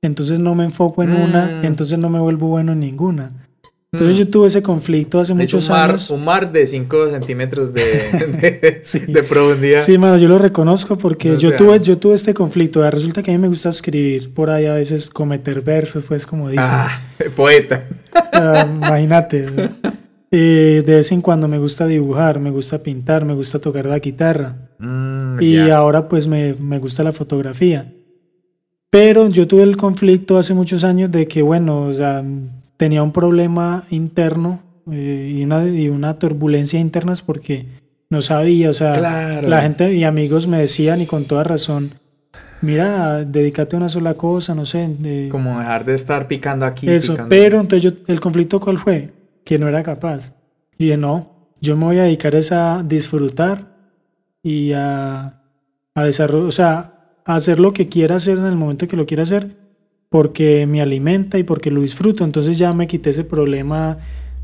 entonces 0.00 0.38
no 0.38 0.54
me 0.54 0.64
enfoco 0.64 1.02
en 1.02 1.12
una, 1.12 1.46
mm. 1.46 1.64
entonces 1.64 1.98
no 1.98 2.08
me 2.08 2.20
vuelvo 2.20 2.48
bueno 2.48 2.72
en 2.72 2.80
ninguna. 2.80 3.48
Entonces 3.94 4.16
yo 4.16 4.28
tuve 4.28 4.48
ese 4.48 4.60
conflicto 4.60 5.20
hace 5.20 5.34
muchos 5.34 5.68
un 5.68 5.76
mar, 5.76 5.90
años. 5.90 6.10
Un 6.10 6.24
mar 6.24 6.50
de 6.50 6.66
5 6.66 7.10
centímetros 7.10 7.72
de, 7.72 7.82
de, 9.06 9.22
profundidad. 9.22 9.82
Sí, 9.82 9.98
mano, 9.98 10.18
yo 10.18 10.28
lo 10.28 10.38
reconozco 10.38 10.98
porque 10.98 11.36
yo, 11.36 11.54
tuve, 11.54 11.78
yo 11.78 11.96
tuve 11.96 12.16
este 12.16 12.34
conflicto. 12.34 12.88
Resulta 12.90 13.22
que 13.22 13.30
a 13.30 13.34
mí 13.34 13.38
me 13.38 13.46
gusta 13.46 13.68
escribir 13.68 14.34
por 14.34 14.50
ahí 14.50 14.66
a 14.66 14.74
veces 14.74 15.08
cometer 15.10 15.62
versos, 15.62 16.04
pues 16.08 16.26
como 16.26 16.48
dicen. 16.48 16.66
Ah, 16.68 17.02
poeta. 17.36 17.86
Ah, 18.32 18.66
imagínate. 18.68 19.46
de 20.30 20.82
vez 20.84 21.12
en 21.12 21.20
cuando 21.20 21.46
me 21.46 21.58
gusta 21.58 21.86
dibujar, 21.86 22.40
me 22.40 22.50
gusta 22.50 22.82
pintar, 22.82 23.24
me 23.24 23.34
gusta 23.34 23.60
tocar 23.60 23.86
la 23.86 24.00
guitarra. 24.00 24.56
Mm, 24.80 25.40
y 25.40 25.70
ahora 25.70 26.08
pues 26.08 26.26
me, 26.26 26.54
me 26.54 26.80
gusta 26.80 27.04
la 27.04 27.12
fotografía. 27.12 27.92
Pero 28.90 29.28
yo 29.28 29.46
tuve 29.46 29.62
el 29.62 29.76
conflicto 29.76 30.36
hace 30.36 30.54
muchos 30.54 30.84
años 30.84 31.10
de 31.10 31.26
que, 31.26 31.42
bueno, 31.42 31.82
o 31.82 31.94
sea, 31.94 32.24
tenía 32.84 33.02
un 33.02 33.12
problema 33.12 33.82
interno 33.88 34.60
eh, 34.92 35.36
y, 35.36 35.44
una, 35.44 35.66
y 35.66 35.88
una 35.88 36.18
turbulencia 36.18 36.78
internas 36.78 37.22
porque 37.22 37.64
no 38.10 38.20
sabía, 38.20 38.68
o 38.68 38.74
sea, 38.74 39.00
la 39.40 39.62
gente 39.62 39.94
y 39.94 40.04
amigos 40.04 40.48
me 40.48 40.58
decían 40.58 41.00
y 41.00 41.06
con 41.06 41.24
toda 41.24 41.44
razón, 41.44 41.88
mira, 42.60 43.24
dedícate 43.24 43.74
a 43.74 43.78
una 43.78 43.88
sola 43.88 44.12
cosa, 44.12 44.54
no 44.54 44.66
sé. 44.66 45.28
Como 45.30 45.58
dejar 45.58 45.86
de 45.86 45.94
estar 45.94 46.28
picando 46.28 46.66
aquí. 46.66 46.86
Eso, 46.90 47.16
pero 47.30 47.58
entonces 47.58 47.90
yo, 47.90 47.98
el 48.06 48.20
conflicto 48.20 48.60
cuál 48.60 48.76
fue? 48.76 49.14
Que 49.46 49.58
no 49.58 49.66
era 49.66 49.82
capaz. 49.82 50.34
Y 50.76 50.84
dije, 50.84 50.98
no, 50.98 51.54
yo 51.62 51.78
me 51.78 51.86
voy 51.86 51.98
a 52.00 52.02
dedicar 52.02 52.34
a 52.50 52.82
disfrutar 52.82 53.78
y 54.42 54.74
a, 54.74 55.40
a 55.94 56.04
desarrollar, 56.04 56.48
o 56.48 56.52
sea, 56.52 56.92
a 57.24 57.34
hacer 57.34 57.60
lo 57.60 57.72
que 57.72 57.88
quiera 57.88 58.16
hacer 58.16 58.36
en 58.36 58.44
el 58.44 58.56
momento 58.56 58.86
que 58.86 58.96
lo 58.96 59.06
quiera 59.06 59.22
hacer 59.22 59.63
porque 60.08 60.66
me 60.66 60.80
alimenta 60.80 61.38
y 61.38 61.44
porque 61.44 61.70
lo 61.70 61.80
disfruto. 61.80 62.24
Entonces 62.24 62.58
ya 62.58 62.72
me 62.72 62.86
quité 62.86 63.10
ese 63.10 63.24
problema 63.24 63.98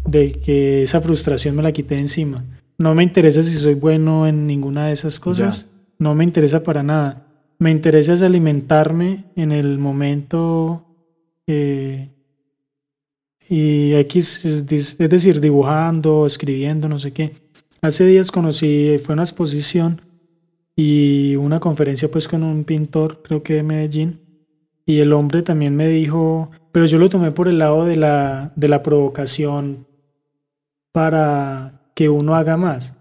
de 0.05 0.33
que 0.33 0.83
esa 0.83 1.01
frustración 1.01 1.57
me 1.57 1.63
la 1.63 1.73
quité 1.73 1.99
encima. 1.99 2.45
No 2.79 2.95
me 2.95 3.03
interesa 3.03 3.43
si 3.43 3.55
soy 3.55 3.75
bueno 3.75 4.27
en 4.27 4.47
ninguna 4.47 4.87
de 4.87 4.93
esas 4.93 5.21
cosas. 5.21 5.67
No 5.99 6.15
me 6.15 6.25
interesa 6.25 6.63
para 6.63 6.83
nada. 6.83 7.27
Me 7.59 7.71
interesa 7.71 8.15
es 8.15 8.23
alimentarme 8.23 9.25
en 9.37 9.53
el 9.53 9.79
momento 9.79 10.87
eh, 11.47 12.09
y 13.51 13.95
X, 13.95 14.45
es 14.47 14.67
decir, 14.67 15.41
dibujando, 15.41 16.25
escribiendo, 16.25 16.89
no 16.89 16.99
sé 16.99 17.13
qué. 17.13 17.35
Hace 17.83 18.07
días 18.07 18.31
conocí, 18.31 18.99
fue 19.05 19.13
una 19.13 19.25
exposición 19.25 20.01
y 20.77 21.37
una 21.37 21.61
conferencia 21.61 22.11
pues 22.11 22.29
con 22.29 22.45
un 22.45 22.65
pintor, 22.65 23.21
creo 23.23 23.43
que 23.43 23.55
de 23.55 23.63
Medellín, 23.63 24.21
y 24.91 25.01
el 25.01 25.13
hombre 25.13 25.43
también 25.43 25.77
me 25.77 25.87
dijo, 25.87 26.51
pero 26.73 26.85
yo 26.87 26.99
lo 26.99 27.09
tomé 27.09 27.31
por 27.31 27.47
el 27.47 27.59
lado 27.59 27.85
de 27.85 27.95
la, 27.97 28.53
de 28.57 28.69
la 28.69 28.83
provocación 28.83 29.87
para 30.91 31.83
que 31.95 32.09
uno 32.09 32.35
haga 32.35 32.57
más. 32.57 32.95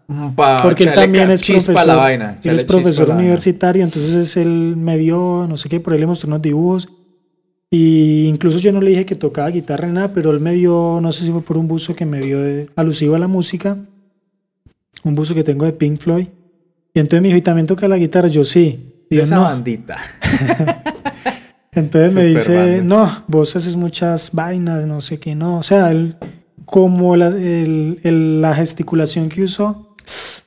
Porque 0.61 0.83
él 0.83 0.93
también 0.93 1.31
es 1.31 1.41
profesor, 1.41 1.87
la 1.87 1.95
vaina, 1.95 2.37
él 2.43 2.55
es 2.55 2.63
profesor 2.63 3.09
universitario, 3.09 3.83
entonces 3.83 4.37
él 4.37 4.75
me 4.77 4.97
vio, 4.97 5.47
no 5.49 5.57
sé 5.57 5.67
qué, 5.67 5.79
por 5.79 5.93
ahí 5.93 5.99
le 5.99 6.05
mostró 6.05 6.27
unos 6.27 6.43
dibujos. 6.43 6.89
Y 7.71 8.27
incluso 8.27 8.59
yo 8.59 8.71
no 8.71 8.81
le 8.81 8.91
dije 8.91 9.05
que 9.07 9.15
tocaba 9.15 9.49
guitarra 9.49 9.87
ni 9.87 9.93
nada, 9.93 10.11
pero 10.13 10.29
él 10.29 10.39
me 10.39 10.53
vio, 10.53 10.99
no 11.01 11.11
sé 11.11 11.25
si 11.25 11.31
fue 11.31 11.41
por 11.41 11.57
un 11.57 11.67
buzo 11.67 11.95
que 11.95 12.05
me 12.05 12.19
vio 12.19 12.39
alusivo 12.75 13.15
a 13.15 13.19
la 13.19 13.27
música, 13.27 13.77
un 15.03 15.15
buzo 15.15 15.33
que 15.33 15.43
tengo 15.43 15.65
de 15.65 15.73
Pink 15.73 15.99
Floyd. 15.99 16.27
Y 16.93 16.99
entonces 16.99 17.21
me 17.21 17.29
dijo, 17.29 17.37
¿y 17.37 17.41
también 17.41 17.65
toca 17.65 17.87
la 17.87 17.97
guitarra? 17.97 18.27
Yo 18.27 18.45
sí. 18.45 19.05
Y 19.09 19.17
esa 19.17 19.39
bandita. 19.39 19.97
Entonces 21.79 22.13
me 22.13 22.23
dice, 22.25 22.81
no, 22.83 23.23
vos 23.27 23.55
haces 23.55 23.75
muchas 23.75 24.31
vainas, 24.33 24.85
no 24.85 25.01
sé 25.01 25.19
qué, 25.19 25.35
no. 25.35 25.57
O 25.57 25.63
sea, 25.63 25.91
él, 25.91 26.15
como 26.65 27.15
la, 27.15 27.29
la 27.29 28.55
gesticulación 28.55 29.29
que 29.29 29.43
usó, 29.43 29.93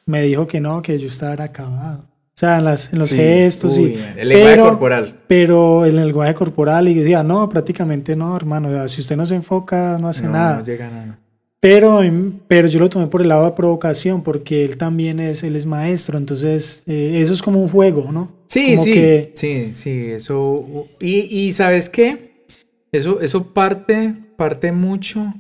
me 0.06 0.22
dijo 0.22 0.46
que 0.46 0.60
no, 0.60 0.82
que 0.82 0.98
yo 0.98 1.06
estaba 1.06 1.42
acabado. 1.44 2.04
O 2.34 2.38
sea, 2.42 2.58
en, 2.58 2.64
las, 2.64 2.92
en 2.92 2.98
los 2.98 3.10
gestos 3.10 3.78
y... 3.78 3.96
El 4.16 4.28
lenguaje 4.28 4.58
corporal. 4.58 5.18
Pero 5.28 5.84
el 5.84 5.96
lenguaje 5.96 6.34
corporal 6.34 6.88
y 6.88 6.94
decía, 6.94 7.22
no, 7.22 7.48
prácticamente 7.48 8.16
no, 8.16 8.34
hermano. 8.34 8.88
si 8.88 9.00
usted 9.00 9.16
no 9.16 9.26
se 9.26 9.34
enfoca, 9.34 9.98
no 10.00 10.08
hace 10.08 10.26
nada. 10.26 10.58
No 10.58 10.64
llega 10.64 10.88
nada. 10.88 11.18
Pero, 11.62 12.00
pero 12.48 12.66
yo 12.66 12.80
lo 12.80 12.88
tomé 12.88 13.06
por 13.06 13.22
el 13.22 13.28
lado 13.28 13.44
de 13.44 13.52
provocación, 13.52 14.24
porque 14.24 14.64
él 14.64 14.76
también 14.76 15.20
es, 15.20 15.44
él 15.44 15.54
es 15.54 15.64
maestro, 15.64 16.18
entonces 16.18 16.82
eh, 16.88 17.22
eso 17.22 17.32
es 17.32 17.40
como 17.40 17.62
un 17.62 17.68
juego, 17.68 18.10
¿no? 18.10 18.32
Sí, 18.48 18.76
sí, 18.76 19.30
sí, 19.32 19.72
sí, 19.72 20.06
eso. 20.10 20.66
Y, 20.98 21.20
y, 21.20 21.52
¿sabes 21.52 21.88
qué? 21.88 22.44
Eso, 22.90 23.20
eso 23.20 23.54
parte, 23.54 24.12
parte 24.36 24.72
mucho 24.72 25.32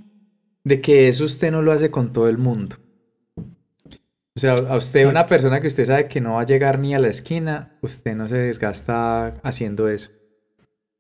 de 0.62 0.80
que 0.80 1.08
eso 1.08 1.24
usted 1.24 1.50
no 1.50 1.60
lo 1.60 1.72
hace 1.72 1.90
con 1.90 2.12
todo 2.12 2.28
el 2.28 2.38
mundo. 2.38 2.76
O 4.36 4.38
sea, 4.38 4.52
a 4.52 4.76
usted, 4.76 5.08
una 5.08 5.26
persona 5.26 5.60
que 5.60 5.66
usted 5.66 5.84
sabe 5.84 6.06
que 6.06 6.20
no 6.20 6.34
va 6.34 6.42
a 6.42 6.46
llegar 6.46 6.78
ni 6.78 6.94
a 6.94 7.00
la 7.00 7.08
esquina, 7.08 7.76
usted 7.82 8.14
no 8.14 8.28
se 8.28 8.36
desgasta 8.36 9.40
haciendo 9.42 9.88
eso. 9.88 10.12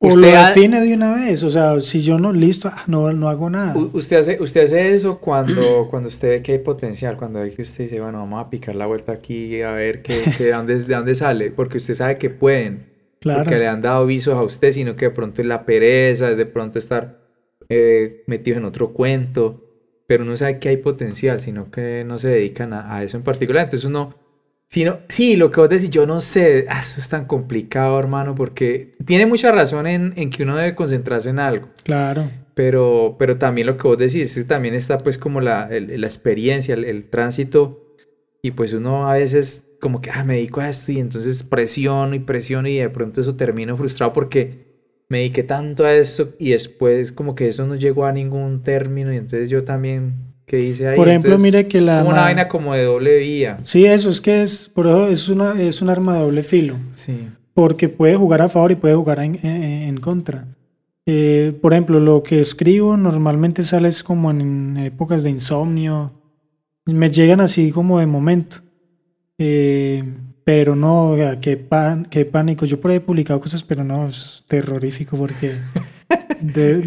O 0.04 0.16
lo 0.16 0.26
define 0.26 0.80
de 0.80 0.94
una 0.94 1.14
vez, 1.14 1.44
o 1.44 1.50
sea, 1.50 1.78
si 1.80 2.00
yo 2.00 2.18
no, 2.18 2.32
listo, 2.32 2.68
ah, 2.68 2.82
no, 2.88 3.12
no 3.12 3.28
hago 3.28 3.48
nada. 3.48 3.74
Usted 3.92 4.16
hace, 4.16 4.42
usted 4.42 4.64
hace 4.64 4.94
eso 4.94 5.18
cuando, 5.20 5.86
cuando 5.90 6.08
usted 6.08 6.28
ve 6.28 6.42
que 6.42 6.52
hay 6.52 6.58
potencial, 6.58 7.16
cuando 7.16 7.38
ve 7.38 7.52
que 7.52 7.62
usted 7.62 7.84
dice, 7.84 8.00
bueno, 8.00 8.18
vamos 8.18 8.44
a 8.44 8.50
picar 8.50 8.74
la 8.74 8.86
vuelta 8.86 9.12
aquí 9.12 9.62
a 9.62 9.70
ver 9.72 10.02
qué, 10.02 10.20
de, 10.38 10.50
dónde, 10.50 10.76
de 10.78 10.94
dónde 10.94 11.14
sale, 11.14 11.52
porque 11.52 11.76
usted 11.76 11.94
sabe 11.94 12.18
que 12.18 12.30
pueden, 12.30 12.86
claro. 13.20 13.44
porque 13.44 13.58
le 13.58 13.68
han 13.68 13.80
dado 13.80 14.04
visos 14.04 14.34
a 14.34 14.42
usted, 14.42 14.72
sino 14.72 14.96
que 14.96 15.06
de 15.06 15.10
pronto 15.12 15.40
es 15.40 15.46
la 15.46 15.64
pereza, 15.64 16.30
es 16.30 16.36
de 16.36 16.46
pronto 16.46 16.80
estar 16.80 17.20
eh, 17.68 18.24
metido 18.26 18.56
en 18.56 18.64
otro 18.64 18.92
cuento, 18.92 19.68
pero 20.08 20.24
uno 20.24 20.36
sabe 20.36 20.58
que 20.58 20.68
hay 20.68 20.78
potencial, 20.78 21.38
sino 21.38 21.70
que 21.70 22.02
no 22.04 22.18
se 22.18 22.28
dedican 22.28 22.72
a, 22.72 22.96
a 22.96 23.04
eso 23.04 23.16
en 23.16 23.22
particular, 23.22 23.64
entonces 23.64 23.86
uno 23.86 24.21
Sino, 24.72 25.00
sí, 25.06 25.36
lo 25.36 25.50
que 25.50 25.60
vos 25.60 25.68
decís, 25.68 25.90
yo 25.90 26.06
no 26.06 26.22
sé, 26.22 26.64
ah, 26.70 26.80
eso 26.80 26.98
es 26.98 27.06
tan 27.10 27.26
complicado, 27.26 27.98
hermano, 27.98 28.34
porque 28.34 28.92
tiene 29.04 29.26
mucha 29.26 29.52
razón 29.52 29.86
en, 29.86 30.14
en, 30.16 30.30
que 30.30 30.44
uno 30.44 30.56
debe 30.56 30.74
concentrarse 30.74 31.28
en 31.28 31.40
algo. 31.40 31.68
Claro. 31.84 32.24
Pero, 32.54 33.16
pero 33.18 33.36
también 33.36 33.66
lo 33.66 33.76
que 33.76 33.86
vos 33.86 33.98
decís, 33.98 34.46
también 34.46 34.72
está 34.72 34.96
pues 34.96 35.18
como 35.18 35.42
la, 35.42 35.68
la 35.70 36.06
experiencia, 36.06 36.74
el, 36.74 37.04
tránsito, 37.04 37.96
y 38.40 38.52
pues 38.52 38.72
uno 38.72 39.10
a 39.10 39.12
veces 39.12 39.76
como 39.78 40.00
que, 40.00 40.10
ah, 40.10 40.24
me 40.24 40.36
dedico 40.36 40.62
a 40.62 40.70
esto 40.70 40.90
y 40.90 41.00
entonces 41.00 41.42
presiono 41.42 42.14
y 42.14 42.20
presiono 42.20 42.66
y 42.66 42.78
de 42.78 42.88
pronto 42.88 43.20
eso 43.20 43.36
termino 43.36 43.76
frustrado 43.76 44.14
porque 44.14 44.72
me 45.10 45.18
dediqué 45.18 45.42
tanto 45.42 45.84
a 45.84 45.92
esto 45.92 46.32
y 46.38 46.52
después 46.52 47.12
como 47.12 47.34
que 47.34 47.46
eso 47.48 47.66
no 47.66 47.74
llegó 47.74 48.06
a 48.06 48.12
ningún 48.12 48.62
término 48.62 49.12
y 49.12 49.18
entonces 49.18 49.50
yo 49.50 49.60
también 49.60 50.31
por 50.96 51.08
ejemplo, 51.08 51.38
mire 51.38 51.66
que 51.66 51.80
la... 51.80 52.04
una 52.04 52.22
vaina 52.22 52.48
como 52.48 52.74
de 52.74 52.84
doble 52.84 53.18
vía. 53.18 53.58
Sí, 53.62 53.86
eso 53.86 54.10
es 54.10 54.20
que 54.20 54.42
es, 54.42 54.70
por 54.72 54.86
eso 54.86 55.08
es, 55.08 55.28
una, 55.28 55.60
es 55.60 55.80
un 55.80 55.88
arma 55.88 56.14
de 56.14 56.20
doble 56.20 56.42
filo. 56.42 56.78
Sí. 56.94 57.28
Porque 57.54 57.88
puede 57.88 58.16
jugar 58.16 58.42
a 58.42 58.48
favor 58.48 58.72
y 58.72 58.76
puede 58.76 58.94
jugar 58.94 59.20
en, 59.20 59.34
en, 59.44 59.96
contra. 59.98 60.46
Eh, 61.06 61.56
por 61.60 61.72
ejemplo, 61.72 62.00
lo 62.00 62.22
que 62.22 62.40
escribo 62.40 62.96
normalmente 62.96 63.62
sale 63.62 63.88
como 64.04 64.30
en 64.30 64.76
épocas 64.76 65.22
de 65.22 65.30
insomnio. 65.30 66.12
Me 66.86 67.10
llegan 67.10 67.40
así 67.40 67.70
como 67.70 67.98
de 67.98 68.06
momento. 68.06 68.58
Eh, 69.38 70.04
pero 70.44 70.76
no, 70.76 71.16
qué, 71.40 71.56
pan, 71.56 72.06
qué 72.10 72.24
pánico. 72.24 72.66
Yo 72.66 72.80
por 72.80 72.90
ahí 72.90 72.98
he 72.98 73.00
publicado 73.00 73.40
cosas, 73.40 73.62
pero 73.62 73.84
no, 73.84 74.06
es 74.08 74.44
terrorífico 74.48 75.16
porque 75.16 75.52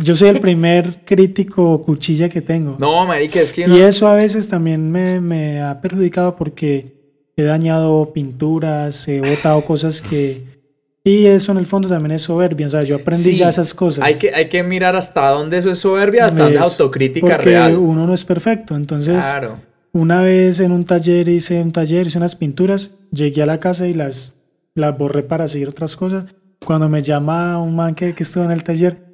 yo 0.01 0.15
soy 0.15 0.29
el 0.29 0.39
primer 0.39 1.03
crítico 1.05 1.81
cuchilla 1.81 2.29
que 2.29 2.41
tengo. 2.41 2.77
No, 2.79 3.05
marica, 3.05 3.39
es 3.39 3.53
que 3.53 3.67
Y 3.67 3.79
eso 3.79 4.07
a 4.07 4.15
veces 4.15 4.47
también 4.49 4.91
me, 4.91 5.21
me, 5.21 5.61
ha 5.61 5.81
perjudicado 5.81 6.35
porque 6.35 6.95
he 7.35 7.43
dañado 7.43 8.13
pinturas, 8.13 9.07
he 9.07 9.21
botado 9.21 9.61
cosas 9.63 10.01
que... 10.01 10.55
Y 11.03 11.27
eso 11.27 11.51
en 11.51 11.59
el 11.59 11.67
fondo 11.67 11.87
también 11.87 12.13
es 12.13 12.23
soberbia, 12.23 12.65
o 12.65 12.69
sea, 12.69 12.81
yo 12.81 12.95
aprendí 12.95 13.35
ya 13.35 13.49
esas 13.49 13.75
cosas. 13.75 14.03
Hay 14.03 14.15
que, 14.15 14.33
hay 14.33 14.49
que 14.49 14.63
mirar 14.63 14.95
hasta 14.95 15.29
dónde 15.29 15.59
eso 15.59 15.69
es 15.69 15.77
soberbia, 15.77 16.25
hasta 16.25 16.43
dónde 16.43 16.57
es 16.57 16.63
autocrítica 16.63 17.35
porque 17.35 17.51
real. 17.51 17.77
uno 17.77 18.07
no 18.07 18.13
es 18.13 18.25
perfecto, 18.25 18.75
entonces... 18.75 19.23
Claro. 19.23 19.59
Una 19.95 20.21
vez 20.21 20.59
en 20.59 20.73
un 20.73 20.83
taller 20.83 21.29
hice 21.29 21.61
un 21.61 21.71
taller, 21.71 22.05
hice 22.05 22.17
unas 22.17 22.35
pinturas, 22.35 22.91
llegué 23.11 23.43
a 23.43 23.45
la 23.45 23.61
casa 23.61 23.87
y 23.87 23.93
las, 23.93 24.33
las 24.73 24.97
borré 24.97 25.23
para 25.23 25.47
seguir 25.47 25.69
otras 25.69 25.95
cosas. 25.95 26.25
Cuando 26.65 26.89
me 26.89 27.01
llama 27.01 27.61
un 27.61 27.77
man 27.77 27.95
que, 27.95 28.13
que 28.13 28.23
estuvo 28.23 28.43
en 28.43 28.51
el 28.51 28.61
taller, 28.61 29.04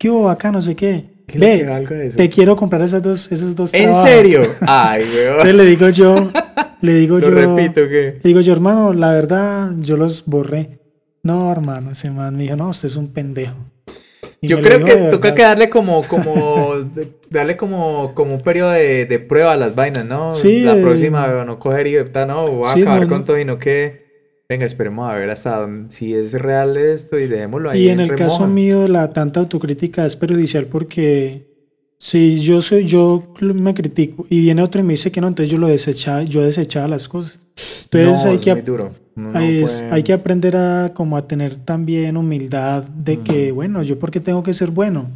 ¿qué 0.00 0.10
hubo 0.10 0.30
acá? 0.30 0.50
No 0.50 0.60
sé 0.60 0.74
qué. 0.74 1.04
Ve, 1.34 2.12
te 2.16 2.28
quiero 2.28 2.56
comprar 2.56 2.82
esas 2.82 3.02
dos, 3.02 3.30
esos 3.30 3.54
dos 3.54 3.72
¿En 3.72 3.94
serio? 3.94 4.40
Ay, 4.62 5.04
weón. 5.14 5.32
Entonces 5.32 5.54
le 5.54 5.64
digo 5.64 5.88
yo, 5.90 6.32
le 6.80 6.94
digo 6.94 7.18
Lo 7.20 7.28
yo. 7.28 7.30
repito, 7.30 7.82
¿qué? 7.88 8.18
Le 8.20 8.28
digo 8.30 8.40
yo, 8.40 8.52
hermano, 8.52 8.92
la 8.94 9.12
verdad, 9.12 9.70
yo 9.78 9.96
los 9.96 10.24
borré. 10.26 10.80
No, 11.22 11.52
hermano, 11.52 11.92
ese 11.92 12.10
man 12.10 12.34
me 12.34 12.44
dijo, 12.44 12.56
no, 12.56 12.70
usted 12.70 12.88
es 12.88 12.96
un 12.96 13.12
pendejo. 13.12 13.54
yo 14.42 14.60
creo 14.60 14.84
que 14.84 14.94
toca 15.10 15.34
que 15.34 15.42
darle 15.42 15.68
como, 15.68 16.02
como, 16.02 16.74
darle 17.28 17.56
como, 17.56 18.12
como 18.14 18.34
un 18.34 18.40
periodo 18.40 18.70
de, 18.70 19.04
de 19.04 19.18
prueba 19.20 19.52
a 19.52 19.56
las 19.56 19.76
vainas, 19.76 20.06
¿no? 20.06 20.32
Sí. 20.32 20.62
La 20.62 20.74
próxima, 20.80 21.44
no 21.44 21.60
coger 21.60 21.86
y, 21.86 21.94
no, 22.26 22.46
voy 22.48 22.68
a 22.68 22.72
acabar 22.72 23.06
con 23.06 23.24
todo 23.24 23.38
y 23.38 23.44
no 23.44 23.58
que 23.58 24.09
venga, 24.50 24.66
esperemos 24.66 25.08
a 25.08 25.14
ver 25.14 25.30
hasta 25.30 25.60
dónde, 25.60 25.92
si 25.92 26.12
es 26.12 26.32
real 26.34 26.76
esto 26.76 27.16
y 27.16 27.28
dejémoslo 27.28 27.70
ahí. 27.70 27.84
Y 27.84 27.88
en, 27.88 28.00
el 28.00 28.16
caso 28.16 28.48
mío, 28.48 28.88
la 28.88 29.12
tanta 29.12 29.38
autocrítica 29.38 30.04
es 30.04 30.16
perjudicial 30.16 30.66
porque 30.66 31.48
si 31.98 32.40
yo 32.40 32.60
soy, 32.60 32.84
yo 32.84 33.32
me 33.40 33.74
critico 33.74 34.26
y 34.28 34.40
viene 34.40 34.60
otro 34.60 34.80
y 34.80 34.84
me 34.84 34.94
dice 34.94 35.12
que 35.12 35.20
no, 35.20 35.28
entonces 35.28 35.52
yo 35.52 35.58
lo 35.58 35.68
desechaba, 35.68 36.24
yo 36.24 36.42
desechaba 36.42 36.88
las 36.88 37.06
cosas. 37.06 37.38
Entonces 37.92 38.26
hay, 38.26 38.38
que, 38.38 38.62
duro. 38.62 38.92
hay, 39.34 40.02
que 40.02 40.12
aprender 40.12 40.56
a 40.56 40.92
como 40.94 41.16
a 41.16 41.28
tener 41.28 41.56
también 41.56 42.16
humildad 42.16 42.82
de 42.82 43.20
que, 43.20 43.52
bueno, 43.52 43.84
yo 43.84 44.00
porque 44.00 44.18
tengo 44.18 44.42
que 44.42 44.52
ser 44.52 44.72
bueno, 44.72 45.10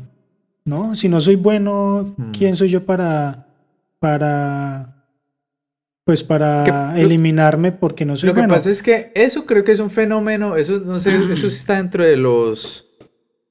¿no? 0.65 0.95
Si 0.95 1.09
no 1.09 1.21
soy 1.21 1.35
bueno, 1.35 2.15
¿quién 2.39 2.55
soy 2.55 2.69
yo 2.69 2.85
para, 2.85 3.49
para 3.99 4.94
pues 6.05 6.23
para 6.23 6.95
eliminarme 6.99 7.73
porque 7.73 8.05
no 8.05 8.17
soy 8.17 8.29
Lo 8.29 8.35
que 8.35 8.47
pasa 8.47 8.71
es 8.71 8.83
que 8.83 9.11
eso 9.15 9.47
creo 9.47 9.65
que 9.65 9.73
es 9.73 9.81
un 9.81 9.91
fenómeno, 9.91 10.57
eso 10.57 10.81
no 10.85 10.99
sé, 10.99 11.17
eso 11.33 11.49
sí 11.49 11.59
está 11.59 11.77
dentro 11.77 12.05
de 12.05 12.17
los 12.17 12.87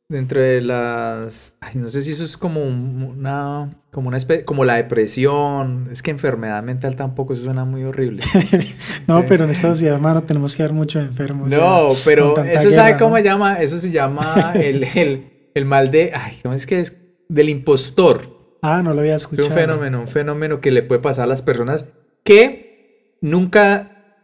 dentro 0.07 0.39
de 0.39 0.61
las 0.61 1.57
ay, 1.61 1.71
no 1.75 1.89
sé 1.89 2.03
si 2.03 2.11
eso 2.11 2.23
es 2.23 2.37
como 2.37 2.61
una 2.61 3.75
como 3.89 4.09
una 4.09 4.17
especie, 4.17 4.45
como 4.45 4.65
la 4.65 4.75
depresión, 4.75 5.89
es 5.91 6.03
que 6.03 6.11
enfermedad 6.11 6.61
mental 6.61 6.95
tampoco 6.95 7.33
eso 7.33 7.43
suena 7.43 7.65
muy 7.65 7.83
horrible. 7.83 8.23
no, 9.07 9.25
pero 9.27 9.45
en 9.45 9.49
esta 9.49 9.69
sociedad, 9.69 9.95
hermano, 9.95 10.21
tenemos 10.23 10.55
que 10.55 10.63
dar 10.63 10.73
muchos 10.73 11.03
enfermos. 11.03 11.49
No, 11.49 11.89
pero 12.05 12.37
eso 12.43 12.71
sabe 12.71 12.97
cómo 12.97 13.17
se 13.17 13.23
llama, 13.23 13.55
eso 13.55 13.79
se 13.79 13.89
llama 13.89 14.53
el, 14.55 14.83
el, 14.95 15.49
el 15.55 15.65
mal 15.65 15.89
de 15.89 16.11
ay, 16.13 16.39
¿cómo 16.43 16.53
es 16.53 16.67
que 16.67 16.79
es? 16.79 16.93
del 17.29 17.49
impostor. 17.49 18.21
Ah, 18.61 18.81
no 18.83 18.93
lo 18.93 18.99
había 19.01 19.15
escuchado. 19.15 19.47
Es 19.47 19.53
un 19.53 19.59
fenómeno, 19.59 19.99
un 20.01 20.07
fenómeno 20.07 20.61
que 20.61 20.71
le 20.71 20.83
puede 20.83 21.01
pasar 21.01 21.23
a 21.23 21.27
las 21.27 21.41
personas 21.41 21.89
que 22.23 23.17
nunca, 23.21 24.19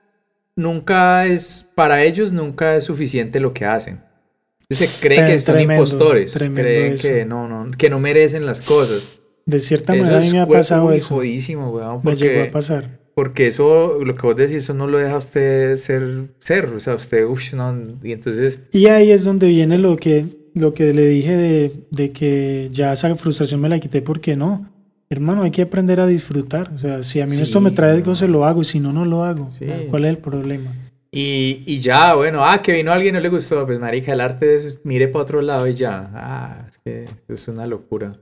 nunca 0.55 1.25
es, 1.25 1.67
para 1.75 2.03
ellos 2.03 2.31
nunca 2.31 2.75
es 2.75 2.85
suficiente 2.85 3.39
lo 3.39 3.53
que 3.53 3.65
hacen. 3.65 4.01
Se 4.69 5.07
creen 5.07 5.25
que 5.25 5.37
son 5.39 5.59
impostores, 5.59 6.33
creen 6.33 6.95
que 6.95 7.25
no, 7.25 7.47
no, 7.47 7.71
que 7.75 7.89
no 7.89 7.99
merecen 7.99 8.45
las 8.45 8.61
cosas. 8.61 9.19
De 9.45 9.59
cierta 9.59 9.95
manera 9.95 10.17
a 10.17 10.21
mí 10.21 10.29
me 10.31 10.39
ha 10.41 10.47
pasado 10.47 10.91
eso. 10.91 11.15
Jodísimo, 11.15 11.71
weón, 11.71 12.01
me 12.03 12.15
llegó 12.15 12.43
a 12.43 12.51
pasar. 12.51 12.99
Porque 13.15 13.47
eso, 13.47 13.97
lo 13.99 14.13
que 14.13 14.21
vos 14.21 14.35
decís, 14.35 14.57
eso 14.57 14.73
no 14.75 14.85
lo 14.87 14.99
deja 14.99 15.15
a 15.15 15.17
usted 15.17 15.75
ser, 15.75 16.29
ser, 16.39 16.65
o 16.65 16.79
sea, 16.79 16.95
usted, 16.95 17.25
uff, 17.25 17.53
no, 17.53 17.97
y 18.03 18.13
entonces... 18.13 18.61
Y 18.71 18.85
ahí 18.87 19.11
es 19.11 19.25
donde 19.25 19.47
viene 19.47 19.77
lo 19.77 19.97
que, 19.97 20.25
lo 20.53 20.73
que 20.73 20.93
le 20.93 21.05
dije 21.07 21.35
de, 21.35 21.73
de 21.89 22.11
que 22.11 22.69
ya 22.71 22.93
esa 22.93 23.13
frustración 23.15 23.59
me 23.59 23.67
la 23.67 23.79
quité 23.79 24.01
porque 24.01 24.37
no 24.37 24.71
hermano, 25.09 25.41
hay 25.43 25.51
que 25.51 25.63
aprender 25.63 25.99
a 25.99 26.07
disfrutar. 26.07 26.71
O 26.73 26.77
sea, 26.77 27.03
si 27.03 27.19
a 27.19 27.25
mí 27.25 27.35
esto 27.41 27.59
me 27.61 27.71
trae 27.71 28.03
se 28.15 28.27
lo 28.27 28.45
hago 28.45 28.61
y 28.61 28.65
si 28.65 28.79
no, 28.79 28.93
no 28.93 29.05
lo 29.05 29.23
hago. 29.23 29.49
¿Cuál 29.89 30.05
es 30.05 30.09
el 30.11 30.17
problema? 30.19 30.71
Y, 31.11 31.63
y, 31.65 31.79
ya, 31.79 32.13
bueno, 32.13 32.45
ah, 32.45 32.61
que 32.61 32.73
vino 32.73 32.91
alguien 32.91 33.15
no 33.15 33.19
le 33.19 33.29
gustó. 33.29 33.65
Pues, 33.65 33.79
marica, 33.79 34.13
el 34.13 34.21
arte 34.21 34.53
es 34.53 34.81
mire 34.83 35.07
para 35.07 35.23
otro 35.23 35.41
lado 35.41 35.67
y 35.67 35.73
ya. 35.73 36.11
Ah, 36.13 36.65
es 36.69 36.77
que 36.77 37.07
es 37.27 37.47
una 37.47 37.65
locura. 37.65 38.19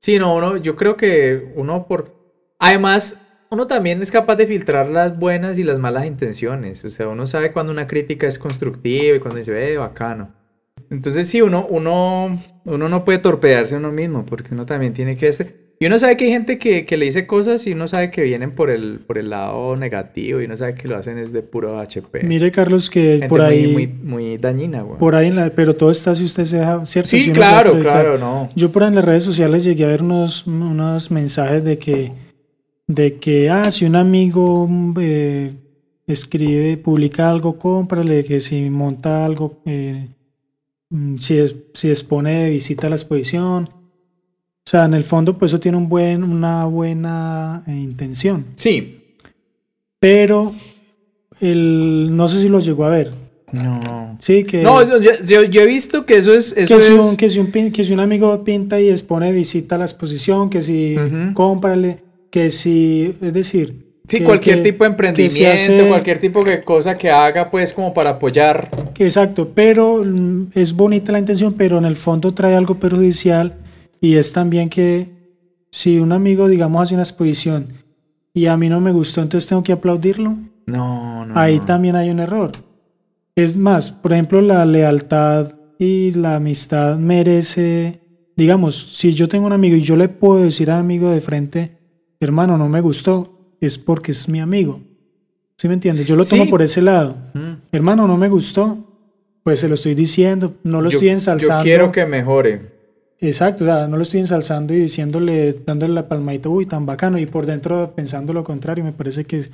Sí, 0.00 0.18
no, 0.18 0.34
uno, 0.34 0.56
yo 0.56 0.74
creo 0.74 0.96
que 0.96 1.52
uno 1.54 1.86
por. 1.86 2.12
Además, 2.58 3.20
uno 3.50 3.66
también 3.66 4.02
es 4.02 4.10
capaz 4.10 4.34
de 4.34 4.46
filtrar 4.46 4.88
las 4.88 5.16
buenas 5.16 5.58
y 5.58 5.64
las 5.64 5.78
malas 5.78 6.06
intenciones. 6.06 6.84
O 6.84 6.90
sea, 6.90 7.08
uno 7.08 7.28
sabe 7.28 7.52
cuando 7.52 7.72
una 7.72 7.86
crítica 7.86 8.26
es 8.26 8.38
constructiva 8.38 9.16
y 9.16 9.20
cuando 9.20 9.38
dice, 9.38 9.72
eh, 9.72 9.76
bacano. 9.76 10.34
Entonces, 10.90 11.28
sí, 11.28 11.40
uno, 11.40 11.66
uno, 11.70 12.36
uno 12.64 12.88
no 12.88 13.04
puede 13.04 13.18
torpedearse 13.18 13.76
a 13.76 13.78
uno 13.78 13.92
mismo 13.92 14.26
porque 14.26 14.54
uno 14.54 14.66
también 14.66 14.92
tiene 14.92 15.16
que. 15.16 15.28
Este, 15.28 15.63
y 15.80 15.86
uno 15.86 15.98
sabe 15.98 16.16
que 16.16 16.24
hay 16.24 16.30
gente 16.30 16.58
que, 16.58 16.86
que, 16.86 16.96
le 16.96 17.06
dice 17.06 17.26
cosas 17.26 17.66
y 17.66 17.72
uno 17.72 17.88
sabe 17.88 18.10
que 18.10 18.22
vienen 18.22 18.52
por 18.52 18.70
el, 18.70 19.00
por 19.00 19.18
el 19.18 19.30
lado 19.30 19.76
negativo 19.76 20.40
y 20.40 20.44
uno 20.44 20.56
sabe 20.56 20.74
que 20.74 20.86
lo 20.86 20.96
hacen 20.96 21.18
es 21.18 21.32
de 21.32 21.42
puro 21.42 21.78
HP. 21.78 22.22
Mire, 22.22 22.50
Carlos, 22.52 22.88
que 22.88 23.26
por 23.28 23.42
ahí. 23.42 23.72
Muy, 23.72 23.86
muy, 23.88 24.38
dañina, 24.38 24.82
güey. 24.82 24.98
Por 24.98 25.16
ahí, 25.16 25.34
pero 25.56 25.74
todo 25.74 25.90
está 25.90 26.14
si 26.14 26.24
usted 26.24 26.44
se 26.44 26.58
deja, 26.58 26.86
¿cierto? 26.86 27.10
Sí, 27.10 27.32
claro, 27.32 27.78
claro, 27.80 28.18
no. 28.18 28.48
Yo 28.54 28.70
por 28.70 28.84
ahí 28.84 28.90
en 28.90 28.94
las 28.94 29.04
redes 29.04 29.24
sociales 29.24 29.64
llegué 29.64 29.84
a 29.84 29.88
ver 29.88 30.02
unos, 30.02 30.46
unos 30.46 31.10
mensajes 31.10 31.64
de 31.64 31.76
que, 31.76 32.12
de 32.86 33.18
que, 33.18 33.50
ah, 33.50 33.70
si 33.70 33.84
un 33.84 33.96
amigo 33.96 34.68
eh, 35.00 35.54
escribe, 36.06 36.76
publica 36.76 37.28
algo, 37.28 37.58
cómprale, 37.58 38.24
que 38.24 38.38
si 38.40 38.70
monta 38.70 39.24
algo, 39.24 39.60
eh, 39.66 40.08
mm, 40.90 41.16
si, 41.18 41.38
es, 41.38 41.56
si 41.74 41.88
expone 41.88 42.44
de 42.44 42.50
visita 42.50 42.86
a 42.86 42.90
la 42.90 42.96
exposición 42.96 43.83
o 44.66 44.70
sea, 44.70 44.86
en 44.86 44.94
el 44.94 45.04
fondo, 45.04 45.36
pues 45.38 45.52
eso 45.52 45.60
tiene 45.60 45.76
un 45.76 45.90
buen, 45.90 46.24
una 46.24 46.64
buena 46.64 47.62
eh, 47.66 47.72
intención. 47.72 48.46
Sí. 48.54 49.00
Pero 50.00 50.54
el, 51.40 52.16
no 52.16 52.28
sé 52.28 52.40
si 52.40 52.48
lo 52.48 52.60
llegó 52.60 52.86
a 52.86 52.90
ver. 52.90 53.10
No. 53.52 54.16
Sí, 54.20 54.44
que. 54.44 54.62
No, 54.62 54.80
yo, 55.00 55.40
he 55.42 55.66
visto 55.66 56.06
que 56.06 56.16
eso 56.16 56.32
es. 56.32 56.54
Eso 56.56 56.78
que, 56.78 56.82
si 56.82 56.92
un, 56.92 57.16
que, 57.16 57.28
si 57.28 57.38
un, 57.40 57.72
que, 57.72 57.84
si 57.84 57.92
un, 57.92 58.00
amigo 58.00 58.42
pinta 58.42 58.80
y 58.80 58.88
expone 58.88 59.32
visita 59.32 59.74
a 59.74 59.78
la 59.78 59.84
exposición, 59.84 60.48
que 60.48 60.62
si 60.62 60.96
cómprale, 61.34 62.02
que 62.30 62.48
si. 62.48 63.14
Es 63.20 63.32
decir, 63.34 63.84
Sí, 64.08 64.18
que- 64.18 64.24
cualquier 64.24 64.62
tipo 64.62 64.84
de 64.84 64.90
emprendimiento, 64.90 65.52
hace- 65.52 65.88
cualquier 65.88 66.18
tipo 66.18 66.42
de 66.42 66.62
cosa 66.62 66.96
que 66.96 67.10
haga, 67.10 67.50
pues 67.50 67.72
como 67.72 67.94
para 67.94 68.10
apoyar. 68.10 68.70
Exacto, 68.98 69.50
pero 69.54 70.02
mm, 70.04 70.48
es 70.54 70.74
bonita 70.74 71.12
la 71.12 71.18
intención, 71.18 71.52
pero 71.52 71.78
en 71.78 71.84
el 71.84 71.96
fondo 71.96 72.34
trae 72.34 72.54
algo 72.54 72.74
perjudicial 72.74 73.56
y 74.04 74.16
es 74.16 74.32
también 74.32 74.68
que 74.68 75.10
si 75.70 75.98
un 75.98 76.12
amigo, 76.12 76.48
digamos, 76.48 76.82
hace 76.82 76.94
una 76.94 77.02
exposición 77.04 77.68
y 78.34 78.46
a 78.46 78.56
mí 78.56 78.68
no 78.68 78.80
me 78.80 78.92
gustó, 78.92 79.22
entonces 79.22 79.48
tengo 79.48 79.62
que 79.62 79.72
aplaudirlo, 79.72 80.36
No, 80.66 81.24
no. 81.24 81.38
ahí 81.38 81.58
no. 81.58 81.64
también 81.64 81.96
hay 81.96 82.10
un 82.10 82.18
error. 82.18 82.52
Es 83.34 83.56
más, 83.56 83.90
por 83.92 84.12
ejemplo, 84.12 84.40
la 84.40 84.64
lealtad 84.66 85.54
y 85.78 86.12
la 86.12 86.36
amistad 86.36 86.98
merece, 86.98 88.00
digamos, 88.36 88.76
si 88.76 89.12
yo 89.14 89.28
tengo 89.28 89.46
un 89.46 89.52
amigo 89.52 89.76
y 89.76 89.80
yo 89.82 89.96
le 89.96 90.08
puedo 90.08 90.42
decir 90.44 90.70
al 90.70 90.80
amigo 90.80 91.10
de 91.10 91.20
frente, 91.20 91.78
hermano, 92.20 92.58
no 92.58 92.68
me 92.68 92.80
gustó, 92.80 93.56
es 93.60 93.78
porque 93.78 94.12
es 94.12 94.28
mi 94.28 94.40
amigo. 94.40 94.80
¿Sí 95.56 95.66
me 95.68 95.74
entiendes? 95.74 96.06
Yo 96.06 96.14
lo 96.16 96.24
tomo 96.24 96.44
Sí. 96.44 96.50
por 96.50 96.60
ese 96.62 96.82
lado. 96.82 97.16
Mm. 97.32 97.52
Hermano, 97.72 98.06
no 98.06 98.16
me 98.18 98.28
gustó, 98.28 98.84
pues 99.42 99.60
se 99.60 99.68
lo 99.68 99.74
estoy 99.74 99.94
diciendo, 99.94 100.54
no 100.62 100.80
lo 100.82 100.90
Yo- 100.90 100.98
estoy 100.98 101.08
ensalzando. 101.10 101.60
Yo 101.60 101.64
quiero 101.64 101.90
que 101.92 102.04
mejore. 102.06 102.73
Exacto, 103.20 103.64
o 103.64 103.66
sea, 103.66 103.86
no 103.88 103.96
lo 103.96 104.02
estoy 104.02 104.20
ensalzando 104.20 104.74
y 104.74 104.80
diciéndole, 104.80 105.52
dándole 105.64 105.94
la 105.94 106.08
palmadita, 106.08 106.48
uy, 106.48 106.66
tan 106.66 106.84
bacano, 106.84 107.18
y 107.18 107.26
por 107.26 107.46
dentro 107.46 107.92
pensando 107.94 108.32
lo 108.32 108.44
contrario, 108.44 108.84
me 108.84 108.92
parece 108.92 109.24
que... 109.24 109.44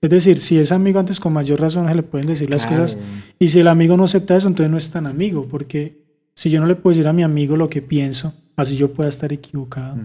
Es 0.00 0.10
decir, 0.10 0.38
si 0.38 0.58
es 0.58 0.70
amigo 0.70 1.00
antes 1.00 1.18
con 1.18 1.32
mayor 1.32 1.60
razón 1.60 1.88
se 1.88 1.94
le 1.96 2.04
pueden 2.04 2.28
decir 2.28 2.48
las 2.48 2.64
cosas, 2.66 2.96
y 3.40 3.48
si 3.48 3.58
el 3.60 3.66
amigo 3.68 3.96
no 3.96 4.04
acepta 4.04 4.36
eso, 4.36 4.46
entonces 4.46 4.70
no 4.70 4.78
es 4.78 4.90
tan 4.90 5.06
amigo, 5.08 5.46
porque 5.50 5.98
si 6.36 6.50
yo 6.50 6.60
no 6.60 6.66
le 6.68 6.76
puedo 6.76 6.94
decir 6.94 7.08
a 7.08 7.12
mi 7.12 7.24
amigo 7.24 7.56
lo 7.56 7.68
que 7.68 7.82
pienso, 7.82 8.32
así 8.56 8.76
yo 8.76 8.92
pueda 8.92 9.08
estar 9.08 9.32
equivocado. 9.32 9.96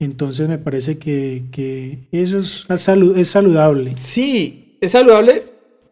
Entonces 0.00 0.48
me 0.48 0.58
parece 0.58 0.98
que, 0.98 1.44
que 1.52 2.00
eso 2.10 2.40
es, 2.40 2.66
es 3.16 3.28
saludable. 3.28 3.92
Sí, 3.96 4.76
es 4.80 4.90
saludable, 4.90 5.44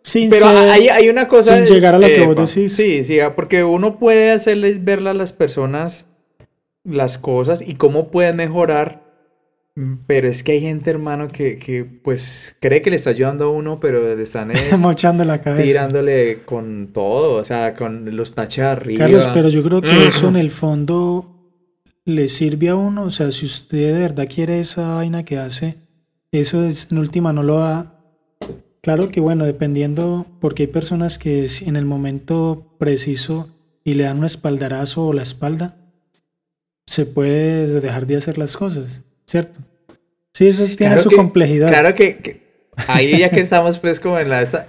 Sin 0.02 0.30
pero 0.30 0.46
ser- 0.46 0.70
hay, 0.70 0.88
hay 0.88 1.08
una 1.08 1.28
cosa. 1.28 1.64
sin 1.64 1.72
llegar 1.76 1.94
a 1.94 1.98
lo 2.00 2.08
que 2.08 2.26
vos 2.26 2.34
decís. 2.54 2.72
Sí, 2.74 3.04
sí, 3.04 3.18
porque 3.36 3.62
uno 3.62 3.98
puede 4.00 4.32
hacerles 4.32 4.84
ver 4.84 5.06
a 5.06 5.14
las 5.14 5.32
personas 5.32 6.06
las 6.84 7.18
cosas 7.18 7.62
y 7.66 7.74
cómo 7.74 8.10
pueden 8.10 8.36
mejorar. 8.36 9.06
Pero 10.08 10.26
es 10.26 10.42
que 10.42 10.52
hay 10.52 10.60
gente, 10.60 10.90
hermano, 10.90 11.28
que, 11.28 11.56
que 11.56 11.84
pues 11.84 12.56
cree 12.60 12.82
que 12.82 12.90
le 12.90 12.96
está 12.96 13.10
ayudando 13.10 13.44
a 13.44 13.50
uno, 13.50 13.78
pero 13.78 14.14
le 14.14 14.20
están 14.20 14.50
es, 14.50 14.76
mochando 14.78 15.24
la 15.24 15.40
cabeza. 15.40 15.62
tirándole 15.62 16.42
con 16.44 16.90
todo, 16.92 17.36
o 17.36 17.44
sea, 17.44 17.74
con 17.74 18.16
los 18.16 18.34
taches 18.34 18.64
arriba. 18.64 18.98
Carlos, 19.04 19.28
pero 19.32 19.48
yo 19.48 19.62
creo 19.62 19.80
que 19.80 20.06
eso 20.06 20.28
en 20.28 20.36
el 20.36 20.50
fondo 20.50 21.38
le 22.04 22.28
sirve 22.28 22.70
a 22.70 22.74
uno. 22.74 23.04
O 23.04 23.10
sea, 23.10 23.30
si 23.30 23.46
usted 23.46 23.94
de 23.94 24.00
verdad 24.00 24.26
quiere 24.28 24.58
esa 24.58 24.94
vaina 24.94 25.24
que 25.24 25.38
hace, 25.38 25.76
eso 26.32 26.64
es, 26.64 26.90
en 26.90 26.98
última 26.98 27.32
no 27.32 27.44
lo 27.44 27.58
da. 27.58 27.94
Claro 28.80 29.10
que 29.10 29.20
bueno, 29.20 29.44
dependiendo, 29.44 30.26
porque 30.40 30.64
hay 30.64 30.66
personas 30.68 31.18
que 31.18 31.48
en 31.64 31.76
el 31.76 31.84
momento 31.84 32.74
preciso 32.78 33.48
y 33.84 33.94
le 33.94 34.04
dan 34.04 34.18
un 34.18 34.24
espaldarazo 34.24 35.06
o 35.06 35.12
la 35.12 35.22
espalda, 35.22 35.77
se 36.88 37.04
puede 37.04 37.80
dejar 37.80 38.06
de 38.06 38.16
hacer 38.16 38.38
las 38.38 38.56
cosas, 38.56 39.02
¿cierto? 39.26 39.60
Sí, 40.32 40.48
eso 40.48 40.64
tiene 40.64 40.76
Claro 40.76 40.96
su 41.02 41.10
que- 41.10 41.16
complejidad. 41.16 41.68
Claro 41.68 41.94
que, 41.94 42.16
que 42.16 42.40
ahí 42.86 43.18
ya 43.18 43.28
que 43.30 43.40
estamos 43.40 43.78
pues 43.78 44.00
como 44.00 44.18
en 44.18 44.30
la... 44.30 44.40
esa- 44.40 44.66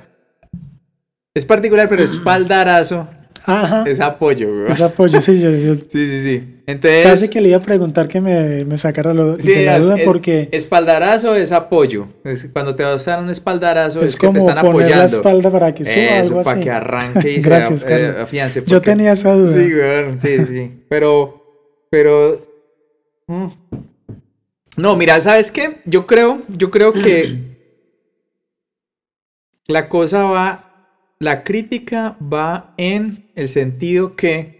es 1.33 1.45
particular, 1.45 1.87
pero 1.87 2.03
espaldarazo 2.03 3.07
Ajá, 3.45 3.83
es 3.87 4.01
apoyo, 4.01 4.49
güey. 4.53 4.71
ese 4.71 4.83
apoyo, 4.83 5.21
sí, 5.21 5.39
yo, 5.39 5.49
yo 5.49 5.75
Sí, 5.87 6.07
sí, 6.07 6.23
sí. 6.23 6.55
Entonces... 6.67 7.03
casi 7.05 7.29
que 7.29 7.39
le 7.39 7.49
iba 7.49 7.57
a 7.57 7.61
preguntar 7.61 8.07
que 8.07 8.19
me, 8.19 8.65
me 8.65 8.77
sacara 8.77 9.13
lo, 9.13 9.39
sí, 9.39 9.53
de 9.53 9.65
la 9.65 9.77
es- 9.77 9.85
duda 9.85 9.97
es- 9.99 10.03
porque... 10.05 10.49
espaldarazo 10.51 11.35
es 11.35 11.51
apoyo. 11.53 12.07
Es 12.25 12.49
cuando 12.51 12.75
te 12.75 12.83
vas 12.83 13.07
a 13.07 13.11
dar 13.11 13.23
un 13.23 13.29
espaldarazo 13.29 14.01
es, 14.01 14.11
Es 14.11 14.15
que 14.19 14.21
te 14.21 14.27
como 14.27 14.39
están 14.39 14.55
poner 14.57 14.69
apoyando. 14.71 14.97
la 14.97 15.05
espalda 15.05 15.51
para 15.51 15.73
que 15.73 15.85
suba 15.85 15.95
Eso, 15.95 16.27
algo 16.27 16.41
para 16.43 16.55
así. 16.57 16.63
que 16.63 16.71
arranque 16.71 17.31
y 17.31 17.41
Gracias, 17.41 17.79
se 17.81 18.05
eh, 18.05 18.07
afiance. 18.21 18.59
Yo 18.59 18.65
porque- 18.65 18.85
tenía 18.91 19.13
esa 19.13 19.31
duda. 19.33 19.53
Sí, 19.53 19.71
güey, 19.73 20.17
sí, 20.19 20.45
sí. 20.51 20.83
Pero, 20.89 21.38
pero... 21.89 22.45
mm. 23.27 23.47
No, 24.77 24.95
mira, 24.95 25.19
¿sabes 25.19 25.51
qué? 25.51 25.81
Yo 25.85 26.05
creo, 26.05 26.41
yo 26.47 26.71
creo 26.71 26.93
que 26.93 27.57
la 29.67 29.89
cosa 29.89 30.23
va, 30.23 31.15
la 31.19 31.43
crítica 31.43 32.17
va 32.21 32.73
en 32.77 33.29
el 33.35 33.49
sentido 33.49 34.15
que, 34.15 34.59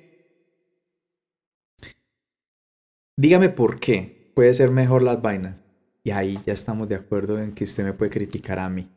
dígame 3.18 3.50
por 3.50 3.80
qué 3.80 4.32
puede 4.36 4.54
ser 4.54 4.72
mejor 4.72 5.04
las 5.04 5.22
vainas. 5.22 5.64
Y 6.04 6.12
ahí 6.12 6.38
ya 6.46 6.54
estamos 6.54 6.88
de 6.88 6.96
acuerdo 6.96 7.40
en 7.42 7.54
que 7.54 7.64
usted 7.66 7.84
me 7.84 7.94
puede 7.94 8.12
criticar 8.12 8.60
a 8.60 8.70
mí. 8.70 8.90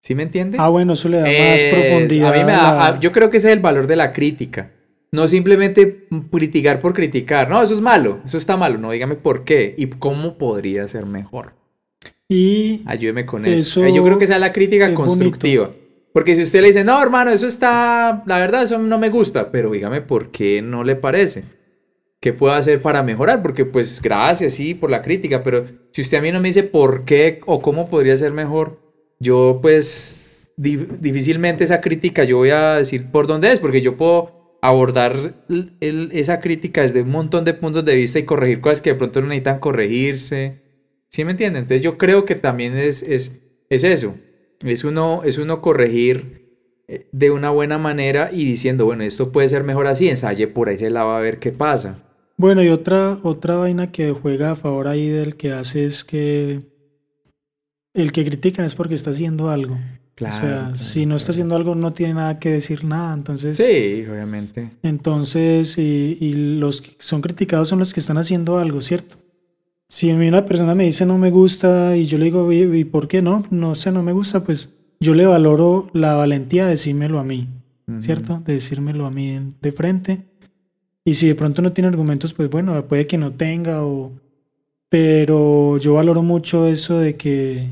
¿Sí 0.00 0.14
me 0.14 0.22
entiende? 0.22 0.58
Ah, 0.60 0.68
bueno, 0.68 0.92
eso 0.92 1.08
le 1.08 1.18
da 1.18 1.24
más 1.24 1.32
Es- 1.62 1.64
profundidad. 1.74 2.32
A 2.32 2.38
mí 2.38 2.44
me 2.44 2.52
da, 2.52 2.86
a- 2.86 3.00
yo 3.00 3.10
creo 3.12 3.30
que 3.30 3.36
ese 3.38 3.48
es 3.50 3.54
el 3.56 3.60
valor 3.60 3.86
de 3.86 3.96
la 3.96 4.12
crítica. 4.12 4.72
No 5.10 5.26
simplemente 5.26 6.06
criticar 6.30 6.80
por 6.80 6.92
criticar. 6.94 7.48
No, 7.48 7.62
eso 7.62 7.74
es 7.74 7.80
malo. 7.80 8.20
Eso 8.24 8.36
está 8.38 8.56
malo. 8.56 8.78
No, 8.78 8.90
dígame 8.90 9.16
por 9.16 9.44
qué 9.44 9.74
y 9.78 9.86
cómo 9.86 10.36
podría 10.36 10.86
ser 10.86 11.06
mejor. 11.06 11.54
Y 12.28 12.82
Ayúdeme 12.86 13.24
con 13.24 13.46
eso. 13.46 13.54
Eso 13.80 13.84
Eh, 13.84 13.92
yo 13.94 14.04
creo 14.04 14.18
que 14.18 14.24
esa 14.24 14.34
es 14.34 14.40
la 14.40 14.52
crítica 14.52 14.86
es 14.86 14.94
constructiva. 14.94 15.70
Porque 16.12 16.34
si 16.34 16.42
usted 16.42 16.60
le 16.60 16.68
dice, 16.68 16.84
no, 16.84 17.00
hermano, 17.02 17.30
eso 17.30 17.46
está, 17.46 18.22
la 18.26 18.38
verdad, 18.38 18.64
eso 18.64 18.78
no 18.78 18.98
me 18.98 19.08
gusta, 19.08 19.50
pero 19.50 19.70
dígame 19.70 20.00
por 20.02 20.30
qué 20.30 20.60
no 20.62 20.84
le 20.84 20.96
parece. 20.96 21.44
¿Qué 22.20 22.32
puedo 22.32 22.52
hacer 22.52 22.82
para 22.82 23.02
mejorar? 23.02 23.40
Porque 23.42 23.64
pues 23.64 24.02
gracias, 24.02 24.54
sí, 24.54 24.74
por 24.74 24.90
la 24.90 25.00
crítica, 25.02 25.42
pero 25.42 25.64
si 25.92 26.02
usted 26.02 26.18
a 26.18 26.20
mí 26.22 26.32
no 26.32 26.40
me 26.40 26.48
dice 26.48 26.64
por 26.64 27.04
qué 27.04 27.40
o 27.46 27.62
cómo 27.62 27.88
podría 27.88 28.16
ser 28.16 28.32
mejor, 28.32 28.80
yo 29.20 29.60
pues 29.62 30.50
di- 30.56 30.76
difícilmente 30.98 31.62
esa 31.62 31.80
crítica 31.80 32.24
yo 32.24 32.38
voy 32.38 32.50
a 32.50 32.74
decir 32.74 33.06
por 33.12 33.26
dónde 33.28 33.52
es, 33.52 33.60
porque 33.60 33.80
yo 33.82 33.96
puedo 33.96 34.37
abordar 34.60 35.44
esa 35.80 36.40
crítica 36.40 36.82
desde 36.82 37.02
un 37.02 37.10
montón 37.10 37.44
de 37.44 37.54
puntos 37.54 37.84
de 37.84 37.94
vista 37.94 38.18
y 38.18 38.24
corregir 38.24 38.60
cosas 38.60 38.80
que 38.80 38.90
de 38.90 38.96
pronto 38.96 39.20
no 39.20 39.28
necesitan 39.28 39.60
corregirse. 39.60 40.62
¿Sí 41.08 41.24
me 41.24 41.32
entienden? 41.32 41.62
Entonces 41.62 41.82
yo 41.82 41.96
creo 41.96 42.24
que 42.24 42.34
también 42.34 42.76
es, 42.76 43.02
es, 43.02 43.40
es 43.70 43.84
eso. 43.84 44.16
Es 44.60 44.84
uno, 44.84 45.22
es 45.24 45.38
uno 45.38 45.60
corregir 45.60 46.48
eh, 46.88 47.08
de 47.12 47.30
una 47.30 47.50
buena 47.50 47.78
manera 47.78 48.30
y 48.32 48.44
diciendo, 48.44 48.84
bueno, 48.84 49.04
esto 49.04 49.30
puede 49.30 49.48
ser 49.48 49.62
mejor 49.64 49.86
así, 49.86 50.08
ensaye 50.08 50.48
por 50.48 50.68
ese 50.68 50.90
lado 50.90 51.10
a 51.12 51.20
ver 51.20 51.38
qué 51.38 51.52
pasa. 51.52 52.02
bueno, 52.36 52.62
y 52.62 52.68
otra, 52.68 53.18
otra 53.22 53.56
vaina 53.56 53.92
que 53.92 54.12
juega 54.12 54.52
a 54.52 54.56
favor 54.56 54.88
ahí 54.88 55.08
del 55.08 55.36
que 55.36 55.52
hace 55.52 55.84
es 55.84 56.04
que 56.04 56.60
el 57.94 58.12
que 58.12 58.24
critican 58.24 58.64
es 58.64 58.74
porque 58.74 58.94
está 58.94 59.10
haciendo 59.10 59.50
algo. 59.50 59.78
O 60.26 60.30
sea, 60.30 60.38
Claro, 60.40 60.76
si 60.76 61.06
no 61.06 61.16
está 61.16 61.32
haciendo 61.32 61.54
algo, 61.56 61.74
no 61.74 61.92
tiene 61.92 62.14
nada 62.14 62.38
que 62.38 62.50
decir 62.50 62.84
nada. 62.84 63.14
Entonces, 63.14 63.56
Sí, 63.56 64.04
obviamente. 64.10 64.70
entonces 64.82 65.78
y, 65.78 66.16
y 66.20 66.32
los 66.58 66.82
que 66.82 66.96
son 66.98 67.20
criticados 67.20 67.68
son 67.68 67.78
los 67.78 67.94
que 67.94 68.00
están 68.00 68.18
haciendo 68.18 68.58
algo, 68.58 68.80
¿cierto? 68.80 69.16
Si 69.88 70.10
a 70.10 70.16
mí 70.16 70.28
una 70.28 70.44
persona 70.44 70.74
me 70.74 70.84
dice 70.84 71.06
no 71.06 71.16
me 71.18 71.30
gusta 71.30 71.96
y 71.96 72.04
yo 72.04 72.18
le 72.18 72.26
digo, 72.26 72.44
"Oye, 72.44 72.68
¿y 72.78 72.84
por 72.84 73.08
qué 73.08 73.22
no? 73.22 73.44
No 73.50 73.74
sé, 73.74 73.90
no 73.90 74.02
me 74.02 74.12
gusta, 74.12 74.42
pues 74.44 74.70
yo 75.00 75.14
le 75.14 75.24
valoro 75.26 75.88
la 75.94 76.14
valentía 76.14 76.64
de 76.64 76.70
decírmelo 76.72 77.18
a 77.18 77.24
mí, 77.24 77.48
¿cierto? 78.00 78.42
De 78.44 78.54
decírmelo 78.54 79.06
a 79.06 79.10
mí 79.10 79.54
de 79.62 79.72
frente. 79.72 80.24
Y 81.04 81.14
si 81.14 81.26
de 81.28 81.34
pronto 81.34 81.62
no 81.62 81.72
tiene 81.72 81.88
argumentos, 81.88 82.34
pues 82.34 82.50
bueno, 82.50 82.84
puede 82.86 83.06
que 83.06 83.16
no 83.16 83.32
tenga 83.32 83.82
o... 83.84 84.12
Pero 84.90 85.78
yo 85.78 85.94
valoro 85.94 86.22
mucho 86.22 86.66
eso 86.66 86.98
de 86.98 87.16
que, 87.16 87.68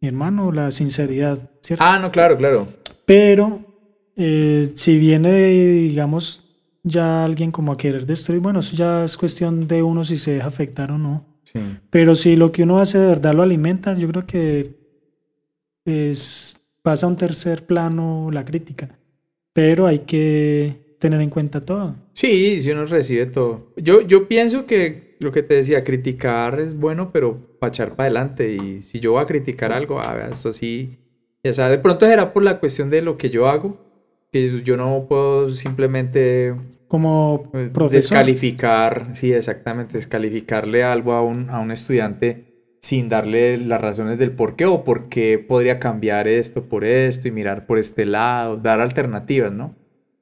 mi 0.00 0.08
hermano, 0.08 0.50
la 0.52 0.70
sinceridad, 0.72 1.50
¿cierto? 1.66 1.84
Ah, 1.84 1.98
no, 1.98 2.10
claro, 2.10 2.36
claro. 2.36 2.66
Pero 3.04 3.60
eh, 4.16 4.70
si 4.74 4.98
viene, 4.98 5.32
digamos, 5.32 6.42
ya 6.82 7.24
alguien 7.24 7.50
como 7.50 7.72
a 7.72 7.76
querer 7.76 8.06
destruir, 8.06 8.40
bueno, 8.40 8.60
eso 8.60 8.76
ya 8.76 9.04
es 9.04 9.16
cuestión 9.16 9.66
de 9.66 9.82
uno 9.82 10.04
si 10.04 10.16
se 10.16 10.34
deja 10.34 10.46
afectar 10.46 10.92
o 10.92 10.98
no. 10.98 11.40
Sí. 11.42 11.60
Pero 11.90 12.14
si 12.14 12.36
lo 12.36 12.52
que 12.52 12.62
uno 12.62 12.78
hace 12.78 12.98
de 12.98 13.08
verdad 13.08 13.34
lo 13.34 13.42
alimenta, 13.42 13.94
yo 13.94 14.08
creo 14.08 14.26
que 14.26 14.76
es, 15.84 16.58
pasa 16.82 17.06
a 17.06 17.08
un 17.08 17.16
tercer 17.16 17.66
plano 17.66 18.30
la 18.32 18.44
crítica. 18.44 18.98
Pero 19.52 19.86
hay 19.86 20.00
que 20.00 20.96
tener 20.98 21.20
en 21.20 21.30
cuenta 21.30 21.60
todo. 21.60 21.96
Sí, 22.12 22.60
si 22.60 22.70
uno 22.70 22.86
recibe 22.86 23.26
todo. 23.26 23.72
Yo, 23.76 24.02
yo 24.02 24.28
pienso 24.28 24.66
que 24.66 25.16
lo 25.18 25.32
que 25.32 25.42
te 25.42 25.54
decía, 25.54 25.84
criticar 25.84 26.60
es 26.60 26.78
bueno, 26.78 27.10
pero 27.12 27.58
para 27.58 27.68
echar 27.68 27.96
para 27.96 28.04
adelante. 28.04 28.54
Y 28.54 28.82
si 28.82 29.00
yo 29.00 29.12
voy 29.12 29.22
a 29.22 29.26
criticar 29.26 29.72
algo, 29.72 30.00
ah, 30.00 30.14
vea, 30.14 30.28
esto 30.28 30.52
sí. 30.52 30.98
Ya 31.46 31.54
sea, 31.54 31.68
de 31.68 31.78
pronto 31.78 32.06
será 32.06 32.32
por 32.32 32.42
la 32.44 32.58
cuestión 32.60 32.90
de 32.90 33.02
lo 33.02 33.16
que 33.16 33.30
yo 33.30 33.48
hago, 33.48 33.78
que 34.32 34.62
yo 34.62 34.76
no 34.76 35.06
puedo 35.08 35.50
simplemente 35.50 36.54
Como 36.88 37.50
eh, 37.54 37.70
profesor. 37.72 37.90
descalificar, 37.90 39.10
sí, 39.14 39.32
exactamente, 39.32 39.94
descalificarle 39.94 40.84
algo 40.84 41.12
a 41.12 41.22
un, 41.22 41.50
a 41.50 41.58
un 41.60 41.70
estudiante 41.72 42.44
sin 42.80 43.08
darle 43.08 43.58
las 43.58 43.80
razones 43.80 44.18
del 44.18 44.32
por 44.32 44.54
qué 44.56 44.66
o 44.66 44.84
por 44.84 45.08
qué 45.08 45.38
podría 45.38 45.78
cambiar 45.78 46.28
esto 46.28 46.68
por 46.68 46.84
esto 46.84 47.26
y 47.28 47.32
mirar 47.32 47.66
por 47.66 47.78
este 47.78 48.04
lado, 48.06 48.56
dar 48.58 48.80
alternativas, 48.80 49.50
¿no? 49.52 49.74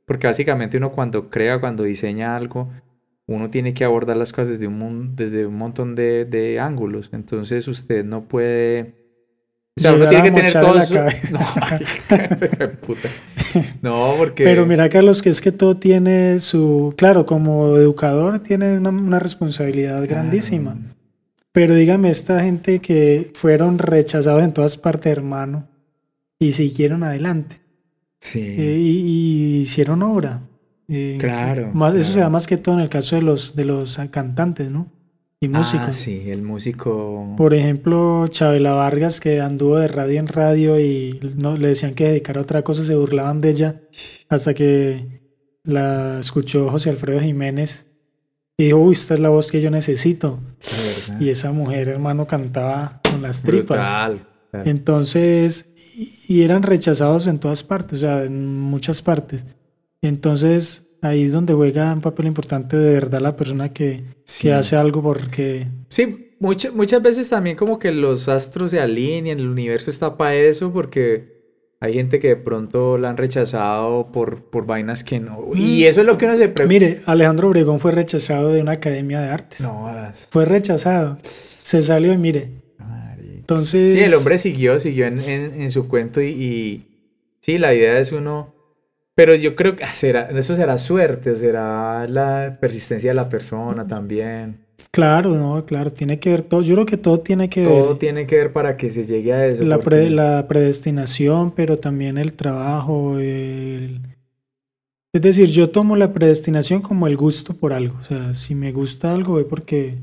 Porque 0.07 0.27
básicamente 0.27 0.77
uno 0.79 0.93
cuando 0.93 1.29
crea, 1.31 1.61
cuando 1.61 1.83
diseña 1.85 2.37
algo, 2.37 2.71
uno 3.27 3.51
tiene 3.51 3.75
que 3.75 3.85
abordar 3.85 4.17
las 4.17 4.33
cosas 4.33 4.59
desde 4.59 4.67
un, 4.69 5.17
desde 5.17 5.47
un 5.47 5.57
montón 5.57 5.95
de, 5.95 6.25
de 6.25 6.61
ángulos. 6.61 7.11
Entonces 7.13 7.69
usted 7.69 8.05
no 8.05 8.29
puede 8.29 9.04
O 9.77 9.81
sea, 9.81 9.93
uno 9.93 10.07
tiene 10.09 10.25
que 10.25 10.31
tener 10.31 10.53
todo 10.53 10.81
su... 10.83 10.95
No, 11.33 11.41
marica, 11.61 12.71
puta. 12.87 13.09
No, 13.83 14.15
porque... 14.17 14.45
Pero 14.45 14.67
mira, 14.67 14.89
Carlos, 14.89 15.21
que 15.21 15.31
es 15.31 15.41
que 15.41 15.51
todo 15.51 15.75
tiene 15.77 16.39
su. 16.39 16.95
Claro, 16.97 17.27
como 17.27 17.77
educador 17.77 18.39
tiene 18.39 18.79
una, 18.79 18.91
una 18.91 19.19
responsabilidad 19.19 20.05
grandísima. 20.09 20.77
Pero 21.51 21.75
dígame, 21.75 22.11
esta 22.11 22.41
gente 22.43 22.79
que 22.81 23.33
fueron 23.35 23.79
rechazados 23.79 24.43
en 24.45 24.53
todas 24.53 24.77
partes, 24.77 25.11
hermano, 25.11 25.69
y 26.39 26.53
siguieron 26.53 27.03
adelante. 27.03 27.61
Sí. 28.21 28.41
eh, 28.41 28.79
y, 28.81 29.01
y 29.01 29.61
hicieron 29.63 30.03
obra. 30.03 30.41
Eh, 30.89 31.17
Claro, 31.21 31.71
Más, 31.75 31.95
Eso 31.95 32.05
se 32.05 32.13
claro. 32.15 32.27
da 32.27 32.31
más 32.31 32.47
que 32.47 32.57
todo 32.57 32.77
en 32.77 32.81
el 32.81 32.89
caso 32.89 33.17
de 33.17 33.23
los, 33.23 33.55
de 33.57 33.65
los 33.65 33.99
cantantes, 34.11 34.71
¿no? 34.71 34.91
Y 35.45 35.49
músicos. 35.49 35.89
Ah, 35.89 35.93
sí, 35.93 36.31
el 36.31 36.43
músico... 36.43 37.35
Por 37.37 37.55
ejemplo, 37.55 38.27
Chabela 38.29 38.73
Vargas, 38.73 39.21
que 39.21 39.41
anduvo 39.41 39.77
de 39.77 39.89
radio 39.89 40.19
en 40.19 40.27
radio 40.27 40.81
y 40.81 41.21
no, 41.37 41.57
le 41.57 41.69
decían 41.69 41.95
que 41.95 42.09
dedicara 42.09 42.41
a 42.41 42.43
otra 42.43 42.63
cosa, 42.63 42.83
se 42.83 42.95
burlaban 42.95 43.41
de 43.41 43.51
ella, 43.51 43.81
hasta 44.29 44.55
que 44.55 45.21
la 45.65 46.21
escuchó 46.21 46.71
José 46.71 46.91
Alfredo 46.91 47.21
Jiménez 47.21 47.87
y 48.57 48.65
dijo, 48.65 48.79
uy, 48.79 48.95
esta 48.95 49.15
es 49.15 49.21
la 49.21 49.31
voz 49.31 49.51
que 49.51 49.61
yo 49.61 49.71
necesito. 49.71 50.39
la. 50.61 51.19
Y 51.21 51.29
esa 51.31 51.53
mujer, 51.53 51.89
hermano, 51.89 52.27
cantaba 52.27 53.01
con 53.11 53.21
las 53.21 53.43
tripas. 53.43 54.09
Brutal. 54.09 54.27
Entonces, 54.65 55.75
y 56.29 56.43
eran 56.43 56.63
rechazados 56.63 57.27
en 57.27 57.41
todas 57.41 57.65
partes, 57.65 57.99
o 57.99 58.01
sea, 58.01 58.25
en 58.25 58.59
muchas 58.61 59.03
partes. 59.03 59.45
Entonces, 60.01 60.94
ahí 61.05 61.23
es 61.25 61.33
donde 61.33 61.55
juega 61.55 61.93
un 61.93 62.01
papel 62.01 62.27
importante 62.27 62.77
de 62.77 62.95
verdad 62.95 63.21
la 63.21 63.37
persona 63.37 63.69
que, 63.73 64.05
Sí. 64.25 64.43
que 64.49 64.53
hace 64.55 64.77
algo 64.77 65.03
porque... 65.03 65.67
Sí, 65.89 66.33
mucha- 66.41 66.73
muchas 66.73 67.03
veces 67.03 67.29
también 67.31 67.57
como 67.57 67.79
que 67.79 67.93
los 67.93 68.29
astros 68.29 68.71
se 68.71 68.81
alinean, 68.81 69.39
el 69.39 69.49
universo 69.49 69.91
está 69.91 70.17
para 70.17 70.35
eso, 70.35 70.73
porque 70.73 71.33
hay 71.81 71.93
gente 71.95 72.19
que 72.19 72.29
de 72.29 72.37
pronto 72.37 72.97
la 72.97 73.11
han 73.11 73.17
rechazado 73.19 74.11
por, 74.11 74.45
por 74.45 74.67
vainas 74.67 75.05
que 75.05 75.21
no. 75.21 75.51
Y 75.55 75.85
eso 75.85 76.01
es 76.01 76.07
lo 76.07 76.17
que 76.17 76.25
uno 76.25 76.37
se 76.37 76.49
pregunta. 76.49 76.67
Mire, 76.73 77.01
Alejandro 77.05 77.49
Obregón 77.49 77.79
fue 77.81 77.93
rechazado 77.93 78.53
de 78.53 78.63
una 78.63 78.73
academia 78.73 79.21
de 79.21 79.29
artes. 79.29 79.61
No. 79.61 79.87
Fue 80.31 80.47
rechazado. 80.47 81.19
Se 81.23 81.83
salió 81.83 82.13
y 82.15 82.17
mire. 82.17 82.63
Marica. 82.79 83.35
Entonces... 83.35 83.93
Sí, 83.93 84.01
el 84.01 84.15
hombre 84.15 84.39
siguió, 84.39 84.81
siguió 84.81 85.07
en, 85.07 85.21
en- 85.21 85.61
en 85.61 85.71
su 85.71 85.87
cuento 85.87 86.23
y, 86.23 86.29
y 86.29 86.87
sí, 87.43 87.59
la 87.59 87.75
idea 87.75 87.99
es 87.99 88.13
uno... 88.13 88.54
Pero 89.17 89.35
yo 89.35 89.55
creo 89.55 89.77
que 89.77 89.85
ah, 89.85 89.93
será, 89.93 90.23
eso 90.31 90.57
será 90.57 90.77
suerte, 90.79 91.37
será 91.37 92.07
la 92.09 92.57
persistencia 92.61 93.11
de 93.11 93.15
la 93.15 93.29
persona 93.29 93.85
también. 93.85 94.59
Claro, 94.91 95.35
no, 95.37 95.65
claro, 95.67 95.93
tiene 95.93 96.19
que 96.19 96.31
ver 96.31 96.43
todo. 96.43 96.63
Yo 96.63 96.75
creo 96.75 96.87
que 96.87 96.97
todo 96.97 97.21
tiene 97.21 97.49
que 97.49 97.63
Todo 97.65 97.91
ver. 97.91 97.99
tiene 97.99 98.27
que 98.27 98.37
ver 98.37 98.53
para 98.53 98.77
que 98.77 98.89
se 98.91 99.05
llegue 99.05 99.33
a 99.33 99.47
eso. 99.47 99.63
La, 99.65 99.77
porque- 99.77 99.89
pre- 99.91 100.11
la 100.11 100.47
predestinación, 100.49 101.53
pero 101.53 101.79
también 101.79 102.19
el 102.19 102.33
trabajo. 102.33 103.19
el- 103.19 104.01
Es 105.13 105.23
decir, 105.23 105.47
yo 105.49 105.71
tomo 105.71 105.95
la 105.97 106.13
predestinación 106.13 106.83
como 106.83 107.07
el 107.07 107.17
gusto 107.17 107.55
por 107.55 107.73
algo. 107.73 107.97
O 107.99 108.03
sea, 108.03 108.35
si 108.35 108.55
me 108.57 108.73
gusta 108.73 109.15
algo 109.15 109.39
es 109.39 109.47
porque 109.47 109.97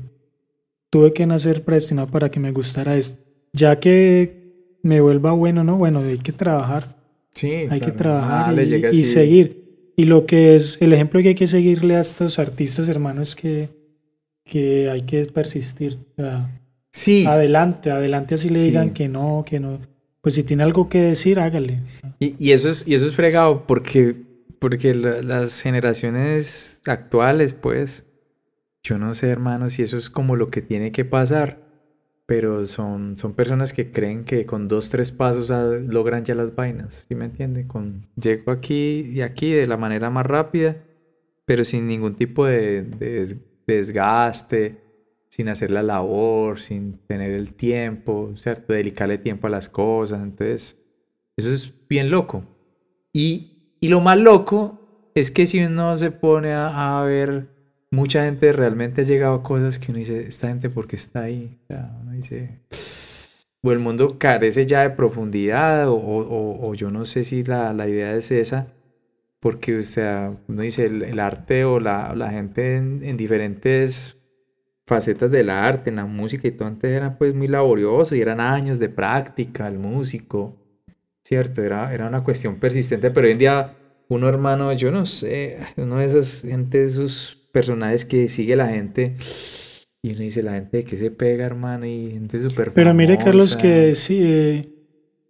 tuve 0.90 1.12
que 1.12 1.26
nacer 1.26 1.64
predestinado 1.64 2.08
para 2.08 2.30
que 2.30 2.40
me 2.40 2.50
gustara 2.52 2.96
esto. 2.96 3.22
Ya 3.52 3.78
que 3.78 4.78
me 4.82 5.02
vuelva 5.02 5.32
bueno, 5.32 5.64
¿no? 5.64 5.76
Bueno, 5.76 6.00
hay 6.00 6.16
que 6.18 6.32
trabajar. 6.32 6.96
Sí, 7.34 7.66
Hay 7.70 7.80
que 7.80 7.92
trabajar 7.92 8.54
Ah, 8.58 8.62
y, 8.62 9.04
seguir. 9.04 9.92
Y 9.96 10.04
lo 10.04 10.26
que 10.26 10.54
es 10.54 10.78
el 10.80 10.92
ejemplo 10.92 11.20
que 11.22 11.28
hay 11.28 11.34
que 11.34 11.46
seguirle 11.46 11.96
a 11.96 12.00
estos 12.00 12.38
artistas, 12.38 12.88
hermanos, 12.88 13.30
es 13.30 13.36
que, 13.36 13.68
que 14.44 14.90
hay 14.90 15.02
que 15.02 15.24
persistir. 15.26 15.98
O 16.12 16.22
sea, 16.22 16.58
Sí, 16.94 17.24
adelante, 17.26 17.90
adelante, 17.90 18.34
así 18.34 18.50
le 18.50 18.58
Sí. 18.58 18.66
digan 18.66 18.92
que 18.92 19.08
no, 19.08 19.44
que 19.48 19.58
no. 19.60 19.80
Pues 20.20 20.34
si 20.34 20.42
tiene 20.42 20.62
algo 20.62 20.88
que 20.90 21.00
decir, 21.00 21.38
hágale. 21.40 21.80
y, 22.20 22.34
y 22.38 22.52
eso 22.52 22.68
es, 22.68 22.86
y 22.86 22.94
eso 22.94 23.06
es 23.06 23.14
fregado 23.16 23.66
porque, 23.66 24.14
porque 24.58 24.94
la- 24.94 25.22
las 25.22 25.62
generaciones 25.62 26.82
actuales, 26.86 27.54
pues, 27.54 28.04
yo 28.82 28.98
no 28.98 29.14
sé, 29.14 29.28
hermano, 29.28 29.70
si 29.70 29.82
eso 29.82 29.96
es 29.96 30.10
como 30.10 30.36
lo 30.36 30.50
que 30.50 30.60
tiene 30.60 30.92
que 30.92 31.04
pasar, 31.06 31.61
pero 32.26 32.64
son, 32.66 33.16
son 33.18 33.34
personas 33.34 33.72
que 33.72 33.90
creen 33.90 34.24
que 34.24 34.46
con 34.46 34.68
dos, 34.68 34.88
tres 34.88 35.12
pasos 35.12 35.50
ah, 35.50 35.64
logran 35.64 36.24
ya 36.24 36.34
las 36.34 36.54
vainas, 36.54 37.06
¿sí 37.08 37.14
me 37.14 37.26
entiende? 37.26 37.66
Con, 37.66 38.06
llego 38.16 38.52
aquí 38.52 39.00
y 39.12 39.22
aquí 39.22 39.52
de 39.52 39.66
la 39.66 39.76
manera 39.76 40.10
más 40.10 40.26
rápida, 40.26 40.76
pero 41.44 41.64
sin 41.64 41.86
ningún 41.88 42.14
tipo 42.14 42.46
de, 42.46 42.82
de 42.82 43.10
des- 43.20 43.36
desgaste, 43.66 44.80
sin 45.28 45.48
hacer 45.48 45.70
la 45.70 45.82
labor, 45.82 46.58
sin 46.58 46.98
tener 47.06 47.32
el 47.32 47.54
tiempo, 47.54 48.32
¿cierto? 48.36 48.72
Dedicarle 48.72 49.18
tiempo 49.18 49.46
a 49.46 49.50
las 49.50 49.68
cosas. 49.68 50.20
Entonces, 50.22 50.78
eso 51.36 51.50
es 51.50 51.72
bien 51.88 52.10
loco. 52.10 52.44
Y, 53.12 53.76
y 53.80 53.88
lo 53.88 54.00
más 54.00 54.18
loco 54.18 55.10
es 55.14 55.30
que 55.30 55.46
si 55.46 55.62
uno 55.64 55.96
se 55.96 56.10
pone 56.10 56.52
a, 56.52 57.00
a 57.00 57.04
ver, 57.04 57.48
mucha 57.90 58.24
gente 58.24 58.52
realmente 58.52 59.02
ha 59.02 59.04
llegado 59.04 59.34
a 59.34 59.42
cosas 59.42 59.78
que 59.78 59.90
uno 59.92 59.98
dice, 59.98 60.26
esta 60.26 60.48
gente, 60.48 60.70
¿por 60.70 60.86
qué 60.86 60.96
está 60.96 61.22
ahí? 61.22 61.58
O 61.64 61.66
sea, 61.74 62.02
dice, 62.22 62.60
o 63.62 63.72
el 63.72 63.78
mundo 63.78 64.18
carece 64.18 64.66
ya 64.66 64.82
de 64.82 64.90
profundidad, 64.90 65.88
o, 65.88 65.94
o- 65.94 66.68
o 66.68 66.74
yo 66.74 66.90
no 66.90 67.06
sé 67.06 67.24
si 67.24 67.44
la, 67.44 67.72
la 67.72 67.88
idea 67.88 68.14
es 68.14 68.30
esa, 68.32 68.68
porque, 69.40 69.78
o 69.78 69.82
sea, 69.82 70.36
uno 70.48 70.62
dice, 70.62 70.86
el, 70.86 71.02
el 71.04 71.20
arte 71.20 71.64
o 71.64 71.80
la, 71.80 72.14
la 72.16 72.30
gente 72.30 72.76
en, 72.76 73.02
en 73.04 73.16
diferentes 73.16 74.16
facetas 74.86 75.30
del 75.30 75.50
arte, 75.50 75.90
en 75.90 75.96
la 75.96 76.06
música 76.06 76.48
y 76.48 76.52
todo 76.52 76.68
antes 76.68 76.92
era 76.96 77.18
pues 77.18 77.34
muy 77.34 77.48
laborioso 77.48 78.14
y 78.16 78.20
eran 78.20 78.40
años 78.40 78.78
de 78.78 78.88
práctica, 78.88 79.68
el 79.68 79.78
músico, 79.78 80.56
¿cierto? 81.24 81.62
Era, 81.62 81.94
era 81.94 82.06
una 82.08 82.24
cuestión 82.24 82.56
persistente, 82.58 83.10
pero 83.10 83.26
hoy 83.26 83.32
en 83.32 83.38
día 83.38 83.76
uno 84.08 84.28
hermano, 84.28 84.72
yo 84.72 84.92
no 84.92 85.06
sé, 85.06 85.58
uno 85.78 85.98
de 85.98 86.06
esos 86.06 86.42
gente, 86.42 86.84
esos 86.84 87.38
personajes 87.52 88.04
que 88.04 88.28
sigue 88.28 88.56
la 88.56 88.68
gente 88.68 89.16
y 90.02 90.10
uno 90.10 90.20
dice, 90.20 90.42
la 90.42 90.52
gente 90.54 90.78
de 90.78 90.84
qué 90.84 90.96
se 90.96 91.10
pega, 91.10 91.46
hermano, 91.46 91.86
y 91.86 92.10
gente 92.10 92.40
súper 92.40 92.72
Pero 92.72 92.92
mire, 92.92 93.16
Carlos, 93.18 93.50
famosa. 93.50 93.58
que 93.62 93.94
sí. 93.94 94.18
eh, 94.20 94.68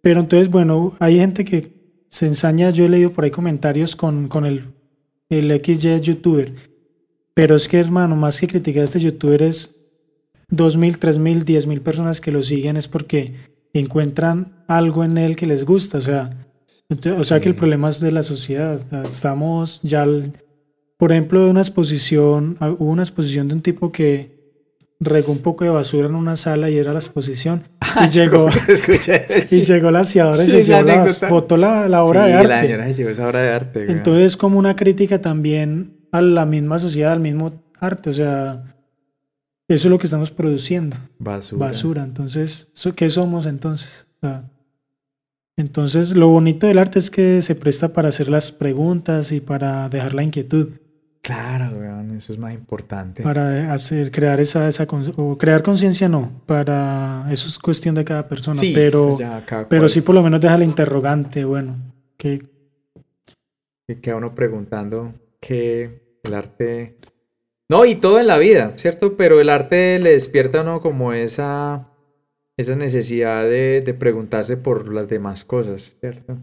pero 0.01 0.19
entonces, 0.19 0.49
bueno, 0.49 0.95
hay 0.99 1.17
gente 1.17 1.45
que 1.45 1.71
se 2.09 2.25
ensaña. 2.25 2.71
Yo 2.71 2.85
he 2.85 2.89
leído 2.89 3.11
por 3.11 3.23
ahí 3.23 3.31
comentarios 3.31 3.95
con, 3.95 4.27
con 4.27 4.45
el, 4.45 4.65
el 5.29 5.51
XY 5.63 5.99
youtuber. 6.01 6.53
Pero 7.35 7.55
es 7.55 7.67
que, 7.67 7.79
hermano, 7.79 8.15
más 8.15 8.39
que 8.39 8.47
criticar 8.47 8.81
a 8.81 8.85
este 8.85 8.99
youtuber 8.99 9.41
es 9.43 9.75
2.000, 10.51 10.97
3.000, 10.99 11.43
10.000 11.45 11.79
personas 11.81 12.19
que 12.21 12.31
lo 12.31 12.43
siguen 12.43 12.75
es 12.77 12.87
porque 12.87 13.33
encuentran 13.73 14.63
algo 14.67 15.03
en 15.03 15.17
él 15.17 15.35
que 15.35 15.45
les 15.47 15.65
gusta. 15.65 15.99
O 15.99 16.01
sea, 16.01 16.29
o 17.17 17.23
sea 17.23 17.39
que 17.39 17.49
el 17.49 17.55
problema 17.55 17.89
es 17.89 17.99
de 17.99 18.11
la 18.11 18.23
sociedad. 18.23 18.81
Estamos 19.05 19.81
ya, 19.83 20.01
al- 20.03 20.33
por 20.97 21.11
ejemplo, 21.11 21.49
una 21.49 21.61
exposición, 21.61 22.57
ah, 22.59 22.71
hubo 22.77 22.91
una 22.91 23.03
exposición 23.03 23.47
de 23.47 23.55
un 23.55 23.61
tipo 23.61 23.91
que 23.91 24.32
regó 24.99 25.31
un 25.33 25.39
poco 25.39 25.63
de 25.65 25.69
basura 25.69 26.07
en 26.07 26.15
una 26.15 26.35
sala 26.37 26.69
y 26.69 26.77
era 26.77 26.93
la 26.93 26.99
exposición. 26.99 27.63
Y 28.05 28.09
llegó, 28.09 28.47
Escuché, 28.67 29.25
y 29.51 29.55
sí. 29.57 29.63
llegó 29.65 29.91
la 29.91 29.99
aseadora 29.99 30.43
y 30.43 30.47
Sí, 30.47 30.63
se 30.63 31.27
botó 31.29 31.57
la, 31.57 31.87
la 31.87 32.03
obra 32.03 32.25
Sí, 32.25 32.31
de 32.31 32.33
la 32.33 32.55
arte. 32.55 32.67
señora 32.67 32.87
se 32.87 32.93
llevó 32.95 33.09
esa 33.11 33.27
obra 33.27 33.39
de 33.41 33.49
arte. 33.53 33.91
Entonces 33.91 34.25
es 34.25 34.37
como 34.37 34.57
una 34.57 34.75
crítica 34.75 35.21
también 35.21 35.97
a 36.11 36.21
la 36.21 36.45
misma 36.45 36.79
sociedad, 36.79 37.11
al 37.13 37.19
mismo 37.19 37.61
arte. 37.79 38.09
O 38.09 38.13
sea, 38.13 38.75
eso 39.67 39.87
es 39.87 39.91
lo 39.91 39.97
que 39.99 40.07
estamos 40.07 40.31
produciendo, 40.31 40.97
basura. 41.19 41.67
basura. 41.67 42.03
Entonces, 42.03 42.67
¿so- 42.73 42.95
¿qué 42.95 43.09
somos 43.09 43.45
entonces? 43.45 44.07
O 44.21 44.27
sea, 44.27 44.49
entonces, 45.55 46.15
lo 46.15 46.29
bonito 46.29 46.65
del 46.65 46.79
arte 46.79 46.97
es 46.97 47.11
que 47.11 47.41
se 47.43 47.53
presta 47.55 47.93
para 47.93 48.09
hacer 48.09 48.29
las 48.29 48.51
preguntas 48.51 49.31
y 49.31 49.39
para 49.39 49.87
dejar 49.89 50.15
la 50.15 50.23
inquietud, 50.23 50.71
Claro, 51.23 51.77
weón, 51.77 52.17
eso 52.17 52.33
es 52.33 52.37
más 52.37 52.53
importante. 52.53 53.23
para 53.23 53.73
hacer, 53.73 54.11
crear 54.11 54.41
esa, 54.41 54.67
esa 54.67 54.85
o 55.15 55.37
crear 55.37 55.63
conciencia 55.63 56.09
no, 56.09 56.41
para 56.45 57.25
eso 57.31 57.47
es 57.47 57.57
cuestión 57.57 57.95
de 57.95 58.03
cada 58.03 58.27
persona, 58.27 58.59
sí, 58.59 58.73
pero, 58.75 59.17
cada 59.45 59.69
pero 59.69 59.87
sí 59.87 60.01
por 60.01 60.15
lo 60.15 60.21
menos 60.21 60.41
deja 60.41 60.57
la 60.57 60.65
interrogante, 60.65 61.45
bueno, 61.45 61.77
que 62.17 62.45
Y 63.87 63.95
queda 63.95 64.17
uno 64.17 64.35
preguntando 64.35 65.13
que 65.39 66.19
el 66.23 66.33
arte... 66.33 66.97
No, 67.69 67.85
y 67.85 67.95
todo 67.95 68.19
en 68.19 68.27
la 68.27 68.37
vida, 68.37 68.73
¿cierto? 68.75 69.15
Pero 69.15 69.39
el 69.39 69.47
arte 69.47 69.99
le 69.99 70.11
despierta 70.11 70.59
a 70.59 70.63
uno 70.63 70.81
como 70.81 71.13
esa, 71.13 71.87
esa 72.57 72.75
necesidad 72.75 73.43
de, 73.43 73.79
de 73.79 73.93
preguntarse 73.93 74.57
por 74.57 74.93
las 74.93 75.07
demás 75.07 75.45
cosas, 75.45 75.95
¿cierto? 76.01 76.37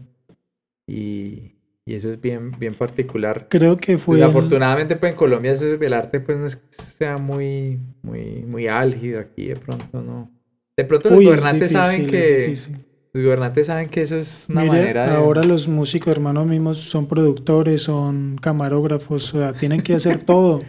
Y, 0.87 1.60
y 1.91 1.95
eso 1.95 2.09
es 2.09 2.21
bien, 2.21 2.51
bien 2.57 2.73
particular. 2.73 3.47
creo 3.49 3.75
que 3.77 3.97
fue... 3.97 4.15
en- 4.15 4.21
Desafortunadamente, 4.21 4.95
pues 4.95 5.11
en 5.11 5.17
Colombia 5.17 5.51
eso- 5.51 5.65
el 5.73 5.93
arte 5.93 6.19
pues 6.21 6.37
no 6.37 6.45
es 6.45 6.55
que 6.55 6.67
sea 6.71 7.17
muy, 7.17 7.79
muy, 8.01 8.43
muy 8.47 8.67
álgido 8.67 9.19
aquí, 9.19 9.47
de 9.47 9.55
pronto 9.57 10.01
no. 10.01 10.31
De 10.77 10.85
pronto 10.85 11.09
los 11.09 11.19
Uy, 11.19 11.25
gobernantes 11.25 11.71
saben 11.71 12.07
difícil, 12.07 12.75
que... 12.77 12.91
Los 13.13 13.25
gobernantes 13.25 13.67
saben 13.67 13.89
que 13.89 14.01
eso 14.03 14.15
es 14.15 14.47
una 14.49 14.61
Mire, 14.61 14.71
manera 14.73 15.07
de... 15.07 15.15
ahora 15.17 15.43
los 15.43 15.67
músicos 15.67 16.11
hermanos 16.13 16.47
mismos 16.47 16.77
son 16.77 17.07
productores, 17.07 17.81
son 17.81 18.37
camarógrafos, 18.41 19.33
o 19.33 19.39
sea, 19.39 19.51
tienen 19.53 19.81
que 19.81 19.95
hacer 19.95 20.23
todo. 20.23 20.61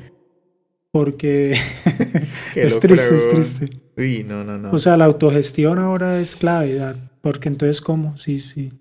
Porque 0.90 1.52
es 2.56 2.80
triste, 2.80 3.16
es 3.16 3.28
triste. 3.30 3.66
Uy, 3.96 4.24
no, 4.24 4.42
no, 4.42 4.58
no. 4.58 4.72
O 4.72 4.78
sea, 4.78 4.96
la 4.96 5.04
autogestión 5.04 5.78
ahora 5.78 6.18
es 6.18 6.34
clave. 6.34 6.78
porque 7.20 7.48
entonces, 7.48 7.80
¿cómo? 7.80 8.16
Sí, 8.18 8.40
sí. 8.40 8.72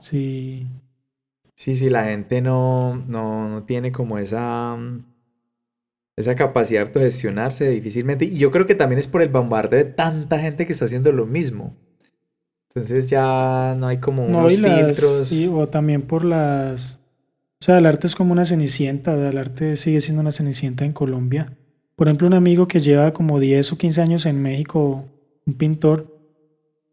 Sí. 0.00 0.66
Sí, 1.56 1.76
sí, 1.76 1.88
la 1.88 2.04
gente 2.04 2.40
no, 2.40 2.96
no, 3.06 3.48
no 3.48 3.62
tiene 3.62 3.92
como 3.92 4.18
esa, 4.18 4.76
esa 6.16 6.34
capacidad 6.34 6.80
de 6.80 6.86
autogestionarse 6.86 7.70
difícilmente. 7.70 8.24
Y 8.24 8.38
yo 8.38 8.50
creo 8.50 8.66
que 8.66 8.74
también 8.74 8.98
es 8.98 9.06
por 9.06 9.22
el 9.22 9.28
bombardeo 9.28 9.84
de 9.84 9.90
tanta 9.90 10.38
gente 10.38 10.66
que 10.66 10.72
está 10.72 10.86
haciendo 10.86 11.12
lo 11.12 11.26
mismo. 11.26 11.76
Entonces 12.74 13.08
ya 13.08 13.76
no 13.78 13.86
hay 13.86 13.98
como 13.98 14.26
unos 14.26 14.52
filtros. 14.52 15.32
o 15.52 15.68
también 15.68 16.02
por 16.02 16.24
las. 16.24 16.98
O 17.60 17.64
sea, 17.64 17.78
el 17.78 17.86
arte 17.86 18.08
es 18.08 18.16
como 18.16 18.32
una 18.32 18.44
cenicienta. 18.44 19.14
El 19.28 19.38
arte 19.38 19.76
sigue 19.76 20.00
siendo 20.00 20.22
una 20.22 20.32
cenicienta 20.32 20.84
en 20.84 20.92
Colombia. 20.92 21.56
Por 21.94 22.08
ejemplo, 22.08 22.26
un 22.26 22.34
amigo 22.34 22.66
que 22.66 22.80
lleva 22.80 23.12
como 23.12 23.38
10 23.38 23.72
o 23.72 23.78
15 23.78 24.02
años 24.02 24.26
en 24.26 24.42
México, 24.42 25.04
un 25.46 25.54
pintor, 25.54 26.18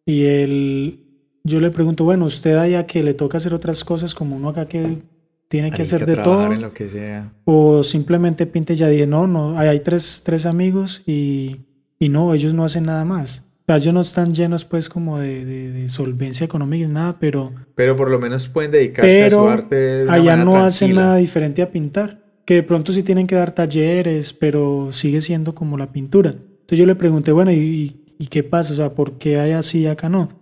y 0.06 0.26
él. 0.26 1.11
Yo 1.44 1.60
le 1.60 1.72
pregunto, 1.72 2.04
bueno, 2.04 2.26
usted 2.26 2.56
allá 2.58 2.86
que 2.86 3.04
le 3.04 3.14
toca 3.14 3.38
hacer 3.38 3.54
otras 3.54 3.84
cosas 3.84 4.14
como 4.14 4.36
uno 4.36 4.50
acá 4.50 4.68
que 4.68 5.02
tiene 5.48 5.72
que 5.72 5.82
hacer 5.82 6.06
de 6.06 6.18
todo. 6.18 6.52
En 6.52 6.62
lo 6.62 6.74
que 6.74 6.90
sea. 6.90 7.34
O 7.46 7.84
simplemente 7.84 8.46
pinte 8.46 8.76
ya 8.76 8.88
dije, 8.88 9.08
no, 9.08 9.28
no, 9.28 9.58
hay 9.58 9.80
tres, 9.80 10.22
tres 10.24 10.46
amigos 10.46 11.02
y, 11.06 11.62
y 12.00 12.10
no, 12.10 12.34
ellos 12.34 12.54
no 12.54 12.64
hacen 12.64 12.84
nada 12.84 13.06
más 13.06 13.44
ellos 13.78 13.94
no 13.94 14.02
están 14.02 14.34
llenos 14.34 14.66
pues 14.66 14.90
como 14.90 15.20
de, 15.20 15.86
solvencia 15.90 16.46
económica 16.46 16.88
ni 16.88 16.94
nada, 16.94 17.18
pero... 17.20 17.54
Pero 17.76 17.96
por 17.96 18.10
lo 18.10 18.20
menos 18.20 18.48
pueden 18.48 18.72
dedicarse 18.72 19.26
a 19.26 19.30
su 19.30 19.48
arte. 19.48 20.06
allá 20.10 20.38
no 20.38 20.58
hacen 20.58 20.96
nada 20.96 21.18
diferente 21.18 21.62
a 21.62 21.72
pintar. 21.72 22.22
Que 22.46 22.56
de 22.56 22.64
pronto 22.64 22.92
sí 22.92 23.04
tienen 23.04 23.28
que 23.28 23.36
dar 23.36 23.54
talleres, 23.54 24.34
pero 24.34 24.90
sigue 24.92 25.22
siendo 25.22 25.54
como 25.54 25.78
la 25.78 25.92
pintura. 25.92 26.32
Entonces 26.32 26.80
yo 26.80 26.86
le 26.86 26.96
pregunté, 26.96 27.32
bueno, 27.32 27.52
¿y, 27.52 28.02
y 28.18 28.28
qué 28.28 28.44
pasa? 28.44 28.74
O 28.74 28.76
sea, 28.76 28.94
¿por 28.94 29.18
qué 29.18 29.40
hay 29.40 29.52
así 29.52 29.82
y 29.82 29.88
acá 29.88 30.10
no? 30.10 30.41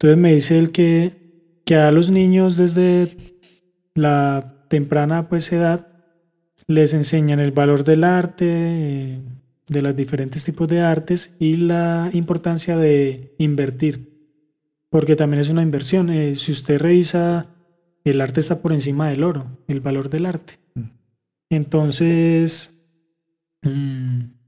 Entonces 0.00 0.18
me 0.18 0.32
dice 0.32 0.58
él 0.58 0.72
que, 0.72 1.60
que 1.66 1.76
a 1.76 1.90
los 1.90 2.10
niños 2.10 2.56
desde 2.56 3.06
la 3.94 4.64
temprana 4.68 5.28
pues 5.28 5.52
edad 5.52 5.88
les 6.66 6.94
enseñan 6.94 7.38
el 7.38 7.52
valor 7.52 7.84
del 7.84 8.04
arte, 8.04 8.46
eh, 8.48 9.20
de 9.68 9.82
los 9.82 9.94
diferentes 9.94 10.42
tipos 10.42 10.68
de 10.68 10.80
artes 10.80 11.36
y 11.38 11.58
la 11.58 12.08
importancia 12.14 12.78
de 12.78 13.34
invertir, 13.36 14.40
porque 14.88 15.16
también 15.16 15.42
es 15.42 15.50
una 15.50 15.60
inversión. 15.60 16.08
Eh, 16.08 16.34
si 16.34 16.52
usted 16.52 16.80
revisa, 16.80 17.54
el 18.02 18.22
arte 18.22 18.40
está 18.40 18.62
por 18.62 18.72
encima 18.72 19.10
del 19.10 19.22
oro, 19.22 19.58
el 19.68 19.82
valor 19.82 20.08
del 20.08 20.24
arte. 20.24 20.54
Mm. 20.76 20.90
Entonces, 21.50 22.86
mm, 23.60 24.39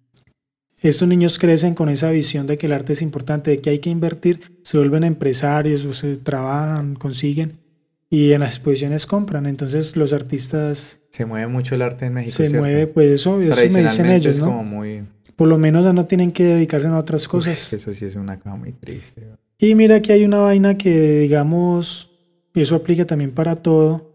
estos 0.88 1.06
niños 1.06 1.38
crecen 1.38 1.74
con 1.74 1.88
esa 1.88 2.10
visión 2.10 2.46
de 2.46 2.56
que 2.56 2.66
el 2.66 2.72
arte 2.72 2.92
es 2.94 3.02
importante, 3.02 3.52
de 3.52 3.60
que 3.60 3.70
hay 3.70 3.78
que 3.78 3.90
invertir, 3.90 4.40
se 4.62 4.78
vuelven 4.78 5.04
empresarios 5.04 5.84
o 5.86 5.94
se 5.94 6.16
trabajan, 6.16 6.96
consiguen 6.96 7.60
y 8.10 8.32
en 8.32 8.40
las 8.40 8.50
exposiciones 8.50 9.06
compran. 9.06 9.46
Entonces 9.46 9.96
los 9.96 10.12
artistas... 10.12 10.98
Se 11.08 11.24
mueve 11.24 11.46
mucho 11.46 11.74
el 11.76 11.82
arte 11.82 12.06
en 12.06 12.14
México. 12.14 12.36
Se 12.36 12.58
mueve, 12.58 12.86
pues 12.86 13.10
eso, 13.10 13.40
eso 13.40 13.56
me 13.72 13.82
dicen 13.82 14.10
ellos, 14.10 14.40
¿no? 14.40 14.46
Como 14.46 14.64
muy... 14.64 15.04
Por 15.36 15.48
lo 15.48 15.56
menos 15.56 15.84
ya 15.84 15.92
no 15.92 16.04
tienen 16.06 16.30
que 16.30 16.44
dedicarse 16.44 16.88
a 16.88 16.98
otras 16.98 17.26
cosas. 17.26 17.72
eso 17.72 17.92
sí 17.92 18.04
es 18.04 18.16
una 18.16 18.38
cosa 18.38 18.54
muy 18.56 18.72
triste. 18.72 19.26
Y 19.58 19.74
mira 19.74 20.02
que 20.02 20.12
hay 20.12 20.24
una 20.24 20.38
vaina 20.38 20.76
que, 20.76 21.20
digamos, 21.20 22.10
eso 22.54 22.76
aplica 22.76 23.06
también 23.06 23.30
para 23.30 23.56
todo. 23.56 24.12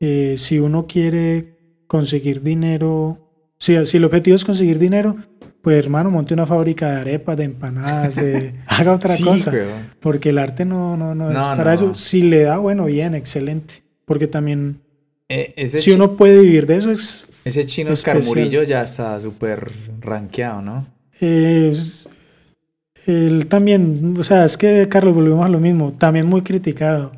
Eh, 0.00 0.34
si 0.36 0.58
uno 0.58 0.86
quiere 0.86 1.84
conseguir 1.86 2.42
dinero, 2.42 3.30
si, 3.58 3.84
si 3.84 3.98
el 3.98 4.04
objetivo 4.04 4.34
es 4.34 4.44
conseguir 4.44 4.78
dinero, 4.78 5.16
pues 5.68 5.84
hermano, 5.84 6.10
monte 6.10 6.32
una 6.32 6.46
fábrica 6.46 6.90
de 6.90 7.00
arepas, 7.02 7.36
de 7.36 7.44
empanadas, 7.44 8.16
de 8.16 8.54
haga 8.68 8.94
otra 8.94 9.14
cosa. 9.22 9.52
Porque 10.00 10.30
el 10.30 10.38
arte 10.38 10.64
no, 10.64 10.96
no, 10.96 11.14
no 11.14 11.30
es 11.30 11.36
para 11.36 11.74
eso. 11.74 11.94
Si 11.94 12.22
le 12.22 12.44
da, 12.44 12.56
bueno, 12.56 12.86
bien, 12.86 13.14
excelente. 13.14 13.82
Porque 14.06 14.26
también, 14.28 14.80
eh, 15.28 15.66
si 15.66 15.90
uno 15.90 16.16
puede 16.16 16.40
vivir 16.40 16.66
de 16.66 16.76
eso, 16.76 16.90
es. 16.90 17.26
Ese 17.44 17.66
chino 17.66 17.92
Oscar 17.92 18.24
Murillo 18.24 18.62
ya 18.62 18.80
está 18.80 19.20
súper 19.20 19.70
rankeado, 20.00 20.62
¿no? 20.62 20.86
Es, 21.20 22.08
él 23.04 23.44
también, 23.46 24.14
o 24.18 24.22
sea, 24.22 24.46
es 24.46 24.56
que 24.56 24.88
Carlos, 24.88 25.14
volvemos 25.14 25.44
a 25.44 25.50
lo 25.50 25.60
mismo, 25.60 25.92
también 25.92 26.24
muy 26.24 26.40
criticado, 26.40 27.12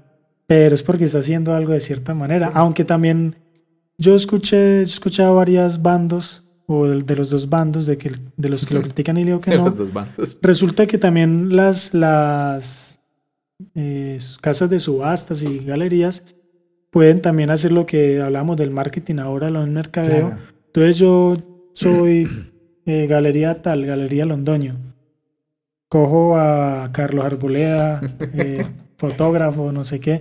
pero 0.48 0.74
es 0.74 0.82
porque 0.82 1.04
está 1.04 1.20
haciendo 1.20 1.54
algo 1.54 1.72
de 1.72 1.78
cierta 1.78 2.16
manera. 2.16 2.50
Aunque 2.52 2.84
también 2.84 3.36
yo 3.96 4.16
escuché, 4.16 4.80
he 4.80 4.82
escuchado 4.82 5.36
varias 5.36 5.80
bandos 5.80 6.42
o 6.72 6.86
de 6.86 7.16
los 7.16 7.30
dos 7.30 7.48
bandos, 7.48 7.84
de, 7.84 7.98
que, 7.98 8.12
de 8.36 8.48
los 8.48 8.64
que 8.64 8.74
lo 8.74 8.82
critican 8.86 9.18
y 9.18 9.24
digo 9.24 9.40
que 9.40 9.56
no, 9.56 9.74
resulta 10.40 10.86
que 10.86 10.98
también 10.98 11.56
las, 11.56 11.94
las 11.94 13.00
eh, 13.74 14.20
casas 14.40 14.70
de 14.70 14.78
subastas 14.78 15.42
y 15.42 15.58
galerías 15.64 16.22
pueden 16.90 17.22
también 17.22 17.50
hacer 17.50 17.72
lo 17.72 17.86
que 17.86 18.20
hablamos 18.20 18.56
del 18.56 18.70
marketing 18.70 19.16
ahora, 19.16 19.50
lo 19.50 19.62
del 19.62 19.70
mercadeo. 19.70 20.38
Entonces 20.66 20.98
yo 20.98 21.36
soy 21.74 22.28
eh, 22.86 23.08
galería 23.08 23.60
tal, 23.62 23.84
galería 23.84 24.24
Londoño. 24.24 24.76
Cojo 25.88 26.38
a 26.38 26.88
Carlos 26.92 27.24
Arboleda, 27.24 28.00
eh, 28.34 28.64
fotógrafo, 28.96 29.72
no 29.72 29.82
sé 29.82 29.98
qué. 29.98 30.20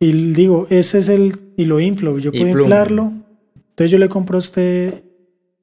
Y 0.00 0.32
digo, 0.32 0.66
ese 0.70 0.98
es 0.98 1.08
el, 1.08 1.38
y 1.56 1.66
lo 1.66 1.78
inflo, 1.78 2.18
yo 2.18 2.32
puedo 2.32 2.48
inflarlo. 2.48 3.12
Entonces 3.68 3.92
yo 3.92 3.98
le 3.98 4.08
compro 4.08 4.38
a 4.38 4.40
usted 4.40 5.04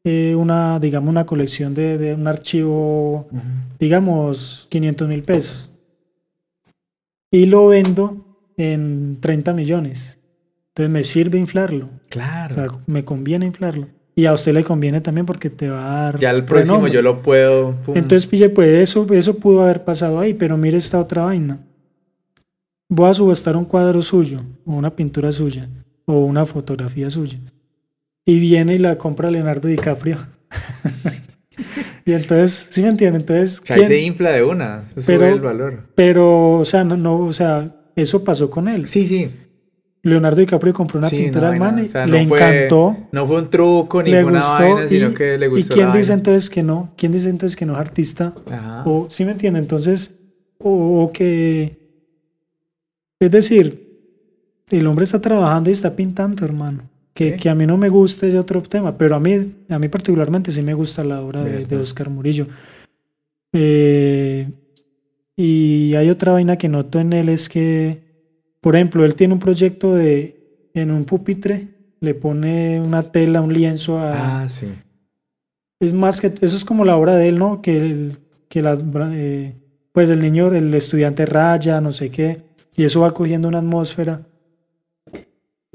eh, 0.07 0.35
una, 0.35 0.79
digamos, 0.79 1.09
una 1.09 1.25
colección 1.25 1.73
de, 1.73 2.13
un 2.13 2.27
archivo, 2.27 3.27
digamos, 3.79 4.67
500 4.69 5.07
mil 5.07 5.23
pesos. 5.23 5.71
Y 7.31 7.47
lo 7.47 7.67
vendo 7.69 8.23
en 8.55 9.17
30 9.19 9.55
millones. 9.55 10.19
Entonces 10.67 10.93
me 10.93 11.03
sirve 11.03 11.39
inflarlo. 11.39 11.89
Claro. 12.09 12.81
me 12.85 13.03
conviene 13.03 13.47
inflarlo. 13.47 13.87
Y 14.13 14.27
a 14.27 14.33
usted 14.33 14.53
le 14.53 14.63
conviene 14.63 15.01
también 15.01 15.25
porque 15.25 15.49
te 15.49 15.69
va 15.69 15.83
a 15.83 16.03
dar. 16.03 16.19
Ya 16.19 16.29
el 16.29 16.45
próximo 16.45 16.87
yo 16.87 17.01
lo 17.01 17.23
puedo. 17.23 17.73
Entonces, 17.87 18.27
pille, 18.27 18.49
pues 18.49 18.69
eso, 18.77 19.07
eso 19.11 19.39
pudo 19.39 19.63
haber 19.63 19.83
pasado 19.83 20.19
ahí, 20.19 20.35
pero 20.35 20.55
mire 20.55 20.77
esta 20.77 20.99
otra 20.99 21.25
vaina. 21.25 21.59
Voy 22.89 23.09
a 23.09 23.13
subestar 23.15 23.57
un 23.57 23.65
cuadro 23.65 24.03
suyo, 24.03 24.41
o 24.65 24.73
una 24.73 24.95
pintura 24.95 25.31
suya, 25.31 25.67
o 26.05 26.19
una 26.19 26.45
fotografía 26.45 27.09
suya 27.09 27.39
y 28.25 28.39
viene 28.39 28.75
y 28.75 28.77
la 28.79 28.97
compra 28.97 29.29
Leonardo 29.29 29.67
DiCaprio. 29.67 30.17
y 32.05 32.13
entonces, 32.13 32.69
¿sí 32.71 32.81
me 32.81 32.89
entienden? 32.89 33.21
Entonces, 33.21 33.61
o 33.61 33.65
sea, 33.65 33.85
se 33.85 33.99
infla 34.01 34.31
de 34.31 34.43
una, 34.43 34.83
pero, 35.05 35.25
el 35.25 35.39
valor. 35.39 35.89
Pero, 35.95 36.53
o 36.53 36.65
sea, 36.65 36.83
no, 36.83 36.97
no, 36.97 37.19
o 37.19 37.31
sea, 37.31 37.75
eso 37.95 38.23
pasó 38.23 38.49
con 38.49 38.67
él. 38.67 38.87
Sí, 38.87 39.05
sí. 39.05 39.29
Leonardo 40.01 40.37
DiCaprio 40.37 40.71
compró 40.71 40.99
una 40.99 41.09
pintura 41.09 41.49
de 41.49 41.59
man 41.59 41.83
y 41.83 42.11
le 42.11 42.21
encantó. 42.21 42.95
No 43.11 43.25
fue 43.25 43.41
un 43.41 43.49
truco 43.49 44.03
ni 44.03 44.13
una 44.13 44.39
vaina, 44.39 44.87
sino 44.87 45.13
que 45.13 45.37
le 45.37 45.47
gustó. 45.47 45.73
¿Y 45.73 45.77
quién 45.77 45.91
dice 45.91 46.13
entonces 46.13 46.49
que 46.51 46.61
no? 46.61 46.93
¿Quién 46.95 47.11
dice 47.11 47.29
entonces 47.29 47.55
que 47.55 47.65
no 47.65 47.73
es 47.73 47.79
artista? 47.79 48.33
Ajá. 48.51 48.83
O, 48.85 49.07
¿sí 49.09 49.25
me 49.25 49.31
entiende? 49.31 49.59
Entonces, 49.59 50.19
o, 50.59 51.03
o 51.03 51.11
que. 51.11 51.79
Es 53.19 53.31
decir, 53.31 53.85
el 54.69 54.85
hombre 54.85 55.05
está 55.05 55.19
trabajando 55.19 55.71
y 55.71 55.73
está 55.73 55.95
pintando, 55.95 56.45
hermano. 56.45 56.87
Que, 57.15 57.49
a 57.49 57.55
mí 57.55 57.65
no 57.65 57.77
me 57.77 57.87
gusta 57.87 58.27
es 58.27 58.35
otro 58.35 58.61
tema, 58.61 58.97
pero 58.97 59.15
a 59.15 59.21
mí, 59.21 59.31
a 59.69 59.79
mí 59.79 59.87
particularmente 59.87 60.51
sí 60.51 60.61
me 60.61 60.73
gusta 60.73 61.01
la 61.05 61.21
obra 61.21 61.41
de, 61.45 61.77
Oscar 61.77 62.09
Murillo. 62.09 62.45
Eh, 63.53 64.49
y 65.37 65.95
hay 65.95 66.09
otra 66.09 66.33
vaina 66.33 66.57
que 66.57 66.67
noto 66.67 66.99
en 66.99 67.13
él 67.13 67.29
es 67.29 67.47
que, 67.47 68.01
por 68.59 68.75
ejemplo, 68.75 69.05
él 69.05 69.15
tiene 69.15 69.33
un 69.33 69.39
proyecto 69.39 69.93
de, 69.93 70.69
en 70.73 70.91
un 70.91 71.05
pupitre, 71.05 71.69
le 72.01 72.15
pone 72.15 72.81
una 72.81 73.01
tela, 73.01 73.39
un 73.39 73.53
lienzo 73.53 73.97
a... 73.97 74.41
Ah, 74.41 74.49
sí. 74.49 74.67
Es 75.79 75.93
más 75.93 76.19
que, 76.19 76.27
eso 76.27 76.57
es 76.57 76.65
como 76.65 76.83
la 76.83 76.97
obra 76.97 77.15
de 77.15 77.29
él, 77.29 77.39
¿no? 77.39 77.61
Que, 77.61 77.77
el, 77.77 78.17
que 78.49 78.61
las, 78.61 78.83
eh, 79.13 79.53
pues 79.93 80.09
el 80.09 80.19
niño, 80.19 80.47
el 80.51 80.73
estudiante 80.73 81.25
raya, 81.25 81.79
no 81.79 81.93
sé 81.93 82.09
qué, 82.09 82.41
y 82.75 82.83
eso 82.83 82.99
va 82.99 83.13
cogiendo 83.13 83.47
una 83.47 83.59
atmósfera. 83.59 84.27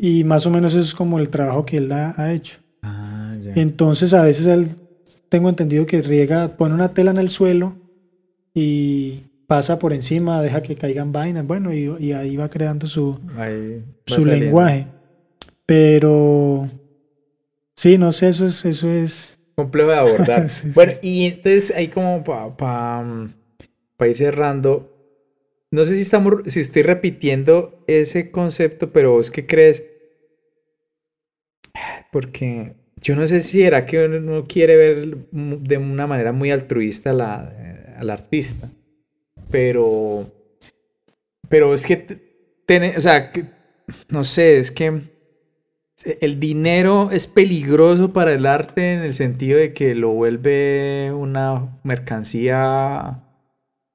Y 0.02 0.24
más 0.24 0.46
o 0.46 0.50
menos 0.50 0.72
eso 0.72 0.80
es 0.80 0.94
como 0.94 1.18
el 1.18 1.28
trabajo 1.28 1.66
que 1.66 1.76
él 1.76 1.92
ha, 1.92 2.32
hecho. 2.32 2.60
Ah, 2.80 3.34
Entonces 3.54 4.14
a 4.14 4.22
veces 4.22 4.46
él, 4.46 4.66
tengo 5.28 5.50
entendido 5.50 5.84
que 5.84 6.00
riega, 6.00 6.56
pone 6.56 6.74
una 6.74 6.94
tela 6.94 7.10
en 7.10 7.18
el 7.18 7.28
suelo 7.28 7.76
y 8.54 9.24
pasa 9.46 9.78
por 9.78 9.92
encima, 9.92 10.40
deja 10.40 10.62
que 10.62 10.74
caigan 10.74 11.12
vainas, 11.12 11.46
bueno, 11.46 11.74
y, 11.74 12.12
ahí 12.12 12.34
va 12.38 12.48
creando 12.48 12.86
su, 12.86 13.18
su 14.06 14.24
lenguaje. 14.24 14.86
Pero 15.66 16.70
sí, 17.76 17.98
no 17.98 18.10
sé, 18.10 18.28
eso 18.28 18.46
es... 18.46 18.64
Eso 18.64 18.90
es... 18.90 19.38
Complejo 19.54 19.90
de 19.90 19.96
abordar. 19.96 20.46
bueno, 20.74 20.92
y 21.02 21.26
entonces 21.26 21.74
ahí 21.76 21.88
como 21.88 22.24
para 22.24 22.56
pa, 22.56 24.08
ir 24.08 24.16
cerrando, 24.16 24.96
no 25.70 25.84
sé 25.84 25.96
si, 25.96 26.02
estamos, 26.02 26.36
si 26.46 26.60
estoy 26.60 26.82
repitiendo 26.82 27.84
ese 27.86 28.30
concepto, 28.30 28.94
pero 28.94 29.20
es 29.20 29.30
que 29.30 29.46
crees 29.46 29.89
porque 32.12 32.74
yo 33.00 33.16
no 33.16 33.26
sé 33.26 33.40
si 33.40 33.62
era 33.62 33.86
que 33.86 34.04
uno 34.04 34.46
quiere 34.46 34.76
ver 34.76 35.16
de 35.32 35.78
una 35.78 36.06
manera 36.06 36.32
muy 36.32 36.50
altruista 36.50 37.12
la, 37.12 37.94
al 37.98 38.10
artista, 38.10 38.68
pero 39.50 40.30
Pero 41.50 41.74
es 41.74 41.84
que, 41.84 42.06
o 42.96 43.00
sea, 43.00 43.32
no 44.08 44.22
sé, 44.22 44.58
es 44.58 44.70
que 44.70 45.00
el 46.20 46.38
dinero 46.38 47.10
es 47.10 47.26
peligroso 47.26 48.12
para 48.12 48.32
el 48.32 48.46
arte 48.46 48.94
en 48.94 49.00
el 49.00 49.12
sentido 49.12 49.58
de 49.58 49.74
que 49.74 49.94
lo 49.96 50.10
vuelve 50.10 51.12
una 51.12 51.80
mercancía 51.82 53.24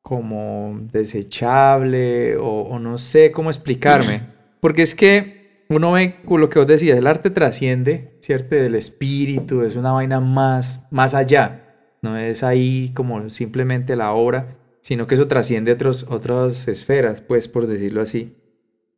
como 0.02 0.78
desechable 0.92 2.36
o, 2.38 2.78
no 2.78 2.98
sé 2.98 3.32
cómo 3.32 3.50
explicarme. 3.50 4.22
Porque 4.60 4.82
es 4.82 4.94
que 4.94 5.35
uno 5.70 5.94
ve 5.94 6.18
lo 6.28 6.50
que 6.50 6.60
vos 6.60 6.68
decías, 6.68 6.98
el 6.98 7.08
arte 7.08 7.30
trasciende, 7.30 8.18
¿cierto? 8.20 8.56
El 8.56 8.76
espíritu, 8.76 9.64
es 9.64 9.76
una 9.76 9.92
vaina 9.92 10.20
más, 10.20 10.88
más 10.92 11.16
allá. 11.16 11.62
No 12.02 12.18
es 12.18 12.44
ahí 12.44 12.92
como 12.94 13.30
simplemente 13.30 13.96
la 13.96 14.12
obra, 14.14 14.58
sino 14.82 15.08
que 15.08 15.16
eso 15.16 15.28
trasciende 15.28 15.72
otros, 15.72 16.06
otras 16.10 16.68
esferas, 16.68 17.22
pues 17.22 17.48
por 17.48 17.66
decirlo 17.66 18.02
así. 18.02 18.36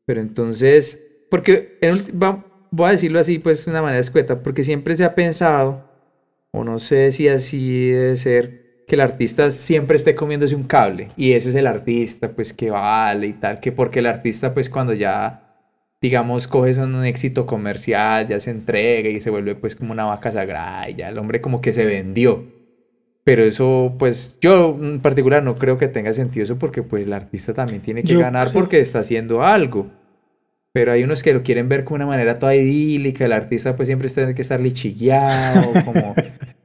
Pero 0.06 0.20
entonces, 0.20 1.06
porque 1.30 1.80
voy 2.72 2.88
a 2.88 2.92
decirlo 2.92 3.20
así, 3.20 3.40
pues 3.40 3.66
de 3.66 3.72
una 3.72 3.82
manera 3.82 4.00
escueta, 4.00 4.44
porque 4.44 4.64
siempre 4.64 4.96
se 4.98 5.06
ha 5.06 5.16
pensado, 5.16 5.90
o 6.52 6.64
no 6.64 6.80
sé 6.80 7.12
si 7.12 7.30
así 7.30 7.90
debe 7.90 8.16
ser, 8.18 8.68
que 8.88 8.96
el 8.96 9.02
artista 9.02 9.52
siempre 9.52 9.98
esté 9.98 10.16
comiéndose 10.16 10.56
un 10.56 10.64
cable 10.64 11.10
y 11.18 11.34
ese 11.34 11.50
es 11.50 11.56
el 11.56 11.68
artista 11.68 12.32
pues 12.32 12.54
que 12.54 12.70
vale 12.70 13.28
y 13.28 13.34
tal, 13.34 13.60
que 13.60 13.74
porque 13.74 14.00
el 14.00 14.06
artista 14.06 14.54
pues 14.54 14.70
cuando 14.70 14.94
ya 14.94 15.47
digamos 16.02 16.48
coge 16.48 16.80
un 16.80 17.04
éxito 17.06 17.46
comercial, 17.46 18.28
ya 18.28 18.40
se 18.40 18.52
entrega 18.52 19.10
y 19.10 19.20
se 19.20 19.30
vuelve 19.30 19.56
pues 19.56 19.76
como 19.76 19.92
una 19.92 20.06
vaca 20.06 20.32
sagrada 20.32 20.90
y 20.90 20.96
ya 20.96 21.10
el 21.10 21.18
hombre 21.18 21.42
como 21.42 21.62
que 21.62 21.74
se 21.74 21.86
vendió. 21.86 22.46
Pero 23.24 23.44
eso 23.44 23.96
pues 24.00 24.38
yo 24.40 24.78
en 24.82 25.02
particular 25.02 25.44
no 25.44 25.56
creo 25.56 25.78
que 25.78 25.88
tenga 25.88 26.14
sentido 26.14 26.44
eso 26.44 26.58
porque 26.58 26.84
pues 26.84 27.06
el 27.06 27.14
artista 27.14 27.54
también 27.54 27.82
tiene 27.82 28.04
que 28.04 28.18
ganar 28.18 28.52
porque 28.54 28.80
está 28.80 29.00
haciendo 29.00 29.44
algo. 29.44 29.88
Pero 30.72 30.92
hay 30.92 31.04
unos 31.04 31.24
que 31.24 31.34
lo 31.34 31.42
quieren 31.42 31.68
ver 31.70 31.84
como 31.84 31.96
una 31.96 32.06
manera 32.06 32.38
toda 32.38 32.54
idílica, 32.54 33.26
el 33.26 33.32
artista 33.32 33.76
pues 33.76 33.88
siempre 33.88 34.10
tiene 34.10 34.36
que 34.36 34.44
estar 34.44 34.62
lichillado, 34.62 35.74
como 35.86 36.16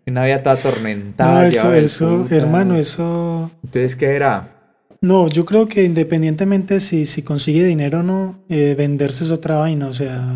una 0.07 0.25
vida 0.25 0.43
toda 0.43 0.57
atormentada. 0.57 1.43
No, 1.43 1.49
eso, 1.49 1.73
eso, 1.73 2.27
hermano, 2.31 2.77
eso... 2.77 3.51
Entonces, 3.65 3.97
¿qué 3.97 4.07
era? 4.15 4.62
No, 5.03 5.29
yo 5.29 5.45
creo 5.45 5.69
que 5.69 5.85
independientemente 5.85 6.81
si, 6.81 7.05
si 7.05 7.23
consigue 7.23 7.65
dinero 7.65 8.01
o 8.01 8.03
no, 8.03 8.45
eh, 8.49 8.75
venderse 8.75 9.25
es 9.25 9.31
otra 9.31 9.59
vaina. 9.59 9.89
O 9.89 9.93
sea, 9.93 10.27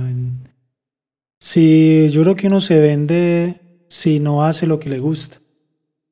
si 1.40 2.08
yo 2.10 2.22
creo 2.22 2.36
que 2.36 2.48
uno 2.48 2.60
se 2.60 2.78
vende 2.78 3.84
si 3.88 4.20
no 4.20 4.44
hace 4.44 4.66
lo 4.66 4.78
que 4.78 4.90
le 4.90 4.98
gusta. 4.98 5.38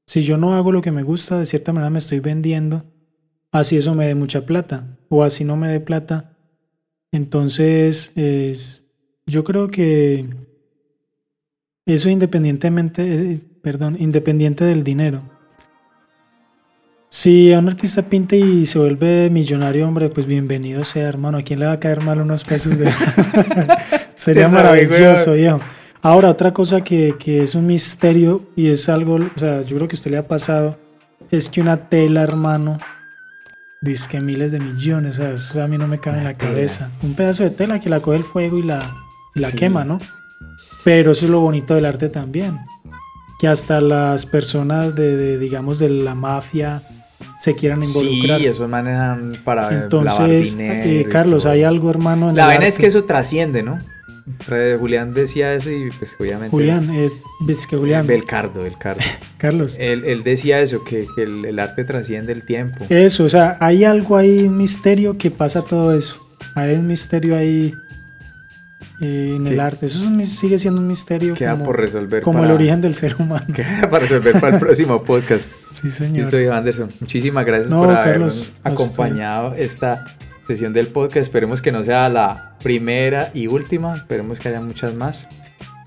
Si 0.07 0.23
yo 0.23 0.39
no 0.39 0.55
hago 0.55 0.73
lo 0.73 0.81
que 0.81 0.93
me 0.93 1.03
gusta, 1.03 1.39
de 1.39 1.47
cierta 1.47 1.73
manera 1.73 1.91
me 1.91 1.99
estoy 1.99 2.21
vendiendo. 2.21 2.85
Así 3.53 3.77
eso 3.77 3.95
me 3.95 4.07
dé 4.07 4.15
mucha 4.15 4.47
plata. 4.47 4.99
O 5.11 5.23
así 5.23 5.45
no 5.45 5.57
me 5.57 5.69
dé 5.69 5.81
plata 5.81 6.35
entonces, 7.15 8.11
es, 8.17 8.89
yo 9.25 9.45
creo 9.45 9.69
que 9.69 10.29
eso 11.87 12.09
independientemente, 12.09 13.41
perdón, 13.63 13.97
independiente 14.01 14.65
del 14.65 14.83
dinero. 14.83 15.23
Si 17.17 17.53
a 17.53 17.61
un 17.61 17.69
artista 17.69 18.03
pinta 18.03 18.35
y 18.35 18.67
se 18.67 18.77
vuelve 18.77 19.31
millonario, 19.31 19.87
hombre, 19.87 20.09
pues 20.09 20.27
bienvenido 20.27 20.83
sea, 20.83 21.09
hermano. 21.09 21.39
¿A 21.39 21.43
quién 21.43 21.61
le 21.61 21.67
va 21.67 21.71
a 21.71 21.79
caer 21.79 22.01
mal 22.01 22.21
unos 22.21 22.43
pesos 22.43 22.77
de... 22.77 22.91
Sería 24.17 24.49
maravilloso, 24.49 25.35
viejo. 25.35 25.61
Ahora, 26.03 26.29
otra 26.29 26.53
cosa 26.53 26.83
que, 26.83 27.15
que, 27.17 27.45
es 27.45 27.55
un 27.55 27.69
misterio 27.69 28.51
y 28.57 28.67
es 28.67 28.89
algo, 28.89 29.15
o 29.15 29.39
sea, 29.39 29.63
yo 29.63 29.77
creo 29.77 29.87
que 29.87 29.95
a 29.95 29.99
usted 29.99 30.11
le 30.11 30.19
ha 30.19 30.27
pasado, 30.27 30.77
es 31.31 31.51
que 31.51 31.61
una 31.61 31.89
tela, 31.89 32.21
hermano, 32.23 32.81
Dice 33.81 34.09
que 34.11 34.21
miles 34.21 34.51
de 34.51 34.59
millones, 34.59 35.21
o 35.21 35.29
eso 35.29 35.63
a 35.63 35.69
mí 35.69 35.79
no 35.79 35.87
me 35.87 36.01
cabe 36.01 36.19
en 36.19 36.25
la 36.25 36.35
cabeza. 36.35 36.91
Un 37.01 37.15
pedazo 37.15 37.45
de 37.45 37.51
tela 37.51 37.81
que 37.81 37.91
la 37.91 38.01
coge 38.01 38.17
el 38.17 38.25
fuego 38.25 38.59
y 38.59 38.65
la, 38.65 38.93
la 39.35 39.53
quema, 39.53 39.85
¿no? 39.85 40.01
Pero 40.83 41.13
eso 41.13 41.27
es 41.27 41.31
lo 41.31 41.39
bonito 41.39 41.77
del 41.77 41.85
arte 41.85 42.09
también. 42.09 42.59
Que 43.39 43.47
hasta 43.47 43.81
las 43.81 44.27
personas 44.27 44.97
de, 44.97 45.39
digamos, 45.39 45.79
de 45.79 45.91
la 45.91 46.17
mafia 46.17 46.83
se 47.39 47.55
quieran 47.55 47.83
involucrar. 47.83 48.41
Sí, 48.41 48.47
eso 48.47 48.69
manejan 48.69 49.37
para 49.45 49.85
Entonces, 49.85 50.19
lavar 50.19 50.31
dinero 50.31 50.75
eh, 50.85 51.07
Carlos, 51.11 51.47
hay 51.47 51.63
algo, 51.63 51.91
hermano. 51.91 52.31
En 52.31 52.37
la 52.37 52.47
vaina 52.47 52.67
es 52.67 52.79
que 52.79 52.87
eso 52.87 53.05
trasciende, 53.05 53.63
¿no? 53.63 53.79
Julián 54.79 55.13
decía 55.13 55.53
eso 55.53 55.71
y 55.71 55.91
pues 55.99 56.17
obviamente... 56.19 56.51
Julián, 56.51 56.91
eh, 56.91 57.11
es 57.47 57.67
que 57.67 57.77
Julián... 57.77 58.07
Belcardo, 58.07 58.63
Belcardo. 58.63 59.03
Carlos. 59.39 59.77
Él, 59.79 60.05
él, 60.07 60.23
decía 60.23 60.61
eso, 60.61 60.83
que, 60.83 61.07
el, 61.19 61.59
arte 61.59 61.85
trasciende 61.85 62.33
el 62.33 62.45
tiempo. 62.45 62.87
Eso, 62.89 63.25
o 63.25 63.29
sea, 63.29 63.59
hay 63.61 63.85
algo 63.85 64.17
ahí, 64.17 64.45
un 64.45 64.57
misterio 64.57 65.19
que 65.19 65.31
pasa 65.31 65.63
todo 65.63 65.97
eso. 65.97 66.27
Hay 66.55 66.75
un 66.75 66.87
misterio 66.87 67.37
ahí 67.37 67.75
eh, 69.01 69.35
en 69.37 69.47
el 69.47 69.61
arte. 69.61 69.87
Eso 69.87 69.99
sigue 70.27 70.59
siendo 70.59 70.81
un 70.81 70.87
misterio. 70.87 71.35
Queda 71.35 71.57
por 71.57 71.79
resolver. 71.79 72.23
Como 72.23 72.45
el 72.45 72.51
origen 72.51 72.81
del 72.81 72.95
ser 72.95 73.15
humano. 73.19 73.47
Queda 73.55 73.91
para 73.91 74.01
resolver 74.01 74.41
para 74.41 74.57
el 74.57 74.61
próximo 74.61 75.03
podcast. 75.03 75.49
Sí, 75.73 75.91
señor. 75.91 76.33
Listo, 76.33 76.53
Anderson. 76.53 76.91
Muchísimas 77.01 77.45
gracias 77.45 77.73
por 77.73 77.91
habernos 77.91 78.53
acompañado 78.63 79.55
esta 79.55 80.05
sesión 80.47 80.73
del 80.73 80.89
podcast. 80.89 81.19
Esperemos 81.19 81.63
que 81.63 81.73
no 81.73 81.83
sea 81.83 82.09
la 82.09 82.57
primera 82.63 83.31
y 83.35 83.47
última. 83.47 83.95
Esperemos 83.95 84.41
que 84.41 84.49
haya 84.49 84.61
muchas 84.61 84.95
más. 84.95 85.29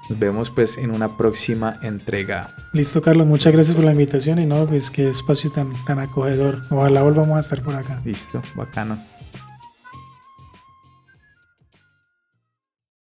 Nos 0.10 0.20
vemos 0.20 0.52
pues 0.52 0.78
en 0.78 0.92
una 0.92 1.18
próxima 1.18 1.80
entrega. 1.82 2.56
Listo, 2.74 3.02
Carlos. 3.02 3.28
Muchas 3.28 3.52
gracias 3.52 3.76
por 3.76 3.84
la 3.84 3.92
invitación 3.92 4.40
y 4.40 4.46
no, 4.46 4.66
pues 4.66 4.90
qué 4.90 5.10
espacio 5.10 5.52
tan, 5.52 5.74
tan 5.86 6.00
acogedor. 6.00 6.64
Ojalá 6.70 7.02
volvamos 7.02 7.38
a 7.38 7.40
estar 7.42 7.62
por 7.62 7.76
acá. 7.76 8.02
Listo, 8.06 8.42
bacano. 8.56 8.98